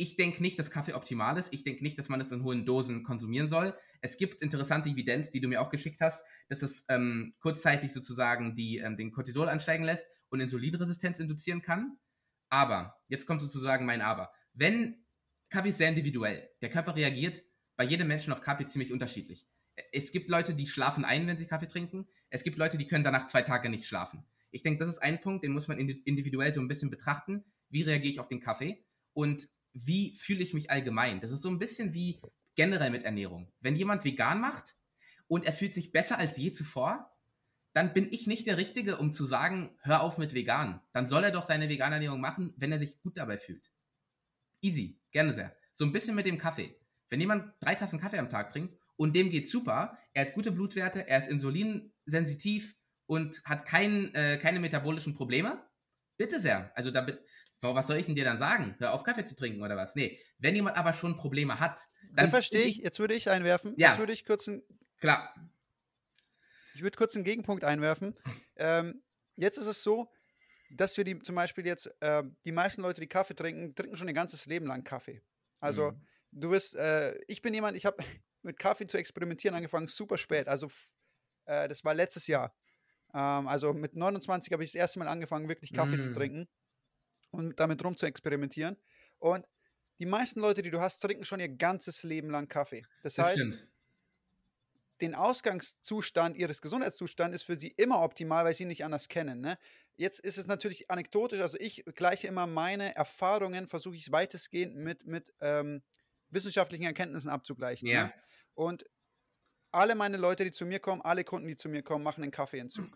Ich 0.00 0.16
denke 0.16 0.40
nicht, 0.40 0.58
dass 0.58 0.70
Kaffee 0.70 0.94
optimal 0.94 1.36
ist. 1.36 1.52
Ich 1.52 1.62
denke 1.62 1.82
nicht, 1.82 1.98
dass 1.98 2.08
man 2.08 2.22
es 2.22 2.32
in 2.32 2.42
hohen 2.42 2.64
Dosen 2.64 3.04
konsumieren 3.04 3.50
soll. 3.50 3.76
Es 4.00 4.16
gibt 4.16 4.40
interessante 4.40 4.88
Evidenz, 4.88 5.30
die 5.30 5.42
du 5.42 5.48
mir 5.48 5.60
auch 5.60 5.68
geschickt 5.68 6.00
hast, 6.00 6.24
dass 6.48 6.62
es 6.62 6.86
ähm, 6.88 7.34
kurzzeitig 7.38 7.92
sozusagen 7.92 8.54
die, 8.54 8.78
ähm, 8.78 8.96
den 8.96 9.12
Cortisol 9.12 9.50
ansteigen 9.50 9.84
lässt 9.84 10.06
und 10.30 10.40
Insulinresistenz 10.40 11.20
induzieren 11.20 11.60
kann. 11.60 11.98
Aber, 12.48 12.96
jetzt 13.08 13.26
kommt 13.26 13.42
sozusagen 13.42 13.84
mein 13.84 14.00
Aber. 14.00 14.32
Wenn 14.54 15.04
Kaffee 15.50 15.68
ist 15.68 15.76
sehr 15.76 15.90
individuell. 15.90 16.48
Der 16.62 16.70
Körper 16.70 16.96
reagiert 16.96 17.42
bei 17.76 17.84
jedem 17.84 18.08
Menschen 18.08 18.32
auf 18.32 18.40
Kaffee 18.40 18.64
ziemlich 18.64 18.94
unterschiedlich. 18.94 19.46
Es 19.92 20.12
gibt 20.12 20.30
Leute, 20.30 20.54
die 20.54 20.66
schlafen 20.66 21.04
ein, 21.04 21.26
wenn 21.26 21.36
sie 21.36 21.46
Kaffee 21.46 21.68
trinken. 21.68 22.06
Es 22.30 22.42
gibt 22.42 22.56
Leute, 22.56 22.78
die 22.78 22.86
können 22.86 23.04
danach 23.04 23.26
zwei 23.26 23.42
Tage 23.42 23.68
nicht 23.68 23.84
schlafen. 23.84 24.24
Ich 24.50 24.62
denke, 24.62 24.78
das 24.78 24.88
ist 24.88 25.02
ein 25.02 25.20
Punkt, 25.20 25.44
den 25.44 25.52
muss 25.52 25.68
man 25.68 25.78
indi- 25.78 26.00
individuell 26.06 26.54
so 26.54 26.62
ein 26.62 26.68
bisschen 26.68 26.88
betrachten. 26.88 27.44
Wie 27.68 27.82
reagiere 27.82 28.12
ich 28.12 28.18
auf 28.18 28.28
den 28.28 28.40
Kaffee? 28.40 28.82
Und 29.12 29.46
wie 29.72 30.14
fühle 30.16 30.42
ich 30.42 30.54
mich 30.54 30.70
allgemein? 30.70 31.20
Das 31.20 31.30
ist 31.30 31.42
so 31.42 31.48
ein 31.48 31.58
bisschen 31.58 31.94
wie 31.94 32.20
generell 32.54 32.90
mit 32.90 33.04
Ernährung. 33.04 33.48
Wenn 33.60 33.76
jemand 33.76 34.04
vegan 34.04 34.40
macht 34.40 34.74
und 35.28 35.44
er 35.44 35.52
fühlt 35.52 35.74
sich 35.74 35.92
besser 35.92 36.18
als 36.18 36.36
je 36.36 36.50
zuvor, 36.50 37.10
dann 37.72 37.92
bin 37.92 38.12
ich 38.12 38.26
nicht 38.26 38.46
der 38.46 38.56
Richtige, 38.56 38.98
um 38.98 39.12
zu 39.12 39.24
sagen, 39.24 39.70
hör 39.82 40.02
auf 40.02 40.18
mit 40.18 40.34
vegan. 40.34 40.80
Dann 40.92 41.06
soll 41.06 41.24
er 41.24 41.30
doch 41.30 41.44
seine 41.44 41.68
vegane 41.68 41.94
Ernährung 41.96 42.20
machen, 42.20 42.52
wenn 42.56 42.72
er 42.72 42.78
sich 42.78 42.98
gut 43.00 43.16
dabei 43.16 43.38
fühlt. 43.38 43.70
Easy, 44.60 44.98
gerne 45.12 45.32
sehr. 45.32 45.52
So 45.74 45.84
ein 45.84 45.92
bisschen 45.92 46.16
mit 46.16 46.26
dem 46.26 46.38
Kaffee. 46.38 46.76
Wenn 47.08 47.20
jemand 47.20 47.54
drei 47.60 47.74
Tassen 47.74 48.00
Kaffee 48.00 48.18
am 48.18 48.28
Tag 48.28 48.50
trinkt 48.50 48.74
und 48.96 49.14
dem 49.14 49.30
geht's 49.30 49.50
super, 49.50 49.96
er 50.12 50.26
hat 50.26 50.34
gute 50.34 50.52
Blutwerte, 50.52 51.06
er 51.08 51.18
ist 51.18 51.28
insulinsensitiv 51.28 52.74
und 53.06 53.42
hat 53.44 53.64
kein, 53.64 54.14
äh, 54.14 54.38
keine 54.38 54.60
metabolischen 54.60 55.14
Probleme, 55.14 55.62
bitte 56.16 56.40
sehr. 56.40 56.70
Also 56.76 56.90
da, 56.90 57.06
was 57.62 57.86
soll 57.86 57.96
ich 57.98 58.06
denn 58.06 58.14
dir 58.14 58.24
dann 58.24 58.38
sagen? 58.38 58.74
Hör 58.78 58.92
auf, 58.94 59.04
Kaffee 59.04 59.24
zu 59.24 59.36
trinken 59.36 59.62
oder 59.62 59.76
was? 59.76 59.94
Nee, 59.94 60.18
wenn 60.38 60.54
jemand 60.54 60.76
aber 60.76 60.92
schon 60.92 61.16
Probleme 61.16 61.60
hat, 61.60 61.80
dann 62.14 62.24
Das 62.24 62.30
verstehe 62.30 62.64
ich. 62.64 62.78
Jetzt 62.78 62.98
würde 62.98 63.14
ich 63.14 63.30
einwerfen. 63.30 63.74
Ja. 63.76 63.88
Jetzt 63.88 63.98
würde 63.98 64.12
ich 64.12 64.24
kurz 64.24 64.46
ein, 64.46 64.62
Klar, 64.98 65.34
Ich 66.72 66.82
würde 66.82 66.96
kurz 66.96 67.14
einen 67.16 67.24
Gegenpunkt 67.24 67.64
einwerfen. 67.64 68.18
Ähm, 68.56 69.02
jetzt 69.36 69.58
ist 69.58 69.66
es 69.66 69.82
so, 69.82 70.10
dass 70.70 70.96
wir 70.96 71.04
die 71.04 71.18
zum 71.20 71.34
Beispiel 71.34 71.66
jetzt, 71.66 71.90
ähm, 72.00 72.36
die 72.44 72.52
meisten 72.52 72.82
Leute, 72.82 73.00
die 73.00 73.08
Kaffee 73.08 73.34
trinken, 73.34 73.74
trinken 73.74 73.96
schon 73.96 74.08
ihr 74.08 74.14
ganzes 74.14 74.46
Leben 74.46 74.66
lang 74.66 74.84
Kaffee. 74.84 75.22
Also 75.60 75.92
Mhm. 75.92 76.06
du 76.32 76.50
bist, 76.50 76.74
äh, 76.76 77.18
ich 77.26 77.42
bin 77.42 77.54
jemand, 77.54 77.76
ich 77.76 77.86
habe 77.86 77.96
mit 78.42 78.58
Kaffee 78.58 78.86
zu 78.86 78.98
experimentieren 78.98 79.56
angefangen, 79.56 79.88
super 79.88 80.18
spät. 80.18 80.48
Also 80.48 80.68
äh, 81.46 81.68
das 81.68 81.84
war 81.84 81.94
letztes 81.94 82.26
Jahr. 82.26 82.54
Ähm, 83.14 83.48
also 83.48 83.72
mit 83.74 83.96
29 83.96 84.52
habe 84.52 84.64
ich 84.64 84.70
das 84.72 84.76
erste 84.80 84.98
Mal 85.00 85.08
angefangen, 85.08 85.48
wirklich 85.48 85.72
Kaffee 85.72 85.98
zu 86.00 86.10
Mm. 86.10 86.14
trinken 86.14 86.48
und 87.30 87.58
damit 87.60 87.82
rum 87.84 87.96
zu 87.96 88.06
experimentieren. 88.06 88.76
Und 89.18 89.46
die 89.98 90.06
meisten 90.06 90.40
Leute, 90.40 90.62
die 90.62 90.70
du 90.70 90.80
hast, 90.80 91.00
trinken 91.00 91.24
schon 91.24 91.40
ihr 91.40 91.48
ganzes 91.48 92.02
Leben 92.02 92.30
lang 92.30 92.48
Kaffee. 92.48 92.82
Das, 93.02 93.14
das 93.14 93.26
heißt, 93.26 93.40
stimmt. 93.40 93.64
den 95.00 95.14
Ausgangszustand 95.14 96.36
ihres 96.36 96.62
Gesundheitszustands 96.62 97.34
ist 97.34 97.42
für 97.42 97.58
sie 97.58 97.68
immer 97.76 98.02
optimal, 98.02 98.44
weil 98.44 98.54
sie 98.54 98.64
ihn 98.64 98.68
nicht 98.68 98.84
anders 98.84 99.08
kennen. 99.08 99.40
Ne? 99.40 99.58
Jetzt 99.96 100.20
ist 100.20 100.38
es 100.38 100.46
natürlich 100.46 100.90
anekdotisch, 100.90 101.40
also 101.40 101.58
ich 101.60 101.84
gleiche 101.94 102.26
immer 102.26 102.46
meine 102.46 102.96
Erfahrungen, 102.96 103.66
versuche 103.66 103.96
ich 103.96 104.10
weitestgehend 104.10 104.74
mit, 104.76 105.06
mit 105.06 105.34
ähm, 105.40 105.82
wissenschaftlichen 106.30 106.84
Erkenntnissen 106.84 107.28
abzugleichen. 107.28 107.86
Ja. 107.86 108.04
Ne? 108.04 108.14
Und 108.54 108.86
alle 109.72 109.94
meine 109.94 110.16
Leute, 110.16 110.44
die 110.44 110.52
zu 110.52 110.64
mir 110.64 110.80
kommen, 110.80 111.02
alle 111.02 111.24
Kunden, 111.24 111.46
die 111.46 111.56
zu 111.56 111.68
mir 111.68 111.82
kommen, 111.82 112.02
machen 112.02 112.22
einen 112.22 112.32
Kaffeeentzug. 112.32 112.88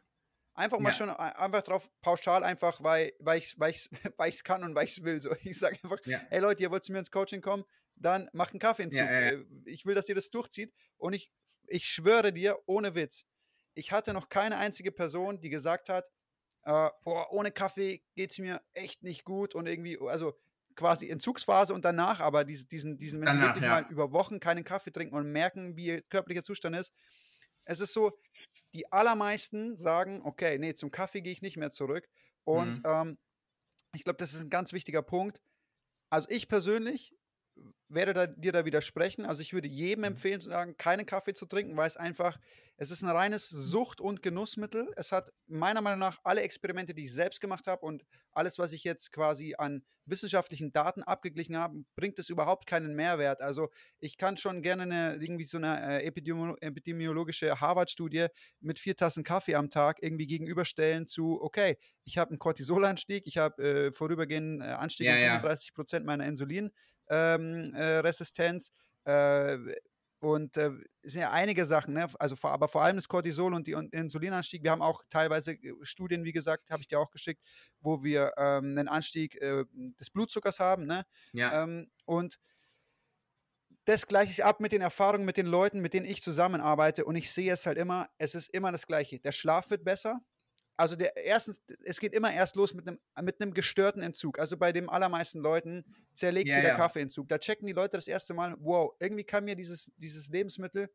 Einfach 0.55 0.78
mal 0.78 0.90
Ja. 0.90 0.94
schon 0.94 1.11
ein- 1.11 1.32
einfach 1.36 1.62
drauf 1.62 1.90
pauschal, 2.00 2.44
einfach 2.44 2.82
weil, 2.82 3.12
weil 3.18 3.38
ich 3.38 3.46
es 3.46 3.59
weil 3.59 3.70
ich's, 3.70 3.88
weil 4.16 4.28
ich's 4.28 4.44
kann 4.44 4.62
und 4.62 4.74
weil 4.74 4.84
ich 4.84 4.98
es 4.98 5.02
will. 5.05 5.20
So. 5.20 5.34
Ich 5.42 5.59
sage 5.59 5.78
einfach, 5.82 5.98
Ja. 6.07 6.18
hey 6.30 6.40
Leute, 6.40 6.62
ihr 6.62 6.70
wollt 6.70 6.84
zu 6.84 6.92
mir 6.92 6.98
ins 7.00 7.11
Coaching 7.11 7.40
kommen, 7.40 7.64
dann 7.96 8.28
macht 8.32 8.52
einen 8.52 8.61
Kaffeeentzug. 8.61 9.00
Ja, 9.00 9.11
ja. 9.12 9.30
Äh, 9.32 9.44
Ich 9.66 9.84
will, 9.86 9.94
dass 9.94 10.09
ihr 10.09 10.14
das 10.14 10.30
durchzieht. 10.30 10.72
Und 10.96 11.12
ich, 11.12 11.30
ich 11.66 11.86
schwöre 11.86 12.32
dir, 12.32 12.59
ohne 12.66 12.94
Witz, 12.94 13.24
ich 13.74 13.90
hatte 13.92 14.12
noch 14.12 14.28
keine 14.28 14.57
einzige 14.59 14.92
Person, 14.92 15.40
die 15.40 15.50
gesagt 15.50 15.88
hat, 15.88 16.05
äh, 16.62 16.88
boah, 17.02 17.32
ohne 17.32 17.50
Kaffee 17.50 18.02
geht 18.14 18.30
es 18.30 18.38
mir 18.38 18.62
echt 18.72 19.02
nicht 19.02 19.24
gut 19.24 19.55
und 19.55 19.66
irgendwie, 19.66 19.98
also 20.00 20.34
quasi 20.76 21.09
Entzugsphase 21.11 21.74
und 21.74 21.84
danach, 21.84 22.20
aber 22.20 22.44
diesen, 22.44 22.68
diesen, 22.68 22.98
diesen 22.98 23.20
wenn 23.20 23.26
sie 23.28 23.32
Danach, 23.40 23.48
wirklich 23.55 23.64
ja. 23.64 23.80
mal 23.82 23.86
über 23.90 24.12
Wochen 24.12 24.40
keinen 24.40 24.64
Kaffee 24.64 24.90
trinken 24.92 25.14
und 25.14 25.30
merken, 25.30 25.76
wie 25.76 25.86
ihr 25.86 26.02
körperlicher 26.02 26.42
Zustand 26.42 26.74
ist. 26.76 26.92
Es 27.64 27.80
ist 27.80 27.92
so, 27.92 28.12
die 28.74 28.90
allermeisten 28.92 29.76
sagen, 29.76 30.22
okay, 30.24 30.59
nee, 30.59 30.74
zum 30.74 30.90
Kaffee 30.90 31.20
gehe 31.20 31.32
ich 31.32 31.42
nicht 31.42 31.57
mehr 31.57 31.70
zurück. 31.70 32.09
Und 32.44 32.78
Mhm. 32.78 32.82
ähm, 32.84 33.18
ich 33.94 34.05
glaube, 34.05 34.18
das 34.18 34.34
ist 34.34 34.44
ein 34.44 34.50
ganz 34.50 34.72
wichtiger 34.72 35.02
Punkt. 35.02 35.40
Also 36.11 36.28
ich 36.30 36.48
persönlich 36.48 37.16
werde 37.95 38.12
da, 38.12 38.26
dir 38.26 38.53
da 38.53 38.64
widersprechen. 38.64 39.24
Also 39.24 39.40
ich 39.42 39.53
würde 39.53 39.68
jedem 39.68 40.05
Mhm. 40.05 40.05
empfehlen 40.05 40.40
zu 40.40 40.49
sagen, 40.51 40.76
keinen 40.76 41.07
Kaffee 41.07 41.34
zu 41.34 41.47
trinken, 41.47 41.76
weil 41.76 41.86
es 41.86 41.97
einfach, 41.97 42.38
es 42.76 42.90
ist 42.90 43.03
ein 43.03 43.09
reines 43.09 43.49
Sucht- 43.49 44.01
und 44.01 44.22
Genussmittel. 44.22 44.90
Es 44.97 45.12
hat 45.12 45.30
meiner 45.47 45.80
Meinung 45.80 46.01
nach 46.01 46.18
alle 46.24 46.42
Experimente, 46.42 46.95
die 46.95 47.05
ich 47.05 47.12
selbst 47.14 47.40
gemacht 47.40 47.66
habe 47.66 47.84
und 47.86 48.05
alles, 48.32 48.59
was 48.59 48.72
ich 48.72 48.84
jetzt 48.84 49.12
quasi 49.12 49.55
an 49.57 49.84
wissenschaftlichen 50.07 50.72
Daten 50.72 51.03
abgeglichen 51.03 51.57
habe, 51.57 51.84
bringt 51.95 52.18
es 52.18 52.28
überhaupt 52.28 52.66
keinen 52.66 52.95
Mehrwert. 52.95 53.40
Also 53.40 53.68
ich 54.01 54.16
kann 54.18 54.36
schon 54.36 54.61
gerne 54.62 54.82
eine, 54.82 55.16
irgendwie 55.16 55.45
so 55.45 55.57
eine 55.59 56.01
äh, 56.01 56.05
epidemiolo 56.05 56.57
epidemiologische 56.61 57.61
Harvard-Studie 57.61 58.26
mit 58.61 58.78
vier 58.78 58.97
Tassen 58.97 59.24
Kaffee 59.24 59.55
am 59.55 59.70
Tag 59.70 59.99
irgendwie 60.03 60.26
gegenüberstellen 60.26 61.07
zu, 61.07 61.40
okay, 61.40 61.78
ich 62.05 62.18
habe 62.18 62.30
einen 62.30 62.38
Cortisolanstieg, 62.38 63.26
ich 63.26 63.38
habe 63.38 63.62
äh, 63.62 63.92
vorübergehend 63.92 64.62
äh, 64.62 64.64
Anstieg 64.66 65.09
Ja, 65.09 65.11
um 65.11 65.18
ja. 65.18 65.45
35 65.45 65.74
Prozent 65.74 66.05
meiner 66.07 66.26
Insulin 66.26 66.70
ähm, 67.09 67.64
äh, 67.74 67.98
Resistenz. 67.98 68.72
Äh, 69.05 69.59
und 70.24 70.57
äh, 70.57 70.70
es 71.02 71.12
sind 71.12 71.20
ja 71.20 71.32
einige 71.32 71.66
Sachen, 71.66 71.92
ne? 71.92 72.07
also 72.18 72.34
vor, 72.34 72.50
aber 72.50 72.66
vor 72.66 72.82
allem 72.82 72.96
das 72.96 73.09
Cortisol 73.09 73.52
und 73.52 73.66
die 73.66 73.74
und 73.74 73.92
Insulinanstieg. 73.92 74.62
Wir 74.62 74.70
haben 74.70 74.80
auch 74.80 75.02
teilweise 75.11 75.52
äh, 75.52 75.74
Studien, 75.82 76.24
wie 76.24 76.32
gesagt, 76.32 76.70
habe 76.70 76.80
ich 76.80 76.88
dir 76.88 76.98
auch 76.98 77.11
geschickt, 77.11 77.42
wo 77.80 78.02
wir 78.02 78.32
ähm, 78.38 78.70
einen 78.70 78.88
Anstieg 78.88 79.40
äh, 79.42 79.64
des 80.00 80.09
Blutzuckers 80.09 80.61
haben. 80.61 80.86
Ne? 80.86 81.05
Ja. 81.32 81.64
Ähm, 81.64 81.90
und 82.07 82.38
das 83.84 84.07
gleiche 84.07 84.30
ich 84.30 84.44
ab 84.44 84.61
mit 84.61 84.72
den 84.72 84.80
Erfahrungen 84.80 85.26
mit 85.26 85.36
den 85.36 85.46
Leuten, 85.46 85.80
mit 85.80 85.92
denen 85.92 86.07
ich 86.07 86.22
zusammenarbeite. 86.22 87.05
Und 87.05 87.16
ich 87.16 87.30
sehe 87.30 87.52
es 87.52 87.66
halt 87.66 87.76
immer, 87.76 88.09
es 88.16 88.34
ist 88.34 88.48
immer 88.55 88.72
das 88.72 88.86
Gleiche. 88.86 89.20
Der 89.20 89.32
Schlaf 89.32 89.68
wird 89.68 89.84
besser. 89.84 90.20
Also 90.77 90.97
der 90.97 91.16
erstens, 91.16 91.62
es 91.85 92.01
geht 92.01 92.14
immer 92.14 92.33
erst 92.33 92.57
los 92.57 92.75
mit 92.75 92.87
einem, 92.89 92.99
mit 93.22 93.41
einem 93.41 93.55
gestörten 93.55 94.03
Entzug. 94.03 94.39
Also 94.39 94.57
bei 94.57 94.72
den 94.72 94.89
allermeisten 94.89 95.39
Leuten 95.41 95.85
zerlegt 96.14 96.53
Ja, 96.53 96.55
sie 96.55 96.62
der 96.62 96.72
ja. 96.72 96.72
Kaffeeentzug. 96.72 97.29
Da 97.29 97.39
checken 97.39 97.66
die 97.66 97.72
Leute 97.72 97.97
das 97.97 98.09
erste 98.09 98.35
Mal, 98.35 98.57
wow, 98.59 98.93
irgendwie 99.01 99.25
kann 99.25 99.45
mir 99.45 99.57
dieses, 99.57 99.93
dieses 99.97 100.29
Lebensmittel 100.31 100.89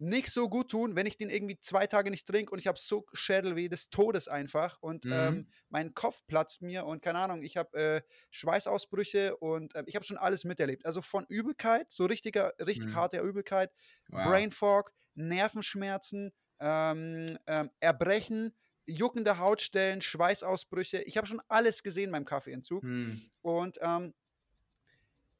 nicht 0.00 0.28
so 0.30 0.48
gut 0.48 0.70
tun, 0.70 0.94
wenn 0.94 1.06
ich 1.06 1.16
den 1.16 1.28
irgendwie 1.28 1.58
zwei 1.58 1.88
Tage 1.88 2.10
nicht 2.12 2.24
trinke 2.26 2.52
und 2.52 2.60
ich 2.60 2.68
habe 2.68 2.78
so 2.78 3.04
Schädelweh 3.12 3.68
des 3.68 3.90
Todes 3.90 4.28
einfach 4.28 4.78
und 4.80 5.04
Mhm. 5.04 5.08
ähm, 5.10 5.48
mein 5.70 5.92
Kopf 5.92 6.24
platzt 6.28 6.62
mir 6.62 6.86
und 6.86 7.02
keine 7.02 7.18
Ahnung, 7.18 7.42
ich 7.42 7.56
habe 7.56 7.76
äh, 7.76 8.02
Schweißausbrüche 8.30 9.36
und 9.38 9.74
ähm, 9.74 9.84
ich 9.88 9.96
habe 9.96 10.04
schon 10.04 10.16
alles 10.16 10.44
miterlebt. 10.44 10.86
Also 10.86 11.02
von 11.02 11.26
Übelkeit, 11.28 11.92
so 11.92 12.04
richtiger, 12.06 12.52
richtig 12.64 12.90
Mhm. 12.90 12.94
harter 12.94 13.22
Übelkeit, 13.22 13.72
Wow. 14.10 14.18
Brain 14.22 14.52
Fog, 14.52 14.92
Nervenschmerzen, 15.14 16.30
ähm, 16.60 17.26
ähm, 17.48 17.70
Erbrechen, 17.80 18.54
juckende 18.88 19.38
Hautstellen, 19.38 20.00
Schweißausbrüche. 20.00 21.02
Ich 21.02 21.16
habe 21.16 21.26
schon 21.26 21.42
alles 21.48 21.82
gesehen 21.82 22.10
beim 22.10 22.24
Kaffeeentzug. 22.24 22.82
Hm. 22.82 23.22
Und 23.42 23.78
ähm, 23.80 24.14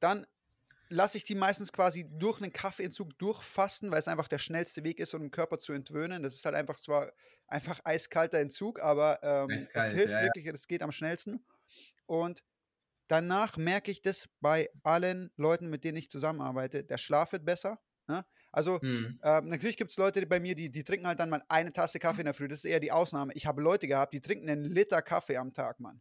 dann 0.01 0.27
lasse 0.91 1.19
ich 1.19 1.25
die 1.25 1.35
meistens 1.35 1.73
quasi 1.73 2.07
durch 2.09 2.41
einen 2.41 2.53
Kaffeeentzug 2.53 3.19
durchfasten, 3.19 3.91
weil 3.91 3.99
es 3.99 4.09
einfach 4.09 4.29
der 4.29 4.39
schnellste 4.39 4.85
Weg 4.85 5.01
ist, 5.01 5.15
um 5.15 5.23
den 5.23 5.31
Körper 5.31 5.59
zu 5.59 5.73
entwöhnen. 5.73 6.23
Das 6.23 6.35
ist 6.35 6.45
halt 6.45 6.55
einfach 6.55 6.79
zwar 6.79 7.13
einfach 7.47 7.81
eiskalter 7.85 8.39
Entzug, 8.39 8.81
aber 8.81 9.23
ähm, 9.23 9.51
es 9.51 9.91
hilft 9.91 10.13
ja. 10.13 10.23
wirklich, 10.23 10.47
es 10.47 10.67
geht 10.67 10.83
am 10.83 10.93
schnellsten. 10.93 11.45
Und 12.07 12.43
danach 13.07 13.57
merke 13.57 13.91
ich 13.91 14.03
das 14.03 14.29
bei 14.41 14.71
allen 14.83 15.31
Leuten, 15.37 15.69
mit 15.69 15.85
denen 15.85 15.99
ich 15.99 16.11
zusammenarbeite. 16.11 16.85
Der 16.85 16.99
Schlaf 16.99 17.33
wird 17.33 17.45
besser. 17.45 17.81
Ne? 18.07 18.25
Also 18.59 18.81
Hm. 18.81 19.21
ähm, 19.23 19.49
natürlich 19.49 19.77
gibt 19.77 19.93
es 19.93 19.97
Leute 19.99 20.27
bei 20.27 20.41
mir, 20.41 20.57
die, 20.57 20.69
die 20.69 20.83
trinken 20.83 21.07
halt 21.07 21.21
dann 21.21 21.31
mal 21.31 21.45
eine 21.49 21.73
Tasse 21.73 22.01
Kaffee 22.01 22.23
in 22.23 22.25
der 22.25 22.35
Früh. 22.35 22.49
Das 22.49 22.59
ist 22.59 22.65
eher 22.65 22.81
die 22.81 22.91
Ausnahme. 22.91 23.33
Ich 23.35 23.47
habe 23.47 23.63
Leute 23.63 23.87
gehabt, 23.87 24.13
die 24.13 24.21
trinken 24.21 24.51
einen 24.51 24.65
Liter 24.65 25.01
Kaffee 25.01 25.37
am 25.37 25.53
Tag, 25.55 25.79
Mann. 25.79 26.01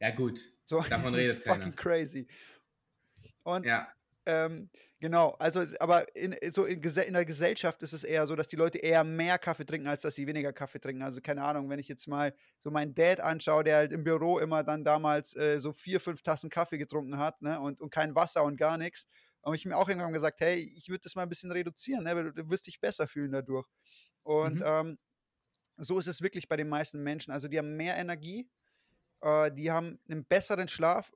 Ja, 0.00 0.10
gut. 0.10 0.40
So, 0.64 0.80
Davon 0.88 1.12
das 1.12 1.26
ist 1.26 1.32
redet 1.34 1.44
keiner. 1.44 1.64
fucking 1.64 1.76
crazy. 1.76 2.26
Und 3.42 3.66
Ja. 3.66 3.88
ähm, 4.24 4.70
genau, 5.00 5.30
also 5.38 5.64
aber 5.80 6.14
in, 6.16 6.34
so 6.50 6.64
in, 6.64 6.80
in 6.82 7.12
der 7.12 7.24
Gesellschaft 7.26 7.82
ist 7.82 7.92
es 7.92 8.04
eher 8.04 8.26
so, 8.26 8.36
dass 8.36 8.48
die 8.48 8.56
Leute 8.56 8.78
eher 8.78 9.04
mehr 9.04 9.38
Kaffee 9.38 9.66
trinken, 9.66 9.86
als 9.88 10.00
dass 10.02 10.14
sie 10.14 10.26
weniger 10.26 10.54
Kaffee 10.54 10.80
trinken. 10.80 11.02
Also 11.02 11.20
keine 11.20 11.42
Ahnung, 11.44 11.68
wenn 11.68 11.78
ich 11.78 11.88
jetzt 11.88 12.06
mal 12.06 12.32
so 12.60 12.70
meinen 12.70 12.94
Dad 12.94 13.20
anschaue, 13.20 13.64
der 13.64 13.76
halt 13.76 13.92
im 13.92 14.04
Büro 14.04 14.38
immer 14.38 14.62
dann 14.64 14.84
damals 14.84 15.36
äh, 15.36 15.58
so 15.58 15.72
vier, 15.72 16.00
fünf 16.00 16.22
Tassen 16.22 16.48
Kaffee 16.48 16.78
getrunken 16.78 17.18
hat, 17.18 17.42
ne, 17.42 17.60
und, 17.60 17.80
und 17.82 17.90
kein 17.90 18.14
Wasser 18.14 18.44
und 18.44 18.56
gar 18.56 18.78
nichts. 18.78 19.06
Und 19.42 19.54
ich 19.54 19.64
mir 19.66 19.76
auch 19.76 19.88
irgendwann 19.88 20.12
gesagt, 20.12 20.40
hey, 20.40 20.56
ich 20.56 20.88
würde 20.88 21.02
das 21.02 21.14
mal 21.16 21.22
ein 21.22 21.28
bisschen 21.28 21.50
reduzieren, 21.52 22.04
ne, 22.04 22.14
weil 22.16 22.24
du, 22.24 22.32
du 22.32 22.50
wirst 22.50 22.66
dich 22.66 22.80
besser 22.80 23.08
fühlen 23.08 23.32
dadurch. 23.32 23.66
Und 24.22 24.60
Mhm. 24.60 24.64
ähm, 24.64 24.98
so 25.78 25.98
ist 25.98 26.06
es 26.08 26.22
wirklich 26.22 26.48
bei 26.48 26.56
den 26.56 26.68
meisten 26.68 27.02
Menschen. 27.02 27.32
Also 27.32 27.48
die 27.48 27.58
haben 27.58 27.76
mehr 27.76 27.96
Energie, 27.96 28.48
äh, 29.22 29.52
die 29.52 29.70
haben 29.70 30.00
einen 30.08 30.24
besseren 30.24 30.68
Schlaf, 30.68 31.12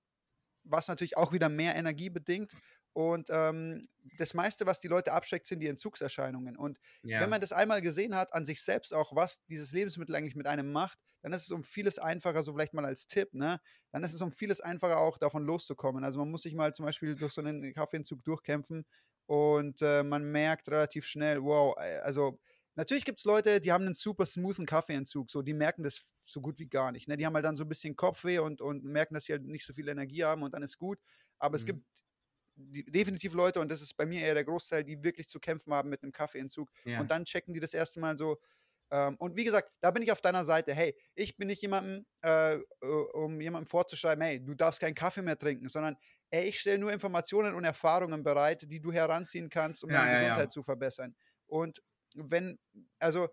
was 0.65 0.89
natürlich 0.89 1.17
auch 1.17 1.33
wieder 1.33 1.49
mehr 1.49 1.77
Energie 1.77 2.11
bedingt. 2.11 2.53
Und 2.95 3.29
ähm, 3.31 3.83
das 4.19 4.35
meiste, 4.35 4.67
was 4.67 4.79
die 4.81 4.89
Leute 4.89 5.13
abschreckt, 5.13 5.49
sind 5.49 5.59
die 5.61 5.67
Entzugserscheinungen. 5.67 6.57
Und 6.57 6.79
ja. 7.03 7.21
wenn 7.21 7.29
man 7.29 7.41
das 7.41 7.53
einmal 7.53 7.83
gesehen 7.83 8.15
hat, 8.15 8.33
an 8.33 8.45
sich 8.45 8.63
selbst 8.63 8.95
auch, 8.95 9.15
was 9.17 9.45
dieses 9.47 9.73
Lebensmittel 9.73 10.15
eigentlich 10.15 10.37
mit 10.37 10.47
einem 10.47 10.71
macht, 10.73 11.01
dann 11.21 11.33
ist 11.33 11.43
es 11.43 11.51
um 11.51 11.65
vieles 11.65 11.99
einfacher, 11.99 12.45
so 12.45 12.53
vielleicht 12.55 12.73
mal 12.73 12.85
als 12.85 13.07
Tipp, 13.09 13.35
ne? 13.35 13.61
Dann 13.91 14.05
ist 14.05 14.15
es 14.15 14.23
um 14.23 14.31
vieles 14.33 14.61
einfacher 14.61 14.99
auch 14.99 15.19
davon 15.19 15.45
loszukommen. 15.45 16.05
Also 16.05 16.21
man 16.21 16.31
muss 16.31 16.43
sich 16.43 16.55
mal 16.55 16.73
zum 16.73 16.87
Beispiel 16.87 17.17
durch 17.17 17.33
so 17.33 17.41
einen 17.41 17.75
Kaffeeentzug 17.75 18.23
durchkämpfen 18.25 18.87
und 19.27 19.81
äh, 19.83 20.03
man 20.03 20.25
merkt 20.25 20.69
relativ 20.69 21.07
schnell, 21.07 21.43
wow, 21.43 21.75
äh, 21.79 21.99
also 21.99 22.39
natürlich 22.77 23.05
gibt 23.05 23.21
es 23.21 23.25
Leute, 23.25 23.61
die 23.61 23.73
haben 23.73 23.85
einen 23.85 23.95
super 23.95 24.27
smoothen 24.27 24.67
Kaffeeentzug, 24.67 25.31
so 25.31 25.43
die 25.43 25.55
merken 25.55 25.83
das 25.83 26.05
so 26.27 26.41
gut 26.41 26.59
wie 26.59 26.67
gar 26.67 26.93
nicht. 26.93 27.09
Ne? 27.09 27.17
Die 27.17 27.27
haben 27.27 27.35
halt 27.35 27.45
dann 27.45 27.57
so 27.57 27.65
ein 27.65 27.69
bisschen 27.69 27.97
Kopfweh 27.97 28.39
und, 28.39 28.61
und 28.61 28.85
merken, 28.85 29.15
dass 29.15 29.25
sie 29.25 29.33
halt 29.33 29.45
nicht 29.45 29.65
so 29.65 29.73
viel 29.75 29.89
Energie 29.89 30.25
haben 30.25 30.43
und 30.43 30.53
dann 30.55 30.63
ist 30.63 30.79
gut. 30.79 30.99
Aber 31.39 31.57
es 31.57 31.65
Mhm. 31.65 31.65
gibt 31.65 31.83
die, 32.57 32.85
definitiv 32.85 33.35
Leute, 33.35 33.61
und 33.61 33.71
das 33.71 33.83
ist 33.83 33.95
bei 33.97 34.07
mir 34.07 34.21
eher 34.23 34.35
der 34.35 34.45
Großteil, 34.45 34.85
die 34.85 35.03
wirklich 35.03 35.29
zu 35.29 35.41
kämpfen 35.41 35.73
haben 35.75 35.89
mit 35.91 36.03
einem 36.03 36.13
Kaffeeentzug. 36.13 36.71
ja. 36.85 37.01
Und 37.01 37.11
dann 37.11 37.25
checken 37.25 37.55
die 37.55 37.61
das 37.61 37.75
erste 37.75 38.01
Mal 38.01 38.17
so. 38.17 38.37
Ähm, 38.91 39.17
und 39.19 39.37
wie 39.37 39.45
gesagt, 39.45 39.73
da 39.81 39.91
bin 39.91 40.03
ich 40.03 40.13
auf 40.13 40.21
deiner 40.21 40.45
Seite. 40.45 40.75
Hey, 40.75 40.95
ich 41.15 41.37
bin 41.37 41.49
nicht 41.49 41.63
jemandem, 41.63 42.07
äh, 42.23 42.59
um 43.15 43.41
jemandem 43.41 43.67
vorzuschreiben, 43.69 44.23
hey, 44.25 44.45
du 44.45 44.55
darfst 44.55 44.81
keinen 44.81 44.95
Kaffee 44.95 45.23
mehr 45.23 45.39
trinken, 45.39 45.69
sondern 45.69 45.97
ey, 46.31 46.45
ich 46.49 46.61
stelle 46.61 46.79
nur 46.79 46.93
Informationen 46.93 47.55
und 47.55 47.65
Erfahrungen 47.65 48.23
bereit, 48.23 48.67
die 48.71 48.81
du 48.81 48.93
heranziehen 48.93 49.49
kannst, 49.49 49.83
um 49.85 49.91
Ja, 49.91 49.97
deine 50.01 50.11
ja. 50.23 50.37
Gesundheit 50.37 50.53
zu 50.53 50.63
verbessern. 50.63 51.17
Und 51.47 51.83
wenn, 52.17 52.59
also 52.99 53.29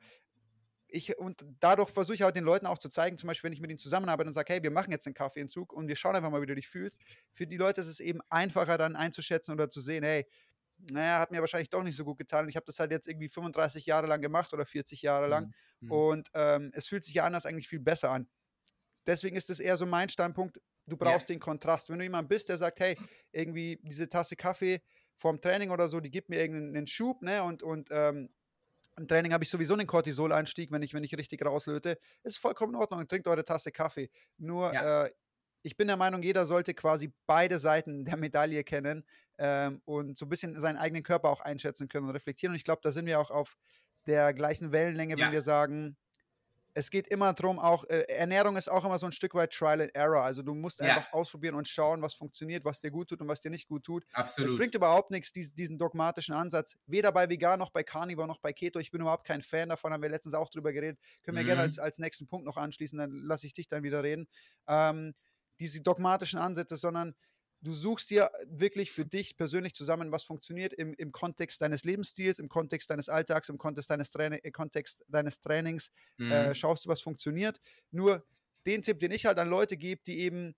ich, 0.92 1.18
und 1.18 1.46
dadurch 1.60 1.90
versuche 1.90 2.16
ich 2.16 2.22
halt 2.22 2.36
den 2.36 2.44
Leuten 2.44 2.66
auch 2.66 2.78
zu 2.78 2.90
zeigen, 2.90 3.18
zum 3.18 3.28
Beispiel, 3.28 3.48
wenn 3.48 3.54
ich 3.54 3.62
mit 3.62 3.72
ihnen 3.72 3.80
zusammenarbeite 3.80 4.28
und 4.28 4.34
sage, 4.34 4.54
hey, 4.54 4.64
wir 4.64 4.72
machen 4.72 4.92
jetzt 4.92 5.08
einen 5.08 5.14
Kaffeeentzug 5.14 5.74
und 5.74 5.88
wir 5.88 5.96
schauen 5.96 6.16
einfach 6.16 6.30
mal, 6.30 6.42
wie 6.42 6.46
du 6.46 6.56
dich 6.56 6.68
fühlst. 6.68 7.00
Für 7.34 7.48
die 7.48 7.58
Leute 7.58 7.82
ist 7.82 7.88
es 7.88 8.00
eben 8.00 8.20
einfacher 8.30 8.78
dann 8.78 8.96
einzuschätzen 8.96 9.54
oder 9.54 9.70
zu 9.70 9.80
sehen, 9.80 10.04
hey, 10.04 10.28
naja, 10.92 11.20
hat 11.20 11.32
mir 11.32 11.40
wahrscheinlich 11.40 11.70
doch 11.70 11.84
nicht 11.84 11.96
so 11.96 12.04
gut 12.04 12.18
getan. 12.18 12.46
Und 12.46 12.50
ich 12.50 12.56
habe 12.56 12.66
das 12.66 12.80
halt 12.80 12.92
jetzt 12.92 13.08
irgendwie 13.08 13.30
35 13.30 13.86
Jahre 13.86 14.08
lang 14.08 14.22
gemacht 14.22 14.54
oder 14.54 14.66
40 14.66 15.02
Jahre 15.02 15.28
lang. 15.28 15.54
Mhm. 15.80 15.88
Mhm. 15.88 15.92
Und 15.92 16.30
ähm, 16.34 16.72
es 16.74 16.88
fühlt 16.88 17.04
sich 17.06 17.14
ja 17.14 17.24
anders 17.24 17.46
eigentlich 17.46 17.68
viel 17.68 17.80
besser 17.80 18.10
an. 18.10 18.28
Deswegen 19.06 19.36
ist 19.36 19.50
es 19.50 19.60
eher 19.60 19.78
so 19.78 19.86
mein 19.86 20.10
Standpunkt, 20.10 20.60
du 20.88 20.98
brauchst 20.98 21.30
den 21.30 21.40
Kontrast. 21.40 21.90
Wenn 21.90 22.00
du 22.00 22.04
jemand 22.04 22.30
bist, 22.30 22.50
der 22.50 22.58
sagt, 22.58 22.80
hey, 22.80 22.98
irgendwie 23.32 23.80
diese 23.84 24.10
Tasse 24.10 24.36
Kaffee 24.36 24.82
vorm 25.18 25.40
Training 25.42 25.70
oder 25.72 25.88
so, 25.88 26.00
die 26.00 26.12
gibt 26.12 26.30
mir 26.30 26.40
irgendeinen 26.40 26.88
Schub, 26.88 27.22
ne? 27.22 27.44
Und, 27.44 27.64
und 27.64 27.90
ähm, 27.92 28.30
im 28.98 29.08
Training 29.08 29.34
habe 29.34 29.44
ich 29.44 29.50
sowieso 29.50 29.74
einen 29.74 29.88
Cortisoleinstieg, 29.88 30.72
wenn 30.72 30.82
ich, 30.82 30.94
wenn 30.94 31.04
ich 31.04 31.16
richtig 31.18 31.46
rauslöte. 31.46 31.98
Ist 32.24 32.38
vollkommen 32.40 32.74
in 32.76 32.80
Ordnung. 32.80 33.08
Trinkt 33.08 33.28
eure 33.28 33.46
Tasse 33.46 33.72
Kaffee. 33.72 34.10
Nur, 34.38 34.74
Ja. 34.74 35.06
äh, 35.06 35.12
ich 35.64 35.78
bin 35.78 35.88
der 35.88 35.98
Meinung, 35.98 36.24
jeder 36.24 36.46
sollte 36.46 36.74
quasi 36.74 37.14
beide 37.28 37.60
Seiten 37.60 38.04
der 38.06 38.18
Medaille 38.18 38.64
kennen 38.64 39.06
ähm, 39.38 39.82
und 39.86 40.18
so 40.18 40.26
ein 40.26 40.30
bisschen 40.30 40.60
seinen 40.60 40.78
eigenen 40.78 41.04
Körper 41.04 41.30
auch 41.30 41.40
einschätzen 41.42 41.88
können 41.88 42.08
und 42.08 42.12
reflektieren. 42.16 42.52
Und 42.54 42.58
ich 42.58 42.64
glaube, 42.64 42.82
da 42.84 42.92
sind 42.92 43.06
wir 43.06 43.20
auch 43.20 43.30
auf 43.32 43.58
der 44.08 44.34
gleichen 44.34 44.72
Wellenlänge, 44.72 45.20
wenn 45.20 45.20
Ja. 45.20 45.32
wir 45.32 45.42
sagen, 45.44 45.98
es 46.74 46.90
geht 46.90 47.08
immer 47.08 47.34
darum, 47.34 47.60
auch 47.60 47.84
äh, 47.90 48.04
Ernährung 48.08 48.56
ist 48.58 48.70
auch 48.70 48.86
immer 48.86 48.98
so 49.00 49.06
ein 49.06 49.12
Stück 49.12 49.34
weit 49.36 49.52
Trial 49.54 49.82
and 49.82 49.96
Error. 49.96 50.24
Also 50.24 50.42
du 50.44 50.54
musst 50.54 50.80
Ja. 50.80 50.96
einfach 50.96 51.12
ausprobieren 51.12 51.56
und 51.56 51.68
schauen, 51.68 52.02
was 52.02 52.14
funktioniert, 52.14 52.66
was 52.66 52.80
dir 52.80 52.92
gut 52.92 53.10
tut 53.10 53.22
und 53.22 53.28
was 53.28 53.40
dir 53.42 53.50
nicht 53.52 53.68
gut 53.68 53.84
tut. 53.84 54.06
Es 54.40 54.54
Absolut. 54.54 54.56
bringt 54.56 54.74
überhaupt 54.76 55.12
nichts, 55.12 55.32
dies, 55.32 55.54
diesen 55.54 55.78
dogmatischen 55.78 56.34
Ansatz. 56.34 56.78
Weder 56.86 57.12
bei 57.12 57.30
Vegan 57.30 57.60
noch 57.60 57.72
bei 57.72 57.84
Carnivore 57.84 58.28
noch 58.28 58.40
bei 58.40 58.54
Keto. 58.54 58.80
Ich 58.80 58.92
bin 58.92 59.02
überhaupt 59.02 59.26
kein 59.28 59.42
Fan 59.42 59.70
davon, 59.70 59.94
haben 59.94 60.02
wir 60.02 60.10
letztens 60.10 60.34
auch 60.34 60.50
drüber 60.50 60.72
geredet. 60.74 61.00
Können 61.24 61.38
wir 61.38 61.46
gerne 61.46 61.62
Mhm. 61.62 61.64
als, 61.64 61.80
als 61.80 62.00
nächsten 62.00 62.28
Punkt 62.28 62.46
noch 62.46 62.58
anschließen, 62.58 62.98
dann 62.98 63.12
lasse 63.12 63.46
ich 63.48 63.54
dich 63.54 63.68
dann 63.68 63.84
wieder 63.84 64.04
reden. 64.04 64.28
Ähm, 64.68 65.14
diese 65.60 65.82
dogmatischen 65.82 66.40
Ansätze, 66.40 66.76
sondern 66.76 67.14
du 67.62 67.74
suchst 67.74 68.10
dir 68.10 68.32
wirklich 68.48 68.92
für 68.92 69.06
dich 69.06 69.38
persönlich 69.38 69.74
zusammen, 69.76 70.12
was 70.12 70.24
funktioniert 70.24 70.74
im, 70.74 70.94
im 70.96 71.12
Kontext 71.12 71.62
deines 71.62 71.84
Lebensstils, 71.84 72.40
im 72.40 72.50
Kontext 72.50 72.90
deines 72.90 73.10
Alltags, 73.10 73.50
im 73.50 73.58
Kontext 73.58 73.90
deines, 73.90 74.12
Traini 74.12 74.38
äh, 74.38 74.52
Kontext 74.52 75.04
deines 75.08 75.40
Trainings 75.42 75.92
Mhm. 76.20 76.52
äh, 76.52 76.56
schaust 76.56 76.86
du, 76.86 76.90
was 76.90 77.02
funktioniert. 77.02 77.60
Nur 77.92 78.26
den 78.66 78.82
Tipp, 78.82 79.00
den 79.00 79.12
ich 79.12 79.26
halt 79.26 79.38
an 79.40 79.50
Leute 79.50 79.78
gebe, 79.78 80.02
die 80.06 80.20
eben 80.20 80.56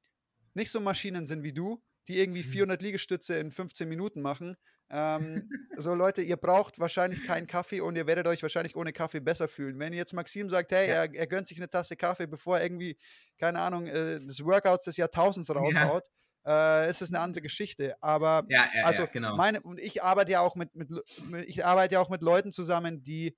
nicht 0.53 0.71
so 0.71 0.79
Maschinen 0.79 1.25
sind 1.25 1.43
wie 1.43 1.53
du, 1.53 1.81
die 2.07 2.19
irgendwie 2.19 2.43
Mhm. 2.43 2.43
400 2.43 2.81
Liegestütze 2.81 3.37
in 3.37 3.51
15 3.51 3.87
Minuten 3.89 4.21
machen. 4.21 4.55
Ähm, 4.89 5.45
so 5.75 5.93
Leute, 5.95 6.21
ihr 6.21 6.37
braucht 6.37 6.79
wahrscheinlich 6.79 7.23
keinen 7.23 7.47
Kaffee 7.47 7.81
und 7.81 7.95
ihr 7.95 8.05
werdet 8.05 8.27
euch 8.27 8.43
wahrscheinlich 8.43 8.75
ohne 8.75 8.93
Kaffee 8.93 9.21
besser 9.21 9.47
fühlen. 9.47 9.79
Wenn 9.79 9.93
jetzt 9.93 10.13
Maxim 10.13 10.49
sagt, 10.49 10.71
hey, 10.71 10.87
Ja. 10.87 10.97
er, 11.07 11.13
er 11.13 11.27
gönnt 11.27 11.47
sich 11.47 11.57
eine 11.57 11.69
Tasse 11.69 11.95
Kaffee, 11.95 12.27
bevor 12.27 12.57
er 12.59 12.65
irgendwie, 12.65 12.97
keine 13.39 13.59
Ahnung, 13.59 13.87
äh, 13.87 14.19
das 14.19 14.43
Workouts 14.43 14.85
des 14.85 14.97
Jahrtausends 14.97 15.49
raushaut, 15.53 16.03
äh, 16.45 16.89
ist 16.89 17.01
es 17.01 17.09
eine 17.09 17.19
andere 17.19 17.41
Geschichte. 17.41 17.95
Aber 18.01 18.47
Ja, 18.47 18.65
ja, 18.73 18.81
also 18.83 19.03
ja, 19.03 19.05
genau. 19.07 19.35
meine, 19.35 19.61
und 19.61 19.79
ich 19.79 20.03
arbeite 20.03 20.31
ja 20.31 20.41
auch 20.41 20.55
mit, 20.55 20.75
mit, 20.75 20.89
mit- 21.17 21.47
ich 21.49 21.65
arbeite 21.65 21.95
ja 21.95 21.99
auch 22.01 22.09
mit 22.09 22.21
Leuten 22.21 22.51
zusammen, 22.51 23.03
die 23.03 23.35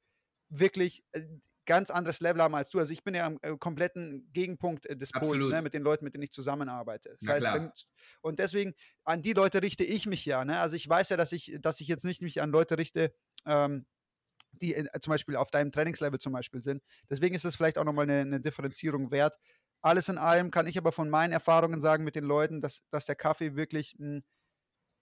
wirklich 0.49 1.01
äh, 1.13 1.23
ganz 1.65 1.89
anderes 1.89 2.19
Level 2.19 2.41
haben 2.41 2.53
als 2.55 2.69
du. 2.69 2.77
Also 2.79 2.93
ich 2.93 3.03
bin 3.03 3.15
ja 3.15 3.25
am 3.25 3.39
äh, 3.41 3.57
kompletten 3.57 4.29
Gegenpunkt 4.33 4.85
äh, 4.85 4.95
des 4.95 5.13
Pols, 5.13 5.49
ne, 5.49 5.61
mit 5.61 5.73
den 5.73 5.81
Leuten, 5.81 6.05
mit 6.05 6.13
denen 6.13 6.23
ich 6.23 6.31
zusammenarbeite. 6.31 7.09
Das 7.09 7.27
heißt, 7.27 7.51
wenn, 7.51 7.71
und 8.21 8.39
deswegen, 8.39 8.73
an 9.03 9.21
die 9.23 9.33
Leute 9.33 9.61
richte 9.63 9.83
ich 9.83 10.05
mich 10.05 10.25
ja. 10.25 10.45
Ne? 10.45 10.59
Also 10.59 10.75
ich 10.75 10.87
weiß 10.87 11.09
ja, 11.09 11.17
dass 11.17 11.31
ich, 11.31 11.57
dass 11.61 11.81
ich 11.81 11.87
jetzt 11.87 12.05
nicht 12.05 12.21
mich 12.21 12.41
an 12.41 12.51
Leute 12.51 12.77
richte, 12.77 13.13
ähm, 13.45 13.85
die 14.53 14.73
in, 14.73 14.87
zum 15.01 15.11
Beispiel 15.11 15.35
auf 15.35 15.51
deinem 15.51 15.71
Trainingslevel 15.71 16.19
zum 16.19 16.33
Beispiel 16.33 16.61
sind. 16.63 16.83
Deswegen 17.09 17.35
ist 17.35 17.45
es 17.45 17.55
vielleicht 17.55 17.77
auch 17.77 17.83
nochmal 17.83 18.03
eine, 18.09 18.21
eine 18.21 18.41
Differenzierung 18.41 19.11
wert. 19.11 19.35
Alles 19.85 20.09
in 20.09 20.17
allem 20.17 20.49
kann 20.49 20.65
ich 20.65 20.79
aber 20.79 20.91
von 20.91 21.11
meinen 21.11 21.31
Erfahrungen 21.31 21.79
sagen 21.79 22.03
mit 22.03 22.15
den 22.15 22.23
Leuten, 22.23 22.59
dass, 22.59 22.81
dass 22.89 23.05
der 23.05 23.15
Kaffee 23.15 23.55
wirklich 23.55 23.95
ein, 23.99 24.23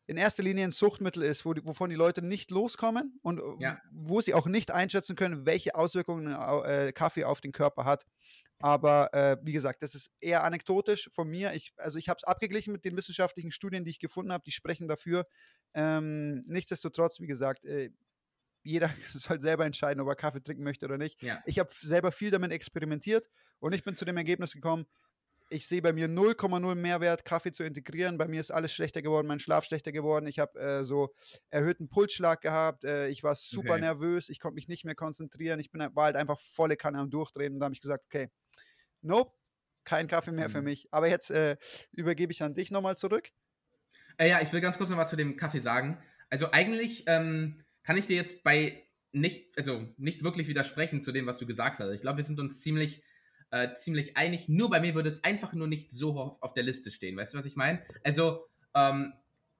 in 0.07 0.17
erster 0.17 0.43
Linie 0.43 0.65
ein 0.65 0.71
Suchtmittel 0.71 1.23
ist, 1.23 1.45
wo 1.45 1.53
die, 1.53 1.63
wovon 1.63 1.89
die 1.89 1.95
Leute 1.95 2.21
nicht 2.21 2.51
loskommen 2.51 3.17
und 3.21 3.39
Ja. 3.61 3.79
wo 3.93 4.19
sie 4.19 4.33
auch 4.33 4.45
nicht 4.45 4.71
einschätzen 4.71 5.15
können, 5.15 5.45
welche 5.45 5.75
Auswirkungen 5.75 6.33
äh, 6.65 6.91
Kaffee 6.91 7.23
auf 7.23 7.39
den 7.39 7.53
Körper 7.53 7.85
hat. 7.85 8.05
Aber 8.59 9.13
äh, 9.13 9.37
wie 9.41 9.53
gesagt, 9.53 9.83
das 9.83 9.95
ist 9.95 10.11
eher 10.19 10.43
anekdotisch 10.43 11.09
von 11.13 11.29
mir. 11.29 11.53
Ich, 11.53 11.71
also 11.77 11.97
ich 11.97 12.09
habe 12.09 12.17
es 12.17 12.25
abgeglichen 12.25 12.73
mit 12.73 12.83
den 12.83 12.97
wissenschaftlichen 12.97 13.53
Studien, 13.53 13.85
die 13.85 13.91
ich 13.91 13.99
gefunden 13.99 14.33
habe, 14.33 14.43
die 14.45 14.51
sprechen 14.51 14.89
dafür. 14.89 15.25
Ähm, 15.73 16.41
nichtsdestotrotz, 16.45 17.21
wie 17.21 17.27
gesagt, 17.27 17.63
äh, 17.63 17.91
jeder 18.63 18.89
soll 19.13 19.41
selber 19.41 19.65
entscheiden, 19.65 20.01
ob 20.01 20.07
er 20.07 20.15
Kaffee 20.15 20.41
trinken 20.43 20.63
möchte 20.63 20.85
oder 20.85 20.97
nicht. 20.97 21.21
Ja. 21.21 21.41
Ich 21.45 21.59
habe 21.59 21.69
selber 21.81 22.11
viel 22.11 22.31
damit 22.31 22.51
experimentiert 22.51 23.29
und 23.59 23.73
ich 23.73 23.83
bin 23.83 23.95
zu 23.95 24.05
dem 24.05 24.17
Ergebnis 24.17 24.53
gekommen, 24.53 24.85
ich 25.49 25.67
sehe 25.67 25.81
bei 25.81 25.93
mir 25.93 26.07
0,0 26.07 26.73
Mehrwert, 26.73 27.25
Kaffee 27.25 27.51
zu 27.51 27.63
integrieren. 27.63 28.17
Bei 28.17 28.27
mir 28.27 28.39
ist 28.39 28.49
alles 28.49 28.73
schlechter 28.73 29.01
geworden, 29.03 29.27
mein 29.27 29.39
Schlaf 29.39 29.65
schlechter 29.65 29.91
geworden. 29.91 30.25
Ich 30.25 30.39
habe 30.39 30.59
äh, 30.59 30.83
so 30.83 31.13
erhöhten 31.51 31.89
Pulsschlag 31.89 32.41
gehabt. 32.41 32.83
Äh, 32.85 33.09
ich 33.09 33.21
war 33.23 33.35
super 33.35 33.73
Okay. 33.73 33.81
nervös. 33.81 34.29
Ich 34.29 34.39
konnte 34.39 34.55
mich 34.55 34.67
nicht 34.67 34.83
mehr 34.83 34.95
konzentrieren. 34.95 35.59
Ich 35.59 35.69
bin, 35.69 35.81
war 35.93 36.05
halt 36.05 36.15
einfach 36.15 36.39
volle 36.39 36.75
Kanne 36.75 36.97
am 36.99 37.11
Durchdrehen. 37.11 37.53
Und 37.53 37.59
da 37.59 37.65
habe 37.65 37.75
ich 37.75 37.81
gesagt, 37.81 38.05
okay, 38.05 38.29
nope, 39.01 39.31
kein 39.83 40.07
Kaffee 40.07 40.31
mehr 40.31 40.49
für 40.49 40.59
Mhm. 40.59 40.65
mich. 40.65 40.87
Aber 40.91 41.07
jetzt 41.07 41.29
äh, 41.29 41.57
übergebe 41.91 42.31
ich 42.31 42.41
an 42.41 42.53
dich 42.55 42.71
nochmal 42.71 42.97
zurück. 42.97 43.29
Äh, 44.17 44.29
ja, 44.29 44.41
ich 44.41 44.51
will 44.53 44.61
ganz 44.61 44.77
kurz 44.77 44.89
noch 44.89 44.97
was 44.97 45.09
zu 45.09 45.15
dem 45.15 45.37
Kaffee 45.37 45.59
sagen. 45.59 46.01
Also 46.29 46.51
eigentlich 46.51 47.03
ähm, 47.07 47.63
kann 47.83 47.97
ich 47.97 48.07
dir 48.07 48.15
jetzt 48.15 48.43
bei 48.43 48.83
nicht, 49.11 49.57
also 49.57 49.87
nicht 49.97 50.23
wirklich 50.23 50.47
widersprechen 50.47 51.03
zu 51.03 51.11
dem, 51.11 51.25
was 51.27 51.37
du 51.37 51.45
gesagt 51.45 51.79
hast. 51.79 51.91
Ich 51.91 52.01
glaube, 52.01 52.17
wir 52.17 52.23
sind 52.23 52.39
uns 52.39 52.61
ziemlich, 52.61 53.03
äh, 53.51 53.73
ziemlich 53.75 54.17
einig. 54.17 54.49
Nur 54.49 54.69
bei 54.69 54.79
mir 54.79 54.95
würde 54.95 55.09
es 55.09 55.23
einfach 55.23 55.53
nur 55.53 55.67
nicht 55.67 55.91
so 55.91 56.15
hoch 56.15 56.41
auf 56.41 56.53
der 56.53 56.63
Liste 56.63 56.89
stehen. 56.89 57.15
Weißt 57.15 57.33
du, 57.33 57.37
was 57.37 57.45
ich 57.45 57.55
meine? 57.55 57.83
Also, 58.03 58.45
ähm, 58.73 59.13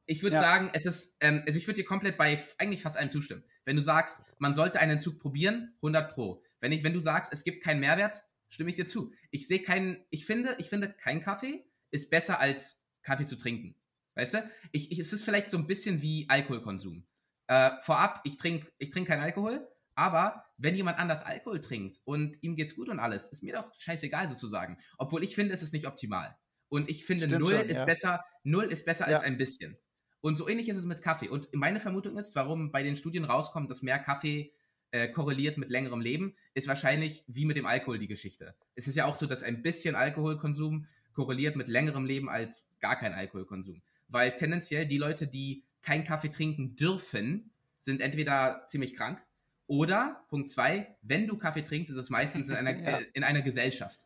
ich 0.06 0.24
würde 0.24 0.36
Ja. 0.36 0.42
sagen, 0.42 0.72
es 0.74 0.86
ist, 0.86 1.16
ähm, 1.22 1.44
also 1.46 1.58
ich 1.58 1.68
würde 1.68 1.82
dir 1.82 1.86
komplett 1.86 2.18
bei 2.18 2.38
eigentlich 2.58 2.82
fast 2.82 2.98
allem 2.98 3.12
zustimmen. 3.12 3.44
Wenn 3.64 3.76
du 3.76 3.82
sagst, 3.82 4.22
man 4.40 4.54
sollte 4.54 4.80
einen 4.80 5.00
Zug 5.00 5.20
probieren, 5.20 5.76
100 5.82 6.14
pro. 6.14 6.44
Wenn 6.60 6.72
ich, 6.72 6.84
wenn 6.84 6.94
du 6.94 7.00
sagst, 7.00 7.32
es 7.32 7.44
gibt 7.44 7.64
keinen 7.64 7.80
Mehrwert, 7.80 8.24
stimme 8.50 8.70
ich 8.70 8.76
dir 8.76 8.86
zu. 8.86 9.14
Ich 9.32 9.48
sehe 9.48 9.62
keinen, 9.62 10.04
ich 10.10 10.26
finde, 10.26 10.56
ich 10.58 10.68
finde, 10.70 10.92
kein 10.92 11.22
Kaffee 11.22 11.64
ist 11.92 12.10
besser 12.10 12.40
als 12.40 12.80
Kaffee 13.04 13.26
zu 13.26 13.36
trinken. 13.38 13.76
Weißt 14.16 14.34
du? 14.34 14.50
Ich, 14.72 14.92
ich, 14.92 15.00
es 15.00 15.14
ist 15.14 15.24
vielleicht 15.24 15.50
so 15.50 15.58
ein 15.58 15.68
bisschen 15.68 16.02
wie 16.02 16.26
Alkoholkonsum. 16.30 17.06
Äh, 17.48 17.72
vorab, 17.82 18.22
ich 18.24 18.38
trinke 18.38 18.68
ich 18.78 18.89
trink 18.89 19.08
keinen 19.08 19.22
Alkohol, 19.22 19.68
aber 19.96 20.46
wenn 20.58 20.76
jemand 20.76 20.98
anders 20.98 21.24
Alkohol 21.24 21.62
trinkt 21.62 22.00
und 22.06 22.41
ihm 22.41 22.56
geht's 22.56 22.76
gut 22.76 22.89
und 22.89 23.00
alles, 23.00 23.30
ist 23.30 23.44
mir 23.44 23.54
doch 23.54 23.72
scheißegal 23.78 24.30
sozusagen. 24.30 24.78
Obwohl 24.98 25.24
ich 25.24 25.36
finde, 25.36 25.54
es 25.54 25.62
ist 25.62 25.74
nicht 25.74 25.88
optimal. 25.88 26.36
Und 26.70 26.89
ich 26.89 27.06
finde, 27.06 27.26
Stimmt 27.28 27.41
null 27.41 27.58
schon, 27.58 27.70
ist 27.70 27.78
ja. 27.78 27.86
besser, 27.86 28.26
null 28.44 28.66
ist 28.66 28.86
besser 28.86 29.08
Ja. 29.10 29.18
als 29.18 29.24
ein 29.24 29.38
bisschen. 29.38 29.78
Und 30.22 30.38
so 30.38 30.48
ähnlich 30.48 30.70
ist 30.70 30.78
es 30.78 30.86
mit 30.86 31.02
Kaffee. 31.02 31.28
Und 31.30 31.54
meine 31.54 31.80
Vermutung 31.80 32.18
ist, 32.18 32.34
warum 32.34 32.72
bei 32.72 32.82
den 32.82 32.96
Studien 32.96 33.26
rauskommt, 33.26 33.70
dass 33.70 33.82
mehr 33.82 34.00
Kaffee 34.00 34.54
äh, 34.91 35.10
korreliert 35.10 35.58
mit 35.58 35.70
längerem 35.70 36.00
Leben, 36.02 36.34
ist 36.54 36.68
wahrscheinlich 36.68 37.26
wie 37.28 37.46
mit 37.46 37.58
dem 37.58 37.66
Alkohol 37.66 38.00
die 38.00 38.08
Geschichte. 38.08 38.56
Es 38.76 38.88
ist 38.88 38.96
ja 38.96 39.06
auch 39.06 39.16
so, 39.16 39.26
dass 39.28 39.44
ein 39.44 39.62
bisschen 39.62 39.96
Alkoholkonsum 39.96 40.88
korreliert 41.14 41.56
mit 41.56 41.68
längerem 41.68 42.06
Leben 42.06 42.30
als 42.30 42.64
gar 42.80 42.96
kein 42.96 43.14
Alkoholkonsum. 43.14 43.82
Weil 44.08 44.36
tendenziell 44.36 44.88
die 44.88 44.98
Leute, 44.98 45.28
die 45.28 45.64
keinen 45.84 46.06
Kaffee 46.06 46.30
trinken 46.30 46.76
dürfen, 46.76 47.52
sind 47.82 48.02
entweder 48.02 48.64
ziemlich 48.68 48.96
krank 48.96 49.22
oder, 49.68 50.22
Punkt 50.30 50.50
zwei, 50.52 50.96
wenn 51.02 51.28
du 51.28 51.38
Kaffee 51.38 51.64
trinkst, 51.64 51.92
ist 51.92 51.98
es 51.98 52.10
meistens 52.10 52.50
in 52.50 52.56
einer, 52.56 52.72
Ja. 52.80 52.98
äh, 53.00 53.06
in 53.14 53.24
einer 53.24 53.42
Gesellschaft. 53.42 54.02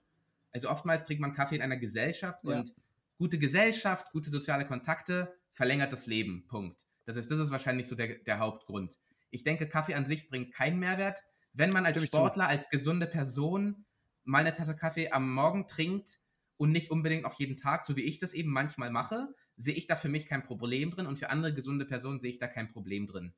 Also 0.52 0.70
oftmals 0.70 1.04
trinkt 1.04 1.22
man 1.22 1.34
Kaffee 1.34 1.56
in 1.56 1.62
einer 1.62 1.78
Gesellschaft 1.78 2.44
Ja. 2.44 2.58
und 2.60 2.74
gute 3.18 3.38
Gesellschaft, 3.38 4.12
gute 4.12 4.30
soziale 4.30 4.66
Kontakte 4.66 5.34
verlängert 5.54 5.92
das 5.92 6.08
Leben. 6.08 6.46
Punkt. 6.48 6.86
Das 7.06 7.16
ist, 7.16 7.32
das 7.32 7.40
ist 7.40 7.52
wahrscheinlich 7.52 7.88
so 7.88 7.96
der, 7.96 8.16
der 8.20 8.40
Hauptgrund. 8.40 8.98
Ich 9.32 9.44
denke, 9.44 9.68
Kaffee 9.68 9.96
an 9.96 10.06
sich 10.06 10.28
bringt 10.30 10.54
keinen 10.54 10.80
Mehrwert. 10.80 11.20
Wenn 11.54 11.72
man 11.72 11.86
als. 11.86 12.04
Sportler, 12.04 12.48
als 12.48 12.70
gesunde 12.70 13.08
Person 13.08 13.86
mal 14.24 14.40
eine 14.40 14.54
Tasse 14.54 14.76
Kaffee 14.76 15.12
am 15.12 15.34
Morgen 15.34 15.68
trinkt 15.68 16.20
und 16.58 16.72
nicht 16.72 16.92
unbedingt 16.92 17.26
auch 17.26 17.34
jeden 17.40 17.58
Tag, 17.58 17.86
so 17.86 17.96
wie 17.96 18.04
ich 18.04 18.20
das 18.20 18.34
eben 18.34 18.52
manchmal 18.52 18.90
mache, 18.92 19.28
sehe 19.58 19.74
ich 19.74 19.88
da 19.88 19.96
für 19.96 20.10
mich 20.10 20.28
kein 20.28 20.44
Problem 20.44 20.92
drin 20.92 21.08
und 21.08 21.18
für 21.18 21.30
andere 21.30 21.54
gesunde 21.54 21.86
Personen 21.86 22.20
sehe 22.20 22.32
ich 22.32 22.40
da 22.40 22.48
kein 22.48 22.70
Problem 22.70 23.08
drin. 23.08 23.34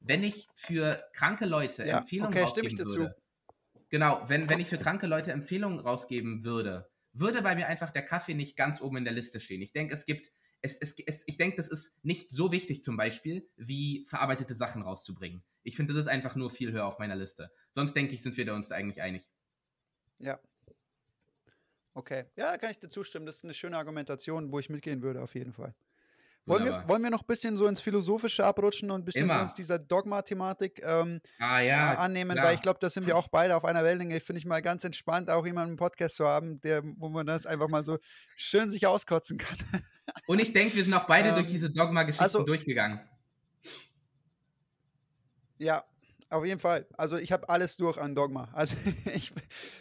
Wenn 0.00 0.22
ich 0.22 0.48
für 0.54 1.04
kranke 1.12 1.46
Leute 1.46 1.84
Ja, 1.84 1.98
Empfehlungen 1.98 2.32
okay, 2.32 2.44
rausgeben 2.44 2.78
würde, 2.78 3.16
genau, 3.90 4.22
wenn, 4.28 4.48
wenn 4.48 4.60
ich 4.60 4.68
für 4.68 4.78
kranke 4.78 5.06
Leute 5.06 5.32
Empfehlungen 5.32 5.80
rausgeben 5.80 6.44
würde, 6.44 6.88
würde 7.12 7.42
bei 7.42 7.54
mir 7.54 7.68
einfach 7.68 7.90
der 7.90 8.02
Kaffee 8.02 8.34
nicht 8.34 8.56
ganz 8.56 8.80
oben 8.80 8.98
in 8.98 9.04
der 9.04 9.12
Liste 9.12 9.40
stehen. 9.40 9.62
Ich 9.62 9.72
denke, 9.72 9.94
es 9.94 10.04
gibt, 10.04 10.30
es, 10.62 10.78
es, 10.78 10.94
es, 11.06 11.24
ich 11.26 11.36
denke, 11.36 11.56
das 11.56 11.68
ist 11.68 11.94
nicht 12.04 12.30
so 12.30 12.52
wichtig 12.52 12.82
zum 12.82 12.96
Beispiel, 12.96 13.48
wie 13.56 14.04
verarbeitete 14.06 14.54
Sachen 14.54 14.82
rauszubringen. 14.82 15.42
Ich 15.62 15.76
finde, 15.76 15.94
das 15.94 16.02
ist 16.02 16.08
einfach 16.08 16.36
nur 16.36 16.50
viel 16.50 16.72
höher 16.72 16.86
auf 16.86 16.98
meiner 16.98 17.16
Liste. 17.16 17.50
Sonst 17.70 17.94
denke 17.94 18.14
ich, 18.14 18.22
sind 18.22 18.36
wir 18.36 18.44
da 18.44 18.54
uns 18.54 18.68
da 18.68 18.74
eigentlich 18.74 19.00
einig. 19.00 19.28
Ja. 20.18 20.38
Okay. 21.94 22.24
Ja, 22.36 22.50
da 22.52 22.58
kann 22.58 22.70
ich 22.70 22.78
dir 22.78 22.88
zustimmen. 22.88 23.24
Das 23.26 23.36
ist 23.36 23.44
eine 23.44 23.54
schöne 23.54 23.76
Argumentation, 23.78 24.50
wo 24.52 24.58
ich 24.58 24.68
mitgehen 24.68 25.00
würde, 25.02 25.22
auf 25.22 25.34
jeden 25.34 25.52
Fall. 25.52 25.72
Wollen 26.46 26.66
wir, 26.66 26.84
wollen 26.88 27.02
wir 27.02 27.08
noch 27.08 27.22
ein 27.22 27.26
bisschen 27.26 27.56
so 27.56 27.66
ins 27.66 27.80
Philosophische 27.80 28.44
abrutschen 28.44 28.90
und 28.90 29.00
ein 29.00 29.04
bisschen 29.06 29.22
Immer. 29.22 29.40
uns 29.40 29.54
dieser 29.54 29.78
Dogma-Thematik 29.78 30.82
ähm, 30.84 31.20
Ah 31.38 31.60
äh, 31.60 31.68
ja, 31.68 31.94
annehmen? 31.94 32.32
klar. 32.32 32.46
Weil 32.48 32.54
ich 32.56 32.60
glaube, 32.60 32.78
da 32.82 32.90
sind 32.90 33.06
wir 33.06 33.16
auch 33.16 33.28
beide 33.28 33.56
auf 33.56 33.64
einer 33.64 33.82
Wellenlänge. 33.82 34.20
Finde 34.20 34.40
ich 34.40 34.44
mal 34.44 34.60
ganz 34.60 34.84
entspannt, 34.84 35.30
auch 35.30 35.46
jemanden 35.46 35.70
im 35.70 35.76
Podcast 35.78 36.16
zu 36.16 36.26
haben, 36.26 36.60
der, 36.60 36.82
wo 36.98 37.08
man 37.08 37.26
das 37.26 37.46
einfach 37.46 37.68
mal 37.68 37.82
so 37.82 37.98
schön 38.36 38.68
sich 38.70 38.86
auskotzen 38.86 39.38
kann. 39.38 39.56
Und 40.26 40.38
ich 40.38 40.52
denke, 40.52 40.76
wir 40.76 40.84
sind 40.84 40.92
auch 40.92 41.06
beide 41.06 41.30
Ähm, 41.30 41.36
durch 41.36 41.46
diese 41.46 41.70
Dogma-Geschichten 41.70 42.22
also- 42.24 42.42
durchgegangen. 42.42 43.00
Ja, 45.56 45.84
auf 46.30 46.44
jeden 46.44 46.60
Fall. 46.60 46.86
Also 46.96 47.16
ich 47.16 47.32
habe 47.32 47.48
alles 47.48 47.76
durch 47.76 47.98
an 47.98 48.14
Dogma. 48.14 48.48
Also 48.54 48.76
ich, 49.14 49.32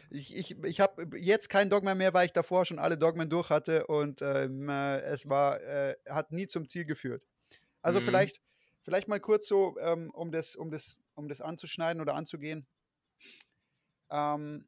ich, 0.09 0.35
ich, 0.35 0.63
ich 0.63 0.79
habe 0.79 1.17
jetzt 1.17 1.49
kein 1.49 1.69
Dogma 1.69 1.95
mehr, 1.95 2.13
weil 2.13 2.25
ich 2.25 2.33
davor 2.33 2.65
schon 2.65 2.79
alle 2.79 2.97
Dogmen 2.97 3.29
durch 3.29 3.49
hatte 3.49 3.87
und 3.87 4.21
ähm, 4.21 4.69
äh, 4.69 4.99
es 5.01 5.29
war, 5.29 5.61
äh, 5.61 5.95
hat 6.09 6.31
nie 6.31 6.47
zum 6.47 6.67
Ziel 6.67 6.85
geführt. 6.85 7.23
Also 7.81 7.99
Mhm. 7.99 8.01
vielleicht, 8.01 8.41
vielleicht 8.83 9.07
mal 9.07 9.19
kurz 9.19 9.47
so, 9.47 9.77
ähm, 9.79 10.11
um, 10.11 10.31
das, 10.31 10.55
um, 10.55 10.71
das, 10.71 10.97
um 11.15 11.27
das 11.29 11.41
anzuschneiden 11.41 12.01
oder 12.01 12.15
anzugehen. 12.15 12.67
Ähm, 14.09 14.67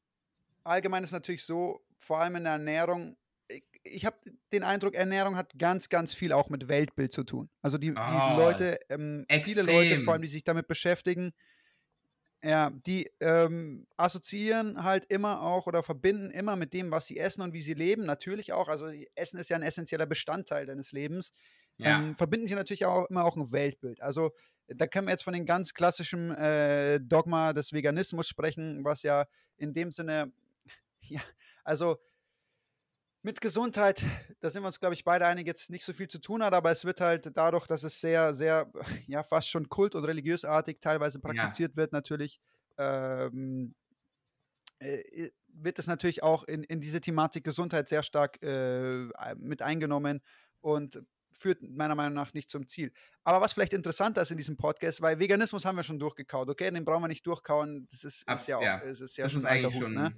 allgemein 0.63 1.03
ist 1.03 1.11
natürlich 1.11 1.43
so, 1.45 1.81
vor 1.99 2.19
allem 2.19 2.37
in 2.37 2.43
der 2.43 2.53
Ernährung, 2.53 3.17
ich, 3.49 3.65
ich 3.83 4.05
habe 4.05 4.17
den 4.53 4.63
Eindruck, 4.63 4.95
Ernährung 4.95 5.35
hat 5.37 5.57
ganz, 5.59 5.89
ganz 5.89 6.13
viel 6.13 6.33
auch 6.33 6.49
mit 6.49 6.67
Weltbild 6.67 7.13
zu 7.13 7.23
tun. 7.23 7.49
Also 7.61 7.77
die, 7.77 7.95
Ah, 7.95 8.01
die 8.05 8.21
Leute, 8.21 8.79
ähm, 8.89 9.27
viele 9.37 9.61
Leute, 9.63 10.01
vor 10.01 10.13
allem, 10.13 10.23
die 10.23 10.27
sich 10.29 10.43
damit 10.43 10.67
beschäftigen, 10.67 11.33
ja, 12.45 12.69
die 12.69 13.09
ähm, 13.21 13.87
assoziieren 13.97 14.83
halt 14.83 15.05
immer 15.05 15.41
auch 15.41 15.65
oder 15.65 15.81
verbinden 15.81 16.29
immer 16.29 16.55
mit 16.55 16.73
dem, 16.73 16.91
was 16.91 17.07
sie 17.07 17.17
essen 17.17 17.41
und 17.41 17.53
wie 17.53 17.63
sie 17.63 17.73
leben. 17.73 18.05
Natürlich 18.05 18.53
auch, 18.53 18.67
also 18.67 18.87
Essen 19.15 19.39
ist 19.39 19.49
ja 19.49 19.55
ein 19.55 19.63
essentieller 19.63 20.05
Bestandteil 20.05 20.67
deines 20.67 20.91
Lebens. 20.91 21.31
Ja. 21.77 21.97
Ähm, 21.97 22.15
verbinden 22.15 22.47
sie 22.47 22.53
natürlich 22.53 22.85
auch 22.85 23.09
immer 23.09 23.25
auch 23.25 23.35
ein 23.35 23.51
Weltbild. 23.51 23.99
Also 23.99 24.31
da 24.67 24.85
können 24.85 25.07
wir 25.07 25.11
jetzt 25.11 25.23
von 25.23 25.33
den 25.33 25.47
ganz 25.47 25.73
klassischen 25.73 26.35
äh, 26.35 26.99
Dogma 27.01 27.51
des 27.53 27.73
Veganismus 27.73 28.27
sprechen, 28.27 28.85
was 28.85 29.01
ja 29.01 29.25
in 29.57 29.73
dem 29.73 29.91
Sinne, 29.91 30.31
ja, 31.01 31.21
also 31.63 31.97
mit 33.25 33.41
Gesundheit, 33.41 34.05
da 34.39 34.51
sind 34.51 34.61
wir 34.61 34.67
uns, 34.67 34.79
glaube 34.79 34.93
ich, 34.93 35.03
beide 35.03 35.25
einig, 35.25 35.47
jetzt 35.47 35.71
nicht 35.71 35.83
so 35.83 35.93
viel 35.93 36.07
zu 36.07 36.19
tun 36.19 36.43
hat, 36.43 36.53
aber 36.53 36.69
es 36.69 36.85
wird 36.85 37.01
halt 37.01 37.31
dadurch, 37.35 37.65
dass 37.65 37.83
es 37.83 37.99
sehr, 37.99 38.35
sehr, 38.35 38.71
ja, 39.07 39.23
fast 39.23 39.49
schon 39.49 39.67
kult- 39.67 39.95
und 39.95 40.05
religiösartig 40.05 40.77
teilweise 40.79 41.19
praktiziert 41.19 41.75
wird, 41.75 41.91
natürlich, 41.91 42.39
ähm, 42.77 43.73
äh, 44.77 45.31
wird 45.47 45.79
es 45.79 45.87
natürlich 45.87 46.21
auch 46.21 46.43
in, 46.43 46.63
in 46.63 46.81
diese 46.81 47.01
Thematik 47.01 47.43
Gesundheit 47.43 47.89
sehr 47.89 48.03
stark 48.03 48.41
äh, 48.43 49.07
mit 49.37 49.63
eingenommen 49.63 50.21
und 50.61 51.01
führt 51.31 51.63
meiner 51.63 51.95
Meinung 51.95 52.13
nach 52.13 52.33
nicht 52.33 52.51
zum 52.51 52.67
Ziel. 52.67 52.91
Aber 53.23 53.41
was 53.41 53.53
vielleicht 53.53 53.73
interessanter 53.73 54.21
ist 54.21 54.31
in 54.31 54.37
diesem 54.37 54.55
Podcast, 54.55 55.01
weil 55.01 55.17
Veganismus 55.17 55.65
haben 55.65 55.77
wir 55.77 55.83
schon 55.83 55.97
durchgekaut, 55.97 56.47
okay? 56.47 56.69
Den 56.69 56.85
brauchen 56.85 57.01
wir 57.01 57.07
nicht 57.07 57.25
durchkauen, 57.25 57.87
das 57.89 58.03
ist, 58.03 58.29
ist 58.29 58.47
ja 58.47 58.57
auch, 58.57 58.61
ja. 58.61 58.81
es 58.81 59.01
ist 59.01 59.17
ja 59.17 59.25
das 59.25 59.31
schon 59.31 59.41
ist 59.41 59.45
eigentlich 59.45 59.73
Hut, 59.73 59.81
schon. 59.81 59.93
ne? 59.95 60.13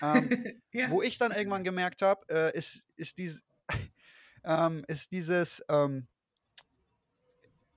Ähm, 0.00 0.60
ja. 0.72 0.90
wo 0.90 1.02
ich 1.02 1.18
dann 1.18 1.32
irgendwann 1.32 1.64
gemerkt 1.64 2.02
habe, 2.02 2.24
äh, 2.28 2.56
ist, 2.56 2.84
ist 2.96 3.18
diese, 3.18 3.40
ähm, 4.44 4.84
ist 4.88 5.12
dieses 5.12 5.64
ähm, 5.68 6.06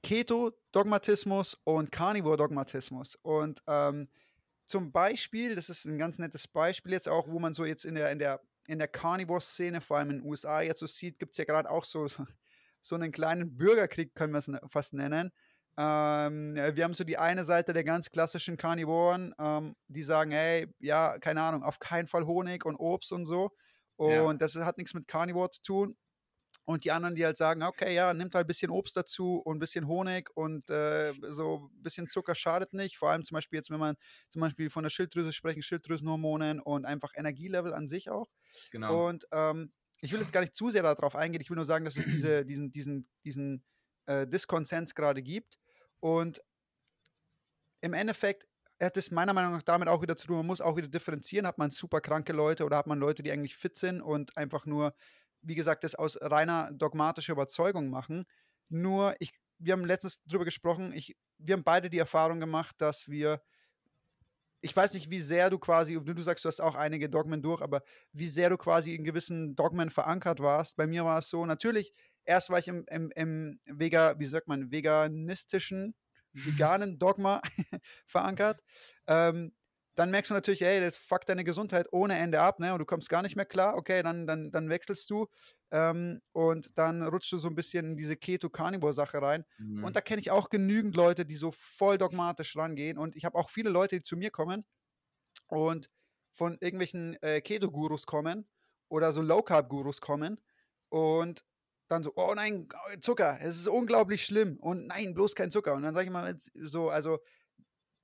Keto-Dogmatismus 0.04 1.58
und 1.64 1.92
Carnivore-Dogmatismus. 1.92 3.18
Und 3.22 3.62
ähm, 3.68 4.10
zum 4.68 4.92
Beispiel, 4.92 5.56
das 5.56 5.70
ist 5.70 5.86
ein 5.86 5.98
ganz 5.98 6.18
nettes 6.18 6.48
Beispiel 6.48 6.94
jetzt 6.94 7.10
auch, 7.10 7.28
wo 7.28 7.40
man 7.40 7.54
so 7.54 7.66
jetzt 7.66 7.86
in 7.86 7.96
der, 7.96 8.12
in 8.12 8.20
der, 8.20 8.42
in 8.68 8.80
der 8.80 8.88
Carnivore-Szene, 8.88 9.82
vor 9.82 9.98
allem 9.98 10.12
in 10.12 10.20
den 10.20 10.28
USA 10.28 10.62
jetzt 10.62 10.80
so 10.80 10.88
sieht, 10.88 11.20
gibt 11.20 11.34
es 11.34 11.38
ja 11.38 11.46
gerade 11.46 11.70
auch 11.70 11.84
so, 11.84 12.08
so 12.82 12.96
einen 12.96 13.12
kleinen 13.12 13.58
Bürgerkrieg, 13.58 14.16
können 14.16 14.34
wir 14.34 14.40
es 14.40 14.52
fast 14.72 14.94
nennen. 14.94 15.32
Ähm, 15.78 16.56
wir 16.56 16.84
haben 16.84 16.94
so 16.94 17.04
die 17.04 17.18
eine 17.18 17.46
Seite 17.46 17.74
der 17.74 17.84
ganz 17.84 18.12
klassischen 18.12 18.58
Carnivoren, 18.58 19.34
ähm, 19.40 19.76
die 19.88 20.04
sagen, 20.04 20.32
hey, 20.32 20.68
ja, 20.80 21.18
keine 21.20 21.42
Ahnung, 21.42 21.64
auf 21.64 21.80
keinen 21.80 22.08
Fall 22.08 22.26
Honig 22.26 22.66
und 22.66 22.76
Obst 22.76 23.12
und 23.12 23.26
so. 23.26 23.52
Und 23.96 24.12
ja. 24.12 24.34
das 24.34 24.56
hat 24.56 24.78
nichts 24.78 24.94
mit 24.94 25.08
Carnivore 25.08 25.52
zu 25.52 25.62
tun. 25.62 25.98
Und 26.66 26.84
die 26.84 26.92
anderen, 26.92 27.16
die 27.16 27.26
halt 27.26 27.38
sagen, 27.38 27.64
okay, 27.64 27.94
ja, 27.94 28.14
nimmt 28.14 28.36
halt 28.36 28.46
ein 28.46 28.48
bisschen 28.48 28.72
Obst 28.72 28.96
dazu 28.96 29.38
und 29.38 29.58
ein 29.58 29.60
bisschen 29.60 29.88
Honig 29.88 30.30
und 30.36 30.70
äh, 30.70 31.12
so 31.30 31.70
ein 31.74 31.82
bisschen 31.82 32.08
Zucker 32.08 32.36
schadet 32.36 32.74
nicht. 32.74 32.98
Vor 32.98 33.10
allem 33.10 33.26
zum 33.26 33.36
Beispiel 33.36 33.58
jetzt, 33.58 33.72
wenn 33.72 33.80
man 33.80 33.96
zum 34.30 34.42
Beispiel 34.42 34.70
von 34.70 34.84
der 34.84 34.90
Schilddrüse 34.90 35.34
sprechen, 35.34 35.64
Schilddrüsenhormonen 35.64 36.60
und 36.60 36.86
einfach 36.86 37.12
Energielevel 37.16 37.74
an 37.74 37.88
sich 37.88 38.10
auch. 38.10 38.30
Genau. 38.72 39.08
Und 39.08 39.26
ähm, 39.32 39.72
ich 40.02 40.12
will 40.12 40.20
jetzt 40.20 40.34
gar 40.34 40.42
nicht 40.42 40.56
zu 40.56 40.70
sehr 40.70 40.84
darauf 40.84 41.16
eingehen. 41.16 41.42
Ich 41.42 41.50
will 41.50 41.56
nur 41.58 41.66
sagen, 41.66 41.86
dass 41.86 41.98
es 41.98 42.06
diese, 42.06 42.46
diesen, 42.46 42.72
diesen, 42.72 43.08
diesen 43.24 43.64
äh, 44.06 44.28
Diskonsens 44.28 44.96
gerade 44.96 45.22
gibt. 45.22 45.60
Und 46.00 46.42
im 47.82 47.94
Endeffekt 47.94 48.48
hat 48.80 48.98
es 48.98 49.12
meiner 49.12 49.34
Meinung 49.34 49.54
nach 49.54 49.62
damit 49.62 49.88
auch 49.88 50.02
wieder 50.02 50.18
zu 50.18 50.28
tun, 50.28 50.38
man 50.38 50.48
muss 50.48 50.62
auch 50.62 50.76
wieder 50.76 50.88
differenzieren. 50.88 51.46
Hat 51.46 51.58
man 51.58 51.72
super 51.72 52.02
kranke 52.02 52.34
Leute 52.34 52.66
oder 52.66 52.78
hat 52.78 52.88
man 52.88 53.00
Leute, 53.00 53.24
die 53.24 53.32
eigentlich 53.32 53.56
fit 53.56 53.78
sind 53.78 54.02
und 54.02 54.36
einfach 54.38 54.66
nur 54.66 54.94
wie 55.42 55.56
gesagt, 55.56 55.84
das 55.84 55.96
aus 55.96 56.18
reiner 56.22 56.72
dogmatischer 56.72 57.34
Überzeugung 57.34 57.90
machen. 57.90 58.26
Nur, 58.70 59.16
ich, 59.20 59.34
wir 59.58 59.74
haben 59.74 59.86
letztens 59.86 60.22
darüber 60.26 60.46
gesprochen, 60.46 60.94
ich, 60.94 61.16
wir 61.38 61.54
haben 61.54 61.64
beide 61.64 61.90
die 61.90 61.98
Erfahrung 61.98 62.40
gemacht, 62.40 62.76
dass 62.80 63.08
wir, 63.10 63.42
ich 64.62 64.76
weiß 64.76 64.94
nicht, 64.94 65.10
wie 65.10 65.22
sehr 65.22 65.50
du 65.50 65.58
quasi, 65.58 65.96
du 65.96 66.22
sagst, 66.22 66.46
du 66.46 66.50
hast 66.50 66.62
auch 66.62 66.76
einige 66.76 67.10
Dogmen 67.10 67.42
durch, 67.42 67.62
aber 67.62 67.82
wie 68.12 68.28
sehr 68.28 68.50
du 68.50 68.58
quasi 68.58 68.96
in 68.96 69.04
gewissen 69.04 69.56
Dogmen 69.56 69.90
verankert 69.90 70.40
warst. 70.40 70.76
Bei 70.76 70.88
mir 70.88 71.04
war 71.04 71.20
es 71.20 71.30
so, 71.30 71.46
natürlich, 71.46 71.94
erst 72.26 72.50
war 72.50 72.60
ich 72.60 72.68
im, 72.68 72.86
im, 72.90 73.12
im 73.16 73.60
Vega, 73.66 74.18
wie 74.20 74.26
sagt 74.26 74.48
man, 74.48 74.72
veganistischen, 74.72 75.96
veganen 76.34 77.00
Dogma 77.00 77.42
verankert. 78.08 78.62
Ähm, 79.08 79.54
dann 79.96 80.10
merkst 80.10 80.32
du 80.32 80.36
natürlich, 80.36 80.62
ey, 80.62 80.80
das 80.80 80.96
fuckt 80.96 81.28
deine 81.28 81.44
Gesundheit 81.44 81.88
ohne 81.92 82.18
Ende 82.18 82.40
ab, 82.40 82.60
ne? 82.60 82.72
Und 82.72 82.80
du 82.80 82.86
kommst 82.86 83.10
gar 83.10 83.22
nicht 83.22 83.36
mehr 83.36 83.46
klar, 83.46 83.76
okay, 83.76 84.02
dann, 84.02 84.26
dann, 84.26 84.50
dann 84.52 84.70
wechselst 84.70 85.10
du 85.10 85.28
ähm, 85.72 86.22
und 86.32 86.72
dann 86.78 87.04
rutschst 87.04 87.34
du 87.34 87.40
so 87.40 87.50
ein 87.50 87.56
bisschen 87.56 87.92
in 87.92 87.98
diese 87.98 88.16
Keto-Carnivore-Sache 88.16 89.22
rein. 89.22 89.44
Mhm. 89.58 89.84
Und 89.84 89.96
da 89.96 90.02
kenne 90.02 90.22
ich 90.22 90.32
auch 90.32 90.50
genügend 90.50 90.96
Leute, 90.96 91.26
die 91.26 91.36
so 91.36 91.52
voll 91.52 91.98
dogmatisch 91.98 92.56
rangehen. 92.56 92.98
Und 92.98 93.18
ich 93.18 93.26
habe 93.26 93.38
auch 93.38 93.50
viele 93.50 93.70
Leute, 93.70 93.98
die 93.98 94.04
zu 94.04 94.16
mir 94.16 94.32
kommen 94.32 94.66
und 95.48 95.90
von 96.34 96.58
irgendwelchen 96.62 97.22
äh, 97.22 97.42
Keto-Gurus 97.42 98.06
kommen 98.06 98.48
oder 98.88 99.12
so 99.12 99.22
Low-Carb-Gurus 99.22 100.00
kommen 100.00 100.40
und 100.90 101.44
dann 101.92 102.04
so, 102.04 102.14
oh 102.16 102.34
nein, 102.34 102.68
Zucker, 103.02 103.38
es 103.42 103.58
ist 103.58 103.68
unglaublich 103.68 104.26
schlimm 104.26 104.58
und 104.58 104.88
nein, 104.88 105.14
bloß 105.14 105.36
kein 105.36 105.52
Zucker. 105.52 105.74
Und 105.74 105.84
dann 105.84 105.94
sage 105.94 106.06
ich 106.06 106.12
mal 106.12 106.36
so, 106.56 106.90
also 106.90 107.20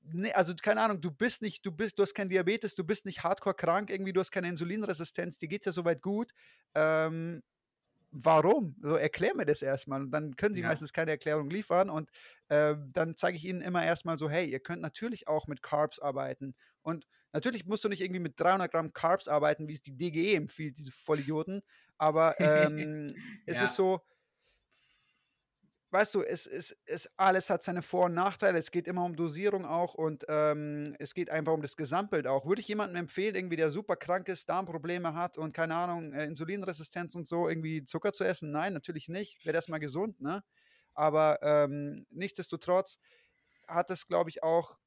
nee, 0.04 0.32
also 0.34 0.54
keine 0.62 0.82
Ahnung, 0.82 1.02
du 1.02 1.12
bist 1.12 1.42
nicht, 1.42 1.66
du 1.66 1.72
bist, 1.72 1.98
du 1.98 2.04
hast 2.04 2.14
kein 2.14 2.30
Diabetes, 2.30 2.76
du 2.76 2.84
bist 2.84 3.06
nicht 3.06 3.24
hardcore 3.24 3.56
krank, 3.56 3.90
irgendwie, 3.90 4.14
du 4.14 4.20
hast 4.20 4.32
keine 4.32 4.50
Insulinresistenz, 4.50 5.38
dir 5.38 5.48
geht 5.48 5.62
es 5.62 5.66
ja 5.68 5.72
soweit 5.72 6.02
gut. 6.02 6.32
Ähm, 6.76 7.42
warum? 8.12 8.76
So, 8.82 8.96
erklär 8.96 9.36
mir 9.36 9.46
das 9.46 9.62
erstmal. 9.62 10.02
Und 10.02 10.12
dann 10.12 10.36
können 10.36 10.56
sie 10.56 10.62
ja. 10.62 10.68
meistens 10.68 10.94
keine 10.94 11.12
Erklärung 11.12 11.50
liefern. 11.50 11.90
Und 11.90 12.10
äh, 12.50 12.76
dann 12.92 13.16
zeige 13.16 13.38
ich 13.38 13.46
ihnen 13.46 13.62
immer 13.62 13.84
erstmal 13.86 14.18
so, 14.18 14.30
hey, 14.30 14.50
ihr 14.50 14.60
könnt 14.60 14.82
natürlich 14.82 15.28
auch 15.28 15.48
mit 15.48 15.62
Carbs 15.62 16.00
arbeiten. 16.00 16.54
Und 16.82 17.08
natürlich 17.34 17.66
musst 17.66 17.84
du 17.84 17.90
nicht 17.90 18.02
irgendwie 18.02 18.22
mit 18.22 18.40
300 18.40 18.72
Gramm 18.72 18.94
Carbs 18.94 19.28
arbeiten, 19.28 19.68
wie 19.68 19.74
es 19.74 19.82
die 19.82 19.96
DGE 19.96 20.36
empfiehlt, 20.36 20.78
diese 20.78 20.92
Vollidioten. 20.92 21.62
Aber 21.98 22.36
ähm, 22.40 23.08
es 23.46 23.58
ja. 23.58 23.66
ist 23.66 23.76
so, 23.76 24.02
weißt 25.92 26.16
du, 26.16 26.22
es, 26.22 26.46
es, 26.46 26.78
es, 26.86 27.10
alles 27.18 27.50
hat 27.50 27.64
seine 27.64 27.82
Vor- 27.82 28.06
und 28.06 28.14
Nachteile. 28.14 28.58
Es 28.60 28.72
geht 28.72 28.88
immer 28.88 29.04
um 29.04 29.16
Dosierung 29.16 29.66
auch 29.66 29.94
und 29.94 30.26
ähm, 30.28 30.96
es 31.00 31.14
geht 31.14 31.30
einfach 31.30 31.54
um 31.54 31.62
das 31.62 31.78
Gesamtbild 31.78 32.28
auch. 32.28 32.46
Würde 32.46 32.62
ich 32.62 32.68
jemandem 32.68 32.98
empfehlen, 32.98 33.36
irgendwie, 33.36 33.56
der 33.56 33.70
super 33.70 33.96
krank 33.96 34.28
ist, 34.28 34.50
Darmprobleme 34.50 35.14
hat 35.14 35.38
und 35.38 35.54
keine 35.54 35.76
Ahnung, 35.76 36.14
äh, 36.14 36.26
Insulinresistenz 36.26 37.16
und 37.16 37.28
so, 37.28 37.48
irgendwie 37.48 37.86
Zucker 37.86 38.14
zu 38.14 38.24
essen? 38.24 38.52
Nein, 38.52 38.74
natürlich 38.74 39.08
nicht. 39.08 39.46
Wäre 39.46 39.54
das 39.54 39.68
mal 39.68 39.80
gesund, 39.80 40.22
ne? 40.22 40.44
Aber 40.94 41.40
ähm, 41.44 42.08
nichtsdestotrotz 42.10 42.98
hat 43.68 43.92
es, 43.92 44.08
glaube 44.08 44.32
ich, 44.32 44.42
auch 44.42 44.80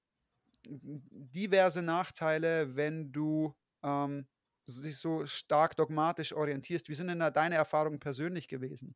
diverse 0.64 1.82
Nachteile, 1.82 2.74
wenn 2.76 3.12
du 3.12 3.54
ähm, 3.82 4.26
dich 4.70 4.96
so 4.96 5.26
stark 5.26 5.76
dogmatisch 5.76 6.32
orientierst. 6.32 6.88
Wie 6.88 6.94
sind 6.94 7.08
denn 7.08 7.20
da 7.20 7.30
deine 7.30 7.56
Erfahrungen 7.56 8.00
persönlich 8.00 8.48
gewesen? 8.48 8.94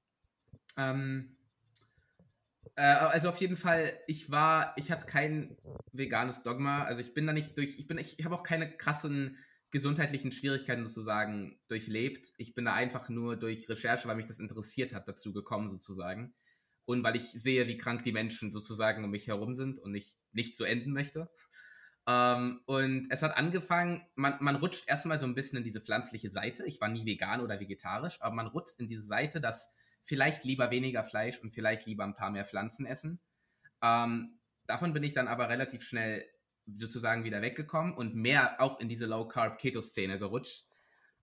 Ähm, 0.77 1.37
äh, 2.77 2.83
also 2.83 3.29
auf 3.29 3.39
jeden 3.39 3.57
Fall, 3.57 3.99
ich 4.07 4.31
war, 4.31 4.73
ich 4.77 4.91
hatte 4.91 5.07
kein 5.07 5.57
veganes 5.93 6.43
Dogma. 6.43 6.85
Also 6.85 7.01
ich 7.01 7.15
bin 7.15 7.27
da 7.27 7.33
nicht 7.33 7.57
durch, 7.57 7.79
ich 7.79 7.87
bin, 7.87 7.99
ich 7.99 8.25
habe 8.25 8.35
auch 8.35 8.43
keine 8.43 8.71
krassen 8.77 9.39
gesundheitlichen 9.71 10.31
Schwierigkeiten 10.31 10.87
sozusagen 10.87 11.59
durchlebt. 11.67 12.31
Ich 12.39 12.55
bin 12.55 12.65
da 12.65 12.75
einfach 12.75 13.09
nur 13.09 13.37
durch 13.37 13.69
Recherche, 13.69 14.07
weil 14.07 14.15
mich 14.15 14.27
das 14.27 14.39
interessiert 14.39 14.95
hat, 14.95 15.09
dazu 15.09 15.33
gekommen 15.33 15.73
sozusagen. 15.73 16.33
Und 16.85 17.03
weil 17.03 17.17
ich 17.17 17.33
sehe, 17.33 17.67
wie 17.67 17.77
krank 17.77 18.05
die 18.05 18.13
Menschen 18.13 18.53
sozusagen 18.53 19.03
um 19.03 19.11
mich 19.11 19.27
herum 19.27 19.57
sind 19.57 19.81
und 19.81 19.95
ich 19.95 20.17
nicht 20.33 20.57
so 20.57 20.63
enden 20.63 20.93
möchte. 20.93 21.29
Ähm, 22.07 22.61
und 22.67 23.07
es 23.11 23.23
hat 23.23 23.37
angefangen, 23.37 24.03
man, 24.15 24.37
man 24.41 24.57
rutscht 24.57 24.89
erstmal 24.89 25.19
so 25.19 25.27
ein 25.27 25.35
bisschen 25.35 25.59
in 25.59 25.65
diese 25.65 25.81
pflanzliche 25.81 26.31
Seite. 26.31 26.65
Ich 26.67 26.81
war 26.81 26.89
nie 26.89 27.07
vegan 27.07 27.41
oder 27.41 27.61
vegetarisch, 27.61 28.21
aber 28.21 28.35
man 28.35 28.47
rutscht 28.47 28.79
in 28.79 28.89
diese 28.89 29.07
Seite, 29.07 29.41
dass 29.41 29.73
vielleicht 30.05 30.45
lieber 30.45 30.71
weniger 30.71 31.03
Fleisch 31.03 31.39
und 31.41 31.53
vielleicht 31.53 31.87
lieber 31.87 32.05
ein 32.05 32.15
paar 32.15 32.31
mehr 32.31 32.45
Pflanzen 32.45 32.85
essen. 32.85 33.21
Ähm, 33.83 34.39
davon 34.67 34.93
bin 34.93 35.03
ich 35.03 35.15
dann 35.15 35.29
aber 35.29 35.49
relativ 35.49 35.83
schnell 35.83 36.25
sozusagen 36.67 37.25
wieder 37.25 37.43
weggekommen 37.43 37.95
und 37.95 38.15
mehr 38.15 38.61
auch 38.61 38.81
in 38.81 38.89
diese 38.89 39.07
Low-Carb-Keto-Szene 39.07 40.19
gerutscht. 40.19 40.65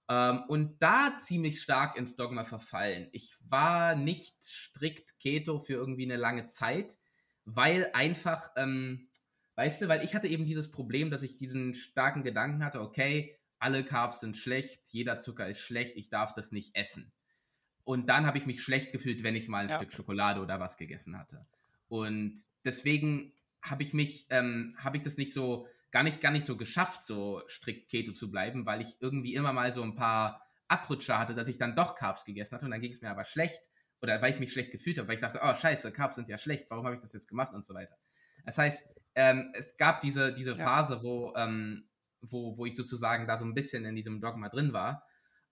Ähm, 0.10 0.44
und 0.48 0.82
da 0.82 1.18
ziemlich 1.18 1.62
stark 1.62 1.98
ins 1.98 2.16
Dogma 2.16 2.44
verfallen. 2.44 3.08
Ich 3.12 3.36
war 3.48 3.96
nicht 3.96 4.44
strikt 4.44 5.20
Keto 5.20 5.60
für 5.60 5.74
irgendwie 5.74 6.04
eine 6.04 6.18
lange 6.18 6.48
Zeit, 6.48 6.98
weil 7.46 7.90
einfach, 7.94 8.52
ähm, 8.56 9.08
weißt 9.56 9.82
du, 9.82 9.88
weil 9.88 10.04
ich 10.04 10.16
hatte 10.16 10.28
eben 10.28 10.46
dieses 10.46 10.72
Problem, 10.72 11.10
dass 11.10 11.24
ich 11.24 11.38
diesen 11.38 11.76
starken 11.76 12.24
Gedanken 12.24 12.64
hatte, 12.64 12.82
okay, 12.82 13.36
alle 13.60 13.84
Carbs 13.84 14.22
sind 14.22 14.38
schlecht, 14.38 14.82
jeder 14.90 15.18
Zucker 15.18 15.48
ist 15.48 15.60
schlecht, 15.60 15.96
ich 15.96 16.10
darf 16.10 16.34
das 16.34 16.52
nicht 16.52 16.76
essen. 16.76 17.12
Und 17.84 18.08
dann 18.08 18.26
habe 18.26 18.38
ich 18.38 18.46
mich 18.46 18.64
schlecht 18.64 18.92
gefühlt, 18.92 19.24
wenn 19.24 19.36
ich 19.36 19.48
mal 19.48 19.64
ein 19.66 19.70
ja. 19.70 19.78
Stück 19.78 19.94
Schokolade 19.94 20.42
oder 20.42 20.60
was 20.60 20.78
gegessen 20.78 21.18
hatte. 21.18 21.46
Und 21.88 22.36
deswegen 22.64 23.34
habe 23.62 23.84
ich 23.84 23.94
mich, 23.94 24.28
ähm, 24.30 24.76
habe 24.78 24.98
ich 24.98 25.04
das 25.04 25.18
nicht 25.18 25.34
so, 25.34 25.68
gar 25.92 26.04
nicht, 26.04 26.22
gar 26.22 26.32
nicht 26.32 26.46
so 26.46 26.58
geschafft, 26.58 27.06
so 27.06 27.42
strikt 27.48 27.90
Keto 27.90 28.14
zu 28.14 28.32
bleiben, 28.32 28.66
weil 28.66 28.82
ich 28.82 28.98
irgendwie 29.00 29.36
immer 29.36 29.54
mal 29.54 29.72
so 29.74 29.84
ein 29.84 29.96
paar 29.96 30.46
Abrutscher 30.68 31.20
hatte, 31.20 31.36
dass 31.36 31.48
ich 31.48 31.58
dann 31.58 31.76
doch 31.76 31.96
Carbs 31.96 32.24
gegessen 32.26 32.56
hatte 32.56 32.66
und 32.66 32.72
dann 32.72 32.82
ging 32.82 32.94
es 32.94 33.02
mir 33.02 33.10
aber 33.10 33.26
schlecht. 33.26 33.62
Oder 34.02 34.22
weil 34.22 34.32
ich 34.32 34.40
mich 34.40 34.52
schlecht 34.52 34.72
gefühlt 34.72 34.98
habe, 34.98 35.08
weil 35.08 35.16
ich 35.16 35.22
dachte, 35.22 35.40
oh 35.44 35.54
scheiße, 35.54 35.92
Carbs 35.92 36.16
sind 36.16 36.28
ja 36.28 36.38
schlecht, 36.40 36.66
warum 36.70 36.86
habe 36.86 36.96
ich 36.96 37.02
das 37.02 37.14
jetzt 37.14 37.28
gemacht 37.28 37.54
und 37.54 37.64
so 37.64 37.76
weiter. 37.76 37.96
Das 38.46 38.58
heißt, 38.58 38.96
ähm, 39.16 39.52
es 39.54 39.78
gab 39.78 40.02
diese, 40.02 40.34
diese 40.34 40.52
ja. 40.52 40.64
Phase, 40.64 41.02
wo, 41.04 41.34
ähm, 41.36 41.86
wo, 42.22 42.58
wo 42.58 42.66
ich 42.66 42.76
sozusagen 42.76 43.28
da 43.28 43.38
so 43.38 43.46
ein 43.46 43.54
bisschen 43.54 43.86
in 43.86 43.96
diesem 43.96 44.22
Dogma 44.22 44.50
drin 44.50 44.74
war. 44.74 45.04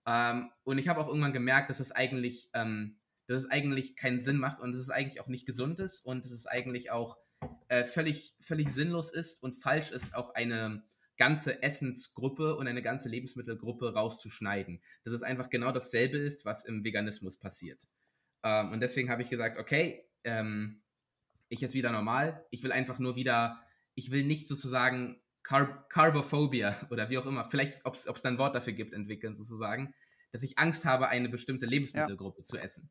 Ähm, 0.06 0.50
und 0.64 0.78
ich 0.78 0.88
habe 0.88 1.00
auch 1.00 1.08
irgendwann 1.08 1.32
gemerkt, 1.32 1.70
dass 1.70 1.80
es 1.80 1.92
eigentlich, 1.92 2.48
ähm, 2.54 2.96
dass 3.26 3.42
es 3.42 3.50
eigentlich 3.50 3.96
keinen 3.96 4.20
Sinn 4.20 4.38
macht 4.38 4.60
und 4.60 4.72
dass 4.72 4.80
es 4.80 4.90
eigentlich 4.90 5.20
auch 5.20 5.28
nicht 5.28 5.46
gesund 5.46 5.78
ist 5.78 6.00
und 6.00 6.24
dass 6.24 6.32
es 6.32 6.46
eigentlich 6.46 6.90
auch 6.90 7.16
äh, 7.68 7.84
völlig, 7.84 8.34
völlig 8.40 8.70
sinnlos 8.70 9.12
ist 9.12 9.42
und 9.42 9.54
falsch 9.54 9.90
ist, 9.90 10.14
auch 10.14 10.34
eine 10.34 10.82
ganze 11.16 11.62
Essensgruppe 11.62 12.56
und 12.56 12.66
eine 12.66 12.82
ganze 12.82 13.08
Lebensmittelgruppe 13.08 13.92
rauszuschneiden. 13.92 14.80
Dass 15.04 15.12
es 15.12 15.22
einfach 15.22 15.50
genau 15.50 15.70
dasselbe 15.70 16.16
ist, 16.16 16.44
was 16.44 16.64
im 16.64 16.82
Veganismus 16.82 17.38
passiert. 17.38 17.86
Ähm, 18.42 18.72
und 18.72 18.80
deswegen 18.80 19.10
habe 19.10 19.22
ich 19.22 19.28
gesagt, 19.28 19.58
okay, 19.58 20.02
ähm, 20.24 20.80
ich 21.50 21.60
jetzt 21.60 21.74
wieder 21.74 21.92
normal. 21.92 22.46
Ich 22.50 22.62
will 22.62 22.72
einfach 22.72 22.98
nur 22.98 23.16
wieder, 23.16 23.60
ich 23.94 24.10
will 24.10 24.24
nicht 24.24 24.48
sozusagen 24.48 25.20
Car 25.42 25.86
Carbophobia 25.88 26.76
oder 26.90 27.10
wie 27.10 27.18
auch 27.18 27.26
immer, 27.26 27.50
vielleicht, 27.50 27.84
ob 27.84 27.96
es 27.96 28.04
da 28.04 28.28
ein 28.28 28.38
Wort 28.38 28.54
dafür 28.54 28.72
gibt, 28.72 28.94
entwickeln 28.94 29.36
sozusagen, 29.36 29.92
dass 30.32 30.42
ich 30.42 30.58
Angst 30.58 30.84
habe, 30.84 31.08
eine 31.08 31.28
bestimmte 31.28 31.66
Lebensmittelgruppe 31.66 32.40
ja. 32.40 32.44
zu 32.44 32.56
essen. 32.56 32.90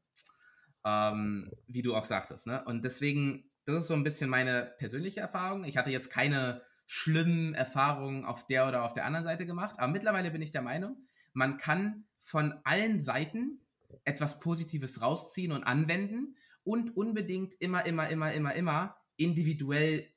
Ähm, 0.86 1.50
wie 1.68 1.82
du 1.82 1.96
auch 1.96 2.06
sagtest. 2.06 2.48
Ne? 2.48 2.64
Und 2.66 2.84
deswegen, 2.84 3.50
das 3.66 3.78
ist 3.78 3.88
so 3.88 3.94
ein 3.94 4.04
bisschen 4.04 4.30
meine 4.30 4.72
persönliche 4.78 5.22
Erfahrung. 5.22 5.64
Ich 5.64 5.78
hatte 5.78 5.90
jetzt 5.90 6.10
keine 6.10 6.62
schlimmen 6.86 7.54
Erfahrungen 7.54 8.26
auf 8.26 8.46
der 8.48 8.68
oder 8.68 8.84
auf 8.84 8.94
der 8.94 9.06
anderen 9.06 9.26
Seite 9.26 9.46
gemacht, 9.46 9.76
aber 9.78 9.92
mittlerweile 9.92 10.32
bin 10.32 10.42
ich 10.42 10.52
der 10.52 10.62
Meinung, 10.62 10.98
man 11.34 11.58
kann 11.58 12.06
von 12.20 12.60
allen 12.64 13.00
Seiten 13.00 13.62
etwas 14.04 14.40
Positives 14.40 15.02
rausziehen 15.02 15.52
und 15.52 15.64
anwenden 15.64 16.36
und 16.64 16.96
unbedingt 16.96 17.56
immer, 17.60 17.86
immer, 17.86 18.10
immer, 18.10 18.34
immer, 18.34 18.54
immer 18.56 18.98
individuell 19.18 20.08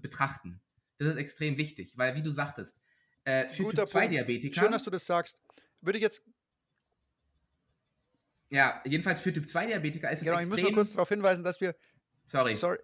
betrachten. 0.00 0.60
Das 0.98 1.08
ist 1.08 1.16
extrem 1.16 1.56
wichtig, 1.56 1.96
weil 1.96 2.14
wie 2.14 2.22
du 2.22 2.30
sagtest, 2.30 2.78
äh, 3.24 3.48
für 3.48 3.68
Typ 3.68 3.88
2 3.88 4.08
Diabetiker. 4.08 4.60
Schön, 4.60 4.72
dass 4.72 4.84
du 4.84 4.90
das 4.90 5.06
sagst. 5.06 5.38
Würde 5.80 5.98
ich 5.98 6.02
jetzt. 6.02 6.22
Ja, 8.50 8.82
jedenfalls 8.84 9.20
für 9.20 9.32
Typ 9.32 9.48
2 9.48 9.66
Diabetiker 9.66 10.10
ist 10.10 10.22
genau, 10.22 10.38
es 10.38 10.46
extrem. 10.46 10.58
Ich 10.58 10.64
muss 10.64 10.70
nur 10.70 10.84
kurz 10.84 10.92
darauf 10.92 11.08
hinweisen, 11.08 11.44
dass 11.44 11.60
wir. 11.60 11.74
Sorry. 12.26 12.54
Sorry. 12.56 12.78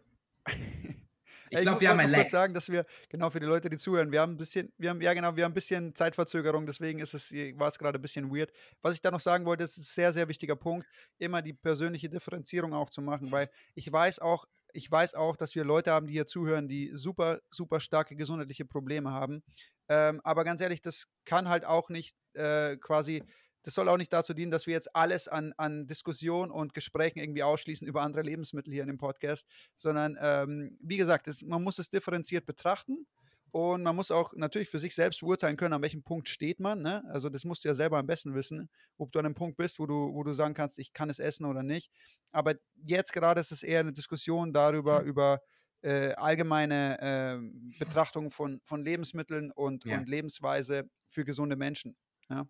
Ich 1.51 1.61
glaube, 1.61 1.81
wir 1.81 1.91
haben 1.91 2.01
ein 2.01 2.13
kurz 2.13 2.31
sagen, 2.31 2.55
dass 2.55 2.71
wir, 2.71 2.85
genau 3.09 3.31
für 3.31 3.41
die 3.41 3.47
Leute, 3.47 3.69
die 3.69 3.77
zuhören, 3.77 4.13
wir 4.13 4.21
haben 4.21 4.33
ein 4.33 4.37
bisschen, 4.37 4.73
wir 4.79 4.91
haben, 4.91 5.01
ja 5.01 5.15
genau, 5.15 5.37
wir 5.37 5.45
haben 5.45 5.53
ein 5.53 5.55
bisschen 5.55 5.95
Zeitverzögerung, 5.95 6.67
deswegen 6.67 6.99
ist 6.99 7.15
es, 7.15 7.33
war 7.59 7.69
es 7.69 7.79
gerade 7.79 7.99
ein 7.99 8.03
bisschen 8.03 8.35
weird. 8.35 8.53
Was 8.83 8.95
ich 8.95 9.01
da 9.01 9.11
noch 9.11 9.21
sagen 9.21 9.45
wollte, 9.45 9.65
ist 9.65 9.79
ein 9.79 9.83
sehr, 9.83 10.13
sehr 10.13 10.29
wichtiger 10.29 10.57
Punkt, 10.57 10.87
immer 11.19 11.43
die 11.43 11.53
persönliche 11.53 12.09
Differenzierung 12.09 12.75
auch 12.75 12.91
zu 12.91 13.03
machen, 13.03 13.31
weil 13.33 13.49
ich 13.75 13.91
weiß 13.91 14.19
auch, 14.19 14.47
ich 14.73 14.91
weiß 14.91 15.15
auch, 15.15 15.37
dass 15.37 15.55
wir 15.55 15.65
Leute 15.65 15.93
haben, 15.93 16.07
die 16.07 16.13
hier 16.13 16.27
zuhören, 16.27 16.69
die 16.69 16.91
super, 16.95 17.41
super 17.51 17.81
starke 17.81 18.17
gesundheitliche 18.17 18.65
Probleme 18.65 19.13
haben. 19.13 19.43
Ähm, 19.89 20.21
aber 20.25 20.45
ganz 20.45 20.61
ehrlich, 20.61 20.83
das 20.83 21.09
kann 21.25 21.49
halt 21.49 21.65
auch 21.65 21.89
nicht 21.89 22.15
äh, 22.35 22.77
quasi 22.77 23.23
das 23.69 23.75
soll 23.75 23.91
auch 23.91 23.99
nicht 23.99 24.15
dazu 24.15 24.33
dienen, 24.33 24.51
dass 24.51 24.67
wir 24.67 24.73
jetzt 24.73 24.97
alles 24.97 25.29
an, 25.29 25.53
an 25.59 25.87
Diskussion 25.87 26.51
und 26.51 26.73
Gesprächen 26.73 27.19
irgendwie 27.19 27.43
ausschließen 27.43 27.87
über 27.87 28.01
andere 28.01 28.23
Lebensmittel 28.23 28.73
hier 28.73 28.81
in 28.81 28.89
dem 28.89 28.97
Podcast, 28.97 29.47
sondern 29.77 30.17
ähm, 30.23 30.79
wie 30.81 30.97
gesagt, 30.97 31.29
es, 31.29 31.43
man 31.43 31.63
muss 31.63 31.79
es 31.79 31.91
differenziert 31.91 32.47
betrachten 32.47 33.07
und 33.51 33.83
man 33.83 33.95
muss 33.95 34.11
auch 34.11 34.33
natürlich 34.33 34.71
für 34.71 34.79
sich 34.79 34.95
selbst 34.95 35.21
beurteilen 35.21 35.59
können, 35.59 35.75
an 35.75 35.83
welchem 35.83 36.03
Punkt 36.03 36.31
steht 36.31 36.61
man. 36.61 36.81
Ne? 36.81 37.05
Also 37.13 37.29
das 37.29 37.45
musst 37.45 37.63
du 37.63 37.69
ja 37.69 37.75
selber 37.75 37.99
am 37.99 38.07
besten 38.07 38.35
wissen, 38.35 38.71
ob 38.97 39.13
du 39.13 39.19
an 39.19 39.27
einem 39.27 39.35
Punkt 39.35 39.59
bist, 39.59 39.79
wo 39.79 39.85
du, 39.85 40.15
wo 40.15 40.25
du 40.25 40.33
sagen 40.33 40.55
kannst, 40.55 40.79
ich 40.79 40.95
kann 40.95 41.11
es 41.11 41.19
essen 41.19 41.45
oder 41.45 41.63
nicht. 41.63 41.91
Aber 42.33 42.55
jetzt 42.87 43.13
gerade 43.13 43.39
ist 43.43 43.53
es 43.53 43.63
eher 43.63 43.81
eine 43.81 43.93
Diskussion 43.93 44.55
darüber, 44.55 45.03
über 45.03 45.43
äh, 45.83 46.15
allgemeine 46.15 47.03
äh, 47.03 47.79
Betrachtung 47.79 48.31
von, 48.31 48.63
von 48.65 48.83
Lebensmitteln 48.83 49.51
und, 49.51 49.85
ja. 49.85 49.99
und 49.99 50.09
Lebensweise 50.09 50.89
für 51.07 51.27
gesunde 51.27 51.57
Menschen. 51.57 51.99
Ja? 52.31 52.47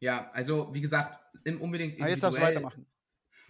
Ja, 0.00 0.30
also 0.32 0.72
wie 0.74 0.80
gesagt, 0.80 1.18
unbedingt 1.44 1.98
individuell. 1.98 2.02
Ah, 2.02 2.08
jetzt 2.08 2.22
darfst 2.22 2.38
du 2.38 2.42
weitermachen. 2.42 2.86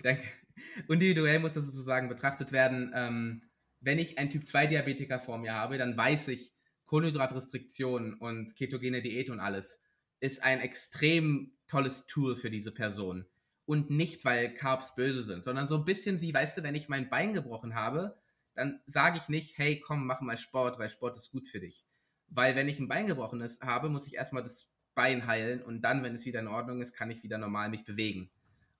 Danke. 0.02 0.22
Individuell 0.88 1.40
muss 1.40 1.54
das 1.54 1.66
sozusagen 1.66 2.08
betrachtet 2.08 2.52
werden. 2.52 2.92
Ähm, 2.94 3.42
wenn 3.80 3.98
ich 3.98 4.18
einen 4.18 4.30
Typ-2-Diabetiker 4.30 5.20
vor 5.20 5.38
mir 5.38 5.52
habe, 5.52 5.78
dann 5.78 5.96
weiß 5.96 6.28
ich, 6.28 6.54
Kohlenhydratrestriktion 6.86 8.14
und 8.14 8.56
ketogene 8.56 9.02
Diät 9.02 9.30
und 9.30 9.40
alles 9.40 9.80
ist 10.20 10.42
ein 10.42 10.60
extrem 10.60 11.52
tolles 11.66 12.06
Tool 12.06 12.36
für 12.36 12.50
diese 12.50 12.72
Person. 12.72 13.26
Und 13.66 13.90
nicht, 13.90 14.24
weil 14.24 14.54
Carbs 14.54 14.94
böse 14.94 15.22
sind, 15.22 15.44
sondern 15.44 15.68
so 15.68 15.76
ein 15.76 15.84
bisschen 15.84 16.20
wie, 16.20 16.32
weißt 16.32 16.58
du, 16.58 16.62
wenn 16.62 16.74
ich 16.74 16.88
mein 16.88 17.08
Bein 17.08 17.32
gebrochen 17.32 17.74
habe, 17.74 18.14
dann 18.54 18.80
sage 18.86 19.18
ich 19.18 19.28
nicht, 19.28 19.58
hey, 19.58 19.80
komm, 19.80 20.06
mach 20.06 20.20
mal 20.20 20.38
Sport, 20.38 20.78
weil 20.78 20.88
Sport 20.88 21.16
ist 21.16 21.30
gut 21.30 21.48
für 21.48 21.60
dich. 21.60 21.86
Weil 22.28 22.54
wenn 22.54 22.68
ich 22.68 22.78
ein 22.78 22.88
Bein 22.88 23.06
gebrochen 23.06 23.40
ist, 23.40 23.62
habe, 23.62 23.88
muss 23.88 24.06
ich 24.06 24.14
erstmal 24.14 24.42
das 24.42 24.70
Bein 24.94 25.26
heilen 25.26 25.62
und 25.62 25.82
dann, 25.82 26.02
wenn 26.02 26.14
es 26.14 26.24
wieder 26.24 26.40
in 26.40 26.48
Ordnung 26.48 26.80
ist, 26.80 26.94
kann 26.94 27.10
ich 27.10 27.22
wieder 27.22 27.38
normal 27.38 27.68
mich 27.68 27.84
bewegen. 27.84 28.30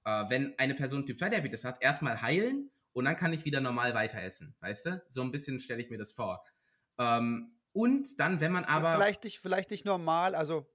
Äh, 0.04 0.24
wenn 0.28 0.58
eine 0.58 0.74
Person 0.74 1.06
Typ 1.06 1.18
2 1.18 1.30
Diabetes 1.30 1.64
hat, 1.64 1.82
erstmal 1.82 2.20
heilen 2.22 2.70
und 2.92 3.04
dann 3.04 3.16
kann 3.16 3.32
ich 3.32 3.44
wieder 3.44 3.60
normal 3.60 3.94
weiter 3.94 4.22
essen, 4.22 4.54
weißt 4.60 4.86
du? 4.86 5.02
So 5.08 5.22
ein 5.22 5.32
bisschen 5.32 5.60
stelle 5.60 5.80
ich 5.80 5.90
mir 5.90 5.98
das 5.98 6.12
vor. 6.12 6.44
Ähm, 6.98 7.50
und 7.72 8.20
dann, 8.20 8.40
wenn 8.40 8.52
man 8.52 8.64
aber. 8.64 8.92
Vielleicht 8.92 9.24
nicht, 9.24 9.40
vielleicht 9.40 9.70
nicht 9.70 9.84
normal, 9.84 10.34
also 10.34 10.66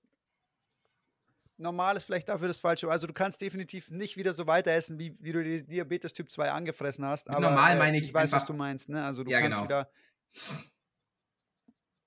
normal 1.60 1.98
ist 1.98 2.06
vielleicht 2.06 2.30
dafür 2.30 2.48
das 2.48 2.60
Falsche. 2.60 2.90
Also 2.90 3.08
du 3.08 3.14
kannst 3.14 3.42
definitiv 3.42 3.92
nicht 3.92 4.18
wieder 4.18 4.34
so 4.34 4.48
weiter 4.48 4.72
essen, 4.72 4.98
wie, 4.98 5.16
wie 5.20 5.32
du 5.32 5.44
die 5.44 5.66
Diabetes 5.66 6.14
Typ 6.14 6.30
2 6.32 6.52
angefressen 6.52 7.06
hast. 7.06 7.30
Aber, 7.30 7.40
normal 7.40 7.78
meine 7.78 7.98
ich. 7.98 8.04
Äh, 8.04 8.08
ich 8.08 8.14
weiß, 8.14 8.32
was 8.32 8.46
du 8.46 8.54
meinst, 8.54 8.90
ne? 8.90 9.04
Also 9.04 9.24
du 9.24 9.32
ja, 9.32 9.40
kannst 9.42 9.58
genau. 9.58 9.66
wieder. 9.66 9.90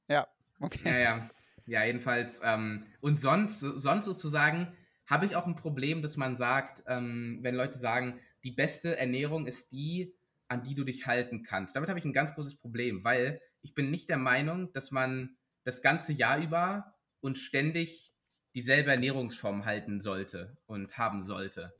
Ja, 0.08 0.26
okay. 0.60 0.80
Ja, 0.84 0.98
ja. 0.98 1.30
Ja, 1.66 1.84
jedenfalls. 1.84 2.40
Ähm, 2.42 2.84
und 3.00 3.20
sonst, 3.20 3.60
sonst 3.60 4.06
sozusagen 4.06 4.72
habe 5.06 5.26
ich 5.26 5.36
auch 5.36 5.46
ein 5.46 5.54
Problem, 5.54 6.02
dass 6.02 6.16
man 6.16 6.36
sagt, 6.36 6.82
ähm, 6.86 7.38
wenn 7.42 7.54
Leute 7.54 7.78
sagen, 7.78 8.18
die 8.44 8.50
beste 8.50 8.96
Ernährung 8.96 9.46
ist 9.46 9.72
die, 9.72 10.14
an 10.48 10.62
die 10.62 10.74
du 10.74 10.84
dich 10.84 11.06
halten 11.06 11.42
kannst. 11.42 11.76
Damit 11.76 11.88
habe 11.88 11.98
ich 11.98 12.04
ein 12.04 12.12
ganz 12.12 12.34
großes 12.34 12.56
Problem, 12.56 13.04
weil 13.04 13.40
ich 13.62 13.74
bin 13.74 13.90
nicht 13.90 14.08
der 14.08 14.18
Meinung, 14.18 14.72
dass 14.72 14.90
man 14.90 15.36
das 15.64 15.82
ganze 15.82 16.12
Jahr 16.12 16.38
über 16.38 16.92
und 17.20 17.38
ständig 17.38 18.12
dieselbe 18.54 18.90
Ernährungsform 18.90 19.64
halten 19.64 20.00
sollte 20.00 20.56
und 20.66 20.98
haben 20.98 21.22
sollte. 21.22 21.72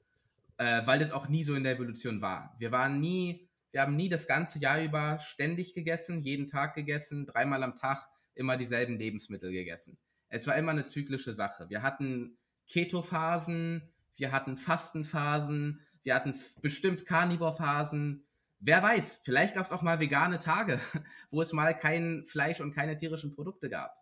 Äh, 0.57 0.87
weil 0.87 1.01
das 1.01 1.13
auch 1.13 1.29
nie 1.29 1.45
so 1.45 1.55
in 1.55 1.65
der 1.65 1.75
Evolution 1.75 2.21
war. 2.21 2.55
Wir 2.59 2.71
waren 2.71 3.01
nie, 3.01 3.49
wir 3.73 3.83
haben 3.83 3.97
nie 3.97 4.09
das 4.09 4.27
ganze 4.27 4.59
Jahr 4.59 4.83
über 4.83 5.19
ständig 5.19 5.75
gegessen, 5.75 6.21
jeden 6.21 6.49
Tag 6.49 6.75
gegessen, 6.75 7.27
dreimal 7.27 7.63
am 7.63 7.77
Tag 7.77 8.09
immer 8.35 8.57
dieselben 8.57 8.99
Lebensmittel 8.99 9.53
gegessen. 9.53 9.99
Es 10.29 10.47
war 10.47 10.57
immer 10.57 10.73
eine 10.73 10.85
zyklische 10.85 11.35
Sache. 11.35 11.69
Wir 11.69 11.83
hatten 11.83 12.37
Keto-Phasen, 12.69 13.93
wir 14.17 14.33
hatten 14.33 14.57
Fastenphasen, 14.57 15.81
wir 16.03 16.15
hatten 16.15 16.35
bestimmt 16.61 17.07
Carnivore-Phasen. 17.07 18.25
Wer 18.61 18.83
weiß, 18.83 19.21
vielleicht 19.25 19.55
gab 19.55 19.67
es 19.67 19.73
auch 19.73 19.83
mal 19.83 20.01
vegane 20.01 20.39
Tage, 20.39 20.81
wo 21.31 21.43
es 21.43 21.53
mal 21.53 21.79
kein 21.79 22.25
Fleisch 22.25 22.61
und 22.61 22.73
keine 22.73 22.97
tierischen 22.97 23.35
Produkte 23.35 23.69
gab. 23.69 23.97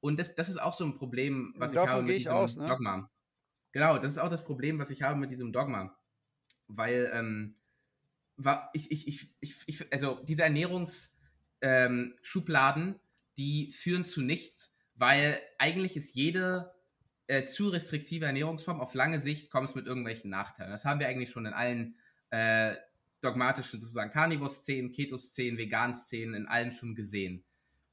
Und 0.00 0.18
das, 0.18 0.34
das 0.34 0.48
ist 0.48 0.60
auch 0.60 0.74
so 0.74 0.84
ein 0.84 0.96
Problem, 0.96 1.54
was 1.56 1.72
ich 1.72 1.78
habe 1.78 2.02
mit 2.02 2.18
diesem 2.18 2.32
aus, 2.32 2.56
ne? 2.56 2.66
Dogma. 2.66 3.10
Genau, 3.72 3.98
das 3.98 4.12
ist 4.12 4.18
auch 4.18 4.30
das 4.30 4.44
Problem, 4.44 4.78
was 4.78 4.90
ich 4.90 5.02
habe 5.02 5.18
mit 5.18 5.30
diesem 5.30 5.52
Dogma. 5.52 5.94
Weil, 6.68 7.10
ähm, 7.12 7.56
war, 8.36 8.70
ich, 8.72 8.90
ich, 8.90 9.08
ich, 9.08 9.28
ich, 9.66 9.92
also 9.92 10.20
diese 10.24 10.42
Ernährungsschubladen 10.42 12.88
ähm, 12.88 13.00
die 13.36 13.72
führen 13.72 14.04
zu 14.04 14.22
nichts, 14.22 14.74
weil 14.94 15.40
eigentlich 15.58 15.96
ist 15.96 16.14
jede 16.14 16.72
äh, 17.26 17.44
zu 17.44 17.68
restriktive 17.68 18.26
Ernährungsform 18.26 18.80
auf 18.80 18.94
lange 18.94 19.20
Sicht 19.20 19.50
kommt 19.50 19.70
es 19.70 19.74
mit 19.74 19.86
irgendwelchen 19.86 20.30
Nachteilen. 20.30 20.70
Das 20.70 20.84
haben 20.84 21.00
wir 21.00 21.08
eigentlich 21.08 21.30
schon 21.30 21.46
in 21.46 21.52
allen 21.52 21.96
äh, 22.30 22.76
dogmatischen 23.20 23.80
sozusagen 23.80 24.10
Carnivore-Szenen, 24.10 24.92
Keto-Szenen, 24.92 25.58
Vegan-Szenen, 25.58 26.34
in 26.34 26.46
allem 26.46 26.72
schon 26.72 26.94
gesehen. 26.94 27.44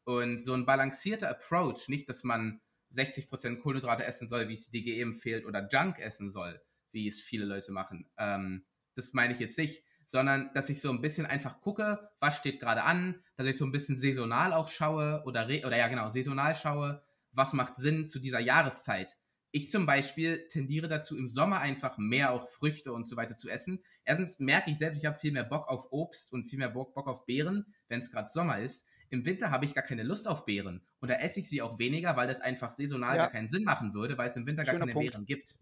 Und 0.05 0.41
so 0.41 0.53
ein 0.53 0.65
balancierter 0.65 1.29
Approach, 1.29 1.87
nicht, 1.87 2.09
dass 2.09 2.23
man 2.23 2.61
60% 2.93 3.57
Kohlenhydrate 3.57 4.03
essen 4.03 4.27
soll, 4.27 4.47
wie 4.49 4.53
es 4.53 4.69
die 4.69 4.83
DGE 4.83 5.01
empfiehlt, 5.01 5.45
oder 5.45 5.67
Junk 5.71 5.99
essen 5.99 6.29
soll, 6.29 6.61
wie 6.91 7.07
es 7.07 7.19
viele 7.19 7.45
Leute 7.45 7.71
machen. 7.71 8.05
Ähm, 8.17 8.63
das 8.95 9.13
meine 9.13 9.33
ich 9.33 9.39
jetzt 9.39 9.57
nicht, 9.57 9.83
sondern 10.05 10.51
dass 10.53 10.69
ich 10.69 10.81
so 10.81 10.89
ein 10.89 11.01
bisschen 11.01 11.25
einfach 11.25 11.61
gucke, 11.61 12.09
was 12.19 12.37
steht 12.37 12.59
gerade 12.59 12.83
an, 12.83 13.15
dass 13.35 13.47
ich 13.47 13.57
so 13.57 13.65
ein 13.65 13.71
bisschen 13.71 13.97
saisonal 13.97 14.53
auch 14.53 14.69
schaue 14.69 15.23
oder, 15.25 15.45
oder 15.45 15.77
ja 15.77 15.87
genau, 15.87 16.09
saisonal 16.09 16.55
schaue, 16.55 17.01
was 17.31 17.53
macht 17.53 17.77
Sinn 17.77 18.09
zu 18.09 18.19
dieser 18.19 18.39
Jahreszeit. 18.39 19.15
Ich 19.51 19.69
zum 19.69 19.85
Beispiel 19.85 20.47
tendiere 20.49 20.87
dazu, 20.87 21.15
im 21.15 21.27
Sommer 21.27 21.59
einfach 21.59 21.99
mehr 21.99 22.31
auch 22.31 22.47
Früchte 22.47 22.91
und 22.91 23.07
so 23.07 23.15
weiter 23.15 23.37
zu 23.37 23.49
essen. 23.49 23.83
Erstens 24.03 24.39
merke 24.39 24.71
ich 24.71 24.79
selbst, 24.79 24.97
ich 24.97 25.05
habe 25.05 25.17
viel 25.17 25.31
mehr 25.31 25.43
Bock 25.43 25.67
auf 25.67 25.91
Obst 25.91 26.33
und 26.33 26.45
viel 26.45 26.57
mehr 26.57 26.69
Bock, 26.69 26.95
Bock 26.95 27.07
auf 27.07 27.25
Beeren, 27.25 27.67
wenn 27.87 27.99
es 27.99 28.11
gerade 28.11 28.29
Sommer 28.29 28.59
ist. 28.59 28.87
Im 29.11 29.27
Winter 29.27 29.51
habe 29.51 29.65
ich 29.65 29.75
gar 29.75 29.83
keine 29.83 30.01
Lust 30.01 30.27
auf 30.27 30.45
Beeren. 30.45 30.81
Und 30.99 31.09
da 31.11 31.15
esse 31.15 31.39
ich 31.39 31.47
sie 31.47 31.61
auch 31.61 31.77
weniger, 31.77 32.15
weil 32.15 32.27
das 32.27 32.41
einfach 32.41 32.71
saisonal 32.71 33.15
ja. 33.15 33.23
gar 33.23 33.31
keinen 33.31 33.47
Sinn 33.47 33.63
machen 33.63 33.93
würde, 33.93 34.17
weil 34.17 34.27
es 34.27 34.35
im 34.35 34.47
Winter 34.47 34.63
gar 34.63 34.73
Schöner 34.73 34.85
keine 34.87 34.93
Punkt. 34.93 35.11
Beeren 35.11 35.25
gibt. 35.27 35.53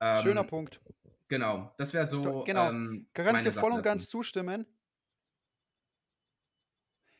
Ähm, 0.00 0.22
Schöner 0.22 0.44
Punkt. 0.44 0.80
Genau, 1.30 1.72
das 1.78 1.94
wäre 1.94 2.08
so. 2.08 2.42
Genau, 2.42 2.70
ähm, 2.70 3.06
kann 3.14 3.36
ich 3.36 3.42
dir 3.42 3.52
voll 3.52 3.70
und 3.70 3.82
ganz 3.82 4.10
zustimmen. 4.10 4.66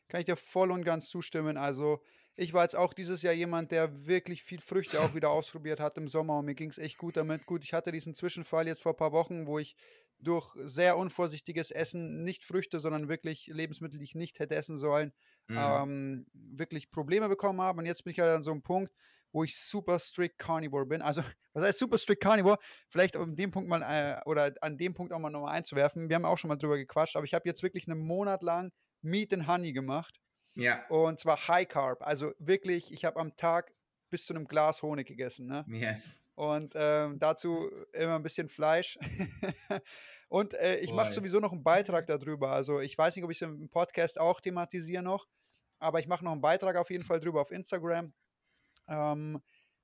Kann 0.09 0.19
ich 0.19 0.27
dir 0.27 0.37
voll 0.37 0.73
und 0.73 0.83
ganz 0.83 1.09
zustimmen. 1.09 1.57
Also, 1.57 2.03
ich 2.35 2.53
war 2.53 2.65
jetzt 2.65 2.75
auch 2.75 2.93
dieses 2.93 3.23
Jahr 3.23 3.35
jemand, 3.35 3.71
der 3.71 4.07
wirklich 4.07 4.43
viel 4.43 4.61
Früchte 4.61 5.01
auch 5.01 5.15
wieder 5.15 5.31
ausprobiert 5.31 5.79
hat 5.79 5.97
im 5.97 6.09
Sommer 6.09 6.39
und 6.39 6.47
mir 6.47 6.57
ging 6.57 6.71
es 6.71 6.79
echt 6.79 6.99
gut 6.99 7.17
damit. 7.17 7.47
Gut, 7.47 7.63
ich 7.63 7.73
hatte 7.73 7.93
diesen 7.93 8.17
Zwischenfall 8.17 8.67
jetzt 8.67 8.83
vor 8.83 8.95
ein 8.95 8.99
paar 8.99 9.13
Wochen, 9.13 9.47
wo 9.47 9.61
ich 9.61 9.77
durch 10.19 10.53
sehr 10.57 10.97
unvorsichtiges 10.97 11.71
Essen, 11.71 12.25
nicht 12.25 12.45
Früchte, 12.45 12.81
sondern 12.81 13.09
wirklich 13.09 13.47
Lebensmittel, 13.47 13.99
die 13.99 14.05
ich 14.05 14.17
nicht 14.17 14.41
hätte 14.41 14.57
essen 14.57 14.77
sollen, 14.77 15.13
mhm. 15.47 15.57
ähm, 15.57 16.27
wirklich 16.33 16.91
Probleme 16.91 17.29
bekommen 17.29 17.61
habe. 17.61 17.79
Und 17.79 17.87
jetzt 17.87 18.03
bin 18.03 18.11
ich 18.13 18.19
halt 18.19 18.31
an 18.31 18.43
so 18.43 18.51
einem 18.51 18.63
Punkt, 18.63 18.93
wo 19.33 19.45
ich 19.45 19.59
super 19.59 19.99
strict 19.99 20.39
Carnivore 20.39 20.87
bin. 20.87 21.03
Also, 21.03 21.23
was 21.53 21.65
heißt 21.65 21.79
super 21.79 21.99
strict 21.99 22.23
Carnivore? 22.23 22.59
Vielleicht 22.89 23.17
um 23.17 23.35
den 23.37 23.51
Punkt 23.51 23.69
mal 23.69 23.83
äh, 23.83 24.21
oder 24.29 24.53
an 24.61 24.79
dem 24.79 24.95
Punkt 24.95 25.13
auch 25.13 25.19
mal 25.19 25.31
nochmal 25.31 25.55
einzuwerfen. 25.55 26.09
Wir 26.09 26.17
haben 26.17 26.25
auch 26.25 26.39
schon 26.39 26.49
mal 26.49 26.57
drüber 26.57 26.77
gequatscht, 26.77 27.17
aber 27.17 27.25
ich 27.25 27.35
habe 27.35 27.49
jetzt 27.49 27.63
wirklich 27.63 27.89
einen 27.89 28.01
Monat 28.01 28.43
lang 28.43 28.73
Meat 29.03 29.33
and 29.33 29.47
Honey 29.47 29.73
gemacht. 29.73 30.21
Ja. 30.55 30.87
Und 30.89 31.21
zwar 31.21 31.49
High 31.49 31.69
Carb. 31.69 32.03
Also 32.03 32.33
wirklich, 32.39 32.93
ich 32.93 33.05
habe 33.05 33.19
am 33.21 33.37
Tag 33.37 33.73
bis 34.11 34.27
zu 34.27 34.35
einem 34.35 34.47
Glas 34.47 34.83
Honig 34.83 35.07
gegessen. 35.07 35.47
Ne? 35.47 35.65
Yes. 35.69 36.21
Und 36.35 36.75
ähm, 36.75 37.19
dazu 37.19 37.71
immer 37.93 38.17
ein 38.17 38.23
bisschen 38.23 38.49
Fleisch. 38.49 38.99
Und 40.29 40.55
äh, 40.55 40.79
ich 40.79 40.93
mache 40.93 41.11
sowieso 41.13 41.41
noch 41.41 41.53
einen 41.53 41.65
Beitrag 41.65 42.07
darüber. 42.07 42.53
Also 42.53 42.81
ich 42.81 42.97
weiß 42.97 43.17
nicht, 43.17 43.25
ob 43.25 43.33
ich 43.33 43.39
es 43.39 43.43
im 43.43 43.69
Podcast 43.69 44.21
auch 44.21 44.41
thematisiere 44.41 45.03
noch, 45.03 45.27
aber 45.81 45.99
ich 45.99 46.07
mache 46.07 46.25
noch 46.25 46.31
einen 46.33 46.41
Beitrag 46.41 46.77
auf 46.77 46.91
jeden 46.91 47.03
Fall 47.03 47.19
drüber 47.19 47.41
auf 47.41 47.51
Instagram. 47.51 48.13
Ähm, 48.91 49.41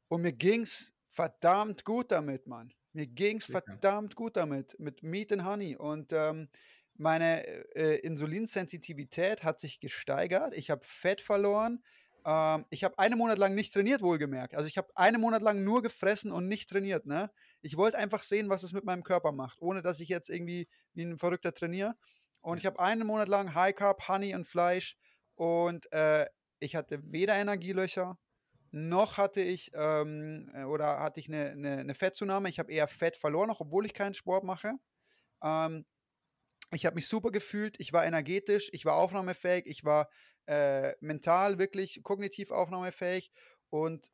und 0.08 0.20
mir 0.20 0.32
ging 0.32 0.62
es 0.62 0.92
verdammt 1.08 1.84
gut 1.84 2.12
damit, 2.12 2.46
Mann. 2.46 2.72
Mir 2.92 3.06
ging 3.06 3.38
es 3.38 3.46
Sicher. 3.46 3.62
verdammt 3.62 4.14
gut 4.16 4.36
damit, 4.36 4.78
mit 4.78 5.02
Meat 5.02 5.32
and 5.32 5.44
Honey. 5.44 5.76
Und 5.76 6.12
ähm, 6.12 6.48
meine 6.96 7.46
äh, 7.74 7.98
Insulinsensitivität 8.00 9.44
hat 9.44 9.60
sich 9.60 9.80
gesteigert. 9.80 10.54
Ich 10.56 10.70
habe 10.70 10.84
Fett 10.84 11.20
verloren. 11.20 11.82
Ähm, 12.24 12.66
ich 12.70 12.84
habe 12.84 12.98
einen 12.98 13.18
Monat 13.18 13.38
lang 13.38 13.54
nicht 13.54 13.72
trainiert, 13.72 14.02
wohlgemerkt. 14.02 14.54
Also 14.54 14.66
ich 14.66 14.76
habe 14.76 14.88
einen 14.96 15.20
Monat 15.20 15.42
lang 15.42 15.62
nur 15.62 15.82
gefressen 15.82 16.32
und 16.32 16.48
nicht 16.48 16.68
trainiert. 16.68 17.06
Ne? 17.06 17.30
Ich 17.62 17.76
wollte 17.76 17.98
einfach 17.98 18.22
sehen, 18.22 18.48
was 18.48 18.62
es 18.62 18.72
mit 18.72 18.84
meinem 18.84 19.04
Körper 19.04 19.32
macht, 19.32 19.60
ohne 19.60 19.82
dass 19.82 20.00
ich 20.00 20.08
jetzt 20.08 20.28
irgendwie 20.28 20.68
wie 20.94 21.04
ein 21.04 21.18
Verrückter 21.18 21.54
trainiere. 21.54 21.94
Und 22.42 22.58
ich 22.58 22.66
habe 22.66 22.80
einen 22.80 23.06
Monat 23.06 23.28
lang 23.28 23.54
High 23.54 23.74
Carb, 23.74 24.08
Honey 24.08 24.34
und 24.34 24.46
Fleisch. 24.46 24.96
Und 25.34 25.90
äh, 25.92 26.26
ich 26.58 26.76
hatte 26.76 27.00
weder 27.12 27.34
Energielöcher, 27.34 28.18
noch 28.76 29.16
hatte 29.16 29.40
ich 29.40 29.70
ähm, 29.74 30.50
äh, 30.54 30.64
oder 30.64 31.00
hatte 31.00 31.18
ich 31.18 31.28
eine, 31.28 31.50
eine, 31.50 31.78
eine 31.78 31.94
Fettzunahme. 31.94 32.50
Ich 32.50 32.58
habe 32.58 32.70
eher 32.70 32.88
Fett 32.88 33.16
verloren, 33.16 33.50
auch 33.50 33.60
obwohl 33.60 33.86
ich 33.86 33.94
keinen 33.94 34.12
Sport 34.12 34.44
mache. 34.44 34.72
Ähm, 35.42 35.86
ich 36.72 36.84
habe 36.84 36.96
mich 36.96 37.08
super 37.08 37.30
gefühlt, 37.30 37.76
ich 37.78 37.92
war 37.92 38.04
energetisch, 38.04 38.68
ich 38.72 38.84
war 38.84 38.96
aufnahmefähig, 38.96 39.66
ich 39.66 39.84
war 39.84 40.10
äh, 40.46 40.92
mental 41.00 41.58
wirklich 41.58 42.02
kognitiv 42.02 42.50
aufnahmefähig 42.50 43.30
und 43.70 44.10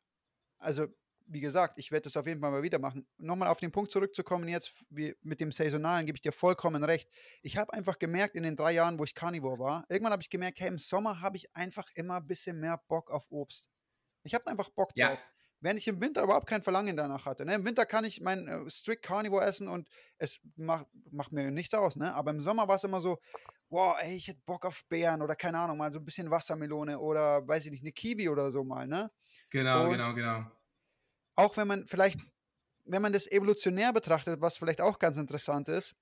also 0.59 0.86
wie 1.26 1.40
gesagt, 1.40 1.78
ich 1.78 1.90
werde 1.90 2.05
das 2.05 2.16
auf 2.16 2.26
jeden 2.26 2.40
Fall 2.40 2.51
mal 2.51 2.62
wieder 2.62 2.78
machen. 2.78 3.06
Nochmal 3.16 3.48
auf 3.48 3.59
den 3.59 3.72
Punkt 3.72 3.90
zurückzukommen, 3.90 4.48
jetzt 4.48 4.74
wie 4.90 5.16
mit 5.22 5.40
dem 5.40 5.51
Saisonalen 5.51 6.06
gebe 6.06 6.16
ich 6.16 6.22
dir 6.22 6.32
vollkommen 6.32 6.84
recht. 6.84 7.10
Ich 7.43 7.56
habe 7.56 7.72
einfach 7.72 7.98
gemerkt 7.98 8.36
in 8.36 8.43
den 8.43 8.55
drei 8.55 8.72
Jahren, 8.72 8.98
wo 8.98 9.05
ich 9.05 9.14
Carnivore 9.14 9.59
war, 9.59 9.86
irgendwann 9.89 10.12
habe 10.12 10.22
ich 10.22 10.30
gemerkt, 10.30 10.60
hey, 10.60 10.68
im 10.68 10.78
Sommer 10.78 11.20
habe 11.20 11.36
ich 11.36 11.55
einfach 11.56 11.89
immer 11.94 12.16
ein 12.16 12.26
bisschen 12.26 12.60
mehr 12.60 12.80
Bock 12.86 13.10
auf 13.10 13.26
Obst. 13.30 13.68
Ich 14.24 14.35
habe 14.35 14.47
einfach 14.47 14.70
Bock 14.70 14.90
Ja. 14.94 15.09
drauf. 15.11 15.23
Während 15.61 15.78
ich 15.78 15.86
im 15.86 16.01
Winter 16.01 16.24
überhaupt 16.24 16.49
kein 16.49 16.61
Verlangen 16.62 16.97
danach 16.97 17.24
hatte. 17.24 17.44
Ne? 17.44 17.55
Im 17.55 17.65
Winter 17.65 17.86
kann 17.86 18.05
ich 18.05 18.20
mein 18.20 18.49
äh, 18.49 18.69
Strict 18.69 19.01
Carnivore 19.03 19.44
essen 19.44 19.69
und 19.69 19.86
es 20.19 20.40
macht, 20.57 20.86
macht 21.12 21.31
mir 21.31 21.53
nichts 21.53 21.73
aus. 21.74 21.94
Ne? 21.94 22.12
Aber 22.15 22.32
im 22.32 22.40
Sommer 22.40 22.66
war 22.66 22.74
es 22.77 22.85
immer 22.85 23.01
so, 23.01 23.19
wow, 23.69 23.97
ey, 24.01 24.16
ich 24.16 24.27
hätte 24.27 24.40
Bock 24.44 24.66
auf 24.66 24.85
Beeren 24.89 25.23
oder 25.23 25.36
keine 25.36 25.59
Ahnung, 25.61 25.78
mal 25.78 25.93
so 25.93 26.01
ein 26.01 26.05
bisschen 26.05 26.31
Wassermelone 26.32 26.99
oder 26.99 27.47
weiß 27.47 27.65
ich 27.66 27.70
nicht, 27.70 27.82
eine 27.85 27.93
Kiwi 27.93 28.28
oder 28.28 28.51
so 28.51 28.65
mal. 28.65 28.89
Ne? 28.89 29.09
Genau, 29.51 29.85
Und- 29.85 29.90
genau, 29.93 30.15
genau. 30.15 30.51
auch 31.36 31.57
wenn 31.57 31.69
man 31.69 31.86
vielleicht, 31.86 32.19
wenn 32.85 33.01
man 33.03 33.12
das 33.12 33.31
evolutionär 33.31 33.93
betrachtet, 33.93 34.40
was 34.40 34.59
vielleicht 34.59 34.81
auch 34.81 34.99
ganz 34.99 35.16
interessant 35.16 35.69
ist, 35.69 35.94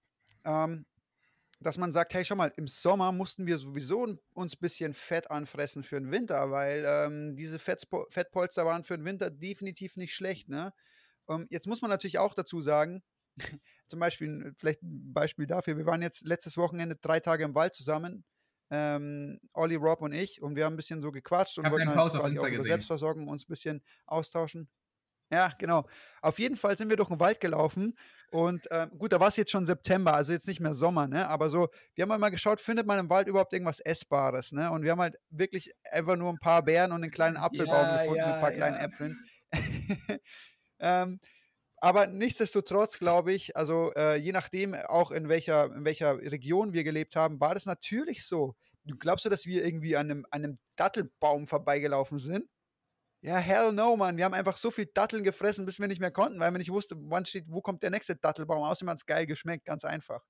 ähm, 0.46 0.86
dass 1.60 1.76
man 1.76 1.92
sagt, 1.92 2.14
hey, 2.14 2.24
schau 2.24 2.36
mal, 2.36 2.52
im 2.56 2.66
Sommer 2.66 3.12
mussten 3.12 3.46
wir 3.46 3.58
sowieso 3.58 4.16
uns 4.32 4.54
ein 4.54 4.60
bisschen 4.60 4.94
Fett 4.94 5.30
anfressen 5.30 5.82
für 5.82 6.00
den 6.00 6.10
Winter, 6.10 6.50
weil 6.50 6.84
ähm, 6.86 7.36
diese 7.36 7.58
Fettspo 7.58 8.06
Fettpolster 8.08 8.64
waren 8.64 8.82
für 8.82 8.96
den 8.96 9.04
Winter 9.04 9.30
definitiv 9.30 9.96
nicht 9.96 10.14
schlecht. 10.14 10.48
Ne? 10.48 10.72
Ähm, 11.28 11.46
jetzt 11.50 11.66
muss 11.66 11.82
man 11.82 11.90
natürlich 11.90 12.18
auch 12.18 12.34
dazu 12.34 12.62
sagen, 12.62 13.02
zum 13.88 14.00
Beispiel, 14.00 14.54
vielleicht 14.56 14.82
ein 14.82 15.12
Beispiel 15.12 15.46
dafür, 15.46 15.76
wir 15.76 15.86
waren 15.86 16.02
jetzt 16.02 16.26
letztes 16.26 16.56
Wochenende 16.56 16.96
drei 16.96 17.20
Tage 17.20 17.44
im 17.44 17.54
Wald 17.54 17.74
zusammen, 17.74 18.24
ähm, 18.70 19.40
Olli, 19.52 19.74
Rob 19.74 20.00
und 20.00 20.12
ich, 20.12 20.40
und 20.40 20.56
wir 20.56 20.64
haben 20.64 20.74
ein 20.74 20.76
bisschen 20.76 21.02
so 21.02 21.10
gequatscht 21.10 21.58
und 21.58 21.70
wollten 21.70 21.88
halt 21.88 21.98
auf 21.98 22.12
quasi 22.12 22.36
über 22.36 22.50
gesehen. 22.50 22.64
Selbstversorgung 22.64 23.28
uns 23.28 23.44
ein 23.44 23.48
bisschen 23.48 23.82
austauschen. 24.06 24.68
Ja, 25.30 25.52
genau. 25.58 25.86
Auf 26.22 26.38
jeden 26.38 26.56
Fall 26.56 26.76
sind 26.76 26.88
wir 26.88 26.96
durch 26.96 27.08
den 27.08 27.20
Wald 27.20 27.40
gelaufen 27.40 27.94
und 28.30 28.66
ähm, 28.70 28.90
gut, 28.96 29.12
da 29.12 29.18
war 29.18 29.28
es 29.28 29.36
jetzt 29.36 29.50
schon 29.50 29.66
September, 29.66 30.14
also 30.14 30.32
jetzt 30.32 30.46
nicht 30.46 30.60
mehr 30.60 30.74
Sommer, 30.74 31.08
ne? 31.08 31.28
Aber 31.28 31.50
so, 31.50 31.68
wir 31.94 32.02
haben 32.02 32.12
halt 32.12 32.20
mal 32.20 32.28
geschaut, 32.30 32.60
findet 32.60 32.86
man 32.86 32.98
im 32.98 33.10
Wald 33.10 33.26
überhaupt 33.26 33.52
irgendwas 33.52 33.80
Essbares, 33.80 34.52
ne? 34.52 34.70
Und 34.70 34.82
wir 34.82 34.92
haben 34.92 35.00
halt 35.00 35.16
wirklich 35.30 35.72
einfach 35.90 36.16
nur 36.16 36.30
ein 36.30 36.38
paar 36.38 36.62
Beeren 36.64 36.92
und 36.92 37.02
einen 37.02 37.10
kleinen 37.10 37.36
Apfelbaum 37.36 37.86
Ja, 37.86 37.96
gefunden 37.96 38.20
mit 38.20 38.24
ein 38.24 38.34
ja, 38.34 38.40
paar 38.40 38.52
kleinen 38.52 38.76
ja. 38.76 38.82
Äpfeln. 38.82 39.18
ähm, 40.78 41.20
aber 41.78 42.06
nichtsdestotrotz 42.06 42.98
glaube 42.98 43.32
ich, 43.32 43.56
also 43.56 43.92
äh, 43.96 44.16
je 44.16 44.32
nachdem 44.32 44.74
auch 44.74 45.10
in 45.10 45.28
welcher, 45.28 45.74
in 45.74 45.84
welcher 45.84 46.18
Region 46.18 46.72
wir 46.72 46.84
gelebt 46.84 47.16
haben, 47.16 47.40
war 47.40 47.54
das 47.54 47.66
natürlich 47.66 48.26
so. 48.26 48.54
Du 48.84 48.96
glaubst 48.96 49.24
du, 49.24 49.28
dass 49.28 49.46
wir 49.46 49.64
irgendwie 49.64 49.96
an 49.96 50.10
einem, 50.10 50.26
an 50.30 50.44
einem 50.44 50.58
Dattelbaum 50.76 51.46
vorbeigelaufen 51.48 52.18
sind? 52.18 52.46
Ja, 53.22 53.36
hell 53.36 53.72
no, 53.72 53.96
Mann. 53.96 54.16
Wir 54.16 54.24
haben 54.24 54.34
einfach 54.34 54.56
so 54.56 54.70
viel 54.70 54.86
Datteln 54.86 55.22
gefressen, 55.22 55.66
bis 55.66 55.78
wir 55.78 55.88
nicht 55.88 56.00
mehr 56.00 56.10
konnten, 56.10 56.40
weil 56.40 56.52
wir 56.52 56.58
nicht 56.58 56.72
wussten, 56.72 57.10
wann 57.10 57.26
steht, 57.26 57.44
wo 57.48 57.60
kommt 57.60 57.82
der 57.82 57.90
nächste 57.90 58.16
Dattelbaum. 58.16 58.62
Außerdem 58.62 58.90
hat 58.90 58.96
es 58.96 59.06
geil 59.06 59.26
geschmeckt, 59.26 59.66
ganz 59.66 59.84
einfach. 59.84 60.24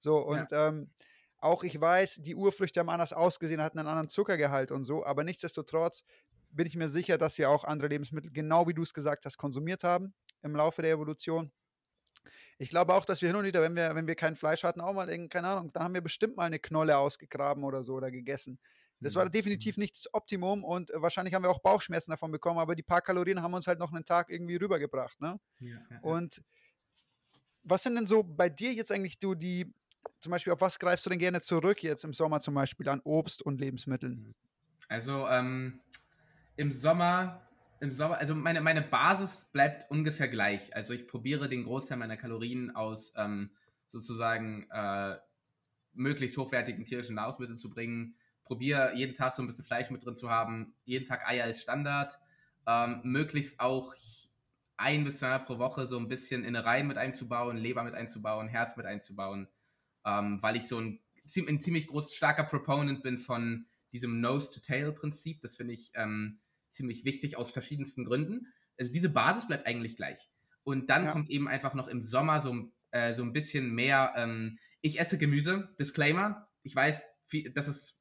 So, 0.00 0.18
und 0.18 0.48
ähm, 0.52 0.90
auch 1.38 1.62
ich 1.62 1.80
weiß, 1.80 2.20
die 2.22 2.34
Urfrüchte 2.34 2.80
haben 2.80 2.90
anders 2.90 3.12
ausgesehen, 3.12 3.62
hatten 3.62 3.78
einen 3.78 3.88
anderen 3.88 4.08
Zuckergehalt 4.08 4.70
und 4.70 4.84
so, 4.84 5.04
aber 5.04 5.24
nichtsdestotrotz 5.24 6.04
bin 6.50 6.66
ich 6.66 6.76
mir 6.76 6.88
sicher, 6.88 7.18
dass 7.18 7.36
wir 7.38 7.50
auch 7.50 7.64
andere 7.64 7.88
Lebensmittel, 7.88 8.30
genau 8.30 8.66
wie 8.68 8.74
du 8.74 8.82
es 8.82 8.94
gesagt 8.94 9.24
hast, 9.26 9.36
konsumiert 9.38 9.84
haben 9.84 10.14
im 10.42 10.54
Laufe 10.54 10.82
der 10.82 10.92
Evolution. 10.92 11.50
Ich 12.58 12.68
glaube 12.68 12.94
auch, 12.94 13.04
dass 13.04 13.20
wir 13.20 13.28
hin 13.28 13.36
und 13.36 13.44
wieder, 13.44 13.60
wenn 13.60 13.76
wir, 13.76 13.94
wenn 13.94 14.06
wir 14.06 14.14
kein 14.14 14.36
Fleisch 14.36 14.62
hatten, 14.64 14.80
auch 14.80 14.92
mal, 14.92 15.06
keine 15.28 15.48
Ahnung, 15.48 15.72
da 15.72 15.80
haben 15.80 15.94
wir 15.94 16.00
bestimmt 16.00 16.36
mal 16.36 16.44
eine 16.44 16.58
Knolle 16.58 16.96
ausgegraben 16.96 17.64
oder 17.64 17.82
so 17.82 17.94
oder 17.94 18.10
gegessen. 18.10 18.58
Das 19.04 19.14
war 19.14 19.26
Mhm. 19.26 19.32
definitiv 19.32 19.76
nicht 19.76 19.96
das 19.96 20.12
Optimum 20.14 20.64
und 20.64 20.90
äh, 20.90 21.02
wahrscheinlich 21.02 21.34
haben 21.34 21.42
wir 21.42 21.50
auch 21.50 21.60
Bauchschmerzen 21.60 22.10
davon 22.10 22.30
bekommen, 22.30 22.58
aber 22.58 22.74
die 22.74 22.82
paar 22.82 23.02
Kalorien 23.02 23.42
haben 23.42 23.54
uns 23.54 23.66
halt 23.66 23.78
noch 23.78 23.92
einen 23.92 24.04
Tag 24.04 24.30
irgendwie 24.30 24.56
rübergebracht. 24.56 25.20
Ne? 25.20 25.38
Ja. 25.60 25.78
Und 26.00 26.42
was 27.62 27.82
sind 27.82 27.94
denn 27.94 28.06
so 28.06 28.22
bei 28.22 28.48
dir 28.48 28.72
jetzt 28.72 28.90
eigentlich 28.90 29.18
du 29.18 29.34
die, 29.34 29.72
zum 30.20 30.30
Beispiel, 30.30 30.52
auf 30.52 30.60
was 30.60 30.78
greifst 30.78 31.04
du 31.06 31.10
denn 31.10 31.18
gerne 31.18 31.40
zurück 31.40 31.82
jetzt 31.82 32.04
im 32.04 32.14
Sommer 32.14 32.40
zum 32.40 32.54
Beispiel 32.54 32.88
an 32.88 33.00
Obst 33.04 33.42
und 33.42 33.60
Lebensmitteln? 33.60 34.34
Also 34.88 35.28
ähm, 35.28 35.80
im 36.56 36.72
Sommer, 36.72 37.42
im 37.80 37.92
Sommer, 37.92 38.18
also 38.18 38.34
meine, 38.34 38.60
meine 38.60 38.82
Basis 38.82 39.46
bleibt 39.52 39.90
ungefähr 39.90 40.28
gleich. 40.28 40.74
Also 40.74 40.94
ich 40.94 41.06
probiere 41.06 41.48
den 41.48 41.64
Großteil 41.64 41.98
meiner 41.98 42.16
Kalorien 42.16 42.74
aus 42.74 43.12
ähm, 43.16 43.50
sozusagen 43.88 44.66
äh, 44.70 45.16
möglichst 45.92 46.36
hochwertigen 46.36 46.84
tierischen 46.84 47.16
Nahrungsmitteln 47.16 47.58
zu 47.58 47.70
bringen. 47.70 48.14
Probiere 48.44 48.94
jeden 48.94 49.14
Tag 49.14 49.34
so 49.34 49.42
ein 49.42 49.46
bisschen 49.46 49.64
Fleisch 49.64 49.90
mit 49.90 50.04
drin 50.04 50.16
zu 50.16 50.30
haben. 50.30 50.74
Jeden 50.84 51.06
Tag 51.06 51.26
Eier 51.26 51.48
ist 51.48 51.62
Standard. 51.62 52.18
Ähm, 52.66 53.00
möglichst 53.04 53.60
auch 53.60 53.94
ein 54.76 55.04
bis 55.04 55.18
zweimal 55.18 55.44
pro 55.44 55.58
Woche 55.58 55.86
so 55.86 55.98
ein 55.98 56.08
bisschen 56.08 56.44
Innereien 56.44 56.86
mit 56.86 56.96
einzubauen, 56.96 57.56
Leber 57.56 57.84
mit 57.84 57.94
einzubauen, 57.94 58.48
Herz 58.48 58.76
mit 58.76 58.86
einzubauen, 58.86 59.48
ähm, 60.04 60.42
weil 60.42 60.56
ich 60.56 60.66
so 60.66 60.78
ein, 60.80 60.98
ein 61.48 61.60
ziemlich 61.60 61.86
groß 61.86 62.14
starker 62.14 62.44
Proponent 62.44 63.02
bin 63.02 63.18
von 63.18 63.66
diesem 63.92 64.20
Nose-to-Tail-Prinzip. 64.20 65.40
Das 65.40 65.56
finde 65.56 65.74
ich 65.74 65.92
ähm, 65.94 66.40
ziemlich 66.70 67.04
wichtig 67.04 67.36
aus 67.36 67.50
verschiedensten 67.50 68.04
Gründen. 68.04 68.48
Also 68.78 68.92
diese 68.92 69.08
Basis 69.08 69.46
bleibt 69.46 69.66
eigentlich 69.66 69.96
gleich. 69.96 70.28
Und 70.64 70.90
dann 70.90 71.04
Ja. 71.04 71.12
kommt 71.12 71.30
eben 71.30 71.46
einfach 71.46 71.74
noch 71.74 71.88
im 71.88 72.02
Sommer 72.02 72.40
so, 72.40 72.68
äh, 72.90 73.14
so 73.14 73.22
ein 73.22 73.32
bisschen 73.32 73.72
mehr. 73.74 74.12
Ähm, 74.16 74.58
ich 74.80 74.98
esse 74.98 75.18
Gemüse. 75.18 75.68
Disclaimer. 75.78 76.46
Ich 76.62 76.74
weiß, 76.74 77.04
viel, 77.26 77.52
das 77.52 77.68
ist 77.68 77.96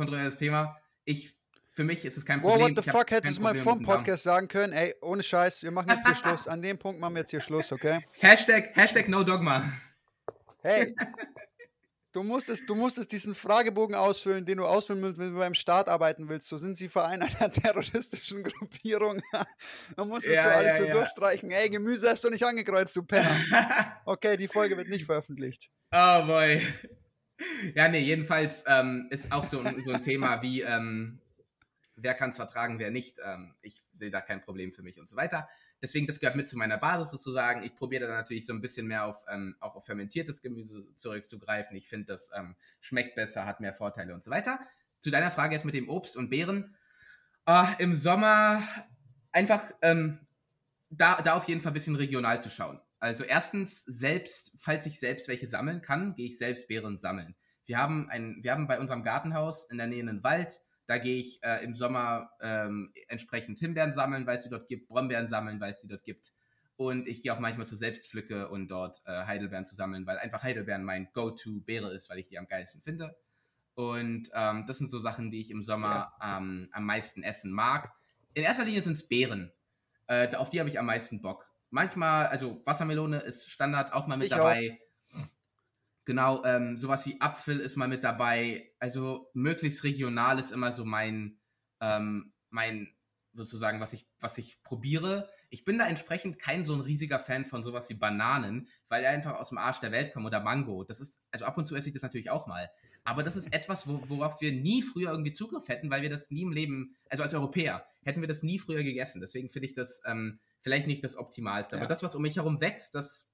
kontroverses 0.00 0.38
Thema. 0.38 0.76
Ich, 1.04 1.34
für 1.72 1.84
mich 1.84 2.04
ist 2.04 2.16
es 2.16 2.24
kein 2.26 2.42
Wow, 2.42 2.52
Problem. 2.56 2.76
what 2.76 2.84
the 2.84 2.90
fuck, 2.90 3.10
hättest 3.10 3.38
du 3.38 3.42
mal 3.42 3.54
vom. 3.54 3.82
Podcast 3.82 4.22
sagen 4.24 4.48
können, 4.48 4.72
ey, 4.72 4.94
ohne 5.02 5.22
Scheiß, 5.22 5.62
wir 5.62 5.70
machen 5.70 5.90
jetzt 5.90 6.06
hier 6.06 6.14
Schluss. 6.22 6.48
An 6.48 6.62
dem 6.62 6.78
Punkt 6.78 7.00
machen 7.00 7.14
wir 7.14 7.20
jetzt 7.20 7.30
hier 7.30 7.40
Schluss, 7.40 7.70
okay? 7.72 8.00
Hashtag, 8.18 8.70
Hashtag 8.76 9.08
No 9.08 9.22
Dogma. 9.22 9.72
Hey, 10.62 10.94
du 12.12 12.22
musstest, 12.22 12.68
du 12.68 12.74
musstest 12.74 13.12
diesen 13.12 13.34
Fragebogen 13.34 13.94
ausfüllen, 13.94 14.44
den 14.44 14.58
du 14.58 14.66
ausfüllen 14.66 15.02
willst, 15.02 15.18
wenn 15.18 15.32
du 15.32 15.38
beim 15.38 15.54
Staat 15.54 15.88
arbeiten 15.88 16.28
willst. 16.28 16.48
So 16.48 16.58
sind 16.58 16.76
sie 16.76 16.88
Verein 16.88 17.22
einer 17.22 17.50
terroristischen 17.50 18.42
Gruppierung. 18.42 19.22
Dann 19.96 20.08
musstest 20.08 20.36
Ja, 20.36 20.42
du 20.44 20.54
alles 20.54 20.78
ja, 20.78 20.82
so 20.82 20.84
ja. 20.88 20.92
durchstreichen. 20.94 21.50
Ey, 21.50 21.70
Gemüse 21.70 22.10
hast 22.10 22.24
du 22.24 22.30
nicht 22.30 22.44
angekreuzt, 22.44 22.94
du 22.96 23.02
Penner. 23.04 23.36
Okay, 24.04 24.36
die 24.36 24.48
Folge 24.48 24.76
wird 24.76 24.88
nicht 24.88 25.06
veröffentlicht. 25.06 25.68
Oh 25.92 26.22
boy. 26.26 26.66
Ja, 27.74 27.88
nee, 27.88 28.00
jedenfalls 28.00 28.64
ähm, 28.66 29.06
ist 29.10 29.32
auch 29.32 29.44
so, 29.44 29.60
ein- 29.60 29.80
so 29.82 29.92
ein 29.92 30.02
Thema 30.02 30.42
wie, 30.42 30.60
ähm, 30.62 31.18
wer 31.96 32.14
kann 32.14 32.30
es 32.30 32.36
vertragen, 32.36 32.78
wer 32.78 32.90
nicht. 32.90 33.18
Ähm, 33.24 33.54
ich 33.62 33.82
sehe 33.92 34.10
da 34.10 34.20
kein 34.20 34.40
Problem 34.42 34.72
für 34.72 34.82
mich 34.82 34.98
und 35.00 35.08
so 35.08 35.16
weiter. 35.16 35.48
Deswegen, 35.82 36.06
das 36.06 36.20
gehört 36.20 36.36
mit 36.36 36.48
zu 36.48 36.58
meiner 36.58 36.76
Basis 36.76 37.10
sozusagen. 37.10 37.62
Ich 37.62 37.74
probiere 37.74 38.06
da 38.06 38.12
natürlich 38.12 38.44
so 38.44 38.52
ein 38.52 38.60
bisschen 38.60 38.86
mehr 38.86 39.06
auf, 39.06 39.24
ähm, 39.30 39.56
auch 39.60 39.76
auf 39.76 39.86
fermentiertes 39.86 40.42
Gemüse 40.42 40.84
zurückzugreifen. 40.94 41.74
Ich 41.76 41.88
finde, 41.88 42.06
das 42.06 42.30
ähm, 42.36 42.54
schmeckt 42.80 43.14
besser, 43.14 43.46
hat 43.46 43.60
mehr 43.60 43.72
Vorteile 43.72 44.12
und 44.12 44.22
so 44.22 44.30
weiter. 44.30 44.60
Zu 44.98 45.10
deiner 45.10 45.30
Frage 45.30 45.54
jetzt 45.54 45.64
mit 45.64 45.74
dem 45.74 45.88
Obst 45.88 46.16
und 46.18 46.28
Beeren. 46.28 46.74
Ah, 47.46 47.74
Im 47.78 47.94
Sommer 47.94 48.62
einfach 49.32 49.62
ähm, 49.80 50.18
da, 50.90 51.22
da 51.22 51.32
auf 51.34 51.48
jeden 51.48 51.62
Fall 51.62 51.70
ein 51.70 51.74
bisschen 51.74 51.96
regional 51.96 52.42
zu 52.42 52.50
schauen. 52.50 52.78
Also 53.00 53.24
erstens, 53.24 53.82
selbst, 53.84 54.52
falls 54.58 54.86
ich 54.86 55.00
selbst 55.00 55.26
welche 55.28 55.46
sammeln 55.46 55.80
kann, 55.80 56.14
gehe 56.14 56.26
ich 56.26 56.38
selbst 56.38 56.68
Beeren 56.68 56.98
sammeln. 56.98 57.34
Wir 57.64 57.78
haben, 57.78 58.08
ein, 58.10 58.38
wir 58.42 58.52
haben 58.52 58.66
bei 58.66 58.78
unserem 58.78 59.02
Gartenhaus 59.02 59.68
in 59.70 59.78
der 59.78 59.86
Nähe 59.86 60.00
einen 60.00 60.22
Wald, 60.22 60.60
da 60.86 60.98
gehe 60.98 61.16
ich 61.16 61.42
äh, 61.42 61.64
im 61.64 61.74
Sommer 61.74 62.30
ähm, 62.40 62.92
entsprechend 63.08 63.58
Himbeeren 63.58 63.94
sammeln, 63.94 64.26
weil 64.26 64.36
es 64.36 64.42
die 64.42 64.48
dort 64.48 64.66
gibt, 64.66 64.88
Brombeeren 64.88 65.28
sammeln, 65.28 65.60
weil 65.60 65.70
es 65.70 65.80
die 65.80 65.88
dort 65.88 66.04
gibt. 66.04 66.32
Und 66.76 67.06
ich 67.06 67.22
gehe 67.22 67.32
auch 67.32 67.38
manchmal 67.38 67.66
zur 67.66 67.78
Selbstpflücke 67.78 68.48
und 68.48 68.68
dort 68.68 69.00
äh, 69.06 69.24
Heidelbeeren 69.24 69.66
zu 69.66 69.74
sammeln, 69.74 70.06
weil 70.06 70.18
einfach 70.18 70.42
Heidelbeeren 70.42 70.82
mein 70.82 71.08
Go-To-Beere 71.12 71.92
ist, 71.92 72.10
weil 72.10 72.18
ich 72.18 72.26
die 72.26 72.38
am 72.38 72.48
geilsten 72.48 72.80
finde. 72.80 73.16
Und 73.74 74.30
ähm, 74.34 74.64
das 74.66 74.78
sind 74.78 74.90
so 74.90 74.98
Sachen, 74.98 75.30
die 75.30 75.40
ich 75.40 75.50
im 75.50 75.62
Sommer 75.62 76.12
ähm, 76.22 76.68
am 76.72 76.84
meisten 76.84 77.22
essen 77.22 77.52
mag. 77.52 77.92
In 78.34 78.42
erster 78.42 78.64
Linie 78.64 78.82
sind 78.82 78.94
es 78.94 79.06
Beeren. 79.06 79.52
Äh, 80.06 80.34
auf 80.34 80.50
die 80.50 80.58
habe 80.58 80.68
ich 80.68 80.78
am 80.78 80.86
meisten 80.86 81.22
Bock. 81.22 81.49
Manchmal, 81.70 82.26
also 82.26 82.60
Wassermelone 82.64 83.20
ist 83.20 83.50
Standard 83.50 83.92
auch 83.92 84.06
mal 84.06 84.16
mit 84.16 84.28
Ich 84.28 84.36
dabei. 84.36 84.78
Genau, 86.04 86.44
ähm, 86.44 86.76
sowas 86.76 87.06
wie 87.06 87.20
Apfel 87.20 87.60
ist 87.60 87.76
mal 87.76 87.88
mit 87.88 88.02
dabei. 88.02 88.72
Also 88.78 89.30
möglichst 89.32 89.84
regional 89.84 90.38
ist 90.38 90.50
immer 90.50 90.72
so 90.72 90.84
mein, 90.84 91.38
ähm, 91.80 92.32
mein 92.48 92.88
sozusagen, 93.32 93.80
was 93.80 93.92
ich, 93.92 94.06
was 94.18 94.38
ich 94.38 94.62
probiere. 94.64 95.28
Ich 95.50 95.64
bin 95.64 95.78
da 95.78 95.86
entsprechend 95.86 96.38
kein 96.38 96.64
so 96.64 96.74
ein 96.74 96.80
riesiger 96.80 97.18
Fan 97.18 97.44
von 97.44 97.62
sowas 97.62 97.88
wie 97.88 97.94
Bananen, 97.94 98.68
weil 98.88 99.02
die 99.02 99.08
einfach 99.08 99.38
aus 99.38 99.50
dem 99.50 99.58
Arsch 99.58 99.80
der 99.80 99.92
Welt 99.92 100.12
kommen 100.12 100.26
oder 100.26 100.40
Mango. 100.40 100.84
Das 100.84 101.00
ist, 101.00 101.20
also 101.30 101.44
ab 101.44 101.56
und 101.58 101.66
zu 101.66 101.76
esse 101.76 101.88
ich 101.88 101.94
das 101.94 102.02
natürlich 102.02 102.30
auch 102.30 102.46
mal. 102.46 102.70
Aber 103.04 103.22
das 103.22 103.36
ist 103.36 103.52
etwas, 103.52 103.86
wo, 103.86 104.02
worauf 104.08 104.40
wir 104.40 104.52
nie 104.52 104.82
früher 104.82 105.10
irgendwie 105.10 105.32
Zugriff 105.32 105.68
hätten, 105.68 105.90
weil 105.90 106.02
wir 106.02 106.10
das 106.10 106.30
nie 106.30 106.42
im 106.42 106.52
Leben, 106.52 106.96
also 107.08 107.22
als 107.22 107.34
Europäer, 107.34 107.86
hätten 108.02 108.20
wir 108.20 108.28
das 108.28 108.42
nie 108.42 108.58
früher 108.58 108.82
gegessen. 108.82 109.20
Deswegen 109.20 109.48
finde 109.48 109.66
ich 109.66 109.74
das 109.74 110.02
ähm, 110.06 110.38
vielleicht 110.62 110.86
nicht 110.86 111.02
das 111.04 111.16
Optimalste. 111.16 111.76
Ja. 111.76 111.82
Aber 111.82 111.88
das, 111.88 112.02
was 112.02 112.14
um 112.14 112.22
mich 112.22 112.36
herum 112.36 112.60
wächst, 112.60 112.94
das 112.94 113.32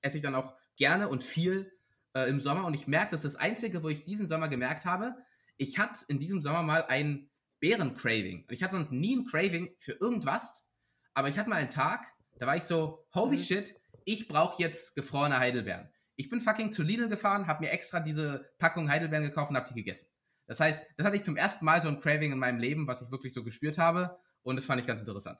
esse 0.00 0.18
ich 0.18 0.22
dann 0.22 0.34
auch 0.34 0.54
gerne 0.76 1.08
und 1.08 1.22
viel 1.22 1.70
äh, 2.14 2.28
im 2.28 2.40
Sommer. 2.40 2.66
Und 2.66 2.74
ich 2.74 2.86
merke, 2.86 3.12
das 3.12 3.24
ist 3.24 3.34
das 3.34 3.40
Einzige, 3.40 3.82
wo 3.82 3.88
ich 3.88 4.04
diesen 4.04 4.26
Sommer 4.28 4.48
gemerkt 4.48 4.84
habe, 4.84 5.14
ich 5.56 5.78
hatte 5.78 6.00
in 6.08 6.18
diesem 6.18 6.42
Sommer 6.42 6.62
mal 6.62 6.84
ein 6.86 7.30
Beeren-Craving. 7.60 8.46
Ich 8.50 8.62
hatte 8.62 8.78
noch 8.78 8.90
nie 8.90 9.16
ein 9.16 9.24
Craving 9.26 9.74
für 9.78 9.92
irgendwas, 9.92 10.68
aber 11.14 11.28
ich 11.28 11.38
hatte 11.38 11.48
mal 11.48 11.56
einen 11.56 11.70
Tag, 11.70 12.06
da 12.38 12.46
war 12.46 12.56
ich 12.56 12.64
so, 12.64 13.06
holy 13.14 13.36
Mhm. 13.36 13.42
shit, 13.42 13.74
ich 14.04 14.28
brauche 14.28 14.60
jetzt 14.62 14.94
gefrorene 14.94 15.38
Heidelbeeren. 15.38 15.88
Ich 16.16 16.28
bin 16.28 16.40
fucking 16.40 16.72
zu 16.72 16.82
Lidl 16.82 17.08
gefahren, 17.08 17.46
habe 17.46 17.64
mir 17.64 17.70
extra 17.70 18.00
diese 18.00 18.44
Packung 18.58 18.88
Heidelbeeren 18.90 19.24
gekauft 19.24 19.50
und 19.50 19.56
habe 19.56 19.68
die 19.68 19.74
gegessen. 19.74 20.08
Das 20.46 20.60
heißt, 20.60 20.84
das 20.96 21.06
hatte 21.06 21.16
ich 21.16 21.24
zum 21.24 21.36
ersten 21.36 21.64
Mal 21.64 21.80
so 21.80 21.88
ein 21.88 22.00
Craving 22.00 22.32
in 22.32 22.38
meinem 22.38 22.58
Leben, 22.58 22.86
was 22.86 23.00
ich 23.00 23.10
wirklich 23.10 23.32
so 23.32 23.42
gespürt 23.42 23.78
habe. 23.78 24.18
Und 24.42 24.56
das 24.56 24.66
fand 24.66 24.80
ich 24.80 24.86
ganz 24.86 25.00
interessant. 25.00 25.38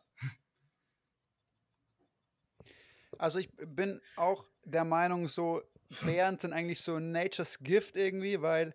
Also 3.19 3.39
ich 3.39 3.49
bin 3.57 4.01
auch 4.17 4.45
der 4.65 4.85
Meinung, 4.85 5.29
so 5.29 5.63
Beeren 6.05 6.39
sind 6.39 6.53
eigentlich 6.53 6.81
so 6.81 6.99
Nature's 6.99 7.59
Gift 7.61 7.97
irgendwie, 7.97 8.41
weil 8.41 8.75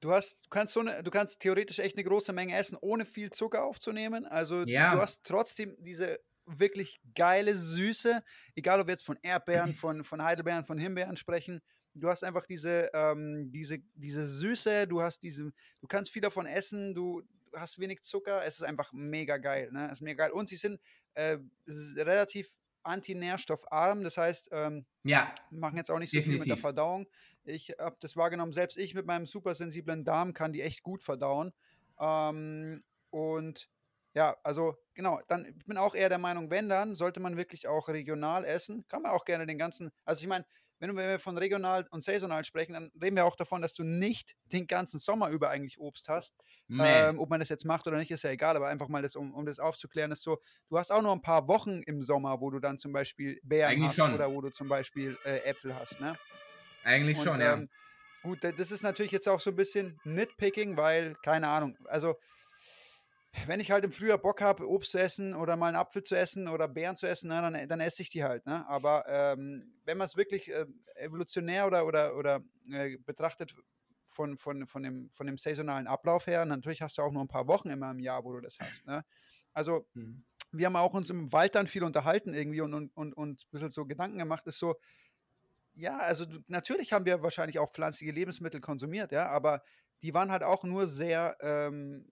du 0.00 0.12
hast, 0.12 0.44
du 0.44 0.48
kannst 0.50 0.72
so 0.74 0.80
eine, 0.80 1.02
du 1.02 1.10
kannst 1.10 1.40
theoretisch 1.40 1.78
echt 1.78 1.96
eine 1.96 2.04
große 2.04 2.32
Menge 2.32 2.56
essen, 2.56 2.76
ohne 2.80 3.04
viel 3.04 3.30
Zucker 3.30 3.64
aufzunehmen. 3.64 4.26
Also 4.26 4.62
Ja. 4.62 4.94
du 4.94 5.00
hast 5.00 5.24
trotzdem 5.24 5.76
diese 5.80 6.20
wirklich 6.46 7.00
geile 7.14 7.54
Süße, 7.56 8.22
egal 8.56 8.80
ob 8.80 8.86
wir 8.88 8.92
jetzt 8.92 9.04
von 9.04 9.18
Erdbeeren, 9.22 9.74
von, 9.74 10.04
von 10.04 10.22
Heidelbeeren, 10.22 10.64
von 10.64 10.78
Himbeeren 10.78 11.16
sprechen. 11.16 11.60
Du 11.94 12.08
hast 12.08 12.22
einfach 12.24 12.46
diese, 12.46 12.88
ähm, 12.94 13.50
diese, 13.52 13.78
diese 13.94 14.26
Süße, 14.26 14.86
du 14.86 15.02
hast 15.02 15.22
diese, 15.22 15.52
du 15.80 15.86
kannst 15.88 16.10
viel 16.10 16.22
davon 16.22 16.46
essen, 16.46 16.94
du 16.94 17.22
hast 17.54 17.78
wenig 17.80 18.02
Zucker, 18.02 18.44
es 18.44 18.56
ist 18.56 18.62
einfach 18.62 18.92
mega 18.92 19.38
geil, 19.38 19.70
ne? 19.72 19.86
Es 19.86 19.94
ist 19.94 20.00
mega 20.02 20.24
geil. 20.26 20.32
Und 20.32 20.48
sie 20.48 20.56
sind 20.56 20.80
äh, 21.14 21.38
relativ 21.96 22.48
antinährstoffarm, 22.84 24.02
das 24.04 24.16
heißt, 24.16 24.50
ähm, 24.52 24.86
Ja, 25.02 25.34
machen 25.50 25.76
jetzt 25.76 25.90
auch 25.90 25.98
nicht 25.98 26.12
so 26.12 26.22
viel 26.22 26.36
mit 26.36 26.50
der 26.50 26.56
Definitiv. 26.56 26.58
Verdauung. 26.58 27.08
Ich 27.44 27.70
habe 27.78 27.96
das 28.00 28.16
wahrgenommen, 28.16 28.52
selbst 28.52 28.78
ich 28.78 28.94
mit 28.94 29.06
meinem 29.06 29.26
supersensiblen 29.26 30.04
Darm 30.04 30.32
kann 30.34 30.52
die 30.52 30.62
echt 30.62 30.82
gut 30.82 31.02
verdauen. 31.02 31.52
Ähm, 31.98 32.84
und 33.10 33.68
ja, 34.14 34.36
also 34.42 34.76
genau, 34.94 35.20
dann 35.28 35.46
ich 35.46 35.66
bin 35.66 35.76
auch 35.76 35.94
eher 35.94 36.08
der 36.08 36.18
Meinung, 36.18 36.50
wenn 36.50 36.68
dann, 36.68 36.94
sollte 36.94 37.20
man 37.20 37.36
wirklich 37.36 37.68
auch 37.68 37.88
regional 37.88 38.44
essen. 38.44 38.86
Kann 38.88 39.02
man 39.02 39.12
auch 39.12 39.24
gerne 39.24 39.46
den 39.46 39.58
ganzen, 39.58 39.90
also 40.04 40.22
ich 40.22 40.28
meine, 40.28 40.46
wenn 40.80 40.96
wir 40.96 41.18
von 41.18 41.36
regional 41.38 41.86
und 41.90 42.02
saisonal 42.02 42.44
sprechen, 42.44 42.72
dann 42.72 42.90
reden 43.00 43.16
wir 43.16 43.24
auch 43.26 43.36
davon, 43.36 43.62
dass 43.62 43.74
du 43.74 43.84
nicht 43.84 44.34
den 44.46 44.66
ganzen 44.66 44.98
Sommer 44.98 45.28
über 45.30 45.50
eigentlich 45.50 45.78
Obst 45.78 46.08
hast. 46.08 46.34
Ähm, 46.82 47.18
ob 47.18 47.28
man 47.28 47.40
das 47.40 47.50
jetzt 47.50 47.66
macht 47.66 47.86
oder 47.86 47.98
nicht, 47.98 48.10
ist 48.10 48.22
ja 48.24 48.30
egal, 48.30 48.56
aber 48.56 48.68
einfach 48.68 48.88
mal, 48.88 49.02
das, 49.02 49.14
um, 49.14 49.34
um 49.34 49.44
das 49.44 49.58
aufzuklären, 49.58 50.12
ist 50.12 50.22
so, 50.22 50.38
du 50.70 50.78
hast 50.78 50.90
auch 50.90 51.02
nur 51.02 51.12
ein 51.12 51.20
paar 51.20 51.46
Wochen 51.46 51.82
im 51.82 52.02
Sommer, 52.02 52.40
wo 52.40 52.50
du 52.50 52.58
dann 52.58 52.78
zum 52.78 52.92
Beispiel 52.92 53.38
Beeren 53.42 53.82
Eigentlich 53.82 53.82
hast 53.82 54.08
schon. 54.08 54.10
oder 54.10 54.30
wo 54.30 54.40
du 54.40 54.48
zum 54.50 54.68
Beispiel 54.68 55.18
äh, 55.24 55.40
Äpfel 55.44 55.74
hast, 55.74 56.00
ne? 56.00 56.18
eigentlich 56.82 57.20
Und, 57.20 57.22
schon, 57.22 57.40
ja. 57.40 57.62
ähm, 57.62 57.70
gut, 58.22 58.44
da- 58.44 58.52
das 58.52 58.70
ist 58.72 58.82
natürlich 58.82 59.12
jetzt 59.12 59.28
auch 59.28 59.40
so 59.40 59.50
ein 59.50 59.56
bisschen 59.56 60.00
Nitpicking, 60.04 60.76
weil, 60.76 61.16
keine 61.22 61.48
Ahnung, 61.48 61.76
also 61.86 62.16
wenn 63.46 63.60
ich 63.60 63.70
halt 63.70 63.84
im 63.84 63.92
Frühjahr 63.92 64.18
Bock 64.18 64.40
habe, 64.40 64.68
Obst 64.68 64.92
zu 64.92 64.98
essen 64.98 65.34
oder 65.34 65.56
mal 65.56 65.68
einen 65.68 65.76
Apfel 65.76 66.02
zu 66.02 66.16
essen 66.16 66.48
oder 66.48 66.68
Beeren 66.68 66.96
zu 66.96 67.06
essen, 67.06 67.28
ne, 67.28 67.40
dann, 67.40 67.68
dann 67.68 67.80
esse 67.80 68.02
ich 68.02 68.10
die 68.10 68.24
halt. 68.24 68.44
Ne? 68.46 68.66
Aber 68.68 69.04
ähm, 69.08 69.72
wenn 69.84 69.98
man 69.98 70.06
es 70.06 70.16
wirklich 70.16 70.50
äh, 70.52 70.66
evolutionär 70.96 71.66
oder, 71.66 71.86
oder, 71.86 72.16
oder 72.16 72.42
äh, 72.70 72.96
betrachtet 72.98 73.54
von, 74.08 74.36
von, 74.36 74.66
von, 74.66 74.82
dem, 74.82 75.10
von 75.10 75.26
dem 75.26 75.38
saisonalen 75.38 75.86
Ablauf 75.86 76.26
her, 76.26 76.44
natürlich 76.44 76.82
hast 76.82 76.98
du 76.98 77.02
auch 77.02 77.12
nur 77.12 77.22
ein 77.22 77.28
paar 77.28 77.46
Wochen 77.46 77.70
immer 77.70 77.90
im 77.90 78.00
Jahr, 78.00 78.24
wo 78.24 78.32
du 78.32 78.40
das 78.40 78.58
hast. 78.58 78.86
Ne? 78.86 79.04
Also 79.52 79.86
Mhm. 79.94 80.24
wir 80.52 80.66
haben 80.66 80.76
auch 80.76 80.94
uns 80.94 81.10
im 81.10 81.32
Wald 81.32 81.54
dann 81.54 81.68
viel 81.68 81.84
unterhalten 81.84 82.34
irgendwie 82.34 82.60
und, 82.60 82.74
und, 82.74 82.96
und, 82.96 83.12
und 83.14 83.42
ein 83.42 83.50
bisschen 83.52 83.70
so 83.70 83.86
Gedanken 83.86 84.18
gemacht, 84.18 84.46
ist 84.46 84.58
so, 84.58 84.76
ja, 85.74 85.98
also 85.98 86.26
natürlich 86.48 86.92
haben 86.92 87.04
wir 87.04 87.22
wahrscheinlich 87.22 87.58
auch 87.58 87.72
pflanzliche 87.72 88.12
Lebensmittel 88.12 88.60
konsumiert, 88.60 89.12
ja, 89.12 89.28
aber 89.28 89.62
die 90.02 90.14
waren 90.14 90.32
halt 90.32 90.42
auch 90.42 90.64
nur 90.64 90.86
sehr 90.86 91.36
ähm, 91.40 92.08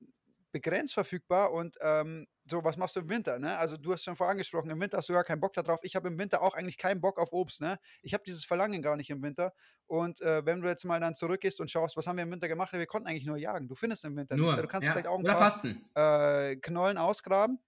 begrenzt 0.52 0.94
verfügbar 0.94 1.52
und 1.52 1.76
ähm, 1.80 2.26
so, 2.46 2.64
was 2.64 2.76
machst 2.76 2.96
du 2.96 3.00
im 3.00 3.08
Winter, 3.08 3.38
ne? 3.38 3.58
Also 3.58 3.76
du 3.76 3.92
hast 3.92 4.04
schon 4.04 4.16
vorher 4.16 4.32
angesprochen, 4.32 4.70
im 4.70 4.80
Winter 4.80 4.96
hast 4.96 5.08
du 5.08 5.12
gar 5.12 5.24
keinen 5.24 5.40
Bock 5.40 5.52
darauf. 5.52 5.80
Ich 5.82 5.96
habe 5.96 6.08
im 6.08 6.18
Winter 6.18 6.40
auch 6.40 6.54
eigentlich 6.54 6.78
keinen 6.78 7.00
Bock 7.00 7.18
auf 7.18 7.32
Obst, 7.32 7.60
ne? 7.60 7.78
Ich 8.02 8.14
habe 8.14 8.24
dieses 8.26 8.44
Verlangen 8.44 8.80
gar 8.80 8.96
nicht 8.96 9.10
im 9.10 9.22
Winter. 9.22 9.52
Und 9.86 10.20
äh, 10.22 10.44
wenn 10.46 10.60
du 10.60 10.68
jetzt 10.68 10.84
mal 10.84 11.00
dann 11.00 11.14
zurückgehst 11.14 11.60
und 11.60 11.70
schaust, 11.70 11.96
was 11.96 12.06
haben 12.06 12.16
wir 12.16 12.22
im 12.22 12.30
Winter 12.30 12.48
gemacht? 12.48 12.72
Wir 12.72 12.86
konnten 12.86 13.08
eigentlich 13.08 13.26
nur 13.26 13.36
jagen. 13.36 13.68
Du 13.68 13.74
findest 13.74 14.04
im 14.04 14.16
Winter 14.16 14.36
Nur, 14.36 14.46
nichts. 14.46 14.62
Du 14.62 14.68
kannst 14.68 14.86
ja. 14.86 14.92
vielleicht 14.92 15.06
auch 15.06 15.18
ein 15.18 15.24
Oder 15.24 15.34
paar 15.34 16.50
äh, 16.50 16.56
Knollen 16.56 16.96
ausgraben. 16.96 17.58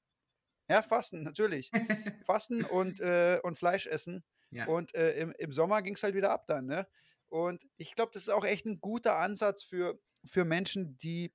Ja, 0.69 0.83
fasten, 0.83 1.23
natürlich. 1.23 1.71
fasten 2.25 2.65
und, 2.65 3.01
äh, 3.01 3.41
und 3.43 3.59
Fleisch 3.59 3.87
essen. 3.87 4.25
Ja. 4.51 4.67
Und 4.67 4.95
äh, 4.95 5.15
im, 5.15 5.35
im 5.39 5.53
Sommer 5.53 5.83
ging 5.83 5.95
es 5.95 6.03
halt 6.03 6.15
wieder 6.15 6.31
ab 6.31 6.47
dann. 6.47 6.67
Ne? 6.67 6.87
Und 7.29 7.67
ich 7.77 7.95
glaube, 7.95 8.13
das 8.15 8.23
ist 8.23 8.29
auch 8.29 8.45
echt 8.45 8.67
ein 8.67 8.81
guter 8.81 9.17
Ansatz 9.19 9.63
für, 9.63 9.99
für 10.25 10.45
Menschen, 10.45 10.99
die, 10.99 11.33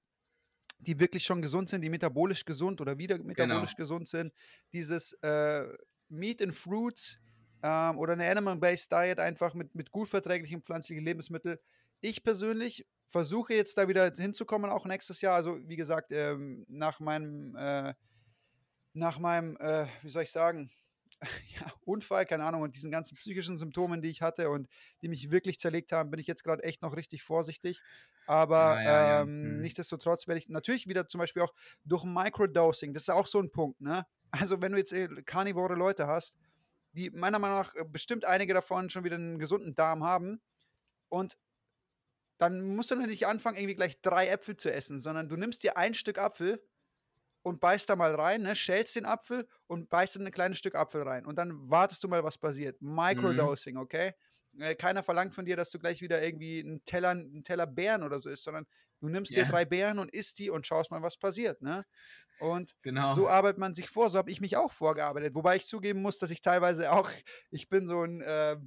die 0.79 0.99
wirklich 0.99 1.23
schon 1.23 1.41
gesund 1.41 1.69
sind, 1.69 1.81
die 1.81 1.89
metabolisch 1.89 2.45
gesund 2.45 2.81
oder 2.81 2.97
wieder 2.97 3.17
metabolisch 3.17 3.75
gesund 3.75 4.07
sind. 4.07 4.33
Dieses 4.73 5.13
äh, 5.21 5.65
Meat 6.09 6.41
and 6.41 6.53
Fruits 6.53 7.19
ähm, 7.63 7.97
oder 7.97 8.13
eine 8.13 8.29
Animal-Based 8.29 8.91
Diet 8.91 9.19
einfach 9.19 9.53
mit, 9.53 9.73
mit 9.75 9.91
gut 9.91 10.09
verträglichen 10.09 10.61
pflanzlichen 10.61 11.03
Lebensmitteln. 11.03 11.57
Ich 12.01 12.23
persönlich 12.23 12.85
versuche 13.07 13.53
jetzt 13.53 13.77
da 13.77 13.87
wieder 13.87 14.11
hinzukommen, 14.13 14.69
auch 14.69 14.85
nächstes 14.85 15.21
Jahr. 15.21 15.35
Also, 15.35 15.57
wie 15.67 15.75
gesagt, 15.75 16.11
ähm, 16.11 16.65
nach 16.67 16.99
meinem, 16.99 17.55
äh, 17.55 17.93
nach 18.93 19.19
meinem, 19.19 19.57
äh, 19.57 19.87
wie 20.01 20.09
soll 20.09 20.23
ich 20.23 20.31
sagen, 20.31 20.69
ja, 21.59 21.71
Unfall, 21.81 22.25
keine 22.25 22.43
Ahnung, 22.43 22.61
und 22.61 22.75
diesen 22.75 22.91
ganzen 22.91 23.15
psychischen 23.15 23.57
Symptomen, 23.57 24.01
die 24.01 24.09
ich 24.09 24.21
hatte 24.21 24.49
und 24.49 24.67
die 25.01 25.07
mich 25.07 25.31
wirklich 25.31 25.59
zerlegt 25.59 25.91
haben, 25.91 26.11
bin 26.11 26.19
ich 26.19 26.27
jetzt 26.27 26.43
gerade 26.43 26.63
echt 26.63 26.81
noch 26.81 26.95
richtig 26.95 27.23
vorsichtig. 27.23 27.83
Aber 28.25 28.77
Ah, 28.77 28.81
ja, 28.81 29.01
ja. 29.03 29.21
ähm, 29.21 29.39
Hm. 29.41 29.61
nichtsdestotrotz 29.61 30.27
werde 30.27 30.39
ich 30.39 30.49
natürlich 30.49 30.87
wieder 30.87 31.07
zum 31.07 31.19
Beispiel 31.19 31.43
auch 31.43 31.53
durch 31.83 32.03
Microdosing, 32.03 32.93
das 32.93 33.03
ist 33.03 33.09
auch 33.09 33.27
so 33.27 33.39
ein 33.39 33.51
Punkt, 33.51 33.81
ne? 33.81 34.05
Also, 34.31 34.61
wenn 34.61 34.71
du 34.73 34.77
jetzt 34.77 34.91
äh, 34.93 35.07
karnivore 35.25 35.75
Leute 35.75 36.07
hast, 36.07 36.37
die 36.93 37.09
meiner 37.11 37.39
Meinung 37.39 37.59
nach 37.59 37.75
äh, 37.75 37.85
bestimmt 37.85 38.25
einige 38.25 38.53
davon 38.53 38.89
schon 38.89 39.03
wieder 39.03 39.15
einen 39.15 39.39
gesunden 39.39 39.75
Darm 39.75 40.03
haben 40.03 40.41
und 41.09 41.37
dann 42.37 42.75
musst 42.75 42.91
du 42.91 42.95
nicht 42.95 43.27
anfangen, 43.27 43.57
irgendwie 43.57 43.75
gleich 43.75 44.01
drei 44.01 44.27
Äpfel 44.27 44.57
zu 44.57 44.71
essen, 44.71 44.99
sondern 44.99 45.29
du 45.29 45.37
nimmst 45.37 45.63
dir 45.63 45.77
ein 45.77 45.93
Stück 45.93 46.17
Apfel 46.17 46.61
und 47.45 47.61
beißt 47.61 47.89
da 47.89 47.95
mal 47.95 48.15
rein, 48.15 48.41
ne, 48.41 48.55
schälst 48.55 48.95
den 48.95 49.05
Apfel 49.05 49.47
und 49.67 49.89
beißt 49.89 50.15
in 50.15 50.25
ein 50.25 50.31
kleines 50.31 50.57
Stück 50.57 50.75
Apfel 50.75 51.03
rein. 51.03 51.25
Und 51.25 51.35
dann 51.37 51.69
wartest 51.69 52.03
du 52.03 52.07
mal, 52.07 52.23
was 52.23 52.37
passiert. 52.39 52.81
Microdosing, 52.81 53.77
okay? 53.77 54.13
Äh, 54.57 54.75
keiner 54.75 55.03
verlangt 55.03 55.35
von 55.35 55.45
dir, 55.45 55.55
dass 55.55 55.69
du 55.69 55.79
gleich 55.79 56.01
wieder 56.01 56.23
irgendwie 56.23 56.59
einen 56.59 56.83
Teller, 56.85 57.09
einen 57.11 57.43
Teller 57.43 57.67
Beeren 57.67 58.03
oder 58.03 58.19
so 58.19 58.29
isst, 58.29 58.43
sondern 58.43 58.65
du 58.99 59.09
nimmst 59.09 59.35
dir 59.35 59.45
Ja. 59.45 59.45
drei 59.45 59.63
Beeren 59.65 59.99
und 59.99 60.11
isst 60.13 60.39
die 60.39 60.49
und 60.49 60.65
schaust 60.65 60.91
mal, 60.91 61.01
was 61.03 61.17
passiert, 61.17 61.61
ne? 61.61 61.85
Und 62.37 62.75
Genau. 62.83 63.15
so 63.15 63.29
arbeitet 63.29 63.59
man 63.59 63.75
sich 63.75 63.89
vor, 63.89 64.09
so 64.09 64.17
habe 64.17 64.31
ich 64.31 64.41
mich 64.41 64.57
auch 64.57 64.73
vorgearbeitet. 64.73 65.35
Wobei 65.35 65.55
ich 65.57 65.67
zugeben 65.67 66.01
muss, 66.01 66.17
dass 66.17 66.31
ich 66.31 66.41
teilweise 66.41 66.91
auch, 66.93 67.11
ich 67.51 67.69
bin 67.69 67.87
so 67.87 68.03
ein, 68.03 68.21
äh, 68.21 68.57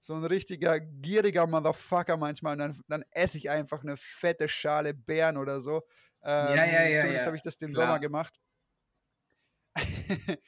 so 0.00 0.14
ein 0.14 0.24
richtiger 0.24 0.80
gieriger 0.80 1.46
Motherfucker 1.46 2.16
manchmal. 2.16 2.52
Und 2.54 2.58
dann, 2.60 2.80
dann 2.88 3.04
esse 3.10 3.38
ich 3.38 3.50
einfach 3.50 3.82
eine 3.82 3.96
fette 3.96 4.48
Schale 4.48 4.94
Beeren 4.94 5.36
oder 5.36 5.62
so. 5.62 5.82
Ähm, 6.22 6.56
Ja, 6.56 6.64
ja, 6.64 6.82
ja, 6.84 7.00
Zumindest 7.00 7.22
ja. 7.22 7.26
habe 7.26 7.36
ich 7.36 7.42
das 7.42 7.56
den 7.58 7.72
Klar. 7.72 7.86
Sommer 7.86 7.98
gemacht. 8.00 8.34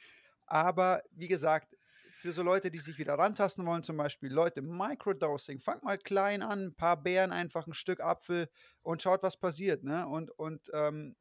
Aber 0.47 1.01
wie 1.11 1.27
gesagt, 1.27 1.75
für 2.11 2.31
so 2.31 2.43
Leute, 2.43 2.69
die 2.69 2.79
sich 2.79 2.99
wieder 2.99 3.15
rantasten 3.15 3.65
wollen, 3.65 3.83
zum 3.83 3.97
Beispiel 3.97 4.31
Leute, 4.31 4.61
Microdosing, 4.61 5.59
fangt 5.59 5.83
mal 5.83 5.97
klein 5.97 6.43
an, 6.43 6.65
ein 6.67 6.75
paar 6.75 7.01
Beeren, 7.01 7.31
einfach 7.31 7.65
ein 7.65 7.73
Stück 7.73 7.99
Apfel 7.99 8.47
und 8.83 9.01
schaut, 9.01 9.23
was 9.23 9.37
passiert. 9.37 9.83
Ne? 9.83 10.07
Und, 10.07 10.29
und 10.37 10.69
ähm, 10.73 11.15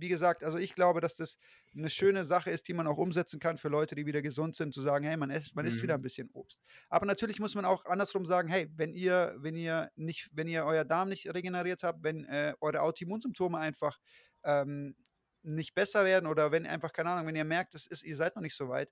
wie 0.00 0.08
gesagt, 0.08 0.42
also 0.44 0.58
ich 0.58 0.74
glaube, 0.74 1.00
dass 1.00 1.14
das 1.16 1.38
eine 1.74 1.90
schöne 1.90 2.26
Sache 2.26 2.50
ist, 2.50 2.68
die 2.68 2.74
man 2.74 2.86
auch 2.86 2.98
umsetzen 2.98 3.40
kann 3.40 3.58
für 3.58 3.68
Leute, 3.68 3.94
die 3.94 4.06
wieder 4.06 4.22
gesund 4.22 4.56
sind, 4.56 4.74
zu 4.74 4.80
sagen, 4.80 5.04
hey, 5.04 5.16
man 5.16 5.30
isst, 5.30 5.54
man 5.54 5.66
isst 5.66 5.80
Mhm. 5.80 5.82
wieder 5.82 5.94
ein 5.94 6.02
bisschen 6.02 6.30
Obst. 6.32 6.60
Aber 6.88 7.06
natürlich 7.06 7.38
muss 7.40 7.54
man 7.54 7.64
auch 7.64 7.84
andersrum 7.86 8.26
sagen, 8.26 8.48
hey, 8.48 8.68
wenn 8.74 8.92
ihr, 8.92 9.34
wenn 9.38 9.56
ihr 9.56 9.90
nicht, 9.96 10.28
wenn 10.32 10.48
ihr 10.48 10.64
euer 10.64 10.84
Darm 10.84 11.08
nicht 11.08 11.32
regeneriert 11.32 11.82
habt, 11.82 12.02
wenn 12.02 12.24
äh, 12.24 12.54
eure 12.60 12.82
Autoimmunsymptome 12.82 13.58
einfach 13.58 13.98
ähm, 14.44 14.96
nicht 15.42 15.74
besser 15.74 16.04
werden 16.04 16.26
oder 16.26 16.52
wenn 16.52 16.66
einfach, 16.66 16.92
keine 16.92 17.10
Ahnung, 17.10 17.26
wenn 17.26 17.36
ihr 17.36 17.44
merkt, 17.44 17.74
das 17.74 17.86
ist, 17.86 18.02
ihr 18.02 18.16
seid 18.16 18.36
noch 18.36 18.42
nicht 18.42 18.56
so 18.56 18.68
weit, 18.68 18.90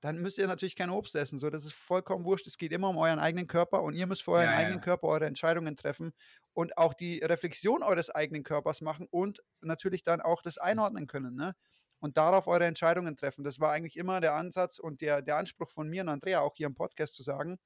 dann 0.00 0.18
müsst 0.18 0.38
ihr 0.38 0.46
natürlich 0.46 0.76
kein 0.76 0.90
Obst 0.90 1.14
essen. 1.16 1.38
So, 1.38 1.50
das 1.50 1.64
ist 1.64 1.74
vollkommen 1.74 2.24
wurscht. 2.24 2.46
Es 2.46 2.56
geht 2.56 2.72
immer 2.72 2.88
um 2.88 2.98
euren 2.98 3.18
eigenen 3.18 3.46
Körper 3.46 3.82
und 3.82 3.94
ihr 3.94 4.06
müsst 4.06 4.22
für 4.22 4.32
euren 4.32 4.46
Ja, 4.46 4.52
ja. 4.52 4.58
eigenen 4.58 4.80
Körper 4.80 5.08
eure 5.08 5.26
Entscheidungen 5.26 5.76
treffen 5.76 6.12
und 6.52 6.78
auch 6.78 6.94
die 6.94 7.18
Reflexion 7.18 7.82
eures 7.82 8.10
eigenen 8.10 8.44
Körpers 8.44 8.80
machen 8.80 9.08
und 9.10 9.42
natürlich 9.60 10.04
dann 10.04 10.20
auch 10.20 10.42
das 10.42 10.58
einordnen 10.58 11.06
können. 11.06 11.34
Ne? 11.34 11.54
Und 12.00 12.16
darauf 12.16 12.46
eure 12.46 12.64
Entscheidungen 12.64 13.16
treffen. 13.16 13.42
Das 13.42 13.58
war 13.58 13.72
eigentlich 13.72 13.96
immer 13.96 14.20
der 14.20 14.34
Ansatz 14.34 14.78
und 14.78 15.00
der, 15.00 15.20
der 15.20 15.36
Anspruch 15.36 15.68
von 15.68 15.88
mir 15.88 16.02
und 16.02 16.08
Andrea, 16.08 16.40
auch 16.40 16.54
hier 16.54 16.68
im 16.68 16.76
Podcast 16.76 17.14
zu 17.14 17.24
sagen, 17.24 17.58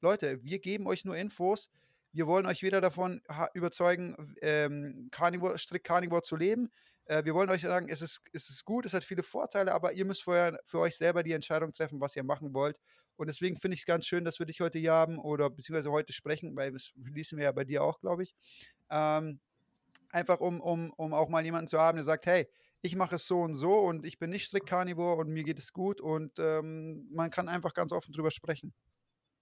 Leute, 0.00 0.42
wir 0.44 0.60
geben 0.60 0.86
euch 0.86 1.04
nur 1.04 1.16
Infos. 1.16 1.70
Wir 2.12 2.28
wollen 2.28 2.46
euch 2.46 2.62
weder 2.62 2.80
davon 2.80 3.22
überzeugen, 3.54 4.36
ähm, 4.42 5.08
Carnivore, 5.10 5.58
strikt 5.58 5.86
Carnivore 5.86 6.22
zu 6.22 6.36
leben. 6.36 6.70
Äh, 7.06 7.24
wir 7.24 7.34
wollen 7.34 7.50
euch 7.50 7.62
sagen, 7.62 7.88
es 7.88 8.02
ist, 8.02 8.22
es 8.32 8.50
ist 8.50 8.64
gut, 8.64 8.86
es 8.86 8.94
hat 8.94 9.04
viele 9.04 9.22
Vorteile, 9.22 9.72
aber 9.72 9.92
ihr 9.92 10.04
müsst 10.04 10.22
vorher 10.22 10.58
für 10.64 10.80
euch 10.80 10.96
selber 10.96 11.22
die 11.22 11.32
Entscheidung 11.32 11.72
treffen, 11.72 12.00
was 12.00 12.16
ihr 12.16 12.24
machen 12.24 12.54
wollt. 12.54 12.76
Und 13.16 13.28
deswegen 13.28 13.56
finde 13.56 13.74
ich 13.74 13.80
es 13.80 13.86
ganz 13.86 14.06
schön, 14.06 14.24
dass 14.24 14.38
wir 14.38 14.46
dich 14.46 14.60
heute 14.60 14.78
hier 14.78 14.92
haben 14.92 15.18
oder 15.18 15.50
beziehungsweise 15.50 15.90
heute 15.90 16.12
sprechen, 16.12 16.56
weil 16.56 16.72
das 16.72 16.90
schließen 17.08 17.38
wir 17.38 17.44
ja 17.44 17.52
bei 17.52 17.64
dir 17.64 17.82
auch, 17.82 18.00
glaube 18.00 18.24
ich. 18.24 18.34
Ähm, 18.90 19.40
einfach 20.10 20.40
um, 20.40 20.60
um, 20.60 20.90
um 20.96 21.12
auch 21.14 21.28
mal 21.28 21.44
jemanden 21.44 21.68
zu 21.68 21.78
haben, 21.78 21.96
der 21.96 22.04
sagt, 22.04 22.26
hey, 22.26 22.48
ich 22.82 22.96
mache 22.96 23.14
es 23.14 23.26
so 23.26 23.40
und 23.40 23.54
so 23.54 23.78
und 23.78 24.04
ich 24.04 24.18
bin 24.18 24.30
nicht 24.30 24.44
strikt 24.44 24.68
Carnivore 24.68 25.16
und 25.16 25.28
mir 25.28 25.44
geht 25.44 25.58
es 25.58 25.72
gut 25.72 26.00
und 26.00 26.38
ähm, 26.38 27.08
man 27.10 27.30
kann 27.30 27.48
einfach 27.48 27.72
ganz 27.72 27.92
offen 27.92 28.12
drüber 28.12 28.30
sprechen. 28.30 28.74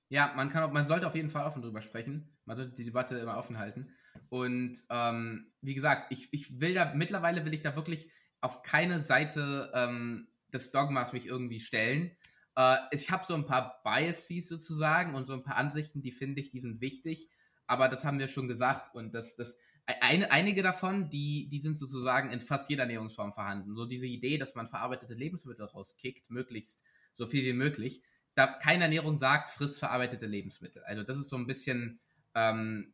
Ja, 0.08 0.32
man 0.36 0.50
kann, 0.50 0.72
man 0.72 0.86
sollte 0.86 1.06
auf 1.06 1.14
jeden 1.14 1.30
Fall 1.30 1.46
offen 1.46 1.62
drüber 1.62 1.82
sprechen. 1.82 2.30
Man 2.44 2.56
sollte 2.56 2.74
die 2.74 2.84
Debatte 2.84 3.18
immer 3.18 3.38
offen 3.38 3.58
halten. 3.58 3.94
Und 4.28 4.78
ähm, 4.90 5.46
wie 5.60 5.74
gesagt, 5.74 6.06
ich, 6.10 6.32
ich 6.32 6.60
will 6.60 6.74
da, 6.74 6.92
mittlerweile 6.94 7.44
will 7.44 7.54
ich 7.54 7.62
da 7.62 7.76
wirklich 7.76 8.10
auf 8.40 8.62
keine 8.62 9.00
Seite 9.00 9.70
ähm, 9.74 10.28
des 10.52 10.72
Dogmas 10.72 11.12
mich 11.12 11.26
irgendwie 11.26 11.60
stellen. 11.60 12.10
Äh, 12.56 12.76
ich 12.90 13.10
habe 13.10 13.24
so 13.24 13.34
ein 13.34 13.46
paar 13.46 13.80
Biases 13.84 14.48
sozusagen 14.48 15.14
und 15.14 15.26
so 15.26 15.32
ein 15.32 15.42
paar 15.42 15.56
Ansichten, 15.56 16.02
die 16.02 16.12
finde 16.12 16.40
ich, 16.40 16.50
die 16.50 16.60
sind 16.60 16.80
wichtig. 16.80 17.28
Aber 17.66 17.88
das 17.88 18.04
haben 18.04 18.18
wir 18.18 18.28
schon 18.28 18.48
gesagt 18.48 18.94
und 18.94 19.14
das, 19.14 19.36
das, 19.36 19.56
eine, 19.86 20.30
einige 20.30 20.62
davon, 20.62 21.10
die, 21.10 21.48
die 21.48 21.60
sind 21.60 21.78
sozusagen 21.78 22.30
in 22.30 22.40
fast 22.40 22.70
jeder 22.70 22.82
Ernährungsform 22.82 23.32
vorhanden. 23.32 23.74
So 23.74 23.86
diese 23.86 24.06
Idee, 24.06 24.38
dass 24.38 24.54
man 24.54 24.68
verarbeitete 24.68 25.14
Lebensmittel 25.14 25.66
rauskickt, 25.66 26.30
möglichst 26.30 26.82
so 27.14 27.26
viel 27.26 27.44
wie 27.44 27.52
möglich. 27.52 28.02
Da 28.34 28.46
keine 28.46 28.84
Ernährung 28.84 29.18
sagt, 29.18 29.50
frisst 29.50 29.78
verarbeitete 29.78 30.26
Lebensmittel. 30.26 30.82
Also 30.84 31.02
das 31.02 31.18
ist 31.18 31.28
so 31.28 31.36
ein 31.36 31.46
bisschen 31.46 32.00
ähm, 32.34 32.92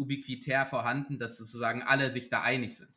ubiquitär 0.00 0.66
vorhanden, 0.66 1.18
dass 1.18 1.36
sozusagen 1.36 1.82
alle 1.82 2.10
sich 2.10 2.30
da 2.30 2.42
einig 2.42 2.76
sind. 2.76 2.90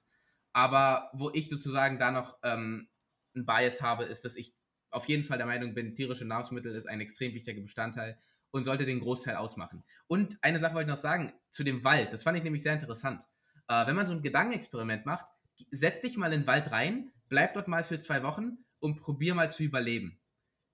Aber 0.54 1.10
wo 1.14 1.30
ich 1.32 1.50
sozusagen 1.50 2.00
da 2.00 2.12
noch 2.12 2.38
ähm, 2.44 2.88
ein 3.36 3.46
Bias 3.46 3.82
habe, 3.82 4.06
ist, 4.06 4.26
dass 4.26 4.36
ich 4.36 4.54
auf 4.92 5.08
jeden 5.08 5.24
Fall 5.24 5.38
der 5.38 5.48
Meinung 5.48 5.74
bin, 5.74 5.96
tierische 5.96 6.26
Nahrungsmittel 6.26 6.76
ist 6.76 6.88
ein 6.88 7.02
extrem 7.02 7.34
wichtiger 7.34 7.62
Bestandteil 7.62 8.18
und 8.52 8.64
sollte 8.64 8.86
den 8.86 9.00
Großteil 9.00 9.36
ausmachen. 9.36 9.84
Und 10.08 10.38
eine 10.42 10.60
Sache 10.60 10.76
wollte 10.76 10.90
ich 10.90 10.96
noch 10.96 11.02
sagen, 11.02 11.34
zu 11.50 11.64
dem 11.64 11.84
Wald, 11.84 12.14
das 12.14 12.24
fand 12.24 12.38
ich 12.38 12.44
nämlich 12.44 12.62
sehr 12.62 12.74
interessant. 12.74 13.24
Äh, 13.68 13.88
wenn 13.88 13.96
man 13.96 14.06
so 14.06 14.14
ein 14.14 14.22
Gedankenexperiment 14.22 15.06
macht, 15.06 15.26
setz 15.72 16.02
dich 16.02 16.18
mal 16.18 16.32
in 16.32 16.42
den 16.42 16.48
Wald 16.48 16.72
rein, 16.72 17.12
bleib 17.30 17.54
dort 17.54 17.68
mal 17.68 17.84
für 17.84 18.00
zwei 18.00 18.22
Wochen 18.24 18.60
und 18.80 19.00
probier 19.00 19.34
mal 19.34 19.50
zu 19.50 19.64
überleben. 19.64 20.20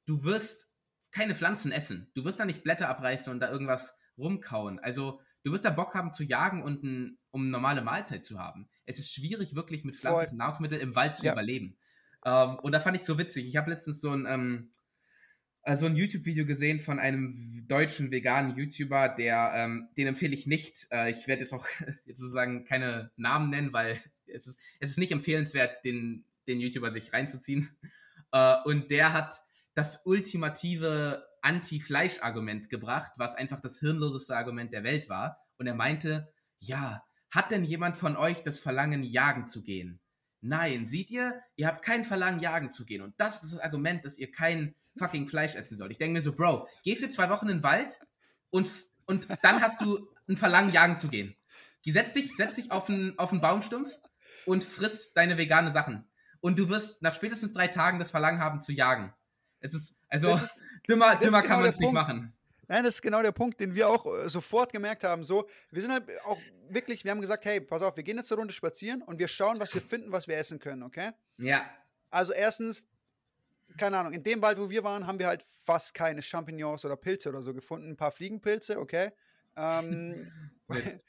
Du 0.05 0.23
wirst 0.23 0.69
keine 1.11 1.35
Pflanzen 1.35 1.71
essen. 1.71 2.11
Du 2.13 2.25
wirst 2.25 2.39
da 2.39 2.45
nicht 2.45 2.63
Blätter 2.63 2.89
abreißen 2.89 3.31
und 3.31 3.39
da 3.39 3.49
irgendwas 3.49 3.97
rumkauen. 4.17 4.79
Also 4.79 5.21
du 5.43 5.51
wirst 5.51 5.65
da 5.65 5.69
Bock 5.69 5.93
haben 5.95 6.13
zu 6.13 6.23
jagen 6.23 6.63
und 6.63 6.83
ein, 6.83 7.17
um 7.31 7.41
eine 7.41 7.51
normale 7.51 7.81
Mahlzeit 7.81 8.25
zu 8.25 8.39
haben. 8.39 8.67
Es 8.85 8.99
ist 8.99 9.13
schwierig, 9.13 9.55
wirklich 9.55 9.83
mit 9.83 9.95
pflanzlichen 9.97 10.37
Nahrungsmitteln 10.37 10.81
im 10.81 10.95
Wald 10.95 11.15
zu 11.15 11.25
Ja. 11.25 11.33
überleben. 11.33 11.77
Ähm, 12.25 12.55
und 12.59 12.71
da 12.71 12.79
fand 12.79 12.97
ich 12.97 13.03
so 13.03 13.17
witzig. 13.17 13.47
Ich 13.47 13.55
habe 13.55 13.69
letztens 13.69 14.01
so 14.01 14.11
ein, 14.11 14.25
ähm, 14.27 14.69
äh, 15.63 15.75
so 15.77 15.85
ein 15.85 15.95
YouTube-Video 15.95 16.45
gesehen 16.45 16.79
von 16.79 16.99
einem 16.99 17.65
deutschen 17.67 18.11
veganen 18.11 18.55
YouTuber, 18.57 19.09
der, 19.09 19.51
ähm, 19.55 19.89
den 19.97 20.07
empfehle 20.07 20.33
ich 20.33 20.45
nicht. 20.47 20.87
Äh, 20.91 21.11
ich 21.11 21.27
werde 21.27 21.41
jetzt 21.43 21.53
auch 21.53 21.65
jetzt 22.05 22.19
sozusagen 22.19 22.65
keine 22.65 23.11
Namen 23.15 23.49
nennen, 23.49 23.71
weil 23.73 23.99
es 24.27 24.47
ist, 24.47 24.59
es 24.79 24.89
ist 24.91 24.97
nicht 24.97 25.11
empfehlenswert, 25.11 25.83
den, 25.85 26.25
den 26.47 26.59
YouTuber 26.59 26.91
sich 26.91 27.13
reinzuziehen. 27.13 27.69
Äh, 28.31 28.55
und 28.65 28.91
der 28.91 29.13
hat 29.13 29.41
das 29.75 30.05
ultimative 30.05 31.25
Anti-Fleisch-Argument 31.41 32.69
gebracht, 32.69 33.13
was 33.17 33.35
einfach 33.35 33.61
das 33.61 33.79
hirnloseste 33.79 34.35
Argument 34.35 34.73
der 34.73 34.83
Welt 34.83 35.09
war. 35.09 35.39
Und 35.57 35.67
er 35.67 35.75
meinte, 35.75 36.27
ja, 36.59 37.03
hat 37.31 37.51
denn 37.51 37.63
jemand 37.63 37.97
von 37.97 38.15
euch 38.17 38.43
das 38.43 38.59
Verlangen, 38.59 39.03
jagen 39.03 39.47
zu 39.47 39.61
gehen? 39.61 39.99
Nein, 40.41 40.87
seht 40.87 41.11
ihr, 41.11 41.39
ihr 41.55 41.67
habt 41.67 41.83
kein 41.83 42.05
Verlangen, 42.05 42.39
jagen 42.39 42.71
zu 42.71 42.85
gehen. 42.85 43.01
Und 43.01 43.13
das 43.17 43.43
ist 43.43 43.53
das 43.53 43.59
Argument, 43.59 44.05
dass 44.05 44.17
ihr 44.17 44.31
kein 44.31 44.73
fucking 44.97 45.27
Fleisch 45.27 45.55
essen 45.55 45.77
sollt. 45.77 45.91
Ich 45.91 45.97
denke 45.97 46.13
mir 46.13 46.21
so, 46.21 46.33
Bro, 46.33 46.67
geh 46.83 46.95
für 46.95 47.09
zwei 47.09 47.29
Wochen 47.29 47.49
in 47.49 47.57
den 47.57 47.63
Wald 47.63 47.99
und, 48.49 48.69
und 49.05 49.27
dann 49.41 49.61
hast 49.61 49.81
du 49.81 50.07
ein 50.27 50.37
Verlangen, 50.37 50.71
jagen 50.71 50.97
zu 50.97 51.09
gehen. 51.09 51.35
Setz 51.85 52.13
dich, 52.13 52.35
setz 52.35 52.55
dich 52.55 52.71
auf 52.71 52.89
einen, 52.89 53.17
auf 53.17 53.31
einen 53.31 53.41
Baumstumpf 53.41 53.89
und 54.45 54.63
friss 54.63 55.13
deine 55.13 55.37
vegane 55.37 55.71
Sachen. 55.71 56.07
Und 56.41 56.59
du 56.59 56.69
wirst 56.69 57.01
nach 57.01 57.15
spätestens 57.15 57.53
drei 57.53 57.67
Tagen 57.67 57.99
das 57.99 58.11
Verlangen 58.11 58.39
haben 58.39 58.61
zu 58.61 58.71
jagen. 58.71 59.13
Es 59.59 59.73
ist, 59.73 59.95
also, 60.07 60.27
Das 60.27 60.43
ist, 60.43 60.61
dümmer, 60.89 61.15
dümmer 61.17 61.41
genau 61.41 61.47
kann 61.47 61.57
man 61.57 61.63
der 61.63 61.73
es 61.73 61.79
nicht 61.79 61.91
machen. 61.91 62.33
Nein, 62.67 62.83
das 62.83 62.95
ist 62.95 63.01
genau 63.01 63.23
der 63.23 63.31
Punkt, 63.31 63.59
den 63.59 63.73
wir 63.73 63.89
auch 63.89 64.05
äh, 64.05 64.29
sofort 64.29 64.71
gemerkt 64.71 65.03
haben. 65.03 65.23
So, 65.23 65.47
wir 65.71 65.81
sind 65.81 65.91
halt 65.91 66.07
auch 66.23 66.37
wirklich, 66.69 67.03
wir 67.03 67.11
haben 67.11 67.21
gesagt, 67.21 67.45
hey, 67.45 67.59
pass 67.59 67.81
auf, 67.81 67.97
wir 67.97 68.03
gehen 68.03 68.17
jetzt 68.17 68.31
eine 68.31 68.39
Runde 68.39 68.53
spazieren 68.53 69.01
und 69.01 69.17
wir 69.17 69.27
schauen, 69.27 69.59
was 69.59 69.73
wir 69.73 69.81
finden, 69.81 70.11
was 70.11 70.27
wir 70.27 70.37
essen 70.37 70.59
können, 70.59 70.83
okay? 70.83 71.11
Ja, 71.37 71.65
Also 72.11 72.31
erstens, 72.31 72.87
keine 73.77 73.97
Ahnung, 73.97 74.13
in 74.13 74.21
dem 74.21 74.41
Wald, 74.43 74.59
wo 74.59 74.69
wir 74.69 74.83
waren, 74.83 75.07
haben 75.07 75.17
wir 75.17 75.27
halt 75.27 75.43
fast 75.63 75.95
keine 75.95 76.21
Champignons 76.21 76.85
oder 76.85 76.95
Pilze 76.95 77.29
oder 77.29 77.41
so 77.41 77.53
gefunden. 77.55 77.89
Ein 77.89 77.97
paar 77.97 78.11
Fliegenpilze, 78.11 78.79
okay? 78.79 79.11
Ähm, 79.55 80.31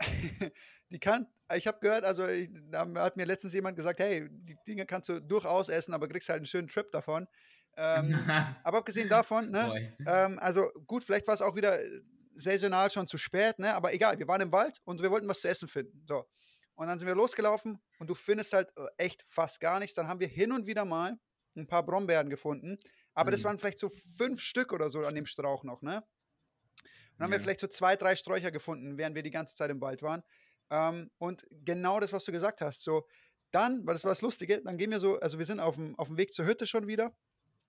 die 0.90 0.98
kann, 0.98 1.28
ich 1.54 1.66
habe 1.66 1.78
gehört, 1.80 2.04
also 2.04 2.26
ich, 2.26 2.50
da 2.70 2.86
hat 2.96 3.16
mir 3.16 3.24
letztens 3.24 3.52
jemand 3.52 3.76
gesagt, 3.76 4.00
hey, 4.00 4.28
die 4.30 4.56
Dinge 4.66 4.86
kannst 4.86 5.08
du 5.08 5.20
durchaus 5.20 5.68
essen, 5.68 5.94
aber 5.94 6.08
kriegst 6.08 6.28
halt 6.28 6.38
einen 6.38 6.46
schönen 6.46 6.68
Trip 6.68 6.90
davon. 6.90 7.28
Ähm, 7.76 8.14
aber 8.64 8.78
abgesehen 8.78 9.08
davon, 9.08 9.50
ne, 9.50 9.74
ähm, 10.06 10.38
also 10.38 10.70
gut, 10.86 11.04
vielleicht 11.04 11.26
war 11.26 11.34
es 11.34 11.42
auch 11.42 11.56
wieder 11.56 11.82
äh, 11.82 12.00
saisonal 12.34 12.90
schon 12.90 13.06
zu 13.06 13.18
spät, 13.18 13.58
ne? 13.58 13.74
Aber 13.74 13.92
egal, 13.92 14.18
wir 14.18 14.28
waren 14.28 14.40
im 14.40 14.52
Wald 14.52 14.80
und 14.84 15.02
wir 15.02 15.10
wollten 15.10 15.28
was 15.28 15.40
zu 15.40 15.48
essen 15.48 15.68
finden. 15.68 16.04
So. 16.06 16.26
Und 16.74 16.88
dann 16.88 16.98
sind 16.98 17.06
wir 17.08 17.14
losgelaufen 17.14 17.80
und 17.98 18.08
du 18.08 18.14
findest 18.14 18.52
halt 18.52 18.70
äh, 18.76 18.86
echt 18.98 19.22
fast 19.26 19.60
gar 19.60 19.78
nichts. 19.78 19.94
Dann 19.94 20.08
haben 20.08 20.20
wir 20.20 20.28
hin 20.28 20.52
und 20.52 20.66
wieder 20.66 20.84
mal 20.84 21.18
ein 21.56 21.66
paar 21.66 21.84
Brombeeren 21.84 22.30
gefunden. 22.30 22.78
Aber 23.14 23.30
das 23.30 23.40
Mhm. 23.42 23.44
waren 23.44 23.58
vielleicht 23.58 23.78
so 23.78 23.90
fünf 24.16 24.40
Stück 24.40 24.72
oder 24.72 24.88
so 24.90 25.00
an 25.04 25.14
dem 25.14 25.26
Strauch 25.26 25.64
noch, 25.64 25.82
ne? 25.82 25.96
Und 25.96 27.18
dann 27.18 27.24
haben 27.24 27.32
wir 27.32 27.40
vielleicht 27.40 27.60
so 27.60 27.66
zwei, 27.68 27.96
drei 27.96 28.16
Sträucher 28.16 28.50
gefunden, 28.50 28.96
während 28.98 29.14
wir 29.14 29.22
die 29.22 29.30
ganze 29.30 29.54
Zeit 29.54 29.70
im 29.70 29.80
Wald 29.80 30.02
waren. 30.02 30.22
Ähm, 30.70 31.10
und 31.18 31.46
genau 31.50 32.00
das, 32.00 32.12
was 32.12 32.24
du 32.24 32.32
gesagt 32.32 32.60
hast. 32.60 32.82
So, 32.82 33.06
dann, 33.50 33.86
weil 33.86 33.94
das 33.94 34.04
war 34.04 34.10
das 34.10 34.22
Lustige, 34.22 34.62
dann 34.62 34.78
gehen 34.78 34.90
wir 34.90 34.98
so, 34.98 35.18
also 35.20 35.38
wir 35.38 35.44
sind 35.44 35.60
auf 35.60 35.76
dem, 35.76 35.98
auf 35.98 36.08
dem 36.08 36.16
Weg 36.16 36.32
zur 36.32 36.46
Hütte 36.46 36.66
schon 36.66 36.86
wieder 36.86 37.14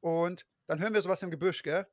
und 0.03 0.45
dann 0.67 0.79
hören 0.79 0.93
wir 0.93 1.01
sowas 1.01 1.23
im 1.23 1.31
Gebüsch, 1.31 1.63
gell? 1.63 1.87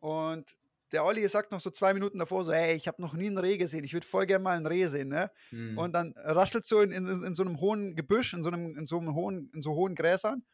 Und 0.00 0.56
der 0.92 1.04
Olli 1.04 1.26
sagt 1.28 1.52
noch 1.52 1.60
so 1.60 1.70
zwei 1.70 1.94
Minuten 1.94 2.18
davor 2.18 2.44
so, 2.44 2.52
hey, 2.52 2.76
ich 2.76 2.88
habe 2.88 3.00
noch 3.02 3.14
nie 3.14 3.26
einen 3.26 3.38
Reh 3.38 3.56
gesehen, 3.58 3.84
ich 3.84 3.94
würde 3.94 4.06
voll 4.06 4.26
gerne 4.26 4.44
mal 4.44 4.56
einen 4.56 4.66
Reh 4.66 4.86
sehen, 4.88 5.08
ne? 5.08 5.30
Hm. 5.50 5.78
Und 5.78 5.92
dann 5.92 6.14
raschelt 6.16 6.66
so 6.66 6.80
in, 6.80 6.92
in, 6.92 7.06
in 7.24 7.34
so 7.34 7.42
einem 7.44 7.60
hohen 7.60 7.96
Gebüsch, 7.96 8.34
in 8.34 8.42
so 8.42 8.50
einem, 8.50 8.76
in 8.76 8.86
so 8.86 8.98
einem 8.98 9.14
hohen, 9.14 9.50
in 9.54 9.62
so 9.62 9.74
hohen 9.74 9.94
Gräsern. 9.94 10.44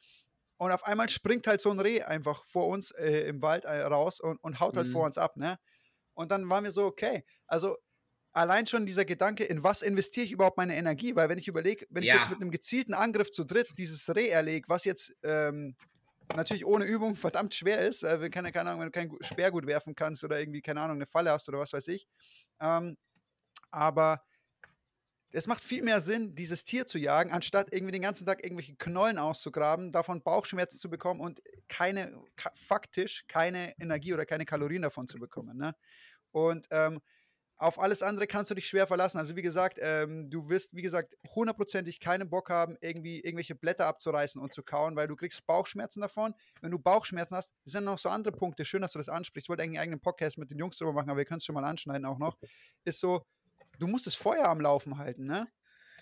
Und 0.58 0.72
auf 0.72 0.84
einmal 0.84 1.08
springt 1.08 1.46
halt 1.46 1.60
so 1.62 1.70
ein 1.70 1.80
Reh 1.80 2.02
einfach 2.02 2.44
vor 2.46 2.68
uns 2.68 2.90
äh, 2.92 3.28
im 3.28 3.42
Wald 3.42 3.64
äh, 3.64 3.80
raus 3.82 4.20
und, 4.20 4.36
und 4.42 4.60
haut 4.60 4.76
halt 4.76 4.88
Mhm. 4.88 4.92
vor 4.92 5.06
uns 5.06 5.18
ab, 5.18 5.36
ne? 5.36 5.58
Und 6.14 6.30
dann 6.30 6.48
waren 6.50 6.64
wir 6.64 6.72
so, 6.72 6.84
okay, 6.86 7.24
also 7.46 7.76
allein 8.32 8.66
schon 8.66 8.86
dieser 8.86 9.04
Gedanke, 9.06 9.44
in 9.44 9.64
was 9.64 9.82
investiere 9.82 10.26
ich 10.26 10.32
überhaupt 10.32 10.56
meine 10.58 10.76
Energie? 10.76 11.16
Weil 11.16 11.28
wenn 11.28 11.38
ich 11.38 11.48
überlege, 11.48 11.86
wenn 11.90 12.04
Ja. 12.04 12.14
ich 12.14 12.14
jetzt 12.14 12.30
mit 12.30 12.40
einem 12.40 12.50
gezielten 12.50 12.94
Angriff 12.94 13.30
zu 13.32 13.44
dritt 13.44 13.70
dieses 13.78 14.14
Reh 14.14 14.28
erlege, 14.28 14.68
was 14.68 14.84
jetzt 14.84 15.16
ähm, 15.22 15.76
natürlich 16.36 16.64
ohne 16.64 16.84
Übung 16.84 17.16
verdammt 17.16 17.54
schwer 17.54 17.80
ist, 17.80 18.02
äh, 18.02 18.20
wenn, 18.20 18.30
keine, 18.30 18.52
keine 18.52 18.70
Ahnung, 18.70 18.80
wenn 18.80 18.92
du 18.92 18.92
kein 18.92 19.10
Speer 19.22 19.50
gut 19.50 19.66
werfen 19.66 19.94
kannst 19.94 20.24
oder 20.24 20.38
irgendwie, 20.38 20.62
keine 20.62 20.80
Ahnung, 20.80 20.96
eine 20.96 21.06
Falle 21.06 21.30
hast 21.30 21.48
oder 21.48 21.58
was 21.58 21.72
weiß 21.72 21.88
ich. 21.88 22.06
Ähm, 22.60 22.96
aber 23.70 24.22
es 25.32 25.46
macht 25.46 25.62
viel 25.62 25.82
mehr 25.82 26.00
Sinn, 26.00 26.34
dieses 26.34 26.64
Tier 26.64 26.86
zu 26.86 26.98
jagen, 26.98 27.30
anstatt 27.30 27.72
irgendwie 27.72 27.92
den 27.92 28.02
ganzen 28.02 28.26
Tag 28.26 28.44
irgendwelche 28.44 28.74
Knollen 28.76 29.18
auszugraben, 29.18 29.92
davon 29.92 30.22
Bauchschmerzen 30.22 30.78
zu 30.78 30.90
bekommen 30.90 31.20
und 31.20 31.40
keine, 31.68 32.20
faktisch 32.54 33.24
keine 33.28 33.78
Energie 33.78 34.12
oder 34.12 34.26
keine 34.26 34.44
Kalorien 34.44 34.82
davon 34.82 35.06
zu 35.06 35.18
bekommen. 35.18 35.56
Ne? 35.56 35.74
Und 36.32 36.66
ähm, 36.70 37.00
auf 37.60 37.78
alles 37.78 38.02
andere 38.02 38.26
kannst 38.26 38.50
du 38.50 38.54
dich 38.54 38.66
schwer 38.66 38.86
verlassen. 38.86 39.18
Also 39.18 39.36
wie 39.36 39.42
gesagt, 39.42 39.78
ähm, 39.82 40.30
du 40.30 40.48
wirst, 40.48 40.74
wie 40.74 40.80
gesagt, 40.80 41.14
hundertprozentig 41.34 42.00
keinen 42.00 42.30
Bock 42.30 42.48
haben, 42.48 42.78
irgendwie 42.80 43.20
irgendwelche 43.20 43.54
Blätter 43.54 43.86
abzureißen 43.86 44.40
und 44.40 44.54
zu 44.54 44.62
kauen, 44.62 44.96
weil 44.96 45.06
du 45.06 45.14
kriegst 45.14 45.46
Bauchschmerzen 45.46 46.00
davon. 46.00 46.34
Wenn 46.62 46.70
du 46.70 46.78
Bauchschmerzen 46.78 47.36
hast, 47.36 47.52
sind 47.66 47.84
noch 47.84 47.98
so 47.98 48.08
andere 48.08 48.32
Punkte. 48.32 48.64
Schön, 48.64 48.80
dass 48.80 48.92
du 48.92 48.98
das 48.98 49.10
ansprichst. 49.10 49.44
Ich 49.44 49.48
wollte 49.50 49.62
eigentlich 49.62 49.78
einen 49.78 49.82
eigenen 49.82 50.00
Podcast 50.00 50.38
mit 50.38 50.50
den 50.50 50.58
Jungs 50.58 50.78
drüber 50.78 50.94
machen, 50.94 51.10
aber 51.10 51.18
wir 51.18 51.26
können 51.26 51.36
es 51.36 51.44
schon 51.44 51.54
mal 51.54 51.64
anschneiden 51.64 52.06
auch 52.06 52.18
noch. 52.18 52.38
Ist 52.84 52.98
so, 52.98 53.26
du 53.78 53.86
musst 53.86 54.06
das 54.06 54.14
Feuer 54.14 54.46
am 54.48 54.62
Laufen 54.62 54.96
halten, 54.96 55.26
ne? 55.26 55.46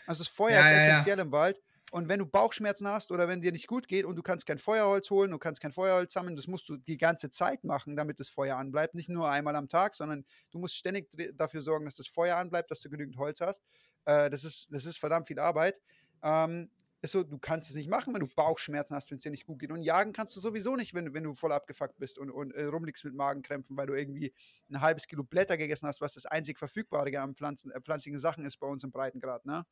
Also 0.06 0.22
das 0.22 0.28
Feuer 0.28 0.52
Ja, 0.52 0.60
ist 0.60 0.70
ja, 0.70 0.76
ja. 0.76 0.82
essentiell 0.84 1.18
im 1.18 1.32
Wald. 1.32 1.60
Und 1.90 2.08
wenn 2.08 2.18
du 2.18 2.26
Bauchschmerzen 2.26 2.86
hast 2.88 3.12
oder 3.12 3.28
wenn 3.28 3.40
dir 3.40 3.52
nicht 3.52 3.66
gut 3.66 3.88
geht 3.88 4.04
und 4.04 4.16
du 4.16 4.22
kannst 4.22 4.46
kein 4.46 4.58
Feuerholz 4.58 5.10
holen, 5.10 5.30
du 5.30 5.38
kannst 5.38 5.60
kein 5.60 5.72
Feuerholz 5.72 6.12
sammeln, 6.12 6.36
das 6.36 6.46
musst 6.46 6.68
du 6.68 6.76
die 6.76 6.98
ganze 6.98 7.30
Zeit 7.30 7.64
machen, 7.64 7.96
damit 7.96 8.20
das 8.20 8.28
Feuer 8.28 8.56
anbleibt. 8.56 8.94
Nicht 8.94 9.08
nur 9.08 9.30
einmal 9.30 9.56
am 9.56 9.68
Tag, 9.68 9.94
sondern 9.94 10.24
du 10.50 10.58
musst 10.58 10.76
ständig 10.76 11.08
dafür 11.36 11.62
sorgen, 11.62 11.84
dass 11.84 11.96
das 11.96 12.06
Feuer 12.06 12.36
anbleibt, 12.36 12.70
dass 12.70 12.80
du 12.80 12.90
genügend 12.90 13.16
Holz 13.16 13.40
hast. 13.40 13.62
Äh, 14.04 14.30
das, 14.30 14.44
ist, 14.44 14.68
das 14.70 14.84
ist 14.84 14.98
verdammt 14.98 15.26
viel 15.26 15.38
Arbeit. 15.38 15.76
Ähm, 16.22 16.70
ist 17.00 17.12
so, 17.12 17.22
du 17.22 17.38
kannst 17.38 17.70
es 17.70 17.76
nicht 17.76 17.88
machen, 17.88 18.12
wenn 18.12 18.20
du 18.20 18.26
Bauchschmerzen 18.26 18.94
hast, 18.94 19.10
wenn 19.10 19.18
es 19.18 19.22
dir 19.22 19.30
nicht 19.30 19.46
gut 19.46 19.60
geht. 19.60 19.70
Und 19.70 19.82
jagen 19.82 20.12
kannst 20.12 20.34
du 20.34 20.40
sowieso 20.40 20.74
nicht, 20.74 20.94
wenn, 20.94 21.14
wenn 21.14 21.22
du 21.22 21.34
voll 21.34 21.52
abgefuckt 21.52 21.96
bist 21.98 22.18
und, 22.18 22.30
und 22.30 22.52
äh, 22.52 22.64
rumliegst 22.64 23.04
mit 23.04 23.14
Magenkrämpfen, 23.14 23.76
weil 23.76 23.86
du 23.86 23.94
irgendwie 23.94 24.32
ein 24.68 24.80
halbes 24.80 25.06
Kilo 25.06 25.22
Blätter 25.22 25.56
gegessen 25.56 25.86
hast, 25.86 26.00
was 26.00 26.14
das 26.14 26.26
einzig 26.26 26.58
Verfügbare 26.58 27.16
an 27.20 27.30
äh, 27.30 27.80
pflanzlichen 27.80 28.18
Sachen 28.18 28.44
ist 28.44 28.58
bei 28.58 28.66
uns 28.66 28.82
im 28.82 28.90
Breitengrad. 28.90 29.46
Ne? 29.46 29.64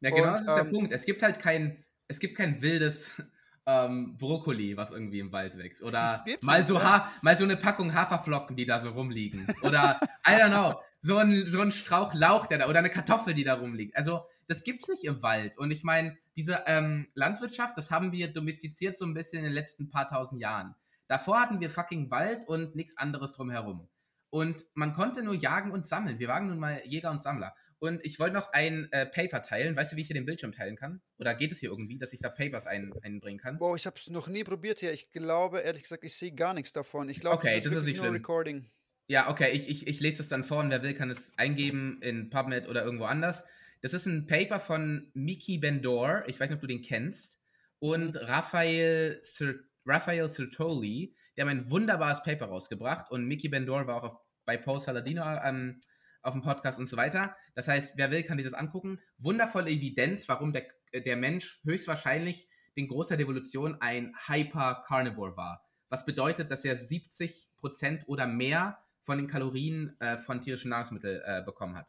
Ja, 0.00 0.10
genau, 0.10 0.28
und, 0.28 0.34
das 0.34 0.42
ist 0.42 0.48
ähm, 0.48 0.54
der 0.54 0.64
Punkt. 0.64 0.92
Es 0.92 1.04
gibt 1.04 1.22
halt 1.22 1.40
kein, 1.40 1.84
es 2.08 2.18
gibt 2.18 2.36
kein 2.36 2.62
wildes 2.62 3.10
ähm, 3.66 4.16
Brokkoli, 4.16 4.76
was 4.76 4.92
irgendwie 4.92 5.20
im 5.20 5.32
Wald 5.32 5.56
wächst. 5.58 5.82
Oder 5.82 6.24
mal 6.42 6.64
so, 6.64 6.82
ha 6.82 7.10
mal 7.22 7.36
so 7.36 7.44
eine 7.44 7.56
Packung 7.56 7.94
Haferflocken, 7.94 8.56
die 8.56 8.66
da 8.66 8.80
so 8.80 8.90
rumliegen. 8.90 9.46
Oder, 9.62 10.00
I 10.26 10.32
don't 10.32 10.52
know, 10.52 10.80
so 11.02 11.18
ein, 11.18 11.50
so 11.50 11.60
ein 11.60 11.72
Strauch 11.72 12.14
Lauch, 12.14 12.46
der 12.46 12.58
da, 12.58 12.68
oder 12.68 12.78
eine 12.80 12.90
Kartoffel, 12.90 13.34
die 13.34 13.44
da 13.44 13.54
rumliegt. 13.54 13.96
Also, 13.96 14.22
das 14.48 14.62
gibt's 14.62 14.88
nicht 14.88 15.04
im 15.04 15.22
Wald. 15.22 15.58
Und 15.58 15.70
ich 15.70 15.82
meine, 15.82 16.16
diese 16.36 16.62
ähm, 16.66 17.08
Landwirtschaft, 17.14 17.76
das 17.76 17.90
haben 17.90 18.12
wir 18.12 18.32
domestiziert 18.32 18.96
so 18.96 19.04
ein 19.04 19.14
bisschen 19.14 19.38
in 19.38 19.44
den 19.44 19.52
letzten 19.52 19.90
paar 19.90 20.08
tausend 20.08 20.40
Jahren. 20.40 20.74
Davor 21.08 21.40
hatten 21.40 21.60
wir 21.60 21.70
fucking 21.70 22.10
Wald 22.10 22.46
und 22.46 22.76
nichts 22.76 22.96
anderes 22.96 23.32
drumherum. 23.32 23.88
Und 24.30 24.66
man 24.74 24.94
konnte 24.94 25.22
nur 25.22 25.34
jagen 25.34 25.70
und 25.70 25.86
sammeln. 25.86 26.18
Wir 26.18 26.28
waren 26.28 26.46
nun 26.46 26.58
mal 26.58 26.82
Jäger 26.84 27.10
und 27.10 27.22
Sammler. 27.22 27.54
Und 27.78 28.04
ich 28.04 28.18
wollte 28.18 28.34
noch 28.34 28.52
ein 28.52 28.88
äh, 28.92 29.06
Paper 29.06 29.42
teilen. 29.42 29.76
Weißt 29.76 29.92
du, 29.92 29.96
wie 29.96 30.00
ich 30.00 30.06
hier 30.06 30.14
den 30.14 30.24
Bildschirm 30.24 30.52
teilen 30.52 30.76
kann? 30.76 31.02
Oder 31.18 31.34
geht 31.34 31.52
es 31.52 31.58
hier 31.58 31.70
irgendwie, 31.70 31.98
dass 31.98 32.12
ich 32.12 32.20
da 32.20 32.30
Papers 32.30 32.66
ein, 32.66 32.92
einbringen 33.02 33.38
kann? 33.38 33.58
Boah, 33.58 33.76
ich 33.76 33.86
habe 33.86 33.96
es 33.98 34.08
noch 34.08 34.28
nie 34.28 34.44
probiert 34.44 34.80
hier. 34.80 34.92
Ich 34.92 35.12
glaube, 35.12 35.60
ehrlich 35.60 35.82
gesagt, 35.82 36.02
ich 36.04 36.14
sehe 36.14 36.32
gar 36.32 36.54
nichts 36.54 36.72
davon. 36.72 37.08
Ich 37.08 37.20
glaube, 37.20 37.36
okay, 37.36 37.54
das 37.54 37.66
ist, 37.66 37.74
das 37.74 37.82
ist 37.82 37.84
nicht 37.84 37.96
nur 37.96 38.06
schlimm. 38.06 38.14
Recording. 38.14 38.70
Ja, 39.08 39.30
okay, 39.30 39.50
ich, 39.52 39.68
ich, 39.68 39.86
ich 39.86 40.00
lese 40.00 40.18
das 40.18 40.28
dann 40.28 40.42
vor 40.42 40.58
und 40.60 40.70
wer 40.70 40.82
will, 40.82 40.94
kann 40.94 41.10
es 41.10 41.32
eingeben 41.36 42.00
in 42.02 42.30
PubMed 42.30 42.66
oder 42.66 42.82
irgendwo 42.82 43.04
anders. 43.04 43.44
Das 43.82 43.94
ist 43.94 44.06
ein 44.06 44.26
Paper 44.26 44.58
von 44.58 45.10
Miki 45.14 45.58
Bendor, 45.58 46.20
ich 46.26 46.40
weiß 46.40 46.48
nicht, 46.48 46.56
ob 46.56 46.60
du 46.60 46.66
den 46.66 46.82
kennst, 46.82 47.40
und 47.78 48.14
mhm. 48.14 48.20
Raphael, 48.20 49.20
Sir, 49.22 49.60
Raphael 49.84 50.28
Sirtoli. 50.28 51.14
Die 51.36 51.40
haben 51.40 51.48
ein 51.48 51.70
wunderbares 51.70 52.22
Paper 52.22 52.46
rausgebracht 52.46 53.10
und 53.10 53.26
Miki 53.26 53.48
Bendor 53.48 53.86
war 53.86 53.96
auch 53.96 54.04
auf, 54.04 54.18
bei 54.44 54.56
Paul 54.56 54.80
Saladino 54.80 55.22
ähm, 55.44 55.78
auf 56.26 56.34
dem 56.34 56.42
Podcast 56.42 56.78
und 56.78 56.88
so 56.88 56.96
weiter. 56.96 57.36
Das 57.54 57.68
heißt, 57.68 57.92
wer 57.96 58.10
will, 58.10 58.22
kann 58.24 58.36
sich 58.36 58.44
das 58.44 58.54
angucken. 58.54 59.00
Wundervolle 59.18 59.70
Evidenz, 59.70 60.28
warum 60.28 60.52
der, 60.52 60.66
der 60.92 61.16
Mensch 61.16 61.60
höchstwahrscheinlich 61.64 62.48
den 62.76 62.88
Großteil 62.88 63.16
der 63.16 63.24
Evolution 63.24 63.80
ein 63.80 64.14
Hyper-Carnivore 64.26 65.36
war. 65.36 65.64
Was 65.88 66.04
bedeutet, 66.04 66.50
dass 66.50 66.64
er 66.64 66.76
70% 66.76 68.06
oder 68.06 68.26
mehr 68.26 68.78
von 69.02 69.18
den 69.18 69.28
Kalorien 69.28 69.98
äh, 70.00 70.18
von 70.18 70.42
tierischen 70.42 70.70
Nahrungsmitteln 70.70 71.22
äh, 71.24 71.42
bekommen 71.44 71.76
hat. 71.76 71.86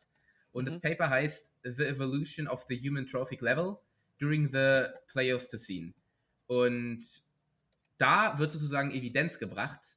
Und 0.52 0.64
mhm. 0.64 0.68
das 0.68 0.80
Paper 0.80 1.10
heißt 1.10 1.56
The 1.64 1.84
Evolution 1.84 2.48
of 2.48 2.66
the 2.70 2.80
Human 2.80 3.08
Trophic 3.08 3.42
Level 3.42 3.78
During 4.20 4.52
the 4.52 4.86
Pleistocene. 5.08 5.94
Und 6.46 7.04
da 7.98 8.38
wird 8.38 8.52
sozusagen 8.52 8.92
Evidenz 8.92 9.40
gebracht 9.40 9.97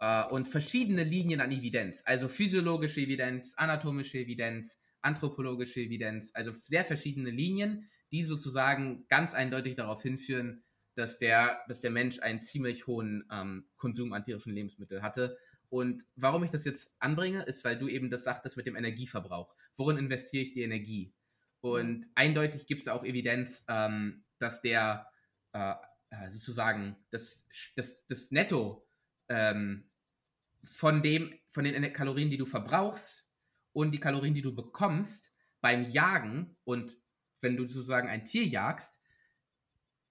äh, 0.00 0.26
und 0.28 0.46
verschiedene 0.46 1.04
Linien 1.04 1.40
an 1.40 1.52
Evidenz, 1.52 2.02
also 2.04 2.28
physiologische 2.28 3.00
Evidenz, 3.00 3.54
anatomische 3.56 4.18
Evidenz, 4.18 4.80
anthropologische 5.02 5.80
Evidenz, 5.80 6.30
also 6.34 6.52
sehr 6.52 6.84
verschiedene 6.84 7.30
Linien, 7.30 7.88
die 8.10 8.22
sozusagen 8.22 9.06
ganz 9.08 9.34
eindeutig 9.34 9.76
darauf 9.76 10.02
hinführen, 10.02 10.64
dass 10.94 11.18
der, 11.18 11.60
dass 11.68 11.80
der 11.80 11.90
Mensch 11.90 12.18
einen 12.20 12.40
ziemlich 12.40 12.86
hohen 12.86 13.24
ähm, 13.30 13.68
Konsum 13.76 14.12
an 14.12 14.24
tierischen 14.24 14.52
Lebensmitteln 14.52 15.02
hatte 15.02 15.36
und 15.70 16.04
warum 16.16 16.44
ich 16.44 16.50
das 16.50 16.64
jetzt 16.64 16.96
anbringe, 16.98 17.42
ist, 17.42 17.64
weil 17.64 17.78
du 17.78 17.88
eben 17.88 18.10
das 18.10 18.24
sagtest 18.24 18.56
mit 18.56 18.66
dem 18.66 18.76
Energieverbrauch. 18.76 19.54
Worin 19.76 19.98
investiere 19.98 20.42
ich 20.42 20.54
die 20.54 20.62
Energie? 20.62 21.12
Und 21.60 22.00
mhm. 22.00 22.06
eindeutig 22.14 22.66
gibt 22.66 22.82
es 22.82 22.88
auch 22.88 23.04
Evidenz, 23.04 23.64
ähm, 23.68 24.24
dass 24.38 24.62
der 24.62 25.06
äh, 25.52 25.74
äh, 26.10 26.30
sozusagen 26.30 26.96
das, 27.10 27.46
das, 27.76 28.06
das 28.06 28.30
Netto 28.30 28.82
ähm, 29.28 29.84
von, 30.64 31.02
dem, 31.02 31.32
von 31.50 31.64
den 31.64 31.92
Kalorien, 31.92 32.30
die 32.30 32.36
du 32.36 32.46
verbrauchst 32.46 33.26
und 33.72 33.92
die 33.92 34.00
Kalorien, 34.00 34.34
die 34.34 34.42
du 34.42 34.54
bekommst 34.54 35.30
beim 35.60 35.84
Jagen 35.84 36.56
und 36.64 36.96
wenn 37.40 37.56
du 37.56 37.68
sozusagen 37.68 38.08
ein 38.08 38.24
Tier 38.24 38.44
jagst, 38.44 38.94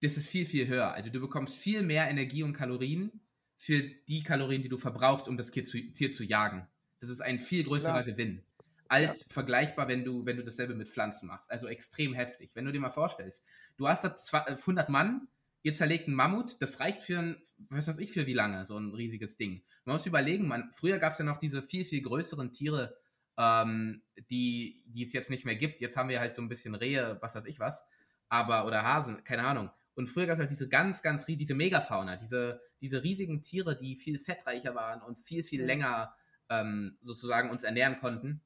das 0.02 0.18
ist 0.18 0.28
viel, 0.28 0.46
viel 0.46 0.68
höher. 0.68 0.94
Also 0.94 1.10
du 1.10 1.20
bekommst 1.20 1.56
viel 1.56 1.82
mehr 1.82 2.10
Energie 2.10 2.44
und 2.44 2.54
Kalorien 2.54 3.22
für 3.58 3.82
die 3.82 4.24
Kalorien, 4.24 4.62
die 4.62 4.70
du 4.70 4.78
verbrauchst, 4.78 5.28
um 5.28 5.38
das 5.38 5.52
Tier 5.52 5.66
zu, 5.66 5.80
Tier 5.92 6.12
zu 6.12 6.24
jagen. 6.24 6.68
Das 7.00 7.10
ist 7.10 7.22
ein 7.22 7.40
viel 7.40 7.64
größerer 7.64 8.04
Klar. 8.04 8.04
Gewinn 8.04 8.44
als 8.90 9.22
ja. 9.22 9.34
vergleichbar, 9.34 9.88
wenn 9.88 10.04
du, 10.04 10.26
wenn 10.26 10.38
du 10.38 10.44
dasselbe 10.44 10.76
mit 10.76 10.90
Pflanzen 10.90 11.28
machst. 11.28 11.50
Also 11.52 11.68
extrem 11.68 12.14
heftig. 12.14 12.52
Wenn 12.54 12.66
du 12.66 12.72
dir 12.72 12.80
mal 12.80 12.92
vorstellst, 12.92 13.44
du 13.78 13.88
hast 13.88 14.04
da 14.04 14.16
100 14.46 14.90
Mann, 14.90 15.28
ihr 15.68 15.74
zerlegt 15.74 16.08
einen 16.08 16.16
Mammut, 16.16 16.62
das 16.62 16.80
reicht 16.80 17.04
für 17.04 17.20
ein, 17.20 17.44
was 17.70 17.90
weiß 17.90 18.00
ich 18.00 18.14
für 18.14 18.26
wie 18.26 18.34
lange, 18.34 18.66
so 18.66 18.78
ein 18.78 18.94
riesiges 18.94 19.36
Ding. 19.36 19.64
Man 19.84 19.98
muss 19.98 20.06
überlegen, 20.06 20.48
man, 20.48 20.72
früher 20.72 20.98
gab 20.98 21.12
es 21.12 21.20
ja 21.20 21.26
noch 21.26 21.40
diese 21.40 21.62
viel, 21.62 21.84
viel 21.84 22.02
größeren 22.02 22.54
Tiere, 22.54 22.96
ähm, 23.38 24.02
die, 24.30 24.82
die 24.86 25.04
es 25.04 25.12
jetzt 25.12 25.30
nicht 25.30 25.44
mehr 25.44 25.58
gibt. 25.58 25.82
Jetzt 25.82 25.98
haben 25.98 26.08
wir 26.08 26.22
halt 26.22 26.36
so 26.36 26.42
ein 26.42 26.48
bisschen 26.48 26.74
Rehe, 26.74 27.18
was 27.20 27.36
weiß 27.36 27.44
ich 27.44 27.60
was, 27.60 27.86
aber, 28.30 28.66
oder 28.66 28.84
Hasen, 28.84 29.26
keine 29.26 29.44
Ahnung. 29.44 29.70
Und 29.94 30.08
früher 30.08 30.26
gab 30.26 30.38
es 30.38 30.40
halt 30.40 30.52
diese 30.52 30.70
ganz, 30.70 31.02
ganz, 31.02 31.26
diese 31.26 31.54
Megafauna, 31.54 32.16
diese, 32.16 32.62
diese 32.80 33.04
riesigen 33.04 33.44
Tiere, 33.44 33.78
die 33.78 33.98
viel 33.98 34.20
fettreicher 34.20 34.74
waren 34.74 35.02
und 35.02 35.20
viel, 35.20 35.44
viel 35.44 35.66
länger 35.66 36.16
ähm, 36.50 36.98
sozusagen 37.02 37.50
uns 37.50 37.66
ernähren 37.66 38.00
konnten. 38.00 38.42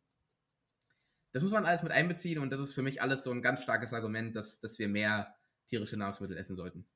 Das 1.34 1.44
muss 1.44 1.52
man 1.52 1.68
alles 1.68 1.84
mit 1.84 1.92
einbeziehen 1.92 2.40
und 2.40 2.50
das 2.50 2.60
ist 2.60 2.74
für 2.74 2.82
mich 2.82 3.00
alles 3.00 3.24
so 3.24 3.30
ein 3.30 3.44
ganz 3.44 3.62
starkes 3.62 3.94
Argument, 3.94 4.36
dass, 4.36 4.60
dass 4.60 4.80
wir 4.80 4.88
mehr 4.88 5.36
tierische 5.68 5.98
Nahrungsmittel 5.98 6.36
essen 6.36 6.56
sollten. 6.56 6.88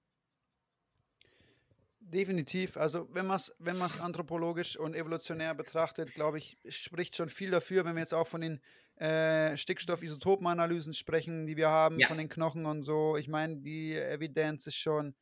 Definitiv. 2.11 2.77
Also 2.77 3.07
wenn 3.13 3.25
man 3.25 3.37
es 3.37 3.51
wenn 3.57 3.81
anthropologisch 3.81 4.77
und 4.77 4.95
evolutionär 4.95 5.55
betrachtet, 5.55 6.13
glaube 6.13 6.37
ich, 6.37 6.57
spricht 6.69 7.15
schon 7.15 7.29
viel 7.29 7.49
dafür, 7.49 7.83
wenn 7.83 7.95
wir 7.95 8.01
jetzt 8.01 8.13
auch 8.13 8.27
von 8.27 8.41
den 8.41 8.61
äh, 8.97 9.57
Stickstoffisotopenanalysen 9.57 10.93
sprechen, 10.93 11.47
die 11.47 11.57
wir 11.57 11.69
haben, 11.69 11.99
ja. 11.99 12.07
von 12.07 12.19
den 12.19 12.29
Knochen 12.29 12.67
und 12.67 12.83
so. 12.83 13.17
Ich 13.17 13.27
meine, 13.27 13.57
die 13.57 13.95
Evidenz 13.95 14.67
ist 14.67 14.75
schon, 14.75 15.15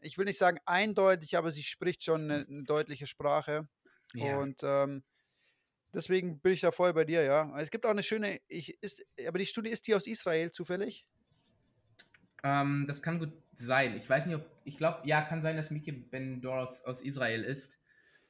ich 0.00 0.16
will 0.16 0.24
nicht 0.24 0.38
sagen 0.38 0.58
eindeutig, 0.64 1.36
aber 1.36 1.52
sie 1.52 1.62
spricht 1.62 2.02
schon 2.04 2.30
eine, 2.30 2.46
eine 2.48 2.64
deutliche 2.64 3.06
Sprache. 3.06 3.68
Ja. 4.14 4.38
Und 4.38 4.60
ähm, 4.62 5.02
deswegen 5.92 6.40
bin 6.40 6.52
ich 6.52 6.62
da 6.62 6.72
voll 6.72 6.94
bei 6.94 7.04
dir, 7.04 7.22
ja. 7.22 7.54
Es 7.60 7.70
gibt 7.70 7.84
auch 7.84 7.90
eine 7.90 8.02
schöne, 8.02 8.40
ich, 8.48 8.82
ist, 8.82 9.04
aber 9.28 9.38
die 9.38 9.46
Studie 9.46 9.70
ist 9.70 9.86
die 9.86 9.94
aus 9.94 10.06
Israel 10.06 10.50
zufällig? 10.52 11.04
Ähm, 12.42 12.86
das 12.88 13.02
kann 13.02 13.18
gut 13.18 13.32
sein. 13.64 13.96
Ich 13.96 14.08
weiß 14.08 14.26
nicht, 14.26 14.36
ob, 14.36 14.44
ich 14.64 14.76
glaube, 14.76 15.06
ja, 15.06 15.22
kann 15.22 15.42
sein, 15.42 15.56
dass 15.56 15.70
Miki 15.70 15.92
Ben 15.92 16.40
Doros 16.40 16.82
aus 16.84 17.02
Israel 17.02 17.44
ist. 17.44 17.78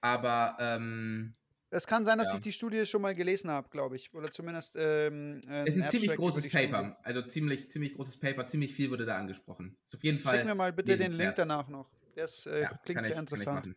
Aber 0.00 0.56
ähm, 0.58 1.34
es 1.72 1.86
kann 1.86 2.04
sein, 2.04 2.18
dass 2.18 2.30
ja. 2.30 2.34
ich 2.34 2.40
die 2.40 2.52
Studie 2.52 2.84
schon 2.84 3.00
mal 3.00 3.14
gelesen 3.14 3.50
habe, 3.50 3.68
glaube 3.68 3.94
ich. 3.94 4.12
Oder 4.12 4.30
zumindest. 4.32 4.76
Ähm, 4.76 5.40
es 5.64 5.76
ist 5.76 5.82
ein 5.82 5.90
ziemlich 5.90 6.16
großes 6.16 6.48
Paper. 6.48 6.78
Studie. 6.78 6.96
Also 7.04 7.22
ziemlich, 7.22 7.70
ziemlich 7.70 7.94
großes 7.94 8.18
Paper. 8.18 8.46
Ziemlich 8.46 8.74
viel 8.74 8.90
wurde 8.90 9.06
da 9.06 9.16
angesprochen. 9.16 9.76
Ist 9.86 9.94
auf 9.94 10.02
jeden 10.02 10.18
Fall. 10.18 10.38
Schick 10.38 10.46
mir 10.46 10.54
mal 10.54 10.72
bitte 10.72 10.96
den 10.96 11.12
Link 11.12 11.36
danach 11.36 11.68
noch. 11.68 11.88
Das 12.16 12.46
äh, 12.46 12.62
ja, 12.62 12.70
klingt 12.84 13.04
sehr 13.04 13.12
ich, 13.12 13.18
interessant. 13.18 13.76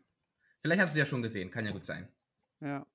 Vielleicht 0.61 0.81
hast 0.81 0.89
du 0.89 0.93
es 0.95 0.99
ja 0.99 1.05
schon 1.05 1.21
gesehen. 1.21 1.51
Kann 1.51 1.65
ja 1.65 1.71
gut 1.71 1.85
sein. 1.85 2.07
Ja. 2.61 2.85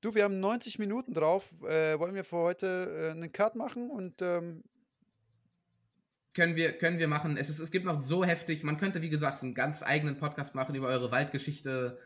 Du, 0.00 0.14
wir 0.14 0.24
haben 0.24 0.40
90 0.40 0.78
Minuten 0.80 1.14
drauf. 1.14 1.52
Äh, 1.62 1.98
wollen 1.98 2.14
wir 2.14 2.24
für 2.24 2.38
heute 2.38 3.08
äh, 3.08 3.10
einen 3.12 3.32
Cut 3.32 3.54
machen 3.54 3.90
und 3.90 4.20
ähm, 4.22 4.64
können 6.36 6.54
wir, 6.54 6.76
können 6.76 6.98
wir 6.98 7.08
machen. 7.08 7.38
Es, 7.38 7.48
ist, 7.48 7.58
es 7.58 7.70
gibt 7.70 7.86
noch 7.86 7.98
so 7.98 8.22
heftig, 8.22 8.62
man 8.62 8.76
könnte, 8.76 9.00
wie 9.00 9.08
gesagt, 9.08 9.42
einen 9.42 9.54
ganz 9.54 9.82
eigenen 9.82 10.18
Podcast 10.18 10.54
machen 10.54 10.74
über 10.74 10.86
eure 10.88 11.10
Waldgeschichte 11.10 11.98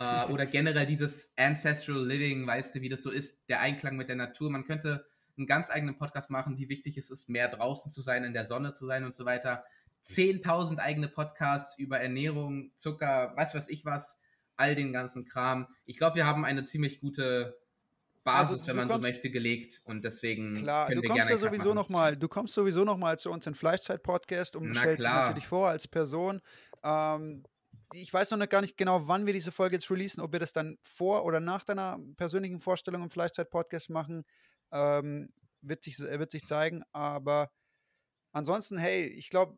äh, 0.00 0.24
oder 0.26 0.44
generell 0.44 0.86
dieses 0.86 1.32
Ancestral 1.36 2.04
Living, 2.04 2.46
weißt 2.46 2.74
du, 2.74 2.80
wie 2.80 2.88
das 2.88 3.02
so 3.02 3.10
ist, 3.10 3.48
der 3.48 3.60
Einklang 3.60 3.96
mit 3.96 4.08
der 4.08 4.16
Natur. 4.16 4.50
Man 4.50 4.64
könnte 4.64 5.06
einen 5.38 5.46
ganz 5.46 5.70
eigenen 5.70 5.96
Podcast 5.96 6.30
machen, 6.30 6.58
wie 6.58 6.68
wichtig 6.68 6.98
es 6.98 7.10
ist, 7.10 7.28
mehr 7.28 7.48
draußen 7.48 7.92
zu 7.92 8.02
sein, 8.02 8.24
in 8.24 8.32
der 8.32 8.48
Sonne 8.48 8.72
zu 8.72 8.86
sein 8.86 9.04
und 9.04 9.14
so 9.14 9.24
weiter. 9.24 9.64
10.000 10.04 10.78
eigene 10.78 11.06
Podcasts 11.06 11.78
über 11.78 12.00
Ernährung, 12.00 12.72
Zucker, 12.76 13.34
weiß 13.36 13.54
was 13.54 13.68
ich 13.68 13.84
was, 13.84 14.20
all 14.56 14.74
den 14.74 14.92
ganzen 14.92 15.26
Kram. 15.26 15.68
Ich 15.84 15.96
glaube, 15.96 16.16
wir 16.16 16.26
haben 16.26 16.44
eine 16.44 16.64
ziemlich 16.64 17.00
gute 17.00 17.56
Basis, 18.26 18.52
also, 18.52 18.66
wenn 18.66 18.76
man 18.76 18.88
kommst, 18.88 19.02
so 19.04 19.08
möchte, 19.08 19.30
gelegt 19.30 19.80
und 19.84 20.04
deswegen 20.04 20.56
klar, 20.56 20.90
du 20.90 21.00
kommst 21.00 21.30
ja 21.30 21.38
sowieso 21.38 21.74
noch 21.74 21.88
mal, 21.88 22.16
du 22.16 22.26
kommst 22.26 22.54
sowieso 22.54 22.84
noch 22.84 22.96
mal 22.96 23.18
zu 23.18 23.30
uns 23.30 23.46
in 23.46 23.54
Fleischzeit 23.54 24.02
Podcast 24.02 24.56
und 24.56 24.72
Na 24.72 24.80
stellst 24.80 25.04
dich 25.04 25.08
natürlich 25.08 25.46
vor 25.46 25.68
als 25.68 25.86
Person. 25.86 26.42
Ähm, 26.82 27.44
ich 27.92 28.12
weiß 28.12 28.32
noch 28.32 28.48
gar 28.48 28.62
nicht 28.62 28.76
genau, 28.76 29.06
wann 29.06 29.26
wir 29.26 29.32
diese 29.32 29.52
Folge 29.52 29.76
jetzt 29.76 29.88
releasen, 29.90 30.20
ob 30.20 30.32
wir 30.32 30.40
das 30.40 30.52
dann 30.52 30.76
vor 30.82 31.24
oder 31.24 31.38
nach 31.38 31.62
deiner 31.62 32.00
persönlichen 32.16 32.60
Vorstellung 32.60 33.04
im 33.04 33.10
Fleischzeit 33.10 33.48
Podcast 33.48 33.90
machen, 33.90 34.24
ähm, 34.72 35.32
wird 35.62 35.84
sich 35.84 35.98
wird 36.00 36.32
sich 36.32 36.44
zeigen. 36.44 36.82
Aber 36.92 37.52
ansonsten, 38.32 38.76
hey, 38.76 39.06
ich 39.06 39.30
glaube, 39.30 39.56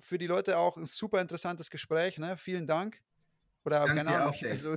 für 0.00 0.18
die 0.18 0.26
Leute 0.26 0.58
auch 0.58 0.76
ein 0.76 0.86
super 0.86 1.20
interessantes 1.20 1.70
Gespräch. 1.70 2.18
Ne? 2.18 2.36
Vielen 2.36 2.66
Dank. 2.66 3.00
Oder 3.64 3.86
keine 3.86 4.16
Ahnung. 4.16 4.34
also, 4.42 4.76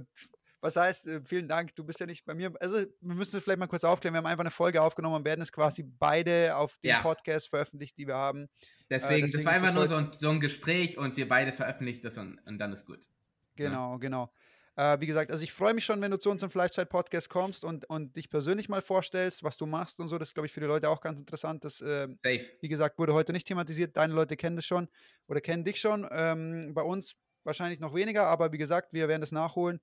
was 0.64 0.78
heißt, 0.78 1.08
äh, 1.08 1.22
vielen 1.26 1.50
Dank, 1.50 1.76
du 1.76 1.84
bist 1.84 2.00
ja 2.00 2.06
nicht 2.06 2.24
bei 2.24 2.34
mir. 2.34 2.54
Also, 2.62 2.78
wir 2.78 3.16
müssen 3.16 3.36
es 3.36 3.44
vielleicht 3.44 3.60
mal 3.60 3.68
kurz 3.68 3.84
aufklären. 3.84 4.14
Wir 4.14 4.20
haben 4.20 4.26
einfach 4.26 4.46
eine 4.46 4.50
Folge 4.52 4.82
aufgenommen 4.82 5.18
und 5.18 5.26
werden 5.26 5.42
es 5.42 5.52
quasi 5.52 5.84
beide 5.84 6.56
auf 6.56 6.78
dem 6.78 6.90
Ja. 6.90 7.02
Podcast 7.02 7.50
veröffentlicht, 7.50 7.98
die 7.98 8.08
wir 8.08 8.16
haben. 8.16 8.48
Deswegen, 8.90 9.26
deswegen 9.26 9.44
das 9.44 9.46
war 9.46 9.54
einfach 9.54 9.74
nur 9.74 9.88
so 9.90 9.96
ein, 9.96 10.12
so 10.18 10.30
ein 10.30 10.40
Gespräch 10.40 10.98
und 10.98 11.18
wir 11.18 11.28
beide 11.28 11.52
veröffentlichen 11.52 12.02
das 12.02 12.18
und, 12.18 12.40
und 12.46 12.60
dann 12.60 12.72
ist 12.72 12.86
gut. 12.86 13.10
Genau, 13.58 14.00
genau. 14.00 14.32
Äh, 14.78 15.02
wie 15.02 15.06
gesagt, 15.06 15.32
also 15.32 15.44
ich 15.44 15.52
freue 15.52 15.74
mich 15.74 15.84
schon, 15.84 16.00
wenn 16.00 16.12
du 16.12 16.18
zu 16.18 16.32
unserem 16.32 16.50
Fleischzeit-Podcast 16.50 17.30
kommst 17.30 17.66
und, 17.66 17.84
und 17.90 18.16
dich 18.16 18.30
persönlich 18.30 18.70
mal 18.70 18.82
vorstellst, 18.82 19.44
was 19.44 19.58
du 19.58 19.66
machst 19.66 20.00
und 20.00 20.08
so. 20.08 20.18
Das 20.18 20.30
ist, 20.30 20.34
glaube 20.34 20.48
ich, 20.48 20.54
für 20.54 20.62
die 20.62 20.66
Leute 20.66 20.88
auch 20.88 21.02
ganz 21.02 21.20
interessant. 21.20 21.66
Das, 21.66 21.82
äh, 21.82 22.08
Safe. 22.24 22.46
wie 22.62 22.70
gesagt, 22.70 22.98
wurde 22.98 23.14
heute 23.14 23.34
nicht 23.34 23.48
thematisiert. 23.48 23.98
Deine 23.98 24.14
Leute 24.14 24.38
kennen 24.38 24.56
das 24.56 24.66
schon 24.66 24.88
oder 25.28 25.42
kennen 25.42 25.66
dich 25.66 25.82
schon. 25.82 26.08
Ähm, 26.10 26.74
bei 26.74 26.84
uns 26.84 27.16
wahrscheinlich 27.44 27.82
noch 27.82 27.94
weniger, 27.94 28.28
aber 28.28 28.54
wie 28.54 28.58
gesagt, 28.58 28.94
wir 28.94 29.10
werden 29.10 29.22
das 29.22 29.34
nachholen. 29.34 29.82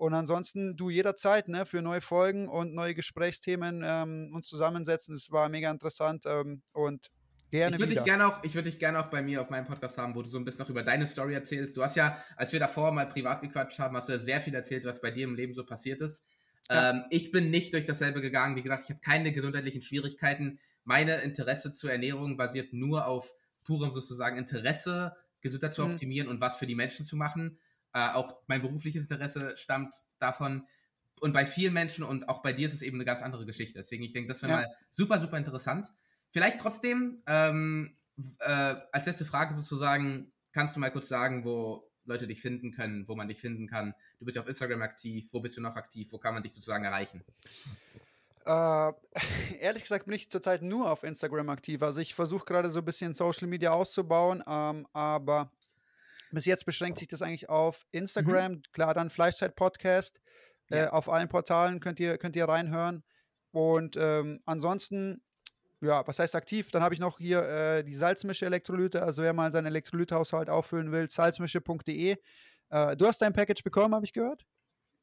Und 0.00 0.14
ansonsten 0.14 0.78
du 0.78 0.88
jederzeit 0.88 1.48
ne, 1.48 1.66
für 1.66 1.82
neue 1.82 2.00
Folgen 2.00 2.48
und 2.48 2.72
neue 2.72 2.94
Gesprächsthemen 2.94 3.82
ähm, 3.84 4.30
uns 4.34 4.48
zusammensetzen. 4.48 5.14
Das 5.14 5.30
war 5.30 5.50
mega 5.50 5.70
interessant 5.70 6.24
ähm, 6.26 6.62
und 6.72 7.10
gerne 7.50 7.76
Ich 7.76 7.80
würde 7.80 7.94
dich 7.94 8.04
gerne 8.04 8.26
auch, 8.26 8.42
ich 8.42 8.54
würde 8.54 8.70
dich 8.70 8.78
gerne 8.78 8.98
auch 8.98 9.08
bei 9.08 9.20
mir 9.20 9.42
auf 9.42 9.50
meinem 9.50 9.66
Podcast 9.66 9.98
haben, 9.98 10.14
wo 10.14 10.22
du 10.22 10.30
so 10.30 10.38
ein 10.38 10.46
bisschen 10.46 10.62
noch 10.62 10.70
über 10.70 10.82
deine 10.82 11.06
Story 11.06 11.34
erzählst. 11.34 11.76
Du 11.76 11.82
hast 11.82 11.96
ja, 11.96 12.16
als 12.36 12.50
wir 12.50 12.60
davor 12.60 12.92
mal 12.92 13.08
privat 13.08 13.42
gequatscht 13.42 13.78
haben, 13.78 13.94
hast 13.94 14.08
du 14.08 14.14
ja 14.14 14.18
sehr 14.18 14.40
viel 14.40 14.54
erzählt, 14.54 14.86
was 14.86 15.02
bei 15.02 15.10
dir 15.10 15.24
im 15.24 15.34
Leben 15.34 15.52
so 15.52 15.66
passiert 15.66 16.00
ist. 16.00 16.24
Ja. 16.70 16.92
Ähm, 16.92 17.04
ich 17.10 17.30
bin 17.30 17.50
nicht 17.50 17.74
durch 17.74 17.84
dasselbe 17.84 18.22
gegangen. 18.22 18.56
Wie 18.56 18.62
gesagt, 18.62 18.84
ich 18.84 18.88
habe 18.88 19.00
keine 19.00 19.32
gesundheitlichen 19.32 19.82
Schwierigkeiten. 19.82 20.60
Meine 20.84 21.20
Interesse 21.20 21.74
zur 21.74 21.92
Ernährung 21.92 22.38
basiert 22.38 22.72
nur 22.72 23.06
auf 23.06 23.34
purem 23.64 23.92
sozusagen 23.92 24.38
Interesse, 24.38 25.14
Gesundheit 25.42 25.74
zu 25.74 25.84
Mhm. 25.84 25.90
optimieren 25.90 26.28
und 26.28 26.40
was 26.40 26.56
für 26.56 26.66
die 26.66 26.74
Menschen 26.74 27.04
zu 27.04 27.16
machen. 27.16 27.58
Äh, 27.92 28.10
auch 28.10 28.42
mein 28.46 28.62
berufliches 28.62 29.04
Interesse 29.04 29.56
stammt 29.56 29.94
davon. 30.18 30.66
Und 31.20 31.32
bei 31.32 31.44
vielen 31.44 31.74
Menschen 31.74 32.04
und 32.04 32.28
auch 32.28 32.42
bei 32.42 32.52
dir 32.52 32.66
ist 32.66 32.74
es 32.74 32.82
eben 32.82 32.96
eine 32.96 33.04
ganz 33.04 33.20
andere 33.20 33.44
Geschichte. 33.44 33.78
Deswegen, 33.78 34.02
ich 34.02 34.12
denke, 34.12 34.28
das 34.28 34.42
wäre 34.42 34.52
Ja. 34.52 34.58
mal 34.58 34.66
super, 34.88 35.18
super 35.20 35.36
interessant. 35.36 35.88
Vielleicht 36.30 36.60
trotzdem, 36.60 37.22
ähm, 37.26 37.96
äh, 38.38 38.76
als 38.92 39.06
letzte 39.06 39.24
Frage 39.24 39.54
sozusagen, 39.54 40.32
kannst 40.52 40.76
du 40.76 40.80
mal 40.80 40.90
kurz 40.90 41.08
sagen, 41.08 41.44
wo 41.44 41.84
Leute 42.04 42.26
dich 42.26 42.40
finden 42.40 42.72
können, 42.72 43.06
wo 43.06 43.14
man 43.14 43.28
dich 43.28 43.40
finden 43.40 43.68
kann? 43.68 43.94
Du 44.18 44.24
bist 44.24 44.36
ja 44.36 44.42
auf 44.42 44.48
Instagram 44.48 44.82
aktiv, 44.82 45.28
wo 45.32 45.40
bist 45.40 45.56
du 45.56 45.60
noch 45.60 45.76
aktiv, 45.76 46.10
wo 46.12 46.18
kann 46.18 46.34
man 46.34 46.42
dich 46.42 46.54
sozusagen 46.54 46.84
erreichen? 46.84 47.22
Äh, 48.46 48.92
ehrlich 49.60 49.82
gesagt 49.82 50.06
bin 50.06 50.14
ich 50.14 50.30
zurzeit 50.30 50.62
nur 50.62 50.90
auf 50.90 51.02
Instagram 51.02 51.50
aktiv. 51.50 51.82
Also 51.82 52.00
ich 52.00 52.14
versuche 52.14 52.44
gerade 52.44 52.70
so 52.70 52.78
ein 52.80 52.84
bisschen 52.84 53.14
Social 53.14 53.48
Media 53.48 53.70
auszubauen, 53.72 54.42
ähm, 54.46 54.86
aber 54.92 55.52
bis 56.32 56.46
jetzt 56.46 56.64
beschränkt 56.66 56.98
sich 56.98 57.08
das 57.08 57.22
eigentlich 57.22 57.48
auf 57.48 57.86
Instagram. 57.90 58.62
Klar, 58.72 58.94
dann 58.94 59.10
Fleischzeit 59.10 59.56
Podcast. 59.56 60.20
Äh, 60.70 60.78
Ja. 60.84 60.92
auf 60.92 61.08
allen 61.08 61.28
Portalen 61.28 61.80
könnt 61.80 61.98
ihr, 62.00 62.16
könnt 62.18 62.36
ihr 62.36 62.44
reinhören. 62.48 63.02
Und 63.50 63.96
ähm, 63.98 64.40
ansonsten, 64.46 65.22
ja, 65.80 66.06
was 66.06 66.18
heißt 66.20 66.36
aktiv? 66.36 66.70
Dann 66.70 66.82
habe 66.82 66.94
ich 66.94 67.00
noch 67.00 67.18
hier 67.18 67.42
äh, 67.42 67.82
die 67.84 67.96
Salzmische-Elektrolyte. 67.96 69.02
Also 69.02 69.22
wer 69.22 69.32
mal 69.32 69.50
seinen 69.50 69.66
Elektrolythaushalt 69.66 70.48
auffüllen 70.48 70.92
will, 70.92 71.10
salzmische.de. 71.10 72.16
Äh, 72.70 72.96
du 72.96 73.06
hast 73.06 73.20
dein 73.22 73.32
Package 73.32 73.64
bekommen, 73.64 73.94
habe 73.94 74.04
ich 74.04 74.12
gehört? 74.12 74.46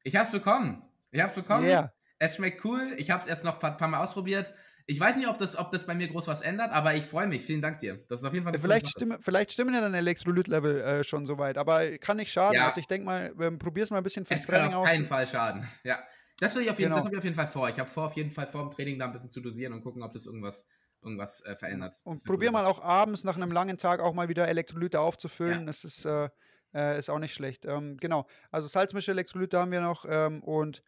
Ich 0.04 0.16
hab's 0.16 0.32
bekommen. 0.32 0.82
Ich 1.12 1.20
hab's 1.22 1.36
bekommen. 1.36 1.68
Ja. 1.68 1.92
Es 2.20 2.36
schmeckt 2.36 2.64
cool. 2.64 2.94
Ich 2.98 3.12
hab's 3.12 3.28
erst 3.28 3.44
noch 3.44 3.56
ein 3.56 3.60
paar, 3.60 3.76
paar 3.78 3.88
Mal 3.90 4.02
ausprobiert. 4.04 4.54
Ich 4.90 5.00
weiß 5.00 5.18
nicht, 5.18 5.28
ob 5.28 5.38
das, 5.38 5.58
ob 5.58 5.70
das 5.72 5.86
bei 5.86 5.94
mir 5.94 6.08
groß 6.08 6.28
was 6.28 6.40
ändert, 6.42 6.72
aber 6.72 6.96
ich 6.96 7.04
freue 7.06 7.28
mich. 7.28 7.44
Vielen 7.44 7.62
Dank 7.62 7.78
dir. 7.80 7.98
Das 8.08 8.22
ist 8.22 8.26
auf 8.26 8.34
jeden 8.34 8.46
Fall 8.46 8.54
eine 8.54 8.62
Vielleicht, 8.62 8.88
stimme, 8.88 9.18
vielleicht 9.20 9.52
stimmen 9.52 9.74
ja 9.74 9.82
dein 9.82 9.94
Elektrolyt-Level 9.94 10.80
äh, 10.82 11.04
schon 11.04 11.26
so 11.26 11.38
weit, 11.38 11.58
aber 11.58 11.98
kann 11.98 12.16
nicht 12.18 12.32
schaden. 12.32 12.56
Ja. 12.56 12.68
Also 12.68 12.80
ich 12.80 12.88
denke 12.88 13.06
mal, 13.06 13.34
ähm, 13.40 13.60
probier's 13.60 13.90
mal 13.92 13.98
ein 13.98 14.04
bisschen 14.04 14.26
fürs 14.26 14.40
Es 14.40 14.48
kann 14.48 14.62
Training 14.62 14.76
auf 14.76 14.84
aus. 14.86 14.90
keinen 14.90 15.06
Fall 15.06 15.28
schaden. 15.28 15.68
Ja. 15.84 16.00
Das 16.40 16.56
will 16.56 16.64
ich 16.64 16.70
auf 16.70 16.80
jeden, 16.80 16.92
Genau. 16.92 17.04
das 17.04 17.12
ich 17.12 17.18
auf 17.18 17.24
jeden 17.24 17.36
Fall 17.36 17.48
vor. 17.48 17.68
Ich 17.68 17.80
habe 17.80 17.90
vor, 17.90 18.06
auf 18.06 18.14
jeden 18.14 18.32
Fall 18.32 18.48
vor 18.48 18.62
dem 18.62 18.72
Training 18.72 18.98
da 18.98 19.06
ein 19.06 19.12
bisschen 19.12 19.30
zu 19.32 19.42
dosieren 19.42 19.74
und 19.74 19.82
gucken, 19.84 20.04
ob 20.04 20.14
das 20.14 20.26
irgendwas, 20.26 20.66
irgendwas 21.02 21.44
äh, 21.44 21.56
verändert. 21.56 22.00
Und 22.04 22.24
probier 22.24 22.52
mal 22.52 22.66
auch 22.66 22.82
abends 22.82 23.26
nach 23.26 23.36
einem 23.36 23.52
langen 23.52 23.78
Tag 23.78 24.00
auch 24.00 24.14
mal 24.14 24.30
wieder 24.30 24.48
Elektrolyte 24.48 25.02
aufzufüllen. 25.02 25.62
Ja. 25.62 25.66
Das 25.66 25.84
ist, 25.84 26.06
äh, 26.06 26.30
äh, 26.74 26.98
ist 26.98 27.10
auch 27.10 27.20
nicht 27.20 27.34
schlecht. 27.34 27.66
Ähm, 27.66 27.98
genau. 27.98 28.26
Also 28.52 28.68
Salzmische 28.70 29.12
Elektrolyte 29.12 29.58
haben 29.60 29.72
wir 29.72 29.82
noch 29.82 30.06
ähm, 30.08 30.42
und 30.44 30.82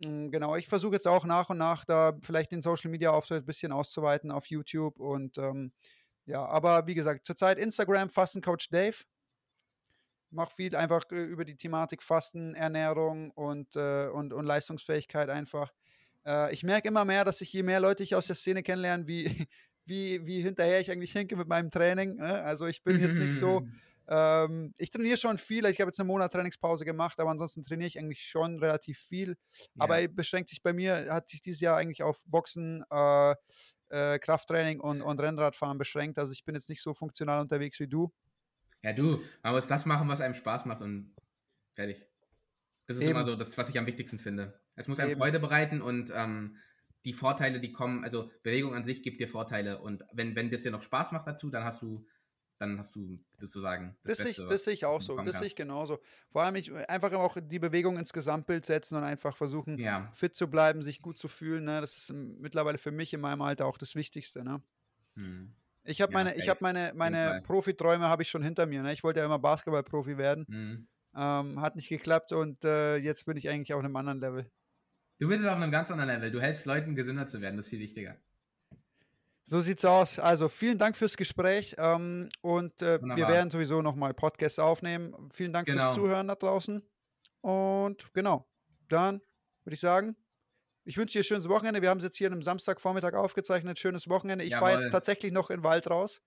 genau, 0.00 0.56
ich 0.56 0.68
versuche 0.68 0.94
jetzt 0.94 1.08
auch 1.08 1.24
nach 1.24 1.50
und 1.50 1.58
nach 1.58 1.84
da 1.84 2.16
vielleicht 2.22 2.52
den 2.52 2.62
Social 2.62 2.90
Media 2.90 3.10
Auftritt 3.10 3.42
ein 3.42 3.46
bisschen 3.46 3.72
auszuweiten 3.72 4.30
auf 4.30 4.46
YouTube 4.46 4.98
und 5.00 5.38
ähm, 5.38 5.72
ja, 6.28 6.44
aber 6.44 6.86
wie 6.86 6.94
gesagt, 6.94 7.26
zurzeit 7.26 7.58
Instagram 7.58 8.10
Fastencoach 8.10 8.68
Dave. 8.70 8.96
Mach 10.30 10.52
viel 10.52 10.76
einfach 10.76 11.04
äh, 11.10 11.24
über 11.24 11.46
die 11.46 11.56
Thematik 11.56 12.02
Fasten, 12.02 12.54
Ernährung 12.54 13.30
und, 13.30 13.74
äh, 13.76 14.08
und, 14.08 14.34
und 14.34 14.44
Leistungsfähigkeit 14.44 15.30
einfach. 15.30 15.72
Äh, 16.26 16.52
ich 16.52 16.62
merke 16.62 16.88
immer 16.88 17.06
mehr, 17.06 17.24
dass 17.24 17.40
ich 17.40 17.50
je 17.50 17.62
mehr 17.62 17.80
Leute 17.80 18.02
ich 18.02 18.14
aus 18.14 18.26
der 18.26 18.36
Szene 18.36 18.62
kennenlerne, 18.62 19.06
wie, 19.08 19.46
wie, 19.86 20.26
wie 20.26 20.42
hinterher 20.42 20.80
ich 20.80 20.90
eigentlich 20.90 21.12
hinke 21.12 21.34
mit 21.34 21.48
meinem 21.48 21.70
Training. 21.70 22.16
Ne? 22.16 22.42
Also 22.42 22.66
ich 22.66 22.84
bin 22.84 23.00
jetzt 23.00 23.18
nicht 23.18 23.34
so, 23.34 23.66
ähm, 24.08 24.74
ich 24.78 24.90
trainiere 24.90 25.16
schon 25.16 25.38
viel. 25.38 25.66
Ich 25.66 25.80
habe 25.80 25.90
jetzt 25.90 26.00
eine 26.00 26.06
Monat 26.06 26.32
Trainingspause 26.32 26.84
gemacht, 26.84 27.20
aber 27.20 27.30
ansonsten 27.30 27.62
trainiere 27.62 27.88
ich 27.88 27.98
eigentlich 27.98 28.22
schon 28.22 28.58
relativ 28.58 28.98
viel. 28.98 29.36
Ja. 29.74 29.84
Aber 29.84 30.08
beschränkt 30.08 30.48
sich 30.48 30.62
bei 30.62 30.72
mir, 30.72 31.08
hat 31.10 31.28
sich 31.28 31.42
dieses 31.42 31.60
Jahr 31.60 31.76
eigentlich 31.76 32.02
auf 32.02 32.22
Boxen, 32.26 32.84
äh, 32.90 33.34
äh, 33.90 34.18
Krafttraining 34.18 34.80
und, 34.80 35.02
und 35.02 35.20
Rennradfahren 35.20 35.78
beschränkt. 35.78 36.18
Also 36.18 36.32
ich 36.32 36.44
bin 36.44 36.54
jetzt 36.54 36.68
nicht 36.68 36.82
so 36.82 36.94
funktional 36.94 37.40
unterwegs 37.40 37.78
wie 37.80 37.88
du. 37.88 38.12
Ja, 38.82 38.92
du, 38.92 39.22
man 39.42 39.54
muss 39.54 39.66
das 39.66 39.86
machen, 39.86 40.08
was 40.08 40.20
einem 40.20 40.34
Spaß 40.34 40.64
macht 40.64 40.80
und 40.80 41.14
fertig. 41.74 42.04
Das 42.86 42.96
ist 42.96 43.02
Eben. 43.02 43.12
immer 43.12 43.26
so 43.26 43.36
das, 43.36 43.58
was 43.58 43.68
ich 43.68 43.78
am 43.78 43.86
wichtigsten 43.86 44.18
finde. 44.18 44.58
Es 44.74 44.88
muss 44.88 44.98
einem 44.98 45.10
Eben. 45.10 45.20
Freude 45.20 45.40
bereiten 45.40 45.82
und 45.82 46.10
ähm, 46.14 46.56
die 47.04 47.12
Vorteile, 47.12 47.60
die 47.60 47.72
kommen, 47.72 48.04
also 48.04 48.30
Bewegung 48.42 48.74
an 48.74 48.84
sich 48.84 49.02
gibt 49.02 49.20
dir 49.20 49.28
Vorteile 49.28 49.80
und 49.80 50.04
wenn, 50.12 50.34
wenn 50.36 50.50
das 50.50 50.62
dir 50.62 50.70
noch 50.70 50.82
Spaß 50.82 51.12
macht 51.12 51.26
dazu, 51.26 51.50
dann 51.50 51.64
hast 51.64 51.82
du, 51.82 52.06
dann 52.58 52.78
hast 52.78 52.94
du 52.96 53.18
sozusagen 53.38 53.96
Das, 54.02 54.20
ich, 54.20 54.26
Beste, 54.36 54.46
das 54.48 54.64
sehe 54.64 54.74
ich 54.74 54.84
auch 54.84 55.00
so. 55.02 55.16
Das 55.22 55.38
sehe 55.38 55.46
ich 55.46 55.56
genauso. 55.56 55.98
Vor 56.30 56.42
allem 56.42 56.56
ich, 56.56 56.72
einfach 56.88 57.12
auch 57.12 57.36
die 57.40 57.58
Bewegung 57.58 57.98
ins 57.98 58.12
Gesamtbild 58.12 58.64
setzen 58.66 58.96
und 58.96 59.04
einfach 59.04 59.36
versuchen, 59.36 59.78
Ja, 59.78 60.08
fit 60.14 60.34
zu 60.34 60.48
bleiben, 60.48 60.82
sich 60.82 61.00
gut 61.02 61.18
zu 61.18 61.28
fühlen. 61.28 61.64
Ne? 61.64 61.80
Das 61.80 61.96
ist 61.96 62.12
mittlerweile 62.12 62.78
für 62.78 62.90
mich 62.90 63.12
in 63.14 63.20
meinem 63.20 63.42
Alter 63.42 63.66
auch 63.66 63.78
das 63.78 63.94
Wichtigste. 63.94 64.44
Ne? 64.44 64.62
hm. 65.16 65.54
Ich 65.84 66.00
habe 66.02 66.12
Ja, 66.12 66.18
meine, 66.18 66.34
ich 66.36 66.48
habe 66.48 66.58
meine, 66.60 66.92
meine. 66.94 67.40
Profiträume 67.42 68.08
habe 68.08 68.22
ich 68.22 68.28
schon 68.30 68.42
hinter 68.42 68.66
mir. 68.66 68.82
Ne? 68.82 68.92
Ich 68.92 69.02
wollte 69.04 69.20
ja 69.20 69.26
immer 69.26 69.38
Basketballprofi 69.38 70.18
werden, 70.18 70.46
Hm. 70.48 70.86
ähm, 71.14 71.60
hat 71.60 71.76
nicht 71.76 71.88
geklappt 71.88 72.32
und 72.32 72.64
äh, 72.64 72.96
jetzt 72.96 73.26
bin 73.26 73.36
ich 73.36 73.48
eigentlich 73.48 73.74
auf 73.74 73.84
einem 73.84 73.96
anderen 73.96 74.20
Level. 74.20 74.50
Du 75.20 75.28
bist 75.28 75.44
auf 75.44 75.54
einem 75.56 75.70
ganz 75.70 75.90
anderen 75.92 76.10
Level. 76.10 76.30
Du 76.32 76.40
helfst 76.40 76.66
Leuten, 76.66 76.94
gesünder 76.96 77.26
zu 77.28 77.40
werden. 77.40 77.56
Das 77.56 77.66
ist 77.66 77.70
viel 77.70 77.78
wichtiger. 77.80 78.16
So 79.48 79.60
sieht's 79.62 79.84
aus. 79.86 80.18
Also 80.18 80.50
vielen 80.50 80.76
Dank 80.76 80.94
fürs 80.94 81.16
Gespräch 81.16 81.74
ähm, 81.78 82.28
und 82.42 82.82
äh, 82.82 83.00
wir 83.02 83.28
werden 83.28 83.50
sowieso 83.50 83.80
nochmal 83.80 84.12
Podcasts 84.12 84.58
aufnehmen. 84.58 85.30
Vielen 85.32 85.54
Dank 85.54 85.66
Genau. 85.66 85.84
fürs 85.84 85.94
Zuhören 85.94 86.28
da 86.28 86.34
draußen. 86.34 86.82
Und 87.40 88.12
genau, 88.12 88.46
dann 88.90 89.22
würde 89.64 89.74
ich 89.74 89.80
sagen, 89.80 90.16
ich 90.84 90.98
wünsche 90.98 91.14
dir 91.14 91.20
ein 91.20 91.24
schönes 91.24 91.48
Wochenende. 91.48 91.80
Wir 91.80 91.88
haben 91.88 91.96
es 91.96 92.04
jetzt 92.04 92.18
hier 92.18 92.30
am 92.30 92.42
Samstagvormittag 92.42 93.14
aufgezeichnet. 93.14 93.78
Schönes 93.78 94.06
Wochenende. 94.10 94.44
Ich 94.44 94.54
fahre 94.54 94.80
jetzt 94.80 94.90
tatsächlich 94.90 95.32
noch 95.32 95.48
in 95.48 95.60
den 95.60 95.64
Wald 95.64 95.88
raus. 95.88 96.20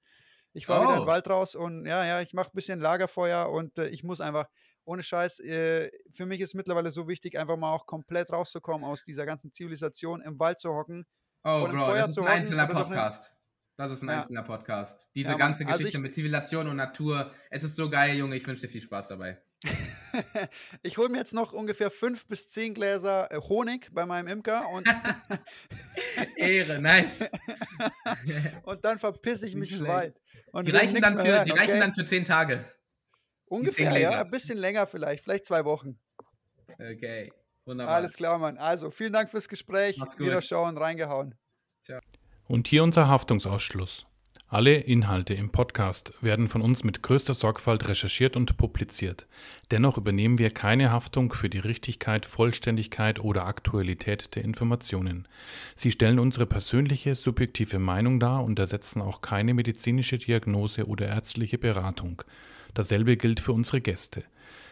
Ich 0.54 0.66
fahre 0.66 0.82
wieder 0.86 0.94
in 0.94 1.00
den 1.02 1.04
Oh. 1.04 1.08
Wald 1.08 1.30
raus 1.30 1.54
und 1.56 1.86
ja, 1.86 2.04
ja, 2.06 2.22
ich 2.22 2.34
mache 2.34 2.50
ein 2.50 2.56
bisschen 2.56 2.80
Lagerfeuer 2.80 3.50
und 3.50 3.78
äh, 3.78 3.88
ich 3.90 4.04
muss 4.04 4.20
einfach, 4.20 4.48
ohne 4.84 5.04
Scheiß, 5.04 5.40
äh, 5.42 5.92
für 6.12 6.26
mich 6.26 6.42
ist 6.42 6.56
mittlerweile 6.56 6.90
so 6.92 7.08
wichtig, 7.08 7.38
einfach 7.38 7.56
mal 7.56 7.72
auch 7.72 7.86
komplett 7.86 8.34
rauszukommen 8.34 8.84
aus 8.84 9.04
dieser 9.04 9.28
ganzen 9.28 9.54
Zivilisation, 9.54 10.22
im 10.22 10.40
Wald 10.40 10.60
zu 10.60 10.74
hocken. 10.74 11.06
Oh, 11.44 11.68
Bro, 11.68 11.86
Feuer 11.86 12.02
das 12.02 12.10
ist 12.12 12.20
ein 12.20 12.28
einzelner 12.28 12.68
ne- 12.68 12.74
Podcast. 12.74 13.36
Das 13.78 13.92
ist 13.92 14.04
ein 14.04 14.10
Ja. 14.10 14.20
einzelner 14.20 14.44
Podcast. 14.44 15.10
Diese 15.16 15.32
Ja, 15.32 15.38
ganze 15.38 15.66
Also 15.66 15.78
Geschichte 15.80 15.98
ich- 15.98 16.02
mit 16.04 16.14
Zivilisation 16.14 16.68
und 16.68 16.76
Natur. 16.76 17.32
Es 17.50 17.64
ist 17.64 17.76
so 17.76 17.90
geil, 17.90 18.16
Junge. 18.16 18.36
Ich 18.36 18.46
wünsche 18.46 18.62
dir 18.62 18.70
viel 18.70 18.82
Spaß 18.82 19.08
dabei. 19.08 19.42
ich 20.84 20.98
hole 20.98 21.10
mir 21.10 21.18
jetzt 21.18 21.34
noch 21.34 21.52
ungefähr 21.54 21.90
fünf 21.92 22.28
bis 22.28 22.48
zehn 22.50 22.74
Gläser 22.74 23.32
äh, 23.32 23.38
Honig 23.38 23.90
bei 23.92 24.06
meinem 24.06 24.28
Imker 24.28 24.68
und, 24.70 24.88
Ehre, 26.36 26.80
nice. 26.82 27.30
und 28.64 28.84
dann 28.86 29.00
verpisse 29.00 29.48
ich 29.48 29.56
mich. 29.56 29.80
Wald. 29.84 30.20
Und 30.52 30.68
Die 30.68 30.72
reichen, 30.72 31.02
dann 31.02 31.18
für, 31.18 31.24
hören, 31.26 31.46
die 31.46 31.52
reichen 31.52 31.72
okay? 31.72 31.80
dann 31.80 31.94
für 31.94 32.06
zehn 32.06 32.24
Tage. 32.26 32.66
Ungefähr, 33.46 33.94
zehn 33.94 34.02
ja, 34.02 34.22
ein 34.22 34.30
bisschen 34.32 34.58
länger 34.58 34.86
vielleicht, 34.88 35.24
vielleicht 35.24 35.46
zwei 35.46 35.66
Wochen. 35.66 36.00
Okay, 36.74 37.32
wunderbar. 37.66 37.96
Alles 37.96 38.14
klar, 38.14 38.38
Mann. 38.38 38.58
Also, 38.58 38.92
vielen 38.92 39.14
Dank 39.14 39.30
fürs 39.30 39.50
Gespräch. 39.50 39.98
Wiederschauen, 40.18 40.78
reingehauen. 40.78 41.36
Und 42.48 42.68
hier 42.68 42.84
unser 42.84 43.08
Haftungsausschluss. 43.08 44.06
Alle 44.54 44.76
Inhalte 44.76 45.34
im 45.34 45.50
Podcast 45.50 46.14
werden 46.20 46.50
von 46.50 46.62
uns 46.62 46.84
mit 46.84 47.02
größter 47.02 47.34
Sorgfalt 47.34 47.88
recherchiert 47.88 48.36
und 48.36 48.58
publiziert. 48.58 49.26
Dennoch 49.72 49.98
übernehmen 49.98 50.40
wir 50.40 50.50
keine 50.50 50.92
Haftung 50.92 51.32
für 51.32 51.48
die 51.48 51.60
Richtigkeit, 51.60 52.26
Vollständigkeit 52.26 53.22
oder 53.22 53.46
Aktualität 53.46 54.36
der 54.36 54.44
Informationen. 54.44 55.26
Sie 55.78 55.90
stellen 55.90 56.20
unsere 56.20 56.46
persönliche, 56.46 57.16
subjektive 57.16 57.80
Meinung 57.80 58.20
dar 58.20 58.44
und 58.44 58.60
ersetzen 58.60 59.02
auch 59.02 59.22
keine 59.22 59.54
medizinische 59.54 60.18
Diagnose 60.18 60.86
oder 60.86 61.08
ärztliche 61.08 61.58
Beratung. 61.58 62.22
Dasselbe 62.74 63.16
gilt 63.16 63.40
für 63.40 63.54
unsere 63.54 63.80
Gäste. 63.80 64.26